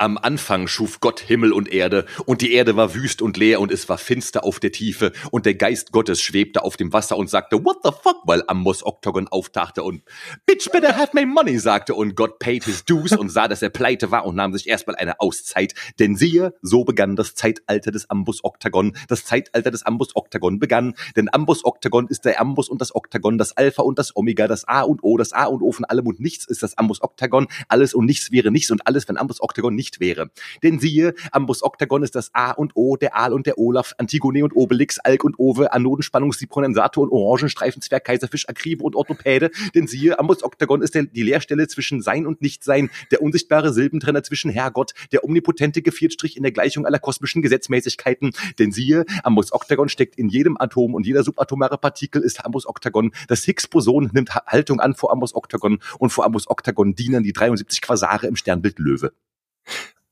Am 0.00 0.16
Anfang 0.16 0.68
schuf 0.68 1.00
Gott 1.00 1.18
Himmel 1.18 1.52
und 1.52 1.72
Erde, 1.72 2.06
und 2.24 2.40
die 2.40 2.52
Erde 2.52 2.76
war 2.76 2.94
wüst 2.94 3.20
und 3.20 3.36
leer, 3.36 3.60
und 3.60 3.72
es 3.72 3.88
war 3.88 3.98
finster 3.98 4.44
auf 4.44 4.60
der 4.60 4.70
Tiefe, 4.70 5.10
und 5.32 5.44
der 5.44 5.56
Geist 5.56 5.90
Gottes 5.90 6.20
schwebte 6.20 6.62
auf 6.62 6.76
dem 6.76 6.92
Wasser 6.92 7.16
und 7.16 7.28
sagte, 7.28 7.64
What 7.64 7.78
the 7.82 7.90
fuck, 7.90 8.18
weil 8.24 8.44
Ambos 8.46 8.86
Octagon 8.86 9.26
auftauchte 9.26 9.82
und 9.82 10.04
Bitch 10.46 10.70
better 10.70 10.96
have 10.96 11.10
my 11.14 11.26
money, 11.26 11.58
sagte, 11.58 11.96
und 11.96 12.14
Gott 12.14 12.38
paid 12.38 12.62
his 12.62 12.84
dues 12.84 13.10
und 13.10 13.28
sah, 13.28 13.48
dass 13.48 13.60
er 13.60 13.70
pleite 13.70 14.12
war 14.12 14.24
und 14.24 14.36
nahm 14.36 14.52
sich 14.52 14.68
erstmal 14.68 14.94
eine 14.94 15.18
Auszeit. 15.18 15.74
Denn 15.98 16.14
siehe, 16.14 16.54
so 16.62 16.84
begann 16.84 17.16
das 17.16 17.34
Zeitalter 17.34 17.90
des 17.90 18.08
Ambus 18.08 18.44
Octagon. 18.44 18.96
Das 19.08 19.24
Zeitalter 19.24 19.72
des 19.72 19.84
Ambus 19.84 20.14
Octagon 20.14 20.60
begann, 20.60 20.94
denn 21.16 21.28
Ambus 21.32 21.64
Octagon 21.64 22.06
ist 22.06 22.24
der 22.24 22.40
Ambus 22.40 22.68
und 22.68 22.80
das 22.80 22.94
Octagon, 22.94 23.36
das 23.36 23.56
Alpha 23.56 23.82
und 23.82 23.98
das 23.98 24.14
Omega, 24.14 24.46
das 24.46 24.64
A 24.68 24.82
und 24.82 25.02
O, 25.02 25.16
das 25.16 25.32
A 25.32 25.46
und 25.46 25.60
O 25.60 25.72
von 25.72 25.86
allem 25.86 26.06
und 26.06 26.20
nichts 26.20 26.46
ist 26.46 26.62
das 26.62 26.78
Ambus 26.78 27.02
Octagon. 27.02 27.48
Alles 27.66 27.94
und 27.94 28.04
nichts 28.04 28.30
wäre 28.30 28.52
nichts 28.52 28.70
und 28.70 28.86
alles, 28.86 29.08
wenn 29.08 29.16
Ambus 29.16 29.42
Octagon 29.42 29.74
nicht 29.74 29.87
wäre. 30.00 30.30
Denn 30.62 30.78
siehe, 30.78 31.14
Ambus 31.32 31.62
Octagon 31.62 32.02
ist 32.02 32.14
das 32.14 32.30
A 32.34 32.50
und 32.50 32.72
O, 32.74 32.96
der 32.96 33.16
Aal 33.16 33.32
und 33.32 33.46
der 33.46 33.58
Olaf, 33.58 33.94
Antigone 33.98 34.44
und 34.44 34.54
Obelix, 34.54 34.98
Alk 34.98 35.24
und 35.24 35.38
Ove, 35.38 35.72
Anodenspannung, 35.72 36.32
Sipronen, 36.32 36.74
und 36.78 37.10
Orangenstreifenzwerg, 37.10 38.04
Kaiserfisch, 38.04 38.48
Akribe 38.48 38.82
und 38.84 38.94
Orthopäde. 38.94 39.50
Denn 39.74 39.86
siehe, 39.86 40.18
Ambus 40.18 40.42
Octagon 40.42 40.82
ist 40.82 40.94
der, 40.94 41.04
die 41.04 41.22
Leerstelle 41.22 41.68
zwischen 41.68 42.00
Sein 42.02 42.26
und 42.26 42.40
Nichtsein, 42.42 42.90
der 43.10 43.22
unsichtbare 43.22 43.72
Silbentrenner 43.72 44.22
zwischen 44.22 44.50
Herrgott, 44.50 44.92
der 45.12 45.24
omnipotente 45.24 45.82
Geviertstrich 45.82 46.36
in 46.36 46.42
der 46.42 46.52
Gleichung 46.52 46.86
aller 46.86 46.98
kosmischen 46.98 47.42
Gesetzmäßigkeiten. 47.42 48.32
Denn 48.58 48.72
siehe, 48.72 49.04
Ambus 49.22 49.52
Octagon 49.52 49.88
steckt 49.88 50.16
in 50.16 50.28
jedem 50.28 50.56
Atom 50.58 50.94
und 50.94 51.06
jeder 51.06 51.22
subatomare 51.22 51.78
Partikel 51.78 52.22
ist 52.22 52.44
Ambus 52.44 52.66
Octagon. 52.66 53.12
Das 53.28 53.44
Higgs-Boson 53.44 54.10
nimmt 54.12 54.34
Haltung 54.34 54.80
an 54.80 54.94
vor 54.94 55.12
Ambus 55.12 55.34
Octagon 55.34 55.78
und 55.98 56.10
vor 56.10 56.24
Ambus 56.24 56.48
Octagon 56.48 56.94
dienen 56.94 57.22
die 57.22 57.32
73 57.32 57.80
Quasare 57.80 58.26
im 58.26 58.36
Sternbild 58.36 58.78
Löwe. 58.78 59.12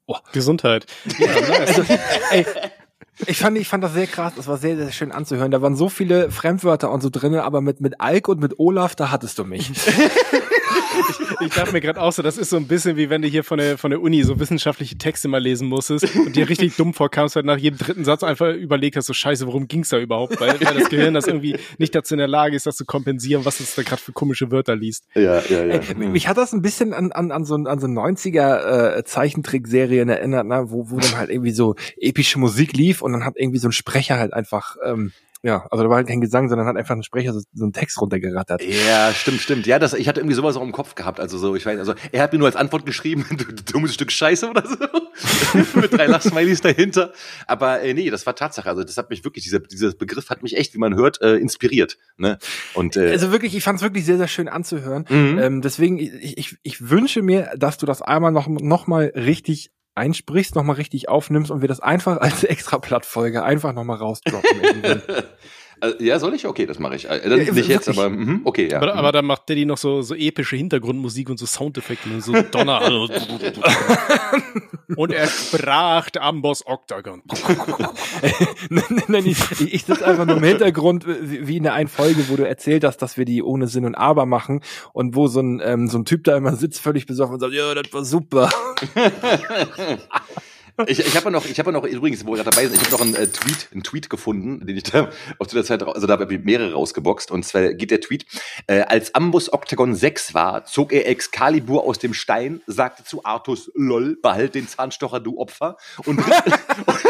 Oh. 0.09 0.19
Gesundheit. 0.33 0.87
Ja, 1.19 1.27
nice. 1.27 1.79
also, 1.79 1.83
ey, 2.31 2.47
ich 3.27 3.39
fand, 3.39 3.57
ich 3.57 3.69
fand 3.69 3.83
das 3.83 3.95
sehr 3.95 4.07
krass. 4.07 4.35
Das 4.37 4.47
war 4.47 4.59
sehr, 4.59 4.77
sehr 4.77 4.93
schön 4.93 5.13
anzuhören. 5.13 5.51
Da 5.51 5.63
waren 5.63 5.77
so 5.77 5.89
viele 5.89 6.31
Fremdwörter 6.31 6.91
und 6.91 7.03
so 7.03 7.11
drinnen, 7.11 7.41
aber 7.41 7.61
mit, 7.61 7.81
mit 7.81 8.01
Alk 8.01 8.29
und 8.29 8.41
mit 8.41 8.59
Olaf, 8.59 8.95
da 8.95 9.11
hattest 9.11 9.39
du 9.39 9.45
mich. 9.45 9.71
ich, 11.09 11.47
ich 11.47 11.55
dachte 11.55 11.73
mir 11.73 11.81
gerade 11.81 12.01
auch 12.01 12.13
so, 12.13 12.23
das 12.23 12.39
ist 12.39 12.51
so 12.51 12.57
ein 12.57 12.67
bisschen 12.67 12.97
wie 12.97 13.11
wenn 13.11 13.23
du 13.23 13.29
hier 13.29 13.45
von 13.45 13.59
der, 13.59 13.79
von 13.79 13.91
der 13.91 14.01
Uni 14.01 14.23
so 14.23 14.39
wissenschaftliche 14.39 14.97
Texte 14.99 15.29
mal 15.29 15.41
lesen 15.41 15.69
musstest 15.69 16.15
und 16.17 16.37
dir 16.37 16.49
richtig 16.49 16.77
dumm 16.77 16.95
vorkamst, 16.95 17.37
halt 17.37 17.47
nach 17.47 17.57
jedem 17.57 17.79
dritten 17.79 18.05
Satz 18.05 18.23
einfach 18.23 18.55
überlegt 18.55 18.97
hast, 18.97 19.07
so 19.07 19.13
scheiße, 19.13 19.47
worum 19.47 19.69
ging's 19.69 19.89
da 19.89 19.99
überhaupt? 19.99 20.41
Weil, 20.41 20.61
weil 20.61 20.75
das 20.79 20.89
Gehirn 20.89 21.15
das 21.15 21.27
irgendwie 21.27 21.57
nicht 21.79 21.95
dazu 21.95 22.15
in 22.15 22.19
der 22.19 22.29
Lage 22.29 22.57
ist, 22.57 22.67
das 22.67 22.77
zu 22.77 22.85
kompensieren, 22.85 23.45
was 23.45 23.61
es 23.61 23.75
da 23.75 23.83
gerade 23.83 24.01
für 24.01 24.13
komische 24.13 24.51
Wörter 24.51 24.77
liest. 24.77 25.05
Ja, 25.15 25.41
ja, 25.49 25.65
ja. 25.65 25.81
Ey, 25.81 25.95
mich 25.95 26.29
hat 26.29 26.37
das 26.37 26.53
ein 26.53 26.63
bisschen 26.63 26.93
an, 26.93 27.13
an, 27.13 27.31
an 27.31 27.45
so, 27.45 27.55
an 27.55 27.79
so 27.79 27.87
90er 27.87 28.97
äh, 28.97 29.05
Zeichentrickserien 29.05 30.09
erinnert, 30.09 30.47
ne? 30.47 30.65
wo, 30.69 30.91
wo 30.91 30.99
dann 30.99 31.17
halt 31.17 31.31
irgendwie 31.31 31.53
so 31.53 31.75
epische 31.99 32.39
Musik 32.39 32.77
lief 32.77 33.03
und 33.07 33.13
dann 33.13 33.25
hat 33.25 33.35
irgendwie 33.37 33.59
so 33.59 33.69
ein 33.69 33.73
Sprecher 33.73 34.19
halt 34.19 34.35
einfach 34.35 34.77
ähm, 34.85 35.13
ja, 35.47 35.65
also 35.71 35.85
da 35.85 35.89
war 35.89 35.97
halt 35.97 36.09
kein 36.09 36.21
Gesang, 36.21 36.49
sondern 36.49 36.67
hat 36.67 36.77
einfach 36.77 36.97
ein 36.97 37.05
Sprecher 37.05 37.33
so, 37.33 37.41
so 37.53 37.65
einen 37.65 37.73
Text 37.73 38.01
runtergerattert. 38.01 38.63
Ja, 38.63 39.13
stimmt, 39.13 39.41
stimmt. 39.41 39.67
Ja, 39.67 39.79
das, 39.79 39.95
ich 39.95 40.09
hatte 40.09 40.19
irgendwie 40.19 40.35
sowas 40.35 40.57
auch 40.57 40.63
im 40.63 40.73
Kopf 40.73 40.97
gehabt. 40.97 41.21
Also 41.21 41.39
so, 41.39 41.55
ich 41.55 41.65
weiß, 41.65 41.79
also 41.79 41.95
er 42.11 42.23
hat 42.23 42.33
mir 42.33 42.41
nur 42.41 42.49
als 42.49 42.57
Antwort 42.57 42.85
geschrieben, 42.85 43.25
du, 43.31 43.45
du 43.45 43.63
dummes 43.73 43.95
Stück 43.95 44.11
Scheiße 44.11 44.51
oder 44.51 44.65
so. 44.67 44.77
Mit 45.81 45.93
drei 45.93 46.07
Lachsmilies 46.07 46.63
dahinter. 46.63 47.13
Aber 47.47 47.81
äh, 47.81 47.95
nee, 47.95 48.11
das 48.11 48.27
war 48.27 48.35
Tatsache. 48.35 48.69
Also 48.69 48.83
das 48.83 48.97
hat 48.97 49.09
mich 49.11 49.25
wirklich, 49.25 49.45
dieser, 49.45 49.61
dieser 49.61 49.93
Begriff 49.93 50.31
hat 50.31 50.43
mich 50.43 50.57
echt, 50.57 50.75
wie 50.75 50.79
man 50.79 50.97
hört, 50.97 51.21
äh, 51.21 51.37
inspiriert. 51.37 51.97
Ne? 52.17 52.39
Und, 52.75 52.97
äh, 52.97 53.13
also 53.13 53.31
wirklich, 53.31 53.55
ich 53.55 53.63
fand 53.63 53.79
es 53.79 53.83
wirklich 53.85 54.05
sehr, 54.05 54.17
sehr 54.17 54.29
schön 54.29 54.49
anzuhören. 54.49 55.05
Mhm. 55.09 55.39
Ähm, 55.39 55.63
deswegen, 55.63 55.99
ich, 55.99 56.39
ich, 56.39 56.57
ich 56.65 56.91
wünsche 56.91 57.23
mir, 57.23 57.53
dass 57.57 57.79
du 57.79 57.87
das 57.87 58.03
einmal 58.03 58.33
noch, 58.33 58.49
noch 58.49 58.89
mal 58.89 59.13
richtig 59.15 59.71
einsprichst, 59.97 60.55
nochmal 60.55 60.77
richtig 60.77 61.09
aufnimmst 61.09 61.51
und 61.51 61.61
wir 61.61 61.69
das 61.69 61.81
einfach 61.81 62.19
als 62.19 62.45
extra 62.45 62.79
Plattfolge 62.79 63.43
einfach 63.43 63.73
nochmal 63.73 63.99
rausdroppen. 63.99 65.03
Also, 65.81 66.03
ja, 66.03 66.19
soll 66.19 66.35
ich? 66.35 66.47
Okay, 66.47 66.67
das 66.67 66.79
mache 66.79 66.97
ich. 66.97 67.09
Äh, 67.09 67.29
nicht 67.29 67.47
wirklich? 67.49 67.69
jetzt, 67.69 67.89
aber 67.89 68.09
mh, 68.09 68.41
okay, 68.45 68.69
ja. 68.71 68.79
Aber, 68.79 68.95
aber 68.95 69.13
dann 69.13 69.27
macht 69.27 69.49
Daddy 69.49 69.67
noch 69.67 69.77
so, 69.77 70.03
so 70.03 70.15
epische 70.15 70.57
Hintergrundmusik 70.57 71.29
und 71.29 71.39
so 71.39 71.47
Soundeffekte 71.47 72.09
und 72.09 72.23
so 72.23 72.33
Donner. 72.33 72.81
Also 72.81 73.09
und 74.97 75.13
er 75.13 75.27
sprach 75.27 76.09
Amboss 76.19 76.67
Octagon. 76.67 77.23
nein, 78.71 79.03
nein, 79.09 79.27
ich, 79.27 79.39
ich 79.73 79.85
sitze 79.85 80.07
einfach 80.07 80.25
nur 80.25 80.39
im 80.39 80.45
Hintergrund, 80.45 81.05
wie 81.07 81.59
in 81.59 81.65
der 81.65 81.75
einen 81.75 81.89
Folge, 81.89 82.29
wo 82.29 82.37
du 82.37 82.47
erzählt 82.47 82.85
hast, 82.85 82.99
dass 82.99 83.19
wir 83.19 83.25
die 83.25 83.43
ohne 83.43 83.69
Sinn 83.69 83.85
und 83.85 83.95
Aber 83.95 84.25
machen 84.25 84.63
und 84.93 85.15
wo 85.15 85.29
so 85.29 85.41
ein, 85.41 85.61
ähm, 85.63 85.89
so 85.89 85.99
ein 85.99 86.05
Typ 86.05 86.25
da 86.25 86.37
immer 86.37 86.57
sitzt, 86.57 86.81
völlig 86.81 87.07
besoffen 87.07 87.35
und 87.35 87.41
sagt, 87.41 87.53
ja, 87.53 87.75
das 87.75 87.93
war 87.93 88.05
super. 88.05 88.49
ich 90.87 91.01
ich 91.01 91.17
habe 91.17 91.31
noch, 91.31 91.47
ich 91.47 91.59
habe 91.59 91.73
noch 91.73 91.85
übrigens, 91.85 92.25
wo 92.27 92.33
wir 92.33 92.37
gerade 92.37 92.51
dabei 92.51 92.67
sind, 92.67 92.75
ich 92.75 92.93
habe 92.93 92.93
noch 92.93 93.01
einen 93.01 93.15
äh, 93.15 93.27
Tweet, 93.27 93.69
einen 93.73 93.83
Tweet 93.83 94.11
gefunden, 94.11 94.67
den 94.67 94.77
ich 94.77 94.83
da 94.85 95.11
auf 95.39 95.47
der 95.47 95.65
Zeit, 95.65 95.83
also 95.83 96.07
da 96.07 96.19
habe 96.19 96.35
ich 96.35 96.45
mehrere 96.45 96.73
rausgeboxt. 96.75 97.31
Und 97.31 97.45
zwar 97.45 97.73
geht 97.73 97.91
der 97.91 98.01
Tweet: 98.01 98.27
äh, 98.67 98.81
Als 98.81 99.15
Ambus 99.15 99.53
Octagon 99.53 99.95
6 99.95 100.35
war, 100.35 100.65
zog 100.65 100.93
er 100.93 101.09
Excalibur 101.09 101.85
aus 101.85 101.99
dem 101.99 102.13
Stein, 102.13 102.61
sagte 102.67 103.05
zu 103.05 103.25
Artus: 103.25 103.71
"Lol, 103.75 104.17
behalt 104.21 104.55
den 104.55 104.69
Zahnstocher, 104.69 105.21
du 105.21 105.39
Opfer", 105.39 105.77
und 106.05 106.19
ritt, 106.19 106.43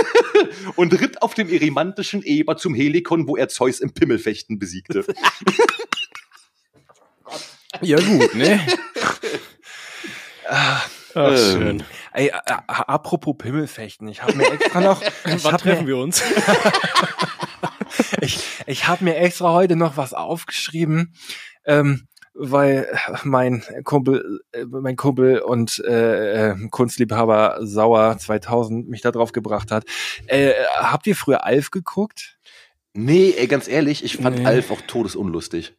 und 0.77 1.01
ritt 1.01 1.23
auf 1.23 1.35
dem 1.35 1.49
erimantischen 1.49 2.23
Eber 2.23 2.57
zum 2.57 2.75
Helikon, 2.75 3.27
wo 3.27 3.37
er 3.37 3.49
Zeus 3.49 3.81
im 3.81 3.93
Pimmelfechten 3.93 4.59
besiegte. 4.59 5.05
ja 7.81 7.99
gut, 7.99 8.35
ne? 8.35 8.61
Ach, 10.49 10.89
ähm, 11.17 11.37
schön. 11.37 11.85
Ey, 12.17 12.33
apropos 12.33 13.37
Pimmelfechten, 13.37 14.09
ich 14.09 14.23
habe 14.23 14.37
mir 14.37 14.51
extra 14.51 14.81
noch. 14.81 15.03
Wann 15.25 15.59
treffen 15.59 15.85
mir, 15.85 15.89
wir 15.89 15.99
uns? 15.99 16.23
ich 18.23 18.43
ich 18.65 18.89
habe 18.89 19.05
mir 19.05 19.17
extra 19.17 19.53
heute 19.53 19.77
noch 19.77 19.99
was 19.99 20.15
aufgeschrieben, 20.15 21.13
ähm, 21.67 22.09
weil 22.33 22.89
mein 23.23 23.63
Kumpel, 23.85 24.41
äh, 24.53 24.65
mein 24.65 24.97
Kumpel 24.97 25.41
und 25.41 25.79
äh, 25.87 26.53
äh 26.53 26.69
Kunstliebhaber 26.71 27.59
Sauer 27.61 28.17
2000 28.17 28.89
mich 28.89 29.03
da 29.03 29.13
drauf 29.13 29.33
gebracht 29.33 29.71
hat. 29.71 29.85
Äh, 30.27 30.55
habt 30.79 31.07
ihr 31.07 31.17
früher 31.17 31.45
Alf 31.45 31.71
geguckt? 31.71 32.39
Nee, 32.95 33.35
ey, 33.37 33.47
ganz 33.47 33.69
ehrlich, 33.69 34.03
ich 34.03 34.17
fand 34.17 34.39
nee. 34.39 34.47
Alf 34.47 34.71
auch 34.71 34.81
todesunlustig. 34.81 35.75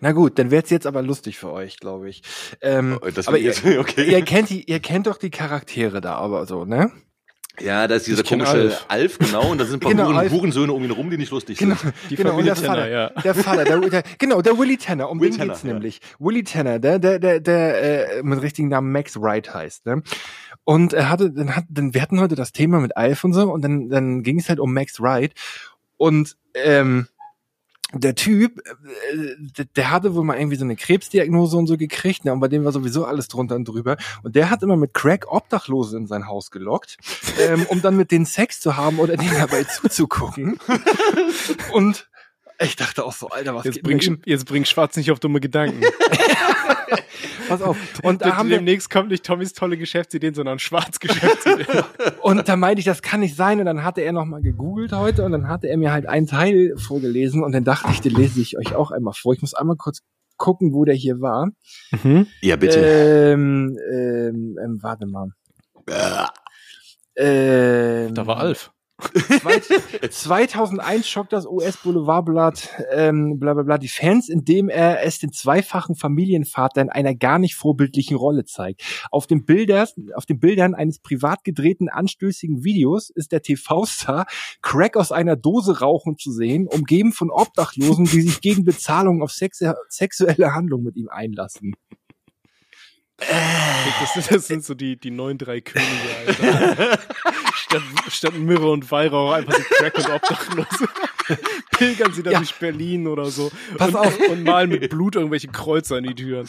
Na 0.00 0.12
gut, 0.12 0.38
dann 0.38 0.50
wird's 0.50 0.70
jetzt 0.70 0.86
aber 0.86 1.02
lustig 1.02 1.38
für 1.38 1.50
euch, 1.50 1.78
glaube 1.78 2.08
ich. 2.08 2.22
Ähm, 2.60 2.98
oh, 3.02 3.08
das 3.10 3.28
aber 3.28 3.38
ihr, 3.38 3.54
okay. 3.78 4.10
ihr 4.10 4.22
kennt 4.22 4.50
die, 4.50 4.62
ihr 4.64 4.80
kennt 4.80 5.06
doch 5.06 5.18
die 5.18 5.30
Charaktere 5.30 6.00
da, 6.00 6.14
aber 6.14 6.46
so, 6.46 6.64
ne? 6.64 6.92
Ja, 7.60 7.88
da 7.88 7.96
ist 7.96 8.06
dieser 8.06 8.22
komische 8.22 8.50
Alf. 8.50 8.84
Alf. 8.88 9.18
genau, 9.18 9.50
und 9.50 9.58
da 9.58 9.64
sind 9.64 9.76
ein 9.76 9.80
paar 9.80 9.90
genau, 10.06 10.06
Huren, 10.06 10.30
Hurensöhne 10.30 10.72
um 10.72 10.84
ihn 10.84 10.90
rum, 10.90 11.10
die 11.10 11.16
nicht 11.16 11.32
lustig 11.32 11.58
genau, 11.58 11.74
sind. 11.74 11.92
Die 12.08 12.16
genau, 12.16 12.30
Familie 12.30 12.52
und 12.52 12.60
der 12.60 12.66
Tanner, 12.66 12.82
Vater, 12.82 12.90
ja. 12.90 13.08
der 13.22 13.34
Vater, 13.34 13.64
der, 13.64 13.80
der, 13.80 14.02
genau, 14.18 14.42
der 14.42 14.58
Willy 14.58 14.76
Tanner, 14.76 15.10
um 15.10 15.20
Will 15.20 15.30
den 15.30 15.38
Tanner, 15.38 15.52
geht's 15.52 15.64
ja. 15.64 15.72
nämlich. 15.72 16.00
Willy 16.18 16.44
Tanner, 16.44 16.78
der, 16.78 16.98
der, 16.98 17.18
der, 17.18 17.40
der 17.40 18.18
äh, 18.18 18.22
mit 18.22 18.40
richtigen 18.42 18.68
Namen 18.68 18.92
Max 18.92 19.20
Wright 19.20 19.52
heißt, 19.52 19.86
ne? 19.86 20.02
Und 20.64 20.92
er 20.92 21.08
hatte, 21.08 21.32
dann 21.32 21.56
hat, 21.56 21.64
dann 21.68 21.94
wir 21.94 22.02
hatten 22.02 22.20
heute 22.20 22.34
das 22.34 22.52
Thema 22.52 22.78
mit 22.80 22.96
Alf 22.96 23.24
und 23.24 23.32
so, 23.32 23.50
und 23.50 23.62
dann, 23.62 23.88
dann 23.88 24.22
ging 24.22 24.38
es 24.38 24.48
halt 24.48 24.60
um 24.60 24.72
Max 24.72 25.00
Wright. 25.00 25.32
Und 25.96 26.36
ähm, 26.54 27.08
der 27.92 28.14
Typ, 28.14 28.58
äh, 28.58 29.64
der 29.76 29.90
hatte 29.90 30.14
wohl 30.14 30.24
mal 30.24 30.36
irgendwie 30.36 30.56
so 30.56 30.64
eine 30.64 30.76
Krebsdiagnose 30.76 31.56
und 31.56 31.66
so 31.66 31.76
gekriegt, 31.76 32.24
ne, 32.24 32.32
und 32.32 32.40
bei 32.40 32.48
dem 32.48 32.64
war 32.64 32.72
sowieso 32.72 33.04
alles 33.04 33.28
drunter 33.28 33.56
und 33.56 33.66
drüber. 33.66 33.96
Und 34.22 34.36
der 34.36 34.50
hat 34.50 34.62
immer 34.62 34.76
mit 34.76 34.92
Crack 34.92 35.26
Obdachlose 35.32 35.96
in 35.96 36.06
sein 36.06 36.26
Haus 36.26 36.50
gelockt, 36.50 36.98
ähm, 37.40 37.64
um 37.68 37.80
dann 37.80 37.96
mit 37.96 38.10
denen 38.10 38.26
Sex 38.26 38.60
zu 38.60 38.76
haben 38.76 38.98
oder 38.98 39.16
denen 39.16 39.34
dabei 39.34 39.64
zuzugucken. 39.82 40.58
und 41.72 42.07
ich 42.60 42.76
dachte 42.76 43.04
auch 43.04 43.12
so, 43.12 43.28
Alter, 43.28 43.54
was 43.54 43.64
jetzt 43.64 43.74
geht 43.76 43.84
bring, 43.84 44.20
Jetzt 44.24 44.46
bring 44.46 44.64
Schwarz 44.64 44.96
nicht 44.96 45.10
auf 45.10 45.20
dumme 45.20 45.40
Gedanken. 45.40 45.80
Pass 47.48 47.62
auf. 47.62 47.76
Und 48.02 48.22
da 48.22 48.36
haben 48.36 48.50
demnächst 48.50 48.90
kommt 48.90 49.10
nicht 49.10 49.24
Tommys 49.24 49.52
tolle 49.52 49.78
Geschäftsideen, 49.78 50.34
sondern 50.34 50.58
Schwarz 50.58 50.98
Geschäftsideen. 51.00 51.84
und 52.20 52.48
da 52.48 52.56
meinte 52.56 52.80
ich, 52.80 52.84
das 52.84 53.00
kann 53.00 53.20
nicht 53.20 53.36
sein. 53.36 53.60
Und 53.60 53.66
dann 53.66 53.84
hatte 53.84 54.02
er 54.02 54.12
nochmal 54.12 54.42
gegoogelt 54.42 54.92
heute 54.92 55.24
und 55.24 55.32
dann 55.32 55.48
hatte 55.48 55.68
er 55.68 55.78
mir 55.78 55.92
halt 55.92 56.06
einen 56.06 56.26
Teil 56.26 56.74
vorgelesen 56.76 57.42
und 57.42 57.52
dann 57.52 57.64
dachte 57.64 57.90
ich, 57.90 58.00
den 58.00 58.14
lese 58.14 58.40
ich 58.40 58.58
euch 58.58 58.74
auch 58.74 58.90
einmal 58.90 59.14
vor. 59.14 59.32
Ich 59.34 59.40
muss 59.40 59.54
einmal 59.54 59.76
kurz 59.76 60.00
gucken, 60.36 60.72
wo 60.72 60.84
der 60.84 60.94
hier 60.94 61.20
war. 61.20 61.50
Mhm. 62.02 62.26
Ja, 62.42 62.56
bitte. 62.56 62.80
Ähm, 62.80 63.78
ähm, 63.92 64.58
ähm, 64.62 64.78
warte 64.82 65.06
mal. 65.06 65.28
Ähm, 67.16 68.14
da 68.14 68.26
war 68.26 68.38
Alf. 68.38 68.70
2001 70.10 71.08
schockt 71.08 71.32
das 71.32 71.46
US-Boulevardblatt 71.46 72.68
ähm, 72.90 73.38
bla 73.38 73.54
bla 73.54 73.62
bla 73.62 73.78
die 73.78 73.88
Fans, 73.88 74.28
indem 74.28 74.68
er 74.68 75.04
es 75.04 75.20
den 75.20 75.32
zweifachen 75.32 75.94
Familienvater 75.94 76.82
in 76.82 76.90
einer 76.90 77.14
gar 77.14 77.38
nicht 77.38 77.54
vorbildlichen 77.54 78.16
Rolle 78.16 78.44
zeigt. 78.44 78.82
Auf 79.12 79.28
den, 79.28 79.44
Bilder, 79.44 79.88
auf 80.14 80.26
den 80.26 80.40
Bildern 80.40 80.74
eines 80.74 80.98
privat 80.98 81.44
gedrehten 81.44 81.88
anstößigen 81.88 82.64
Videos 82.64 83.10
ist 83.10 83.30
der 83.30 83.42
TV-Star 83.42 84.26
Crack 84.62 84.96
aus 84.96 85.12
einer 85.12 85.36
Dose 85.36 85.78
rauchen 85.78 86.18
zu 86.18 86.32
sehen, 86.32 86.66
umgeben 86.66 87.12
von 87.12 87.30
Obdachlosen, 87.30 88.04
die 88.06 88.22
sich 88.22 88.40
gegen 88.40 88.64
Bezahlung 88.64 89.22
auf 89.22 89.30
sexu 89.30 89.72
sexuelle 89.88 90.54
Handlungen 90.54 90.84
mit 90.84 90.96
ihm 90.96 91.08
einlassen. 91.08 91.74
Das, 93.18 94.28
das 94.28 94.46
sind 94.46 94.64
so 94.64 94.74
die, 94.74 94.96
die 94.96 95.10
neun, 95.10 95.38
drei 95.38 95.60
Könige, 95.60 95.90
Alter. 96.26 96.98
statt, 97.68 97.82
statt 98.10 98.34
Myrrhe 98.38 98.70
und 98.70 98.90
Weihrauch 98.90 99.32
einfach 99.32 99.54
so 99.54 99.62
Crack 99.76 99.96
und 99.98 100.10
Obdachlose. 100.10 100.88
Pilgern 101.76 102.12
sie 102.12 102.22
dann 102.22 102.32
Ja. 102.34 102.38
durch 102.38 102.54
Berlin 102.54 103.06
oder 103.06 103.26
so. 103.26 103.50
Pass 103.76 103.88
und, 103.90 103.96
auf. 103.96 104.18
Und 104.30 104.44
malen 104.44 104.70
mit 104.70 104.88
Blut 104.90 105.14
irgendwelche 105.16 105.48
Kreuze 105.48 105.96
an 105.96 106.04
die 106.04 106.14
Türen. 106.14 106.48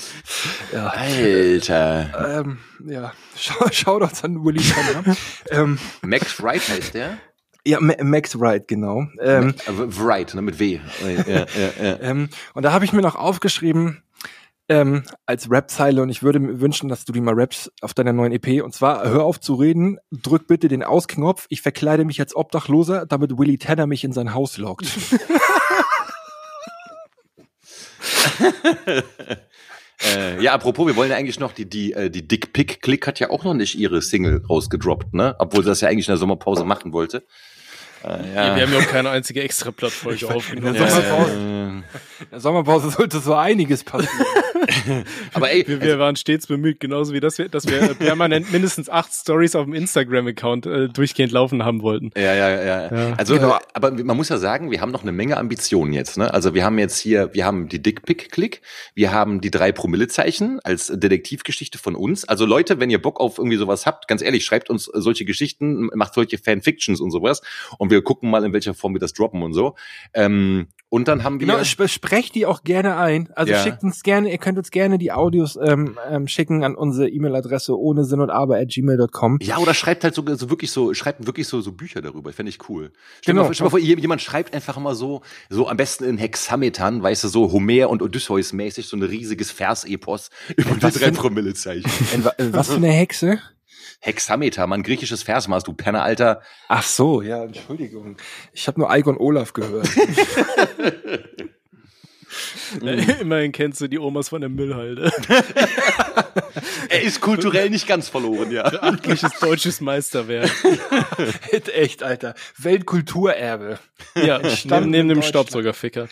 Ja. 0.73 0.87
Alter. 0.87 2.39
Ähm, 2.41 2.57
ja, 2.87 3.13
Schau, 3.35 3.65
Shoutouts 3.71 4.23
an 4.23 4.43
Willy 4.43 4.61
Tanner. 4.63 5.15
ähm, 5.51 5.77
Max 6.01 6.41
Wright 6.41 6.67
heißt 6.67 6.93
der? 6.93 7.17
ja, 7.65 7.79
Ma 7.81 7.93
Max 8.01 8.39
Wright, 8.39 8.67
genau. 8.67 9.05
Ähm, 9.21 9.53
Äh, 9.67 9.71
Wright, 9.75 10.33
ne, 10.33 10.41
mit 10.41 10.59
W. 10.59 10.79
Ja, 11.03 11.09
ja, 11.09 11.45
ja. 11.81 11.99
ähm, 12.01 12.29
und 12.53 12.63
da 12.63 12.71
habe 12.71 12.85
ich 12.85 12.93
mir 12.93 13.01
noch 13.01 13.15
aufgeschrieben, 13.15 14.01
ähm, 14.69 15.03
als 15.25 15.49
Rap-Zeile, 15.49 16.01
und 16.01 16.09
ich 16.09 16.23
würde 16.23 16.39
mir 16.39 16.61
wünschen, 16.61 16.87
dass 16.89 17.03
du 17.03 17.11
die 17.11 17.21
mal 17.21 17.33
rappst 17.33 17.71
auf 17.81 17.93
deiner 17.93 18.13
neuen 18.13 18.31
EP. 18.31 18.63
Und 18.63 18.73
zwar, 18.73 19.03
hör 19.09 19.23
auf 19.23 19.39
zu 19.39 19.55
reden, 19.55 19.97
drück 20.11 20.47
bitte 20.47 20.67
den 20.67 20.83
Ausknopf, 20.83 21.47
ich 21.49 21.61
verkleide 21.61 22.05
mich 22.05 22.19
als 22.19 22.35
Obdachloser, 22.35 23.05
damit 23.05 23.37
Willy 23.37 23.57
Tanner 23.57 23.87
mich 23.87 24.03
in 24.03 24.13
sein 24.13 24.33
Haus 24.33 24.57
lockt. 24.57 24.87
Äh, 30.01 30.41
ja, 30.41 30.53
apropos, 30.53 30.87
wir 30.87 30.95
wollen 30.95 31.11
ja 31.11 31.17
eigentlich 31.17 31.39
noch 31.39 31.51
die, 31.51 31.69
die, 31.69 31.91
äh, 31.91 32.09
die 32.09 32.25
Dick 32.25 32.53
Pick 32.53 32.81
Click 32.81 33.05
hat 33.05 33.19
ja 33.19 33.31
auch 33.31 33.43
noch 33.43 33.53
nicht 33.53 33.75
ihre 33.77 34.01
Single 34.01 34.45
rausgedroppt, 34.49 35.13
ne? 35.13 35.35
Obwohl 35.39 35.63
sie 35.63 35.69
das 35.69 35.81
ja 35.81 35.89
eigentlich 35.89 36.07
in 36.07 36.13
der 36.13 36.17
Sommerpause 36.17 36.63
machen 36.63 36.93
wollte. 36.93 37.25
Äh, 38.03 38.35
Ja. 38.35 38.55
Wir 38.55 38.63
haben 38.63 38.73
ja 38.73 38.79
auch 38.79 38.87
keine 38.87 39.09
einzige 39.09 39.41
extra 39.43 39.71
Plattfolge 39.71 40.27
aufgenommen. 40.33 40.75
Ja, 40.75 40.83
Also, 40.83 41.01
Sommerpause. 41.01 41.33
In 41.33 41.83
der 42.31 42.39
Sommerpause 42.39 42.89
sollte 42.91 43.19
so 43.19 43.33
einiges 43.33 43.83
passieren. 43.83 44.15
aber 45.33 45.51
ey, 45.51 45.65
wir, 45.67 45.81
wir 45.81 45.99
waren 45.99 46.15
stets 46.15 46.47
bemüht, 46.47 46.79
genauso 46.79 47.13
wie 47.13 47.19
dass 47.19 47.37
wir, 47.37 47.49
dass 47.49 47.67
wir 47.67 47.93
permanent 47.95 48.51
mindestens 48.51 48.89
acht 48.89 49.13
Stories 49.13 49.55
auf 49.55 49.65
dem 49.65 49.73
Instagram-Account 49.73 50.65
äh, 50.65 50.87
durchgehend 50.89 51.31
laufen 51.31 51.63
haben 51.63 51.81
wollten. 51.81 52.11
Ja, 52.15 52.33
ja, 52.33 52.49
ja. 52.49 52.91
Ja. 53.09 53.13
Also, 53.17 53.35
Genau. 53.35 53.57
aber 53.73 53.91
man 53.91 54.17
muss 54.17 54.29
ja 54.29 54.37
sagen, 54.37 54.71
wir 54.71 54.81
haben 54.81 54.91
noch 54.91 55.03
eine 55.03 55.11
Menge 55.11 55.37
Ambitionen 55.37 55.93
jetzt. 55.93 56.17
Ne? 56.17 56.33
Also 56.33 56.53
wir 56.53 56.63
haben 56.65 56.77
jetzt 56.79 56.97
hier, 56.99 57.33
wir 57.33 57.45
haben 57.45 57.69
die 57.69 57.81
Dickpick-Click, 57.81 58.61
wir 58.95 59.11
haben 59.11 59.41
die 59.41 59.51
drei 59.51 59.71
Promillezeichen 59.71 60.59
als 60.63 60.87
Detektivgeschichte 60.93 61.77
von 61.77 61.95
uns. 61.95 62.25
Also 62.25 62.45
Leute, 62.45 62.79
wenn 62.79 62.89
ihr 62.89 63.01
Bock 63.01 63.19
auf 63.19 63.37
irgendwie 63.37 63.57
sowas 63.57 63.85
habt, 63.85 64.07
ganz 64.07 64.21
ehrlich, 64.21 64.43
schreibt 64.45 64.69
uns 64.69 64.85
solche 64.85 65.25
Geschichten, 65.25 65.89
macht 65.93 66.13
solche 66.13 66.37
Fanfictions 66.37 66.99
und 66.99 67.11
sowas 67.11 67.41
und 67.77 67.88
wir 67.89 68.01
gucken 68.03 68.29
mal, 68.29 68.43
in 68.43 68.53
welcher 68.53 68.73
Form 68.73 68.93
wir 68.93 68.99
das 68.99 69.13
droppen 69.13 69.41
und 69.43 69.53
so. 69.53 69.75
Ähm, 70.13 70.67
und 70.91 71.07
dann 71.07 71.23
haben 71.23 71.39
wir... 71.39 71.45
Genau, 71.45 71.59
sp 71.61 71.85
sprecht 71.87 72.33
die 72.33 72.47
auch 72.47 72.63
gerne 72.63 72.97
ein. 72.97 73.29
Also 73.35 73.51
Ja. 73.51 73.61
schickt 73.61 73.83
uns 73.83 74.01
gerne, 74.01 74.31
ihr 74.31 74.39
könnt 74.39 74.57
uns 74.57 74.71
gerne 74.71 74.97
die 74.97 75.11
Audios 75.11 75.55
ähm, 75.61 75.99
ähm, 76.09 76.27
schicken 76.27 76.63
an 76.63 76.73
unsere 76.75 77.07
E-Mail-Adresse 77.07 77.77
ohne 77.77 78.05
Sinn 78.05 78.19
und 78.21 78.31
Aber 78.31 78.57
at 78.57 78.69
gmail.com. 78.69 79.37
Ja, 79.41 79.59
oder 79.59 79.75
schreibt 79.75 80.03
halt 80.03 80.15
so, 80.15 80.23
so 80.35 80.49
wirklich 80.49 80.71
so, 80.71 80.91
schreibt 80.95 81.27
wirklich 81.27 81.47
so, 81.47 81.61
so 81.61 81.73
Bücher 81.73 82.01
darüber. 82.01 82.33
Fände 82.33 82.49
ich 82.49 82.67
cool. 82.69 82.91
Stell, 83.21 83.33
Genau. 83.33 83.41
mal, 83.43 83.45
vor- 83.49 83.53
stell 83.53 83.65
mal 83.65 83.69
vor, 83.69 83.79
jemand 83.79 84.21
schreibt 84.21 84.55
einfach 84.55 84.77
immer 84.77 84.95
so, 84.95 85.21
so 85.49 85.67
am 85.67 85.77
besten 85.77 86.05
in 86.05 86.17
Hexametern, 86.17 87.03
weißt 87.03 87.23
du, 87.23 87.27
so 87.27 87.51
Homer 87.51 87.87
und 87.89 88.01
Odysseus 88.01 88.51
mäßig, 88.53 88.87
so 88.87 88.97
ein 88.97 89.03
riesiges 89.03 89.51
Versepos 89.51 90.31
über 90.57 90.71
die 90.89 90.97
drei? 90.99 91.11
Promillezeichen. 91.11 91.85
Wa- 92.23 92.33
was 92.51 92.69
für 92.69 92.77
eine 92.77 92.87
Hexe? 92.87 93.37
Hexameter, 93.99 94.65
man, 94.67 94.83
griechisches 94.83 95.23
Versmaß, 95.23 95.63
du 95.63 95.73
Penner, 95.73 96.03
Alter. 96.03 96.41
Ach 96.67 96.83
so, 96.83 97.21
ja, 97.21 97.43
Entschuldigung. 97.43 98.17
Ich 98.53 98.67
habe 98.67 98.79
nur 98.79 98.89
und 98.89 99.17
Olaf 99.17 99.53
gehört. 99.53 99.89
Immerhin 103.21 103.51
kennst 103.51 103.81
du 103.81 103.87
die 103.87 103.97
Omas 103.99 104.29
von 104.29 104.41
der 104.41 104.49
Müllhalde. 104.49 105.11
Er 106.89 107.03
ist 107.03 107.21
kulturell 107.21 107.69
nicht 107.69 107.87
ganz 107.87 108.09
verloren, 108.09 108.51
ja. 108.51 108.63
Amtliches 108.81 109.31
deutsches 109.39 109.79
Meisterwerk. 109.81 110.51
Echt, 111.73 112.01
Alter. 112.03 112.33
Weltkulturerbe. 112.57 113.79
Ja, 114.15 114.43
Stand 114.49 114.89
neben, 114.89 115.07
dem. 115.07 115.21
Staubsaugerficker. 115.21 116.07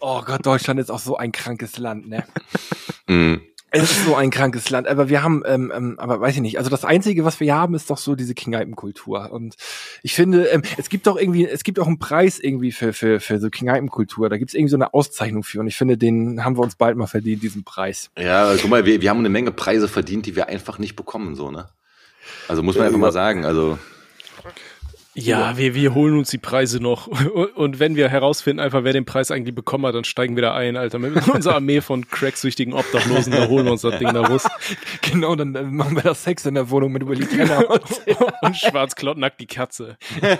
Oh 0.00 0.22
Gott, 0.22 0.44
Deutschland 0.44 0.78
ist 0.78 0.90
auch 0.90 0.98
so 0.98 1.16
ein 1.16 1.32
krankes 1.32 1.78
Land, 1.78 2.08
ne? 2.08 2.24
Mhm. 3.06 3.42
Es 3.74 3.90
ist 3.90 4.04
so 4.04 4.14
ein 4.14 4.30
krankes 4.30 4.68
Land, 4.68 4.86
aber 4.86 5.08
wir 5.08 5.22
haben, 5.22 5.42
ähm, 5.46 5.72
ähm, 5.74 5.94
aber 5.98 6.20
weiß 6.20 6.34
ich 6.34 6.42
nicht, 6.42 6.58
also 6.58 6.68
das 6.68 6.84
Einzige, 6.84 7.24
was 7.24 7.40
wir 7.40 7.46
hier 7.46 7.54
haben, 7.54 7.74
ist 7.74 7.88
doch 7.88 7.96
so 7.96 8.14
diese 8.14 8.34
Kneipenkultur. 8.34 9.32
Und 9.32 9.54
ich 10.02 10.12
finde, 10.12 10.44
ähm, 10.44 10.60
es 10.76 10.90
gibt 10.90 11.06
doch 11.06 11.16
irgendwie, 11.16 11.46
es 11.46 11.64
gibt 11.64 11.80
auch 11.80 11.86
einen 11.86 11.98
Preis 11.98 12.38
irgendwie 12.38 12.70
für, 12.70 12.92
für, 12.92 13.18
für 13.18 13.40
so 13.40 13.48
Kneipenkultur. 13.50 14.28
Da 14.28 14.36
gibt's 14.36 14.52
irgendwie 14.52 14.72
so 14.72 14.76
eine 14.76 14.92
Auszeichnung 14.92 15.42
für. 15.42 15.60
Und 15.60 15.68
ich 15.68 15.76
finde, 15.76 15.96
den 15.96 16.44
haben 16.44 16.58
wir 16.58 16.62
uns 16.62 16.76
bald 16.76 16.98
mal 16.98 17.06
verdient, 17.06 17.42
diesen 17.42 17.64
Preis. 17.64 18.10
Ja, 18.18 18.54
guck 18.60 18.68
mal, 18.68 18.84
wir, 18.84 19.00
wir 19.00 19.08
haben 19.08 19.20
eine 19.20 19.30
Menge 19.30 19.52
Preise 19.52 19.88
verdient, 19.88 20.26
die 20.26 20.36
wir 20.36 20.48
einfach 20.48 20.78
nicht 20.78 20.94
bekommen, 20.94 21.34
so, 21.34 21.50
ne? 21.50 21.70
Also 22.48 22.62
muss 22.62 22.76
man 22.76 22.86
einfach 22.86 22.98
mal 22.98 23.12
sagen, 23.12 23.46
also. 23.46 23.78
Ja, 25.14 25.58
wir, 25.58 25.74
wir 25.74 25.94
holen 25.94 26.16
uns 26.16 26.30
die 26.30 26.38
Preise 26.38 26.80
noch. 26.80 27.06
Und, 27.54 27.78
wenn 27.78 27.96
wir 27.96 28.08
herausfinden, 28.08 28.60
einfach 28.60 28.84
wer 28.84 28.92
den 28.92 29.04
Preis 29.04 29.30
eigentlich 29.30 29.54
bekommen 29.54 29.86
hat, 29.86 29.94
dann 29.94 30.04
steigen 30.04 30.36
wir 30.36 30.42
da 30.42 30.54
ein, 30.54 30.76
Alter. 30.76 30.98
Mit 30.98 31.28
unserer 31.34 31.56
Armee 31.56 31.80
von 31.80 32.08
cracksüchtigen 32.08 32.72
Obdachlosen, 32.72 33.32
da 33.32 33.48
holen 33.48 33.66
wir 33.66 33.72
uns 33.72 33.82
das 33.82 33.98
Ding 33.98 34.12
da 34.12 34.22
raus. 34.22 34.48
Genau, 35.02 35.34
dann 35.34 35.54
äh, 35.54 35.62
machen 35.62 35.96
wir 35.96 36.02
das 36.02 36.24
Sex 36.24 36.46
in 36.46 36.54
der 36.54 36.70
Wohnung 36.70 36.92
mit 36.92 37.06
Willy 37.06 37.26
Kenner. 37.26 37.68
Und 37.70 38.56
schwarz 38.56 38.94
nackt 39.16 39.40
die 39.40 39.46
Katze. 39.46 39.96
Äh, 40.20 40.36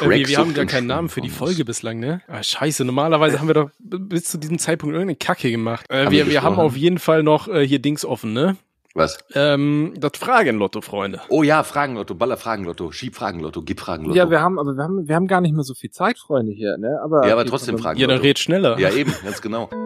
wir, 0.00 0.28
wir 0.28 0.38
haben 0.38 0.54
gar 0.54 0.66
keinen 0.66 0.86
Namen 0.86 1.08
für 1.08 1.20
die 1.20 1.30
Folge 1.30 1.64
bislang, 1.64 1.98
ne? 1.98 2.22
Ah, 2.28 2.42
scheiße, 2.42 2.84
normalerweise 2.84 3.38
haben 3.38 3.48
wir 3.48 3.54
doch 3.54 3.70
bis 3.78 4.24
zu 4.24 4.38
diesem 4.38 4.58
Zeitpunkt 4.58 4.94
irgendeine 4.94 5.16
Kacke 5.16 5.50
gemacht. 5.50 5.86
Äh, 5.88 6.04
Haben 6.04 6.10
wir, 6.10 6.28
wir 6.28 6.42
haben 6.42 6.58
auf 6.58 6.76
jeden 6.76 6.98
Fall 6.98 7.22
noch 7.22 7.48
äh, 7.48 7.66
hier 7.66 7.78
Dings 7.78 8.04
offen, 8.04 8.32
ne? 8.32 8.56
Was? 8.96 9.18
Ähm, 9.34 9.92
das 9.98 10.12
Fragenlotto, 10.16 10.80
Freunde. 10.80 11.20
Oh 11.28 11.42
ja, 11.42 11.62
Fragenlotto, 11.64 12.14
Baller 12.14 12.38
Fragenlotto, 12.38 12.92
Schieb 12.92 13.14
Fragenlotto, 13.14 13.60
gib 13.60 13.78
Fragenlotto. 13.78 14.16
Ja, 14.16 14.30
wir 14.30 14.40
haben, 14.40 14.58
aber 14.58 14.74
wir 14.74 14.84
haben, 14.84 15.06
wir 15.06 15.14
haben 15.14 15.26
gar 15.26 15.42
nicht 15.42 15.54
mehr 15.54 15.64
so 15.64 15.74
viel 15.74 15.90
Zeit, 15.90 16.18
Freunde, 16.18 16.52
hier, 16.52 16.78
ne? 16.78 16.98
Aber, 17.04 17.26
Ja, 17.26 17.34
aber 17.34 17.44
trotzdem 17.44 17.76
Fragen. 17.76 18.00
Ja, 18.00 18.06
dann 18.06 18.20
red 18.20 18.38
schneller. 18.38 18.78
Ja, 18.78 18.90
eben, 18.90 19.14
ganz 19.22 19.42
genau. 19.42 19.68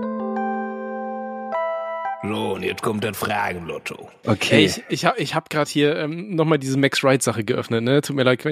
So, 2.22 2.52
und 2.52 2.62
jetzt 2.62 2.82
kommt 2.82 3.02
das 3.02 3.16
Fragenlotto. 3.16 4.08
Okay. 4.26 4.56
Ey, 4.56 4.64
ich, 4.66 4.82
ich 4.90 5.04
habe 5.06 5.18
ich 5.18 5.34
hab 5.34 5.48
gerade 5.48 5.70
hier 5.70 5.96
ähm, 5.96 6.34
nochmal 6.34 6.58
diese 6.58 6.78
Max 6.78 7.02
Wright-Sache 7.02 7.44
geöffnet, 7.44 7.82
ne? 7.82 8.02
Tut 8.02 8.14
mir 8.14 8.24
leid. 8.24 8.44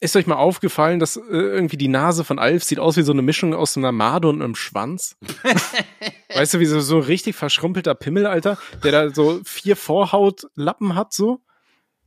Ist 0.00 0.14
euch 0.14 0.26
mal 0.26 0.36
aufgefallen, 0.36 0.98
dass 0.98 1.16
äh, 1.16 1.20
irgendwie 1.30 1.78
die 1.78 1.88
Nase 1.88 2.22
von 2.22 2.38
Alf 2.38 2.64
sieht 2.64 2.78
aus 2.78 2.98
wie 2.98 3.02
so 3.02 3.12
eine 3.12 3.22
Mischung 3.22 3.54
aus 3.54 3.78
einer 3.78 3.92
Made 3.92 4.28
und 4.28 4.42
einem 4.42 4.54
Schwanz? 4.54 5.16
weißt 6.34 6.54
du, 6.54 6.60
wie 6.60 6.66
so, 6.66 6.80
so 6.80 6.96
ein 6.96 7.02
richtig 7.02 7.34
verschrumpelter 7.34 7.94
Pimmel, 7.94 8.26
Alter, 8.26 8.58
der 8.84 8.92
da 8.92 9.14
so 9.14 9.40
vier 9.44 9.74
Vorhautlappen 9.74 10.94
hat, 10.94 11.14
so? 11.14 11.40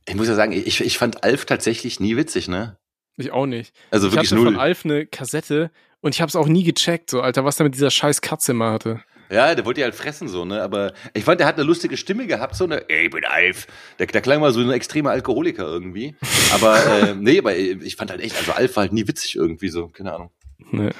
Ich 0.06 0.14
muss 0.14 0.28
ja 0.28 0.36
sagen, 0.36 0.52
ich, 0.52 0.80
ich 0.80 0.98
fand 0.98 1.24
Alf 1.24 1.46
tatsächlich 1.46 1.98
nie 1.98 2.16
witzig, 2.16 2.46
ne? 2.46 2.78
Ich 3.16 3.32
auch 3.32 3.46
nicht. 3.46 3.74
Also 3.90 4.06
ich 4.06 4.14
wirklich 4.14 4.30
hatte 4.30 4.36
null. 4.36 4.52
von 4.52 4.56
Alf 4.60 4.84
eine 4.84 5.06
Kassette 5.06 5.72
und 6.00 6.14
ich 6.14 6.20
habe 6.20 6.28
es 6.28 6.36
auch 6.36 6.46
nie 6.46 6.62
gecheckt, 6.62 7.10
so, 7.10 7.20
Alter, 7.20 7.44
was 7.44 7.56
da 7.56 7.64
mit 7.64 7.74
dieser 7.74 7.90
scheiß 7.90 8.20
Katze 8.20 8.52
immer 8.52 8.70
hatte. 8.70 9.02
Ja, 9.30 9.54
der 9.54 9.64
wollte 9.64 9.80
ja 9.80 9.84
halt 9.84 9.94
fressen 9.94 10.28
so, 10.28 10.44
ne? 10.44 10.62
Aber 10.62 10.92
ich 11.14 11.24
fand, 11.24 11.38
der 11.40 11.46
hat 11.46 11.54
eine 11.56 11.64
lustige 11.64 11.96
Stimme 11.96 12.26
gehabt, 12.26 12.56
so 12.56 12.64
eine, 12.64 12.88
ey, 12.88 13.04
ich 13.06 13.10
bin 13.10 13.24
Alf. 13.24 13.66
Der, 13.98 14.06
der 14.06 14.20
klang 14.20 14.40
mal 14.40 14.52
so 14.52 14.60
ein 14.60 14.70
extremer 14.70 15.10
Alkoholiker 15.10 15.64
irgendwie. 15.64 16.16
Aber 16.52 16.76
äh, 16.84 17.14
nee, 17.14 17.38
aber 17.38 17.56
ich 17.56 17.94
fand 17.96 18.10
halt 18.10 18.20
echt, 18.20 18.36
also 18.36 18.52
Alf 18.52 18.74
war 18.76 18.82
halt 18.82 18.92
nie 18.92 19.06
witzig 19.06 19.36
irgendwie 19.36 19.68
so, 19.68 19.86
keine 19.88 20.12
Ahnung. 20.12 20.30
Ne. 20.72 20.90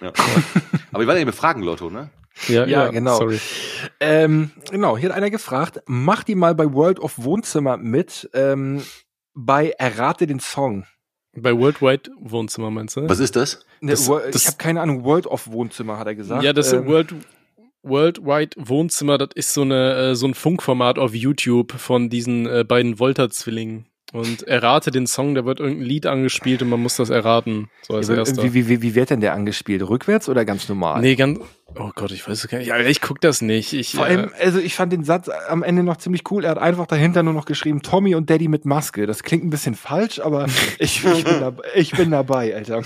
Ja. 0.00 0.12
aber 0.92 1.02
wir 1.02 1.06
waren 1.08 1.18
ja 1.18 1.24
mit 1.24 1.34
Fragenlotto, 1.34 1.90
ne? 1.90 2.10
Ja, 2.48 2.64
Ja, 2.64 2.88
genau. 2.88 3.18
Sorry. 3.18 3.38
Ähm, 3.98 4.50
genau, 4.70 4.96
hier 4.96 5.10
hat 5.10 5.16
einer 5.16 5.30
gefragt, 5.30 5.82
mach 5.86 6.22
die 6.24 6.34
mal 6.36 6.54
bei 6.54 6.72
World 6.72 7.00
of 7.00 7.14
Wohnzimmer 7.18 7.76
mit, 7.76 8.30
ähm, 8.32 8.82
bei 9.34 9.70
Errate 9.78 10.26
den 10.26 10.40
Song. 10.40 10.86
Bei 11.36 11.56
Worldwide 11.56 12.10
Wohnzimmer 12.18 12.70
meinst 12.70 12.96
du? 12.96 13.08
Was 13.08 13.18
ist 13.18 13.36
das? 13.36 13.64
Ne, 13.80 13.90
Das- 13.92 14.06
das- 14.06 14.34
ich 14.36 14.46
habe 14.46 14.56
keine 14.56 14.80
Ahnung, 14.80 15.04
World 15.04 15.26
of 15.26 15.48
Wohnzimmer 15.50 15.98
hat 15.98 16.06
er 16.06 16.14
gesagt. 16.14 16.42
Ja, 16.42 16.52
das 16.52 16.72
ähm, 16.72 16.86
World, 16.86 17.14
Worldwide 17.82 18.56
Wohnzimmer, 18.56 19.18
das 19.18 19.30
ist 19.34 19.54
so 19.54 19.62
eine 19.62 19.94
äh, 19.94 20.14
so 20.14 20.26
ein 20.26 20.34
Funkformat 20.34 20.98
auf 20.98 21.14
YouTube 21.14 21.72
von 21.72 22.10
diesen 22.10 22.46
äh, 22.46 22.64
beiden 22.64 22.98
Volta-Zwillingen. 22.98 23.86
Und 24.12 24.42
errate 24.42 24.90
den 24.90 25.06
Song, 25.06 25.36
da 25.36 25.44
wird 25.44 25.60
irgendein 25.60 25.86
Lied 25.86 26.06
angespielt 26.06 26.62
und 26.62 26.68
man 26.68 26.80
muss 26.80 26.96
das 26.96 27.10
erraten. 27.10 27.70
So 27.82 27.94
als 27.94 28.08
ja, 28.08 28.16
erster. 28.16 28.42
wie, 28.42 28.68
wie, 28.68 28.82
wie, 28.82 28.94
wird 28.96 29.10
denn 29.10 29.20
der 29.20 29.34
angespielt? 29.34 29.88
Rückwärts 29.88 30.28
oder 30.28 30.44
ganz 30.44 30.68
normal? 30.68 31.00
Nee, 31.00 31.14
ganz. 31.14 31.38
Oh 31.76 31.92
Gott, 31.94 32.10
ich 32.10 32.26
weiß 32.26 32.42
es 32.42 32.48
gar 32.48 32.58
nicht. 32.58 32.72
Alter, 32.72 32.88
ich 32.88 33.00
guck 33.00 33.20
das 33.20 33.40
nicht. 33.40 33.72
Ich, 33.72 33.92
Vor 33.92 34.06
äh, 34.06 34.10
allem, 34.10 34.32
also 34.40 34.58
ich 34.58 34.74
fand 34.74 34.92
den 34.92 35.04
Satz 35.04 35.28
am 35.28 35.62
Ende 35.62 35.84
noch 35.84 35.98
ziemlich 35.98 36.28
cool. 36.32 36.44
Er 36.44 36.50
hat 36.50 36.58
einfach 36.58 36.88
dahinter 36.88 37.22
nur 37.22 37.34
noch 37.34 37.44
geschrieben, 37.44 37.82
Tommy 37.82 38.16
und 38.16 38.28
Daddy 38.28 38.48
mit 38.48 38.64
Maske. 38.64 39.06
Das 39.06 39.22
klingt 39.22 39.44
ein 39.44 39.50
bisschen 39.50 39.76
falsch, 39.76 40.18
aber 40.18 40.46
ich, 40.80 41.04
ich, 41.04 41.24
bin, 41.24 41.40
dabei, 41.40 41.62
ich 41.76 41.92
bin 41.92 42.10
dabei, 42.10 42.56
Alter. 42.56 42.82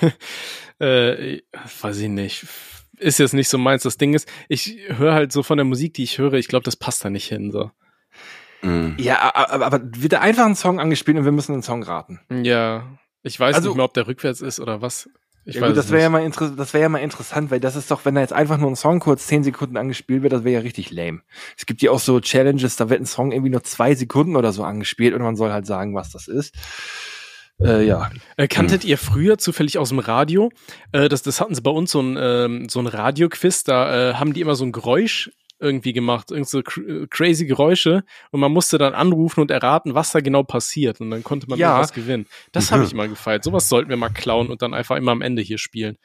äh, 0.80 1.40
weiß 1.80 1.98
ich 1.98 2.08
nicht. 2.08 2.46
Ist 2.98 3.18
jetzt 3.18 3.34
nicht 3.34 3.48
so 3.48 3.58
meins. 3.58 3.82
Das 3.82 3.96
Ding 3.96 4.14
ist, 4.14 4.28
ich 4.48 4.76
höre 4.88 5.14
halt 5.14 5.32
so 5.32 5.42
von 5.42 5.58
der 5.58 5.64
Musik, 5.64 5.94
die 5.94 6.04
ich 6.04 6.18
höre, 6.18 6.34
ich 6.34 6.48
glaube, 6.48 6.64
das 6.64 6.76
passt 6.76 7.04
da 7.04 7.10
nicht 7.10 7.26
hin. 7.28 7.50
So. 7.52 7.70
Mhm. 8.62 8.96
Ja, 8.98 9.34
aber, 9.34 9.64
aber 9.66 9.80
wird 9.96 10.12
da 10.14 10.20
einfach 10.20 10.44
ein 10.46 10.56
Song 10.56 10.80
angespielt 10.80 11.16
und 11.16 11.24
wir 11.24 11.32
müssen 11.32 11.52
einen 11.52 11.62
Song 11.62 11.82
raten. 11.82 12.20
Ja. 12.42 12.86
Ich 13.22 13.38
weiß 13.38 13.56
Also- 13.56 13.68
nicht 13.70 13.76
mehr, 13.76 13.84
ob 13.84 13.94
der 13.94 14.06
rückwärts 14.06 14.40
ist 14.40 14.60
oder 14.60 14.82
was. 14.82 15.08
Ich 15.44 15.54
Ja, 15.54 15.62
weiß 15.62 15.68
gut, 15.70 15.78
das 15.78 15.90
wäre 15.90 16.02
ja, 16.02 16.08
mal 16.10 16.28
das 16.56 16.74
wär 16.74 16.80
ja 16.82 16.88
mal 16.90 16.98
interessant, 16.98 17.50
weil 17.50 17.58
das 17.60 17.74
ist 17.74 17.90
doch, 17.90 18.04
wenn 18.04 18.14
da 18.14 18.20
jetzt 18.20 18.34
einfach 18.34 18.58
nur 18.58 18.70
ein 18.70 18.76
Song 18.76 19.00
kurz 19.00 19.26
zehn 19.26 19.42
Sekunden 19.42 19.78
angespielt 19.78 20.22
wird, 20.22 20.32
das 20.34 20.44
wäre 20.44 20.54
ja 20.56 20.60
richtig 20.60 20.90
lame. 20.90 21.22
Es 21.56 21.64
gibt 21.64 21.80
ja 21.80 21.90
auch 21.90 22.00
so 22.00 22.20
Challenges, 22.20 22.76
da 22.76 22.90
wird 22.90 23.00
ein 23.00 23.06
Song 23.06 23.32
irgendwie 23.32 23.50
nur 23.50 23.64
zwei 23.64 23.94
Sekunden 23.94 24.36
oder 24.36 24.52
so 24.52 24.62
angespielt 24.62 25.14
und 25.14 25.22
man 25.22 25.36
soll 25.36 25.50
halt 25.50 25.64
sagen, 25.66 25.94
was 25.94 26.10
das 26.10 26.28
ist. 26.28 26.54
Äh, 27.62 27.86
ja. 27.86 28.10
Äh, 28.36 28.48
kanntet 28.48 28.84
ihr 28.84 28.98
früher 28.98 29.38
zufällig 29.38 29.78
aus 29.78 29.88
dem 29.88 29.98
Radio? 29.98 30.50
Äh, 30.92 31.08
das, 31.08 31.22
das 31.22 31.40
hatten 31.40 31.54
sie 31.54 31.60
bei 31.62 31.70
uns 31.70 31.90
so 31.90 32.00
ein, 32.00 32.16
ähm, 32.20 32.68
so 32.68 32.78
ein 32.80 32.86
Radioquiz, 32.86 33.64
da 33.64 34.10
äh, 34.10 34.14
haben 34.14 34.32
die 34.32 34.40
immer 34.40 34.54
so 34.54 34.64
ein 34.64 34.72
Geräusch 34.72 35.30
irgendwie 35.60 35.92
gemacht, 35.92 36.30
irgend 36.30 36.48
so 36.48 36.62
cr 36.62 36.80
äh, 36.88 37.06
crazy 37.08 37.44
Geräusche 37.46 38.04
und 38.30 38.38
man 38.38 38.52
musste 38.52 38.78
dann 38.78 38.94
anrufen 38.94 39.40
und 39.40 39.50
erraten, 39.50 39.94
was 39.94 40.12
da 40.12 40.20
genau 40.20 40.44
passiert 40.44 41.00
und 41.00 41.10
dann 41.10 41.24
konnte 41.24 41.48
man 41.48 41.58
Ja. 41.58 41.70
irgendwas 41.70 41.92
gewinnen. 41.92 42.26
Das 42.52 42.70
habe 42.70 42.84
ich 42.84 42.94
mal 42.94 43.08
gefeiert. 43.08 43.42
Sowas 43.42 43.68
sollten 43.68 43.90
wir 43.90 43.96
mal 43.96 44.08
klauen 44.10 44.50
und 44.50 44.62
dann 44.62 44.72
einfach 44.72 44.96
immer 44.96 45.10
am 45.10 45.20
Ende 45.20 45.42
hier 45.42 45.58
spielen. 45.58 45.96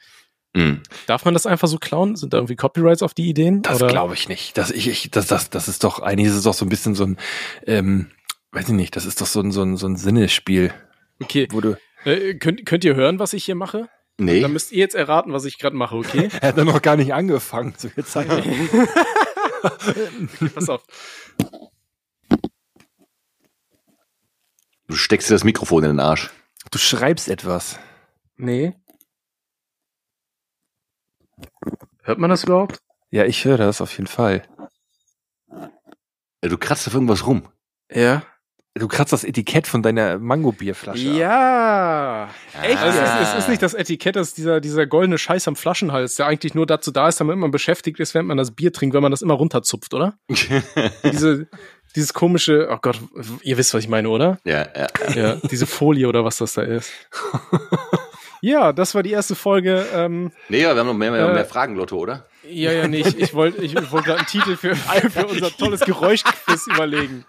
Mhm. 0.54 0.82
Darf 1.06 1.24
man 1.24 1.34
das 1.34 1.46
einfach 1.46 1.68
so 1.68 1.78
klauen? 1.78 2.16
Sind 2.16 2.32
da 2.32 2.38
irgendwie 2.38 2.56
Copyrights 2.56 3.02
auf 3.02 3.14
die 3.14 3.28
Ideen? 3.28 3.62
Das 3.62 3.78
glaube 3.78 4.14
ich 4.14 4.28
nicht. 4.28 4.58
Das, 4.58 4.72
ich, 4.72 4.88
ich, 4.88 5.10
das, 5.12 5.28
das, 5.28 5.50
das 5.50 5.68
ist 5.68 5.84
doch, 5.84 6.00
eigentlich 6.00 6.28
ist 6.28 6.34
es 6.36 6.42
doch 6.42 6.54
so 6.54 6.64
ein 6.64 6.68
bisschen 6.68 6.96
so 6.96 7.04
ein, 7.04 7.16
ähm, 7.66 8.10
weiß 8.50 8.68
ich 8.68 8.74
nicht, 8.74 8.96
das 8.96 9.06
ist 9.06 9.20
doch 9.20 9.26
so 9.26 9.40
ein, 9.40 9.52
so 9.52 9.62
ein, 9.62 9.76
so 9.76 9.86
ein 9.86 9.96
Sinnesspiel, 9.96 10.72
Okay, 11.22 11.48
wo 11.50 11.60
du, 11.60 11.76
äh, 12.04 12.34
könnt, 12.34 12.66
könnt 12.66 12.84
ihr 12.84 12.94
hören, 12.94 13.18
was 13.18 13.32
ich 13.32 13.44
hier 13.44 13.54
mache? 13.54 13.88
Nee. 14.18 14.40
Dann 14.40 14.52
müsst 14.52 14.72
ihr 14.72 14.78
jetzt 14.78 14.94
erraten, 14.94 15.32
was 15.32 15.44
ich 15.44 15.58
gerade 15.58 15.76
mache, 15.76 15.96
okay? 15.96 16.28
er 16.40 16.48
hat 16.48 16.56
noch 16.56 16.82
gar 16.82 16.96
nicht 16.96 17.14
angefangen 17.14 17.76
zu 17.76 17.90
viel 17.90 18.04
Zeit. 18.04 18.28
Pass 20.54 20.68
auf. 20.68 20.84
Du 24.86 24.96
steckst 24.96 25.30
dir 25.30 25.34
das 25.34 25.44
Mikrofon 25.44 25.84
in 25.84 25.90
den 25.90 26.00
Arsch. 26.00 26.30
Du 26.70 26.78
schreibst 26.78 27.28
etwas. 27.28 27.78
Nee. 28.36 28.74
Hört 32.02 32.18
man 32.18 32.30
das 32.30 32.44
überhaupt? 32.44 32.78
Ja, 33.10 33.24
ich 33.24 33.44
höre 33.44 33.58
das 33.58 33.80
auf 33.80 33.92
jeden 33.92 34.06
Fall. 34.06 34.46
Du 36.42 36.58
kratzt 36.58 36.86
auf 36.86 36.94
irgendwas 36.94 37.26
rum. 37.26 37.48
Ja. 37.90 38.22
Du 38.76 38.88
kratzt 38.88 39.12
das 39.12 39.22
Etikett 39.22 39.68
von 39.68 39.82
deiner 39.84 40.18
Mango-Bierflasche 40.18 41.08
ab. 41.08 41.16
Ja. 41.16 42.28
Echt? 42.60 42.76
Also 42.78 42.98
es, 42.98 43.08
ist, 43.20 43.32
es 43.34 43.38
ist 43.44 43.48
nicht 43.48 43.62
das 43.62 43.72
Etikett, 43.72 44.16
das 44.16 44.28
ist 44.28 44.36
dieser, 44.38 44.60
dieser 44.60 44.84
goldene 44.86 45.16
Scheiß 45.16 45.46
am 45.46 45.54
Flaschenhals, 45.54 46.16
der 46.16 46.26
eigentlich 46.26 46.54
nur 46.54 46.66
dazu 46.66 46.90
da 46.90 47.06
ist, 47.08 47.20
damit 47.20 47.36
man 47.36 47.52
beschäftigt 47.52 48.00
ist, 48.00 48.14
während 48.14 48.26
man 48.26 48.36
das 48.36 48.50
Bier 48.50 48.72
trinkt, 48.72 48.94
wenn 48.96 49.02
man 49.02 49.12
das 49.12 49.22
immer 49.22 49.34
runterzupft, 49.34 49.94
oder? 49.94 50.14
Diese, 51.04 51.46
dieses 51.94 52.12
komische, 52.12 52.68
oh 52.72 52.78
Gott, 52.82 52.98
ihr 53.42 53.56
wisst, 53.56 53.72
was 53.74 53.84
ich 53.84 53.88
meine, 53.88 54.08
oder? 54.08 54.38
ja, 54.44 54.66
ja. 54.76 54.86
Ja, 55.14 55.36
diese 55.48 55.66
Folie 55.66 56.08
oder 56.08 56.24
was 56.24 56.38
das 56.38 56.54
da 56.54 56.62
ist. 56.62 56.90
Ja, 58.40 58.74
das 58.74 58.94
war 58.94 59.02
die 59.02 59.12
erste 59.12 59.34
Folge. 59.34 59.86
Ähm, 59.94 60.30
Nee, 60.50 60.66
aber 60.66 60.74
wir 60.74 60.80
haben 60.80 60.86
noch 60.88 60.92
mehr, 60.92 61.10
mehr, 61.10 61.30
Äh, 61.30 61.32
mehr 61.32 61.46
Fragen, 61.46 61.76
Lotto, 61.76 61.96
oder? 61.96 62.26
ja, 62.46 62.72
ja, 62.72 62.86
nee, 62.86 63.00
ich, 63.00 63.18
ich 63.18 63.32
wollte 63.32 63.62
ich 63.64 63.74
wollt 63.90 64.04
gerade 64.04 64.18
einen 64.18 64.26
Titel 64.26 64.56
für, 64.56 64.76
für, 64.76 65.08
für 65.08 65.26
unser 65.26 65.50
tolles 65.50 65.80
Geräuschquiz 65.80 66.66
überlegen. 66.66 67.24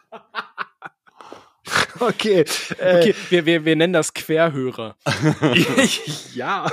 Okay. 2.00 2.46
Äh, 2.80 3.00
Okay, 3.00 3.16
wir, 3.30 3.46
wir, 3.46 3.66
wir 3.66 3.76
nennen 3.76 3.94
das 3.94 4.14
Querhörer. 4.14 4.96
ja. 6.34 6.70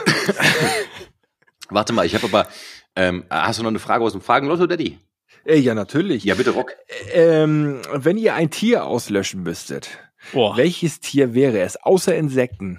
Warte 1.71 1.93
mal, 1.93 2.05
ich 2.07 2.15
habe 2.15 2.25
aber. 2.27 2.49
Ähm, 2.95 3.25
hast 3.31 3.59
du 3.59 3.63
noch 3.63 3.71
eine 3.71 3.79
Frage 3.79 4.05
aus 4.05 4.13
dem 4.13 4.21
Fragen, 4.21 4.49
Lotto, 4.49 4.67
Daddy? 4.67 4.99
Äh, 5.45 5.59
ja, 5.59 5.75
natürlich. 5.75 6.25
Ja, 6.25 6.35
bitte, 6.35 6.51
Rock. 6.51 6.73
Ähm, 7.13 7.81
wenn 7.93 8.19
ihr 8.19 8.35
ein 8.35 8.51
Tier 8.51 8.85
auslöschen 8.85 9.43
müsstet, 9.43 9.99
Boah, 10.33 10.57
welches 10.57 11.01
Tier 11.01 11.35
wäre 11.35 11.61
es, 11.61 11.77
außer 11.83 12.15
Insekten? 12.15 12.75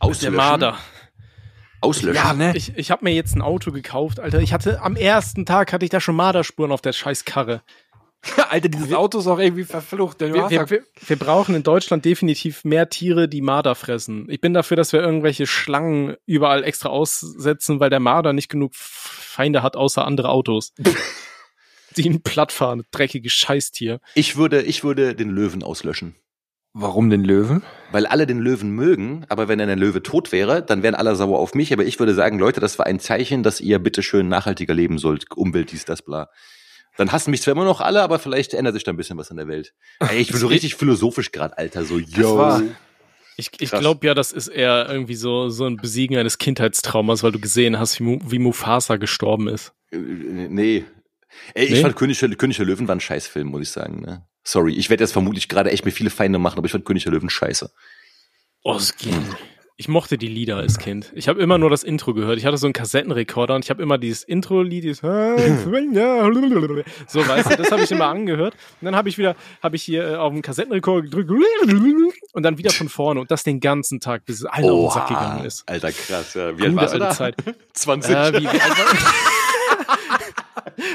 der 0.00 0.08
Auslöschen. 0.08 0.36
Marder. 0.36 0.78
Auslöschen. 1.80 2.14
Ja, 2.22 2.32
ne? 2.34 2.52
Ich, 2.54 2.76
ich 2.76 2.90
habe 2.90 3.04
mir 3.04 3.12
jetzt 3.12 3.34
ein 3.34 3.42
Auto 3.42 3.72
gekauft, 3.72 4.20
Alter. 4.20 4.40
Ich 4.40 4.52
hatte 4.52 4.80
am 4.82 4.96
ersten 4.96 5.46
Tag 5.46 5.72
hatte 5.72 5.84
ich 5.84 5.90
da 5.90 6.00
schon 6.00 6.14
Marderspuren 6.14 6.72
auf 6.72 6.80
der 6.82 6.92
scheiß 6.92 7.24
Karre. 7.24 7.62
Alter, 8.50 8.68
dieses 8.68 8.92
Auto 8.92 9.18
ist 9.18 9.26
auch 9.26 9.38
irgendwie 9.38 9.64
verflucht. 9.64 10.20
Wir, 10.20 10.34
wir, 10.34 10.70
wir, 10.70 10.84
wir 11.06 11.16
brauchen 11.16 11.54
in 11.54 11.62
Deutschland 11.62 12.04
definitiv 12.04 12.64
mehr 12.64 12.88
Tiere, 12.88 13.28
die 13.28 13.40
Marder 13.40 13.74
fressen. 13.74 14.26
Ich 14.28 14.40
bin 14.40 14.52
dafür, 14.52 14.76
dass 14.76 14.92
wir 14.92 15.00
irgendwelche 15.00 15.46
Schlangen 15.46 16.16
überall 16.26 16.64
extra 16.64 16.90
aussetzen, 16.90 17.80
weil 17.80 17.90
der 17.90 18.00
Marder 18.00 18.32
nicht 18.32 18.48
genug 18.48 18.72
Feinde 18.74 19.62
hat, 19.62 19.76
außer 19.76 20.04
andere 20.04 20.28
Autos. 20.28 20.74
die 21.96 22.02
ihn 22.02 22.22
platt 22.22 22.52
fahren, 22.52 22.84
dreckiges 22.90 23.32
Scheißtier. 23.32 24.00
Ich 24.14 24.36
würde, 24.36 24.62
ich 24.62 24.84
würde 24.84 25.14
den 25.14 25.30
Löwen 25.30 25.62
auslöschen. 25.62 26.14
Warum 26.72 27.10
den 27.10 27.24
Löwen? 27.24 27.64
Weil 27.90 28.06
alle 28.06 28.28
den 28.28 28.38
Löwen 28.38 28.70
mögen, 28.70 29.26
aber 29.28 29.48
wenn 29.48 29.58
dann 29.58 29.66
der 29.66 29.76
Löwe 29.76 30.04
tot 30.04 30.30
wäre, 30.30 30.62
dann 30.62 30.84
wären 30.84 30.94
alle 30.94 31.16
sauer 31.16 31.40
auf 31.40 31.54
mich. 31.54 31.72
Aber 31.72 31.84
ich 31.84 31.98
würde 31.98 32.14
sagen, 32.14 32.38
Leute, 32.38 32.60
das 32.60 32.78
war 32.78 32.86
ein 32.86 33.00
Zeichen, 33.00 33.42
dass 33.42 33.60
ihr 33.60 33.80
bitteschön 33.80 34.28
nachhaltiger 34.28 34.72
leben 34.72 34.98
sollt. 34.98 35.24
Umwelt, 35.36 35.72
dies, 35.72 35.84
das, 35.84 36.02
bla. 36.02 36.28
Dann 37.00 37.12
hassen 37.12 37.30
mich 37.30 37.40
zwar 37.40 37.52
immer 37.52 37.64
noch 37.64 37.80
alle, 37.80 38.02
aber 38.02 38.18
vielleicht 38.18 38.52
ändert 38.52 38.74
sich 38.74 38.84
da 38.84 38.92
ein 38.92 38.96
bisschen 38.98 39.16
was 39.16 39.30
in 39.30 39.38
der 39.38 39.48
Welt. 39.48 39.72
Ey, 40.00 40.18
ich 40.18 40.28
bin 40.28 40.36
so 40.38 40.48
richtig 40.48 40.74
philosophisch 40.74 41.32
gerade, 41.32 41.56
Alter. 41.56 41.82
So, 41.86 41.98
yo. 41.98 42.60
Ich, 43.38 43.50
ich 43.58 43.70
glaube 43.70 44.06
ja, 44.06 44.12
das 44.12 44.32
ist 44.32 44.48
eher 44.48 44.86
irgendwie 44.86 45.14
so, 45.14 45.48
so 45.48 45.64
ein 45.64 45.78
Besiegen 45.78 46.18
eines 46.18 46.36
Kindheitstraumas, 46.36 47.22
weil 47.22 47.32
du 47.32 47.40
gesehen 47.40 47.78
hast, 47.78 47.98
wie, 48.00 48.02
Mu 48.02 48.18
wie 48.26 48.38
Mufasa 48.38 48.96
gestorben 48.96 49.48
ist. 49.48 49.72
Äh, 49.90 49.96
Nee. 49.96 50.84
Ey, 51.54 51.64
ich 51.64 51.70
Nee? 51.70 51.80
fand 51.80 51.96
König 51.96 52.18
der, 52.18 52.28
König 52.34 52.58
der 52.58 52.66
Löwen 52.66 52.86
war 52.86 52.94
ein 52.96 53.00
Scheißfilm, 53.00 53.48
muss 53.48 53.62
ich 53.62 53.70
sagen. 53.70 54.02
Ne? 54.02 54.26
Sorry, 54.44 54.74
ich 54.74 54.90
werde 54.90 55.02
jetzt 55.02 55.12
vermutlich 55.12 55.48
gerade 55.48 55.70
echt 55.70 55.86
mir 55.86 55.92
viele 55.92 56.10
Feinde 56.10 56.38
machen, 56.38 56.58
aber 56.58 56.66
ich 56.66 56.72
fand 56.72 56.84
König 56.84 57.04
der 57.04 57.12
Löwen 57.12 57.30
scheiße. 57.30 57.72
Oh, 58.62 58.74
es 58.76 58.94
geht. 58.94 59.14
Ich 59.80 59.88
mochte 59.88 60.18
die 60.18 60.26
Lieder 60.28 60.58
als 60.58 60.76
Kind. 60.76 61.10
Ich 61.14 61.26
habe 61.26 61.40
immer 61.40 61.56
nur 61.56 61.70
das 61.70 61.84
Intro 61.84 62.12
gehört. 62.12 62.36
Ich 62.36 62.44
hatte 62.44 62.58
so 62.58 62.66
einen 62.66 62.74
Kassettenrekorder 62.74 63.54
und 63.54 63.64
ich 63.64 63.70
habe 63.70 63.82
immer 63.82 63.96
dieses 63.96 64.24
Intro-Lied, 64.24 64.84
dieses 64.84 65.00
so 67.08 67.26
weißt 67.26 67.50
du, 67.52 67.56
das 67.56 67.72
habe 67.72 67.84
ich 67.84 67.90
immer 67.90 68.04
angehört. 68.08 68.52
Und 68.82 68.84
dann 68.84 68.94
habe 68.94 69.08
ich 69.08 69.16
wieder, 69.16 69.36
habe 69.62 69.76
ich 69.76 69.82
hier 69.82 70.06
äh, 70.06 70.14
auf 70.16 70.34
den 70.34 70.42
Kassettenrekorder 70.42 71.08
gedrückt 71.08 71.30
und 72.34 72.42
dann 72.42 72.58
wieder 72.58 72.72
von 72.72 72.90
vorne 72.90 73.20
und 73.22 73.30
das 73.30 73.42
den 73.42 73.58
ganzen 73.60 74.00
Tag, 74.00 74.26
bis 74.26 74.40
es 74.40 74.44
allen 74.44 74.68
auf 74.68 74.92
den 74.92 75.00
Sack 75.00 75.08
gegangen 75.08 75.46
ist. 75.46 75.66
Alter, 75.66 75.92
krass. 75.92 76.34
Ja. 76.34 76.58
Wie 76.58 76.64
alt 76.64 76.76
warst 76.76 76.94
du 76.94 76.98
da? 76.98 77.10
Zeit. 77.12 77.36
20. 77.72 78.14
Äh, 78.14 78.32
wie, 78.34 78.42
wie 78.42 78.48
alt 78.48 78.60
war- 78.60 78.68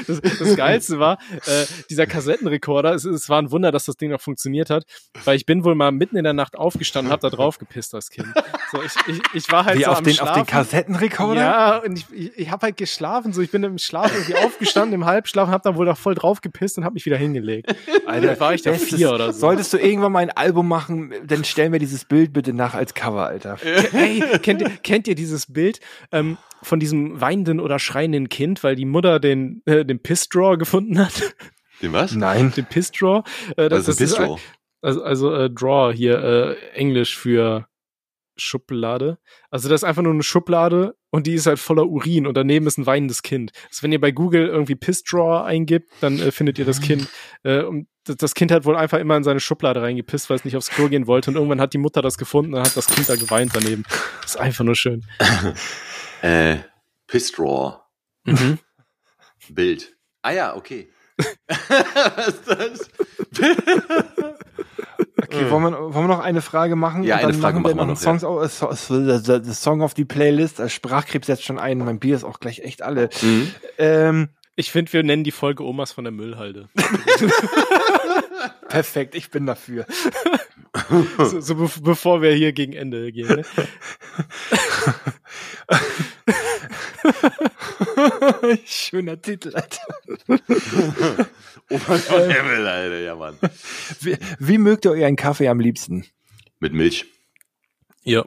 das, 0.06 0.20
das 0.20 0.56
Geilste 0.56 0.98
war, 0.98 1.18
äh, 1.46 1.64
dieser 1.90 2.06
Kassettenrekorder, 2.06 2.94
es, 2.94 3.04
es 3.04 3.28
war 3.28 3.40
ein 3.40 3.50
Wunder, 3.50 3.72
dass 3.72 3.84
das 3.84 3.96
Ding 3.96 4.10
noch 4.10 4.20
funktioniert 4.20 4.70
hat, 4.70 4.84
weil 5.24 5.36
ich 5.36 5.46
bin 5.46 5.64
wohl 5.64 5.74
mal 5.74 5.92
mitten 5.92 6.16
in 6.16 6.24
der 6.24 6.32
Nacht 6.32 6.56
aufgestanden 6.56 7.10
und 7.10 7.12
hab 7.12 7.20
da 7.20 7.30
drauf 7.30 7.58
gepisst 7.58 7.94
als 7.94 8.10
Kind. 8.10 8.28
So, 8.72 8.82
ich, 8.82 8.92
ich, 9.06 9.22
ich 9.34 9.52
war 9.52 9.64
halt 9.64 9.78
Wie 9.78 9.84
so 9.84 9.90
auf 9.90 9.98
am 9.98 10.04
den, 10.04 10.14
Schlafen. 10.14 10.30
auf 10.30 10.36
den 10.36 10.46
Kassettenrekorder? 10.46 11.40
Ja, 11.40 11.76
und 11.78 11.98
ich, 11.98 12.06
ich, 12.12 12.38
ich 12.38 12.50
habe 12.50 12.66
halt 12.66 12.76
geschlafen, 12.76 13.32
so 13.32 13.42
ich 13.42 13.50
bin 13.50 13.62
im 13.62 13.78
Schlaf 13.78 14.12
irgendwie 14.12 14.36
aufgestanden, 14.36 14.94
im 14.94 15.04
Halbschlaf, 15.06 15.48
hab 15.48 15.62
dann 15.62 15.76
wohl 15.76 15.86
da 15.86 15.94
voll 15.94 16.14
drauf 16.14 16.40
gepisst 16.40 16.78
und 16.78 16.84
hab 16.84 16.94
mich 16.94 17.06
wieder 17.06 17.16
hingelegt. 17.16 17.74
Alter, 18.06 18.38
war 18.40 18.54
ich 18.54 18.62
da 18.62 18.72
vier 18.74 19.12
oder 19.12 19.32
so. 19.32 19.40
Solltest 19.40 19.72
du 19.72 19.78
irgendwann 19.78 20.12
mal 20.12 20.20
ein 20.20 20.30
Album 20.30 20.68
machen, 20.68 21.12
dann 21.24 21.44
stellen 21.44 21.72
wir 21.72 21.78
dieses 21.78 22.04
Bild 22.04 22.32
bitte 22.32 22.52
nach 22.52 22.74
als 22.74 22.94
Cover, 22.94 23.26
Alter. 23.26 23.58
Hey, 23.92 24.22
kennt 24.42 24.60
ihr, 24.60 24.70
kennt 24.82 25.08
ihr 25.08 25.14
dieses 25.14 25.46
Bild 25.52 25.80
ähm, 26.12 26.36
von 26.62 26.80
diesem 26.80 27.20
weinenden 27.20 27.60
oder 27.60 27.78
schreienden 27.78 28.28
Kind, 28.28 28.64
weil 28.64 28.76
die 28.76 28.84
Mutter 28.84 29.20
den, 29.20 29.55
äh, 29.64 29.84
den 29.84 30.00
Piss-Draw 30.00 30.56
gefunden 30.58 30.98
hat? 30.98 31.34
Den 31.82 31.92
was? 31.92 32.14
Nein. 32.14 32.52
den 32.56 32.66
Piss-Draw? 32.66 33.22
Äh, 33.56 33.70
Was 33.70 33.88
ist 33.88 34.14
ein? 34.18 34.36
Also, 34.82 35.02
also 35.02 35.34
äh, 35.34 35.50
Draw 35.50 35.92
hier, 35.94 36.22
äh, 36.22 36.56
Englisch 36.74 37.16
für 37.16 37.66
Schublade. 38.38 39.18
Also 39.50 39.68
das 39.70 39.80
ist 39.80 39.84
einfach 39.84 40.02
nur 40.02 40.12
eine 40.12 40.22
Schublade 40.22 40.94
und 41.10 41.26
die 41.26 41.32
ist 41.34 41.46
halt 41.46 41.58
voller 41.58 41.86
Urin 41.86 42.26
und 42.26 42.34
daneben 42.36 42.66
ist 42.66 42.76
ein 42.76 42.84
weinendes 42.86 43.22
Kind. 43.22 43.52
Also 43.70 43.82
wenn 43.82 43.92
ihr 43.92 44.00
bei 44.00 44.10
Google 44.10 44.46
irgendwie 44.48 44.74
Piss 44.74 45.02
Draw 45.04 45.44
eingibt, 45.44 45.90
dann 46.00 46.18
äh, 46.20 46.30
findet 46.30 46.58
ihr 46.58 46.66
das 46.66 46.80
Kind. 46.82 47.08
Äh, 47.44 47.62
und 47.62 47.88
das- 48.04 48.16
das 48.16 48.34
Kind 48.34 48.52
hat 48.52 48.64
wohl 48.66 48.76
einfach 48.76 48.98
immer 48.98 49.16
in 49.16 49.24
seine 49.24 49.40
Schublade 49.40 49.80
reingepisst, 49.82 50.28
weil 50.30 50.36
es 50.36 50.44
nicht 50.44 50.56
aufs 50.56 50.68
Klo 50.70 50.88
gehen 50.88 51.06
wollte. 51.06 51.30
Und 51.30 51.36
irgendwann 51.36 51.60
hat 51.60 51.72
die 51.72 51.78
Mutter 51.78 52.02
das 52.02 52.18
gefunden 52.18 52.54
und 52.54 52.60
hat 52.60 52.76
das 52.76 52.86
Kind 52.86 53.08
da 53.08 53.16
geweint 53.16 53.50
daneben. 53.54 53.84
Das 54.22 54.32
ist 54.32 54.36
einfach 54.36 54.64
nur 54.64 54.76
schön. 54.76 55.04
Äh, 56.22 56.58
Pistraw. 57.06 57.78
Mhm. 58.24 58.58
Bild. 59.54 59.94
Ah 60.22 60.32
ja, 60.32 60.56
okay. 60.56 60.88
was 61.48 62.28
ist 62.28 62.46
das? 62.48 62.90
Okay, 65.22 65.50
wollen, 65.50 65.62
wir, 65.64 65.78
wollen 65.94 65.94
wir 66.08 66.08
noch 66.08 66.20
eine 66.20 66.42
Frage 66.42 66.76
machen? 66.76 67.02
Ja, 67.02 67.16
eine 67.16 67.32
dann 67.32 67.40
Frage 67.40 67.58
machen 67.60 67.70
wir 67.70 67.74
machen 67.74 67.88
wir 67.88 67.94
noch 67.94 68.00
Songs, 68.00 68.22
au- 68.24 68.42
äh, 68.42 68.48
so, 68.48 68.70
so, 68.72 69.18
so, 69.18 69.42
so, 69.42 69.52
Song 69.52 69.82
auf 69.82 69.94
die 69.94 70.04
Playlist. 70.04 70.60
Äh, 70.60 70.68
Sprachkrebs 70.68 71.26
setzt 71.26 71.44
schon 71.44 71.58
ein. 71.58 71.78
Mein 71.78 71.98
Bier 71.98 72.16
ist 72.16 72.24
auch 72.24 72.38
gleich 72.40 72.60
echt 72.60 72.82
alle. 72.82 73.08
Mhm. 73.22 73.50
Ähm, 73.78 74.28
Ich 74.56 74.70
finde, 74.70 74.92
wir 74.92 75.02
nennen 75.02 75.24
die 75.24 75.32
Folge 75.32 75.64
Omas 75.64 75.92
von 75.92 76.04
der 76.04 76.12
Müllhalde. 76.12 76.68
perfekt, 78.68 79.14
ich 79.14 79.30
bin 79.30 79.46
dafür. 79.46 79.86
so, 81.18 81.40
so 81.40 81.54
be 81.54 81.70
bevor 81.82 82.22
wir 82.22 82.32
hier 82.32 82.52
gegen 82.52 82.72
Ende 82.72 83.12
gehen. 83.12 83.28
Ne? 83.28 83.44
Schöner 88.64 89.20
Titel, 89.20 89.54
Alter. 89.54 89.80
Oh 91.70 91.80
mein 91.88 92.02
Gott, 92.08 92.32
Himmel, 92.32 92.66
Alter, 92.66 93.00
ja, 93.00 93.16
Mann. 93.16 93.38
Wie, 94.00 94.16
wie 94.38 94.58
mögt 94.58 94.84
ihr 94.84 94.92
euren 94.92 95.16
Kaffee 95.16 95.48
am 95.48 95.60
liebsten? 95.60 96.04
Mit 96.60 96.72
Milch. 96.72 97.06
Ja. 98.02 98.24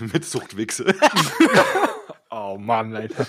Mit 0.00 0.24
Zuchtwichse. 0.24 0.94
Oh 2.30 2.58
Mann, 2.58 2.94
Alter. 2.94 3.26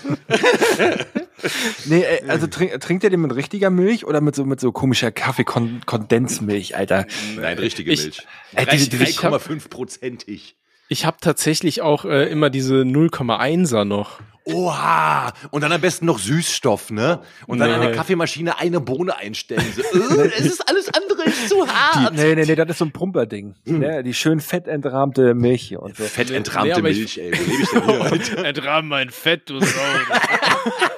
Nee, 1.86 2.02
ey, 2.02 2.28
also 2.28 2.46
trink, 2.46 2.80
trinkt 2.80 3.04
ihr 3.04 3.10
den 3.10 3.20
mit 3.20 3.34
richtiger 3.34 3.70
Milch 3.70 4.04
oder 4.06 4.20
mit 4.20 4.34
so, 4.34 4.44
mit 4.44 4.60
so 4.60 4.72
komischer 4.72 5.10
Kaffeekondensmilch, 5.12 6.76
Alter? 6.76 7.06
Nein, 7.36 7.58
richtige 7.58 7.92
Ich- 7.92 8.02
Milch. 8.02 8.26
Äh, 8.54 8.66
diese- 8.66 8.90
diese- 8.90 9.04
ich 9.04 9.22
hab- 9.22 9.32
3,5-prozentig. 9.34 10.56
Ich 10.90 11.04
habe 11.04 11.18
tatsächlich 11.20 11.82
auch 11.82 12.04
äh, 12.06 12.28
immer 12.30 12.48
diese 12.48 12.76
0,1er 12.84 13.84
noch. 13.84 14.20
Oha! 14.44 15.34
Und 15.50 15.60
dann 15.60 15.70
am 15.72 15.80
besten 15.82 16.06
noch 16.06 16.18
Süßstoff, 16.18 16.90
ne? 16.90 17.20
Und 17.46 17.58
dann 17.58 17.68
Nee. 17.68 17.74
an 17.74 17.80
der 17.82 17.92
Kaffeemaschine 17.92 18.58
eine 18.58 18.80
Bohne 18.80 19.14
einstellen. 19.18 19.62
So, 19.76 19.82
äh, 20.22 20.28
es 20.38 20.46
ist 20.46 20.66
alles 20.66 20.88
andere 20.88 21.24
ist 21.24 21.50
zu 21.50 21.68
hart. 21.68 22.14
Nee, 22.14 22.34
nee, 22.34 22.46
nee, 22.46 22.54
das 22.54 22.70
ist 22.70 22.78
so 22.78 22.86
ein 22.86 22.92
Pumperding. 22.92 23.54
Ne? 23.66 24.02
Die 24.02 24.14
schön 24.14 24.40
fettentrahmte 24.40 25.34
Milch 25.34 25.60
hier 25.68 25.82
und 25.82 25.98
so. 25.98 26.04
Fettentrahmte 26.04 26.68
Nee, 26.68 26.78
aber 26.78 26.88
ich- 26.88 26.96
Milch, 26.96 27.18
ey. 27.18 27.32
Wo 27.32 27.42
lebe 27.50 27.62
ich 27.62 27.68
denn 27.68 27.82
hier, 27.86 28.00
Alter? 28.00 28.44
Entrahmen 28.46 28.88
mein 28.88 29.10
Fett, 29.10 29.50
du 29.50 29.60
Sau. 29.60 29.66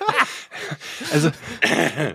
Also, 1.12 1.30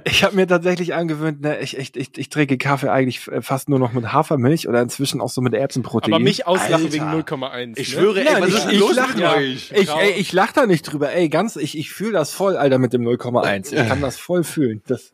ich 0.06 0.24
habe 0.24 0.36
mir 0.36 0.48
tatsächlich 0.48 0.94
angewöhnt, 0.94 1.42
ne, 1.42 1.60
ich, 1.60 1.78
ich, 1.78 1.96
ich, 1.96 2.18
ich 2.18 2.30
trinke 2.30 2.58
Kaffee 2.58 2.90
eigentlich 2.90 3.28
f- 3.28 3.46
fast 3.46 3.68
nur 3.70 3.80
noch 3.80 3.92
mit 3.94 4.14
Hafermilch 4.14 4.68
oder 4.68 4.82
inzwischen 4.82 5.22
auch 5.22 5.30
so 5.30 5.42
mit 5.42 5.54
Erbsenprotein. 5.54 6.14
Aber 6.14 6.24
mich 6.24 6.48
auslachen 6.48 6.74
Alter. 6.86 6.94
wegen 6.94 7.06
0,1. 7.06 7.72
Ich 7.78 7.90
ne? 7.90 8.02
schwöre, 8.02 8.20
ey, 8.22 8.42
was 8.42 8.50
ich, 8.50 8.56
ist 8.56 8.72
ich 8.72 8.80
los 8.80 8.96
lach, 8.96 9.16
ja. 9.18 9.34
euch? 9.36 9.72
Ich, 9.76 9.90
ey, 9.90 10.12
ich 10.12 10.32
lach 10.34 10.52
da 10.54 10.66
nicht 10.66 10.84
drüber. 10.84 11.12
Ey, 11.12 11.30
ganz, 11.30 11.56
ich, 11.56 11.78
ich 11.78 11.92
fühle 11.92 12.14
das 12.14 12.32
voll, 12.32 12.56
Alter, 12.58 12.78
mit 12.78 12.94
dem 12.94 13.04
0,1. 13.04 13.74
Ich 13.74 13.88
kann 13.90 14.02
das 14.02 14.18
voll 14.18 14.44
fühlen. 14.44 14.82
Das, 14.88 15.12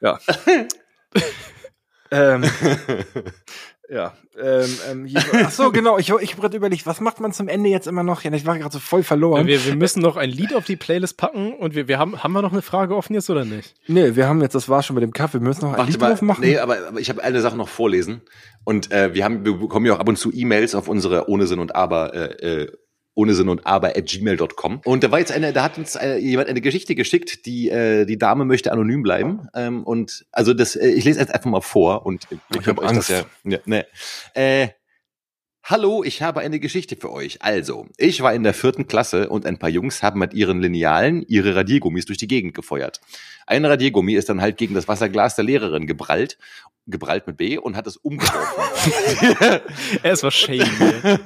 ja. 0.00 0.18
ähm, 2.10 2.44
ja. 3.88 4.14
Ähm, 4.38 4.78
ähm, 4.90 5.04
hier, 5.06 5.20
ach 5.32 5.50
so, 5.50 5.70
genau. 5.72 5.98
Ich, 5.98 6.10
ich 6.10 6.32
hab 6.32 6.40
grad 6.40 6.54
überlegt, 6.54 6.86
was 6.86 7.00
macht 7.00 7.20
man 7.20 7.32
zum 7.32 7.48
Ende 7.48 7.68
jetzt 7.70 7.86
immer 7.86 8.02
noch? 8.02 8.22
Ja, 8.22 8.32
ich 8.32 8.46
war 8.46 8.58
gerade 8.58 8.72
so 8.72 8.78
voll 8.78 9.02
verloren. 9.02 9.46
Wir, 9.46 9.64
wir 9.64 9.76
müssen 9.76 10.00
noch 10.00 10.16
ein 10.16 10.30
Lied 10.30 10.54
auf 10.54 10.64
die 10.64 10.76
Playlist 10.76 11.16
packen 11.16 11.54
und 11.54 11.74
wir, 11.74 11.88
wir 11.88 11.98
haben, 11.98 12.22
haben 12.22 12.32
wir 12.32 12.42
noch 12.42 12.52
eine 12.52 12.62
Frage 12.62 12.94
offen 12.94 13.14
jetzt 13.14 13.30
oder 13.30 13.44
nicht? 13.44 13.74
nee, 13.86 14.14
wir 14.14 14.28
haben 14.28 14.40
jetzt, 14.42 14.54
das 14.54 14.68
war 14.68 14.82
schon 14.82 14.94
mit 14.94 15.02
dem 15.02 15.12
Kaffee. 15.12 15.40
Wir 15.40 15.46
müssen 15.46 15.62
noch 15.62 15.72
ein 15.72 15.78
Warte 15.78 15.92
Lied 15.92 16.00
mal, 16.00 16.10
drauf 16.10 16.22
machen. 16.22 16.42
nee, 16.42 16.58
aber, 16.58 16.76
aber 16.88 17.00
ich 17.00 17.08
habe 17.08 17.22
eine 17.22 17.40
Sache 17.40 17.56
noch 17.56 17.68
vorlesen. 17.68 18.20
Und 18.64 18.92
äh, 18.92 19.14
wir 19.14 19.24
haben, 19.24 19.44
wir 19.44 19.54
bekommen 19.56 19.86
ja 19.86 19.94
auch 19.94 20.00
ab 20.00 20.08
und 20.08 20.16
zu 20.16 20.30
E-Mails 20.32 20.74
auf 20.74 20.88
unsere 20.88 21.28
ohne 21.28 21.46
Sinn 21.46 21.58
und 21.58 21.74
Aber, 21.74 22.14
äh, 22.14 22.62
äh, 22.62 22.72
ohne 23.18 23.34
Sinn 23.34 23.48
und 23.48 23.66
Aber 23.66 23.96
at 23.96 24.06
gmail.com. 24.06 24.80
Und 24.84 25.02
da 25.02 25.10
war 25.10 25.18
jetzt 25.18 25.32
eine, 25.32 25.52
da 25.52 25.64
hat 25.64 25.76
uns 25.76 25.96
äh, 25.96 26.18
jemand 26.18 26.48
eine 26.48 26.60
Geschichte 26.60 26.94
geschickt, 26.94 27.46
die 27.46 27.68
äh, 27.68 28.04
die 28.04 28.16
Dame 28.16 28.44
möchte 28.44 28.70
anonym 28.70 29.02
bleiben. 29.02 29.48
Ähm, 29.56 29.82
und 29.82 30.24
also 30.30 30.54
das, 30.54 30.76
äh, 30.76 30.86
ich 30.88 31.04
lese 31.04 31.18
jetzt 31.18 31.34
einfach 31.34 31.50
mal 31.50 31.60
vor 31.60 32.06
und 32.06 32.28
Ich 32.30 32.62
könnt 32.62 32.78
hab 32.78 32.78
euch 32.78 32.96
das 32.96 33.10
Angst. 33.10 33.26
ja, 33.44 33.50
ja 33.50 33.58
ne. 33.64 33.86
Äh, 34.34 34.68
Hallo, 35.64 36.02
ich 36.02 36.22
habe 36.22 36.40
eine 36.40 36.60
Geschichte 36.60 36.96
für 36.96 37.12
euch. 37.12 37.42
Also, 37.42 37.86
ich 37.98 38.22
war 38.22 38.32
in 38.32 38.42
der 38.42 38.54
vierten 38.54 38.86
Klasse 38.86 39.28
und 39.28 39.44
ein 39.44 39.58
paar 39.58 39.68
Jungs 39.68 40.02
haben 40.02 40.18
mit 40.20 40.32
ihren 40.32 40.62
Linealen 40.62 41.24
ihre 41.28 41.54
Radiergummis 41.54 42.06
durch 42.06 42.16
die 42.16 42.26
Gegend 42.26 42.54
gefeuert. 42.54 43.00
Ein 43.46 43.64
Radiergummi 43.66 44.14
ist 44.14 44.30
dann 44.30 44.40
halt 44.40 44.56
gegen 44.56 44.74
das 44.74 44.88
Wasserglas 44.88 45.36
der 45.36 45.44
Lehrerin 45.44 45.86
geprallt, 45.86 46.38
geprallt 46.86 47.26
mit 47.26 47.36
B 47.36 47.58
und 47.58 47.76
hat 47.76 47.86
es 47.86 47.96
umgeworfen. 47.98 48.62
Er 50.02 50.12
ist 50.12 50.22
was 50.22 50.34
shady. 50.34 50.64
ey. 51.02 51.18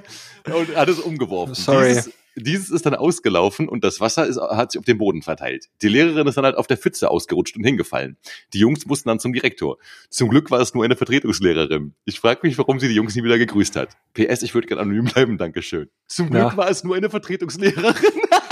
und 0.52 0.74
hat 0.74 0.88
es 0.88 0.98
umgeworfen. 0.98 1.54
Sorry. 1.54 1.88
Dieses, 1.90 2.10
dieses 2.36 2.70
ist 2.70 2.86
dann 2.86 2.94
ausgelaufen 2.94 3.68
und 3.68 3.84
das 3.84 4.00
Wasser 4.00 4.26
ist, 4.26 4.38
hat 4.40 4.72
sich 4.72 4.78
auf 4.78 4.84
den 4.84 4.98
Boden 4.98 5.22
verteilt. 5.22 5.66
Die 5.82 5.88
Lehrerin 5.88 6.26
ist 6.26 6.36
dann 6.36 6.44
halt 6.44 6.56
auf 6.56 6.66
der 6.66 6.76
Pfütze 6.76 7.10
ausgerutscht 7.10 7.56
und 7.56 7.64
hingefallen. 7.64 8.16
Die 8.52 8.58
Jungs 8.58 8.86
mussten 8.86 9.08
dann 9.08 9.18
zum 9.18 9.32
Direktor. 9.32 9.78
Zum 10.08 10.28
Glück 10.30 10.50
war 10.50 10.60
es 10.60 10.74
nur 10.74 10.84
eine 10.84 10.96
Vertretungslehrerin. 10.96 11.94
Ich 12.04 12.20
frage 12.20 12.40
mich, 12.42 12.56
warum 12.58 12.80
sie 12.80 12.88
die 12.88 12.94
Jungs 12.94 13.14
nie 13.14 13.24
wieder 13.24 13.38
gegrüßt 13.38 13.76
hat. 13.76 13.96
PS, 14.14 14.42
ich 14.42 14.54
würde 14.54 14.66
gerne 14.66 14.82
anonym 14.82 15.04
bleiben, 15.04 15.38
Dankeschön. 15.38 15.88
Zum 16.06 16.30
Glück 16.30 16.42
Ja. 16.42 16.56
war 16.56 16.70
es 16.70 16.84
nur 16.84 16.96
eine 16.96 17.10
Vertretungslehrerin. 17.10 17.94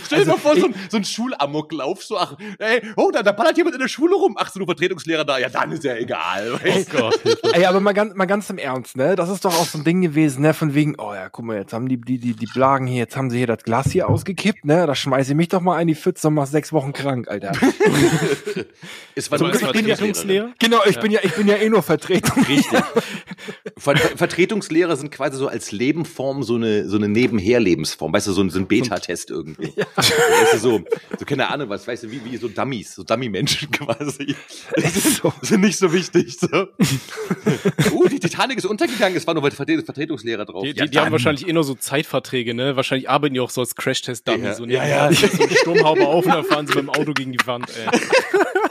Stell 0.05 0.23
dir 0.25 0.31
Also, 0.31 0.31
mal 0.31 0.37
vor, 0.37 0.55
so 0.55 0.67
ich- 0.69 0.75
ein, 0.75 0.81
so 0.89 0.97
ein 0.97 1.03
Schulamoklauf, 1.03 2.03
so, 2.03 2.17
ach, 2.17 2.35
ey, 2.59 2.81
oh, 2.95 3.11
da, 3.11 3.23
da 3.23 3.31
ballert 3.31 3.57
jemand 3.57 3.75
in 3.75 3.81
der 3.81 3.87
Schule 3.87 4.15
rum. 4.15 4.35
Ach, 4.39 4.51
so, 4.51 4.59
du 4.59 4.65
Vertretungslehrer 4.65 5.25
da, 5.25 5.37
ja, 5.37 5.49
dann 5.49 5.71
ist 5.71 5.83
ja 5.83 5.95
egal. 5.95 6.53
Oh 6.55 6.65
weißt 6.65 6.93
du? 6.93 6.97
Gott. 6.97 7.19
Ey, 7.53 7.65
aber 7.65 7.79
mal 7.79 7.93
ganz, 7.93 8.13
mal 8.15 8.25
ganz 8.25 8.49
im 8.49 8.57
Ernst, 8.57 8.95
ne? 8.97 9.15
Das 9.15 9.29
ist 9.29 9.45
doch 9.45 9.53
auch 9.57 9.65
so 9.65 9.77
ein 9.77 9.83
Ding 9.83 10.01
gewesen, 10.01 10.41
ne? 10.41 10.53
Von 10.53 10.73
wegen, 10.73 10.95
oh 10.97 11.13
ja, 11.13 11.29
guck 11.29 11.45
mal, 11.45 11.57
jetzt 11.57 11.73
haben 11.73 11.87
die, 11.87 11.99
die, 11.99 12.17
die, 12.19 12.33
die 12.33 12.45
Blagen 12.53 12.87
hier, 12.87 12.97
jetzt 12.99 13.15
haben 13.15 13.29
sie 13.29 13.37
hier 13.37 13.47
das 13.47 13.63
Glas 13.63 13.91
hier 13.91 14.09
ausgekippt, 14.09 14.65
ne? 14.65 14.85
Da 14.87 14.95
schmeiße 14.95 15.31
ich 15.31 15.37
mich 15.37 15.47
doch 15.49 15.61
mal 15.61 15.79
in 15.81 15.87
die 15.87 15.95
Pfütze 15.95 16.27
und 16.27 16.35
mach 16.35 16.47
sechs 16.47 16.71
Wochen 16.73 16.93
krank, 16.93 17.27
Alter. 17.27 17.51
Du 19.15 19.37
nur 19.39 19.49
als 19.51 19.63
eine 19.63 19.73
Vertretungslehrer? 19.83 20.49
genau, 20.59 20.77
ich 20.85 20.99
bin 20.99 21.11
ja, 21.11 21.19
ich 21.23 21.33
bin 21.33 21.47
ja 21.47 21.55
eh 21.55 21.69
nur 21.69 21.81
Vertretung. 21.81 22.43
Richtig. 22.43 22.69
Ver 23.77 23.95
Ver 23.97 24.17
Vertretungslehrer 24.17 24.95
sind 24.95 25.11
quasi 25.11 25.37
so 25.37 25.47
als 25.47 25.71
Lebenform 25.71 26.43
so 26.43 26.55
eine, 26.55 26.87
so 26.87 26.97
eine 26.97 27.07
Nebenher-Lebensform. 27.07 28.13
Weißt 28.13 28.27
du, 28.27 28.31
so 28.31 28.41
ein, 28.41 28.49
so 28.49 28.59
ein 28.59 28.67
Beta-Test 28.67 29.29
irgendwie. 29.31 29.66
Weißt 29.95 30.53
du, 30.53 30.57
so, 30.59 30.81
so, 31.17 31.25
keine 31.25 31.49
Ahnung 31.49 31.69
was, 31.69 31.87
weißt 31.87 32.03
du, 32.03 32.11
wie, 32.11 32.23
wie 32.23 32.37
so 32.37 32.47
Dummies, 32.47 32.93
so 32.95 33.03
Dummy-Menschen 33.03 33.71
quasi. 33.71 34.35
so. 35.21 35.33
Sind 35.41 35.61
nicht 35.61 35.77
so 35.77 35.91
wichtig, 35.91 36.37
so. 36.39 36.47
uh, 37.93 38.07
die 38.07 38.19
Titanic 38.19 38.57
ist 38.57 38.65
untergegangen, 38.65 39.17
es 39.17 39.25
war 39.27 39.33
nur 39.33 39.43
weil 39.43 39.51
Vertre- 39.51 39.83
Vertretungslehrer 39.83 40.45
drauf. 40.45 40.63
Die, 40.63 40.73
die, 40.73 40.79
Ja, 40.79 40.85
die 40.85 40.99
haben 40.99 41.11
wahrscheinlich 41.11 41.47
eh 41.47 41.53
nur 41.53 41.63
so 41.63 41.75
Zeitverträge, 41.75 42.53
ne? 42.53 42.75
Wahrscheinlich 42.75 43.09
arbeiten 43.09 43.33
die 43.33 43.39
auch 43.39 43.49
so 43.49 43.61
als 43.61 43.75
Crash-Test-Dummy. 43.75 44.43
Ja, 44.45 44.53
so 44.53 44.63
ja, 44.63 44.67
nebenher. 44.81 44.89
ja. 44.89 45.09
Die 45.09 45.15
setzen 45.15 45.37
so 45.37 45.43
eine 45.43 45.55
Sturmhaube 45.57 46.07
auf 46.07 46.25
und 46.25 46.31
dann 46.33 46.43
fahren 46.45 46.67
sie 46.67 46.73
mit 46.75 46.83
dem 46.83 46.89
Auto 46.89 47.13
gegen 47.13 47.31
die 47.31 47.45
Wand, 47.47 47.67
ey. 47.69 47.99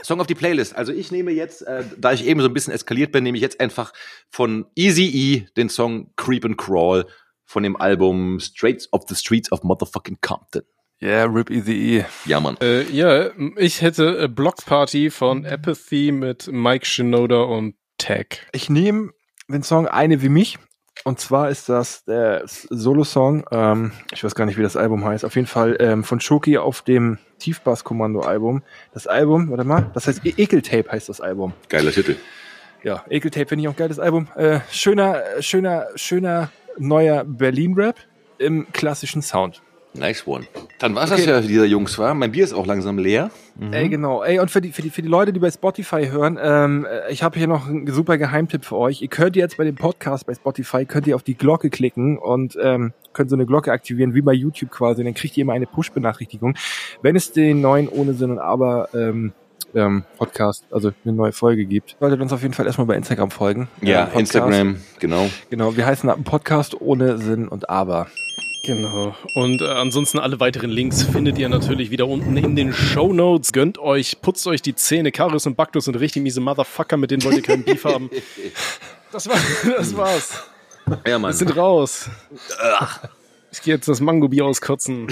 Song 0.02 0.20
auf 0.20 0.26
die 0.28 0.34
Playlist. 0.36 0.76
Also 0.76 0.92
ich 0.92 1.10
nehme 1.10 1.32
jetzt, 1.32 1.62
äh, 1.62 1.82
da 1.98 2.12
ich 2.12 2.24
eben 2.26 2.40
so 2.40 2.46
ein 2.46 2.54
bisschen 2.54 2.72
eskaliert 2.72 3.10
bin, 3.12 3.24
nehme 3.24 3.36
ich 3.38 3.42
jetzt 3.42 3.58
einfach 3.60 3.92
von 4.30 4.66
Easy 4.76 5.04
E 5.06 5.46
den 5.56 5.68
Song 5.68 6.12
Creep 6.16 6.44
and 6.44 6.56
Crawl 6.56 7.06
von 7.44 7.62
dem 7.62 7.76
Album 7.76 8.38
Straight 8.40 8.86
of 8.92 9.04
the 9.08 9.14
Streets 9.16 9.50
of 9.50 9.62
Motherfucking 9.64 10.18
Compton. 10.20 10.62
Yeah, 11.02 11.24
Rip 11.24 11.50
Easy 11.50 11.98
E. 11.98 12.04
Ja, 12.24 12.40
Mann. 12.40 12.56
Äh, 12.62 12.82
ja, 12.84 13.30
ich 13.56 13.82
hätte 13.82 14.18
äh, 14.24 14.28
Block 14.28 14.64
Party 14.64 15.10
von 15.10 15.44
Apathy 15.44 16.10
mit 16.10 16.48
Mike 16.50 16.86
Shinoda 16.86 17.42
und 17.42 17.74
Tag. 17.98 18.46
Ich 18.52 18.70
nehme 18.70 19.10
den 19.48 19.62
Song 19.62 19.86
Eine 19.86 20.22
wie 20.22 20.28
mich. 20.30 20.58
Und 21.04 21.20
zwar 21.20 21.50
ist 21.50 21.68
das 21.68 22.04
der 22.04 22.42
Solo-Song, 22.46 23.44
ähm, 23.50 23.92
ich 24.12 24.24
weiß 24.24 24.34
gar 24.34 24.46
nicht, 24.46 24.56
wie 24.56 24.62
das 24.62 24.76
Album 24.76 25.04
heißt, 25.04 25.26
auf 25.26 25.34
jeden 25.36 25.46
Fall 25.46 25.76
ähm, 25.78 26.02
von 26.02 26.20
Shoki 26.20 26.56
auf 26.56 26.80
dem 26.80 27.18
Tiefbass-Kommando-Album. 27.38 28.62
Das 28.94 29.06
Album, 29.06 29.50
warte 29.50 29.64
mal, 29.64 29.90
das 29.92 30.08
heißt 30.08 30.24
E- 30.24 30.34
Ekeltape 30.38 30.90
heißt 30.90 31.10
das 31.10 31.20
Album. 31.20 31.52
Geiler 31.68 31.92
Titel. 31.92 32.16
Ja, 32.82 33.04
Ekeltape 33.10 33.46
finde 33.46 33.62
ich 33.62 33.68
auch 33.68 33.74
ein 33.74 33.76
geiles 33.76 33.98
Album. 33.98 34.28
Äh, 34.36 34.60
schöner, 34.70 35.22
schöner, 35.40 35.86
schöner 35.96 36.50
neuer 36.78 37.24
Berlin-Rap 37.24 37.96
im 38.38 38.66
klassischen 38.72 39.20
Sound. 39.20 39.62
Nice 39.96 40.26
one. 40.26 40.46
Dann 40.78 40.94
war's 40.94 41.10
das 41.10 41.24
ja, 41.24 41.40
dieser 41.40 41.64
Jungs, 41.64 41.98
war. 41.98 42.14
Mein 42.14 42.32
Bier 42.32 42.44
ist 42.44 42.52
auch 42.52 42.66
langsam 42.66 42.98
leer. 42.98 43.30
Ey, 43.70 43.88
genau. 43.88 44.22
Ey, 44.22 44.38
und 44.38 44.50
für 44.50 44.60
die, 44.60 44.70
für 44.72 44.82
die, 44.82 44.90
für 44.90 45.00
die 45.02 45.08
Leute, 45.08 45.32
die 45.32 45.40
bei 45.40 45.50
Spotify 45.50 46.08
hören, 46.10 46.38
ähm, 46.40 46.86
äh, 46.86 47.10
ich 47.10 47.22
habe 47.22 47.38
hier 47.38 47.48
noch 47.48 47.68
einen 47.68 47.86
super 47.90 48.18
Geheimtipp 48.18 48.64
für 48.64 48.76
euch. 48.76 49.00
Ihr 49.00 49.08
könnt 49.08 49.34
jetzt 49.36 49.56
bei 49.56 49.64
dem 49.64 49.76
Podcast 49.76 50.26
bei 50.26 50.34
Spotify, 50.34 50.84
könnt 50.84 51.06
ihr 51.06 51.16
auf 51.16 51.22
die 51.22 51.36
Glocke 51.36 51.70
klicken 51.70 52.18
und 52.18 52.58
ähm, 52.62 52.92
könnt 53.14 53.30
so 53.30 53.36
eine 53.36 53.46
Glocke 53.46 53.72
aktivieren, 53.72 54.14
wie 54.14 54.20
bei 54.20 54.34
YouTube 54.34 54.70
quasi. 54.70 55.00
Und 55.00 55.06
dann 55.06 55.14
kriegt 55.14 55.36
ihr 55.38 55.42
immer 55.42 55.54
eine 55.54 55.66
Push-Benachrichtigung, 55.66 56.54
wenn 57.00 57.16
es 57.16 57.32
den 57.32 57.60
neuen 57.62 57.88
Ohne 57.88 58.12
Sinn 58.12 58.30
und 58.30 58.38
Aber 58.38 58.90
ähm, 58.94 59.32
ähm, 59.74 60.04
Podcast, 60.18 60.64
also 60.70 60.92
eine 61.04 61.14
neue 61.14 61.32
Folge 61.32 61.64
gibt. 61.64 61.96
Solltet 61.98 62.20
uns 62.20 62.32
auf 62.32 62.42
jeden 62.42 62.54
Fall 62.54 62.66
erstmal 62.66 62.86
bei 62.86 62.96
Instagram 62.96 63.30
folgen. 63.30 63.68
Ja, 63.80 64.02
Äh, 64.02 64.04
Podcast. 64.06 64.20
Instagram, 64.20 64.76
genau. 64.98 65.26
Genau, 65.50 65.76
wir 65.76 65.86
heißen 65.86 66.10
Podcast 66.24 66.80
ohne 66.80 67.18
Sinn 67.18 67.48
und 67.48 67.68
Aber. 67.70 68.06
Genau. 68.66 69.14
Und 69.34 69.62
äh, 69.62 69.66
ansonsten 69.66 70.18
alle 70.18 70.40
weiteren 70.40 70.70
Links 70.70 71.04
findet 71.04 71.38
ihr 71.38 71.48
natürlich 71.48 71.92
wieder 71.92 72.08
unten 72.08 72.36
in 72.36 72.56
den 72.56 72.72
Show 72.72 73.12
Notes. 73.12 73.52
Gönnt 73.52 73.78
euch, 73.78 74.20
putzt 74.20 74.44
euch 74.48 74.60
die 74.60 74.74
Zähne. 74.74 75.12
Karius 75.12 75.46
und 75.46 75.56
Baktus 75.56 75.84
sind 75.84 75.94
richtig 75.94 76.22
miese 76.22 76.40
Motherfucker, 76.40 76.96
mit 76.96 77.12
denen 77.12 77.22
wollt 77.22 77.36
ihr 77.36 77.42
keinen 77.42 77.64
Beef 77.64 77.84
haben. 77.84 78.10
Das, 79.12 79.28
war, 79.28 79.36
das 79.78 79.96
war's. 79.96 80.44
Ja, 81.06 81.18
Mann. 81.18 81.30
Wir 81.30 81.36
sind 81.36 81.56
raus. 81.56 82.10
Ich 83.52 83.62
gehe 83.62 83.74
jetzt 83.74 83.88
das 83.88 84.00
Mango-Bier 84.00 84.44
auskotzen. 84.44 85.06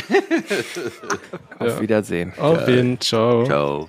Auf 1.59 1.81
Wiedersehen. 1.81 2.35
Auf 2.37 2.67
Wiedersehen. 2.67 3.01
Ciao. 3.01 3.45
Ciao. 3.45 3.89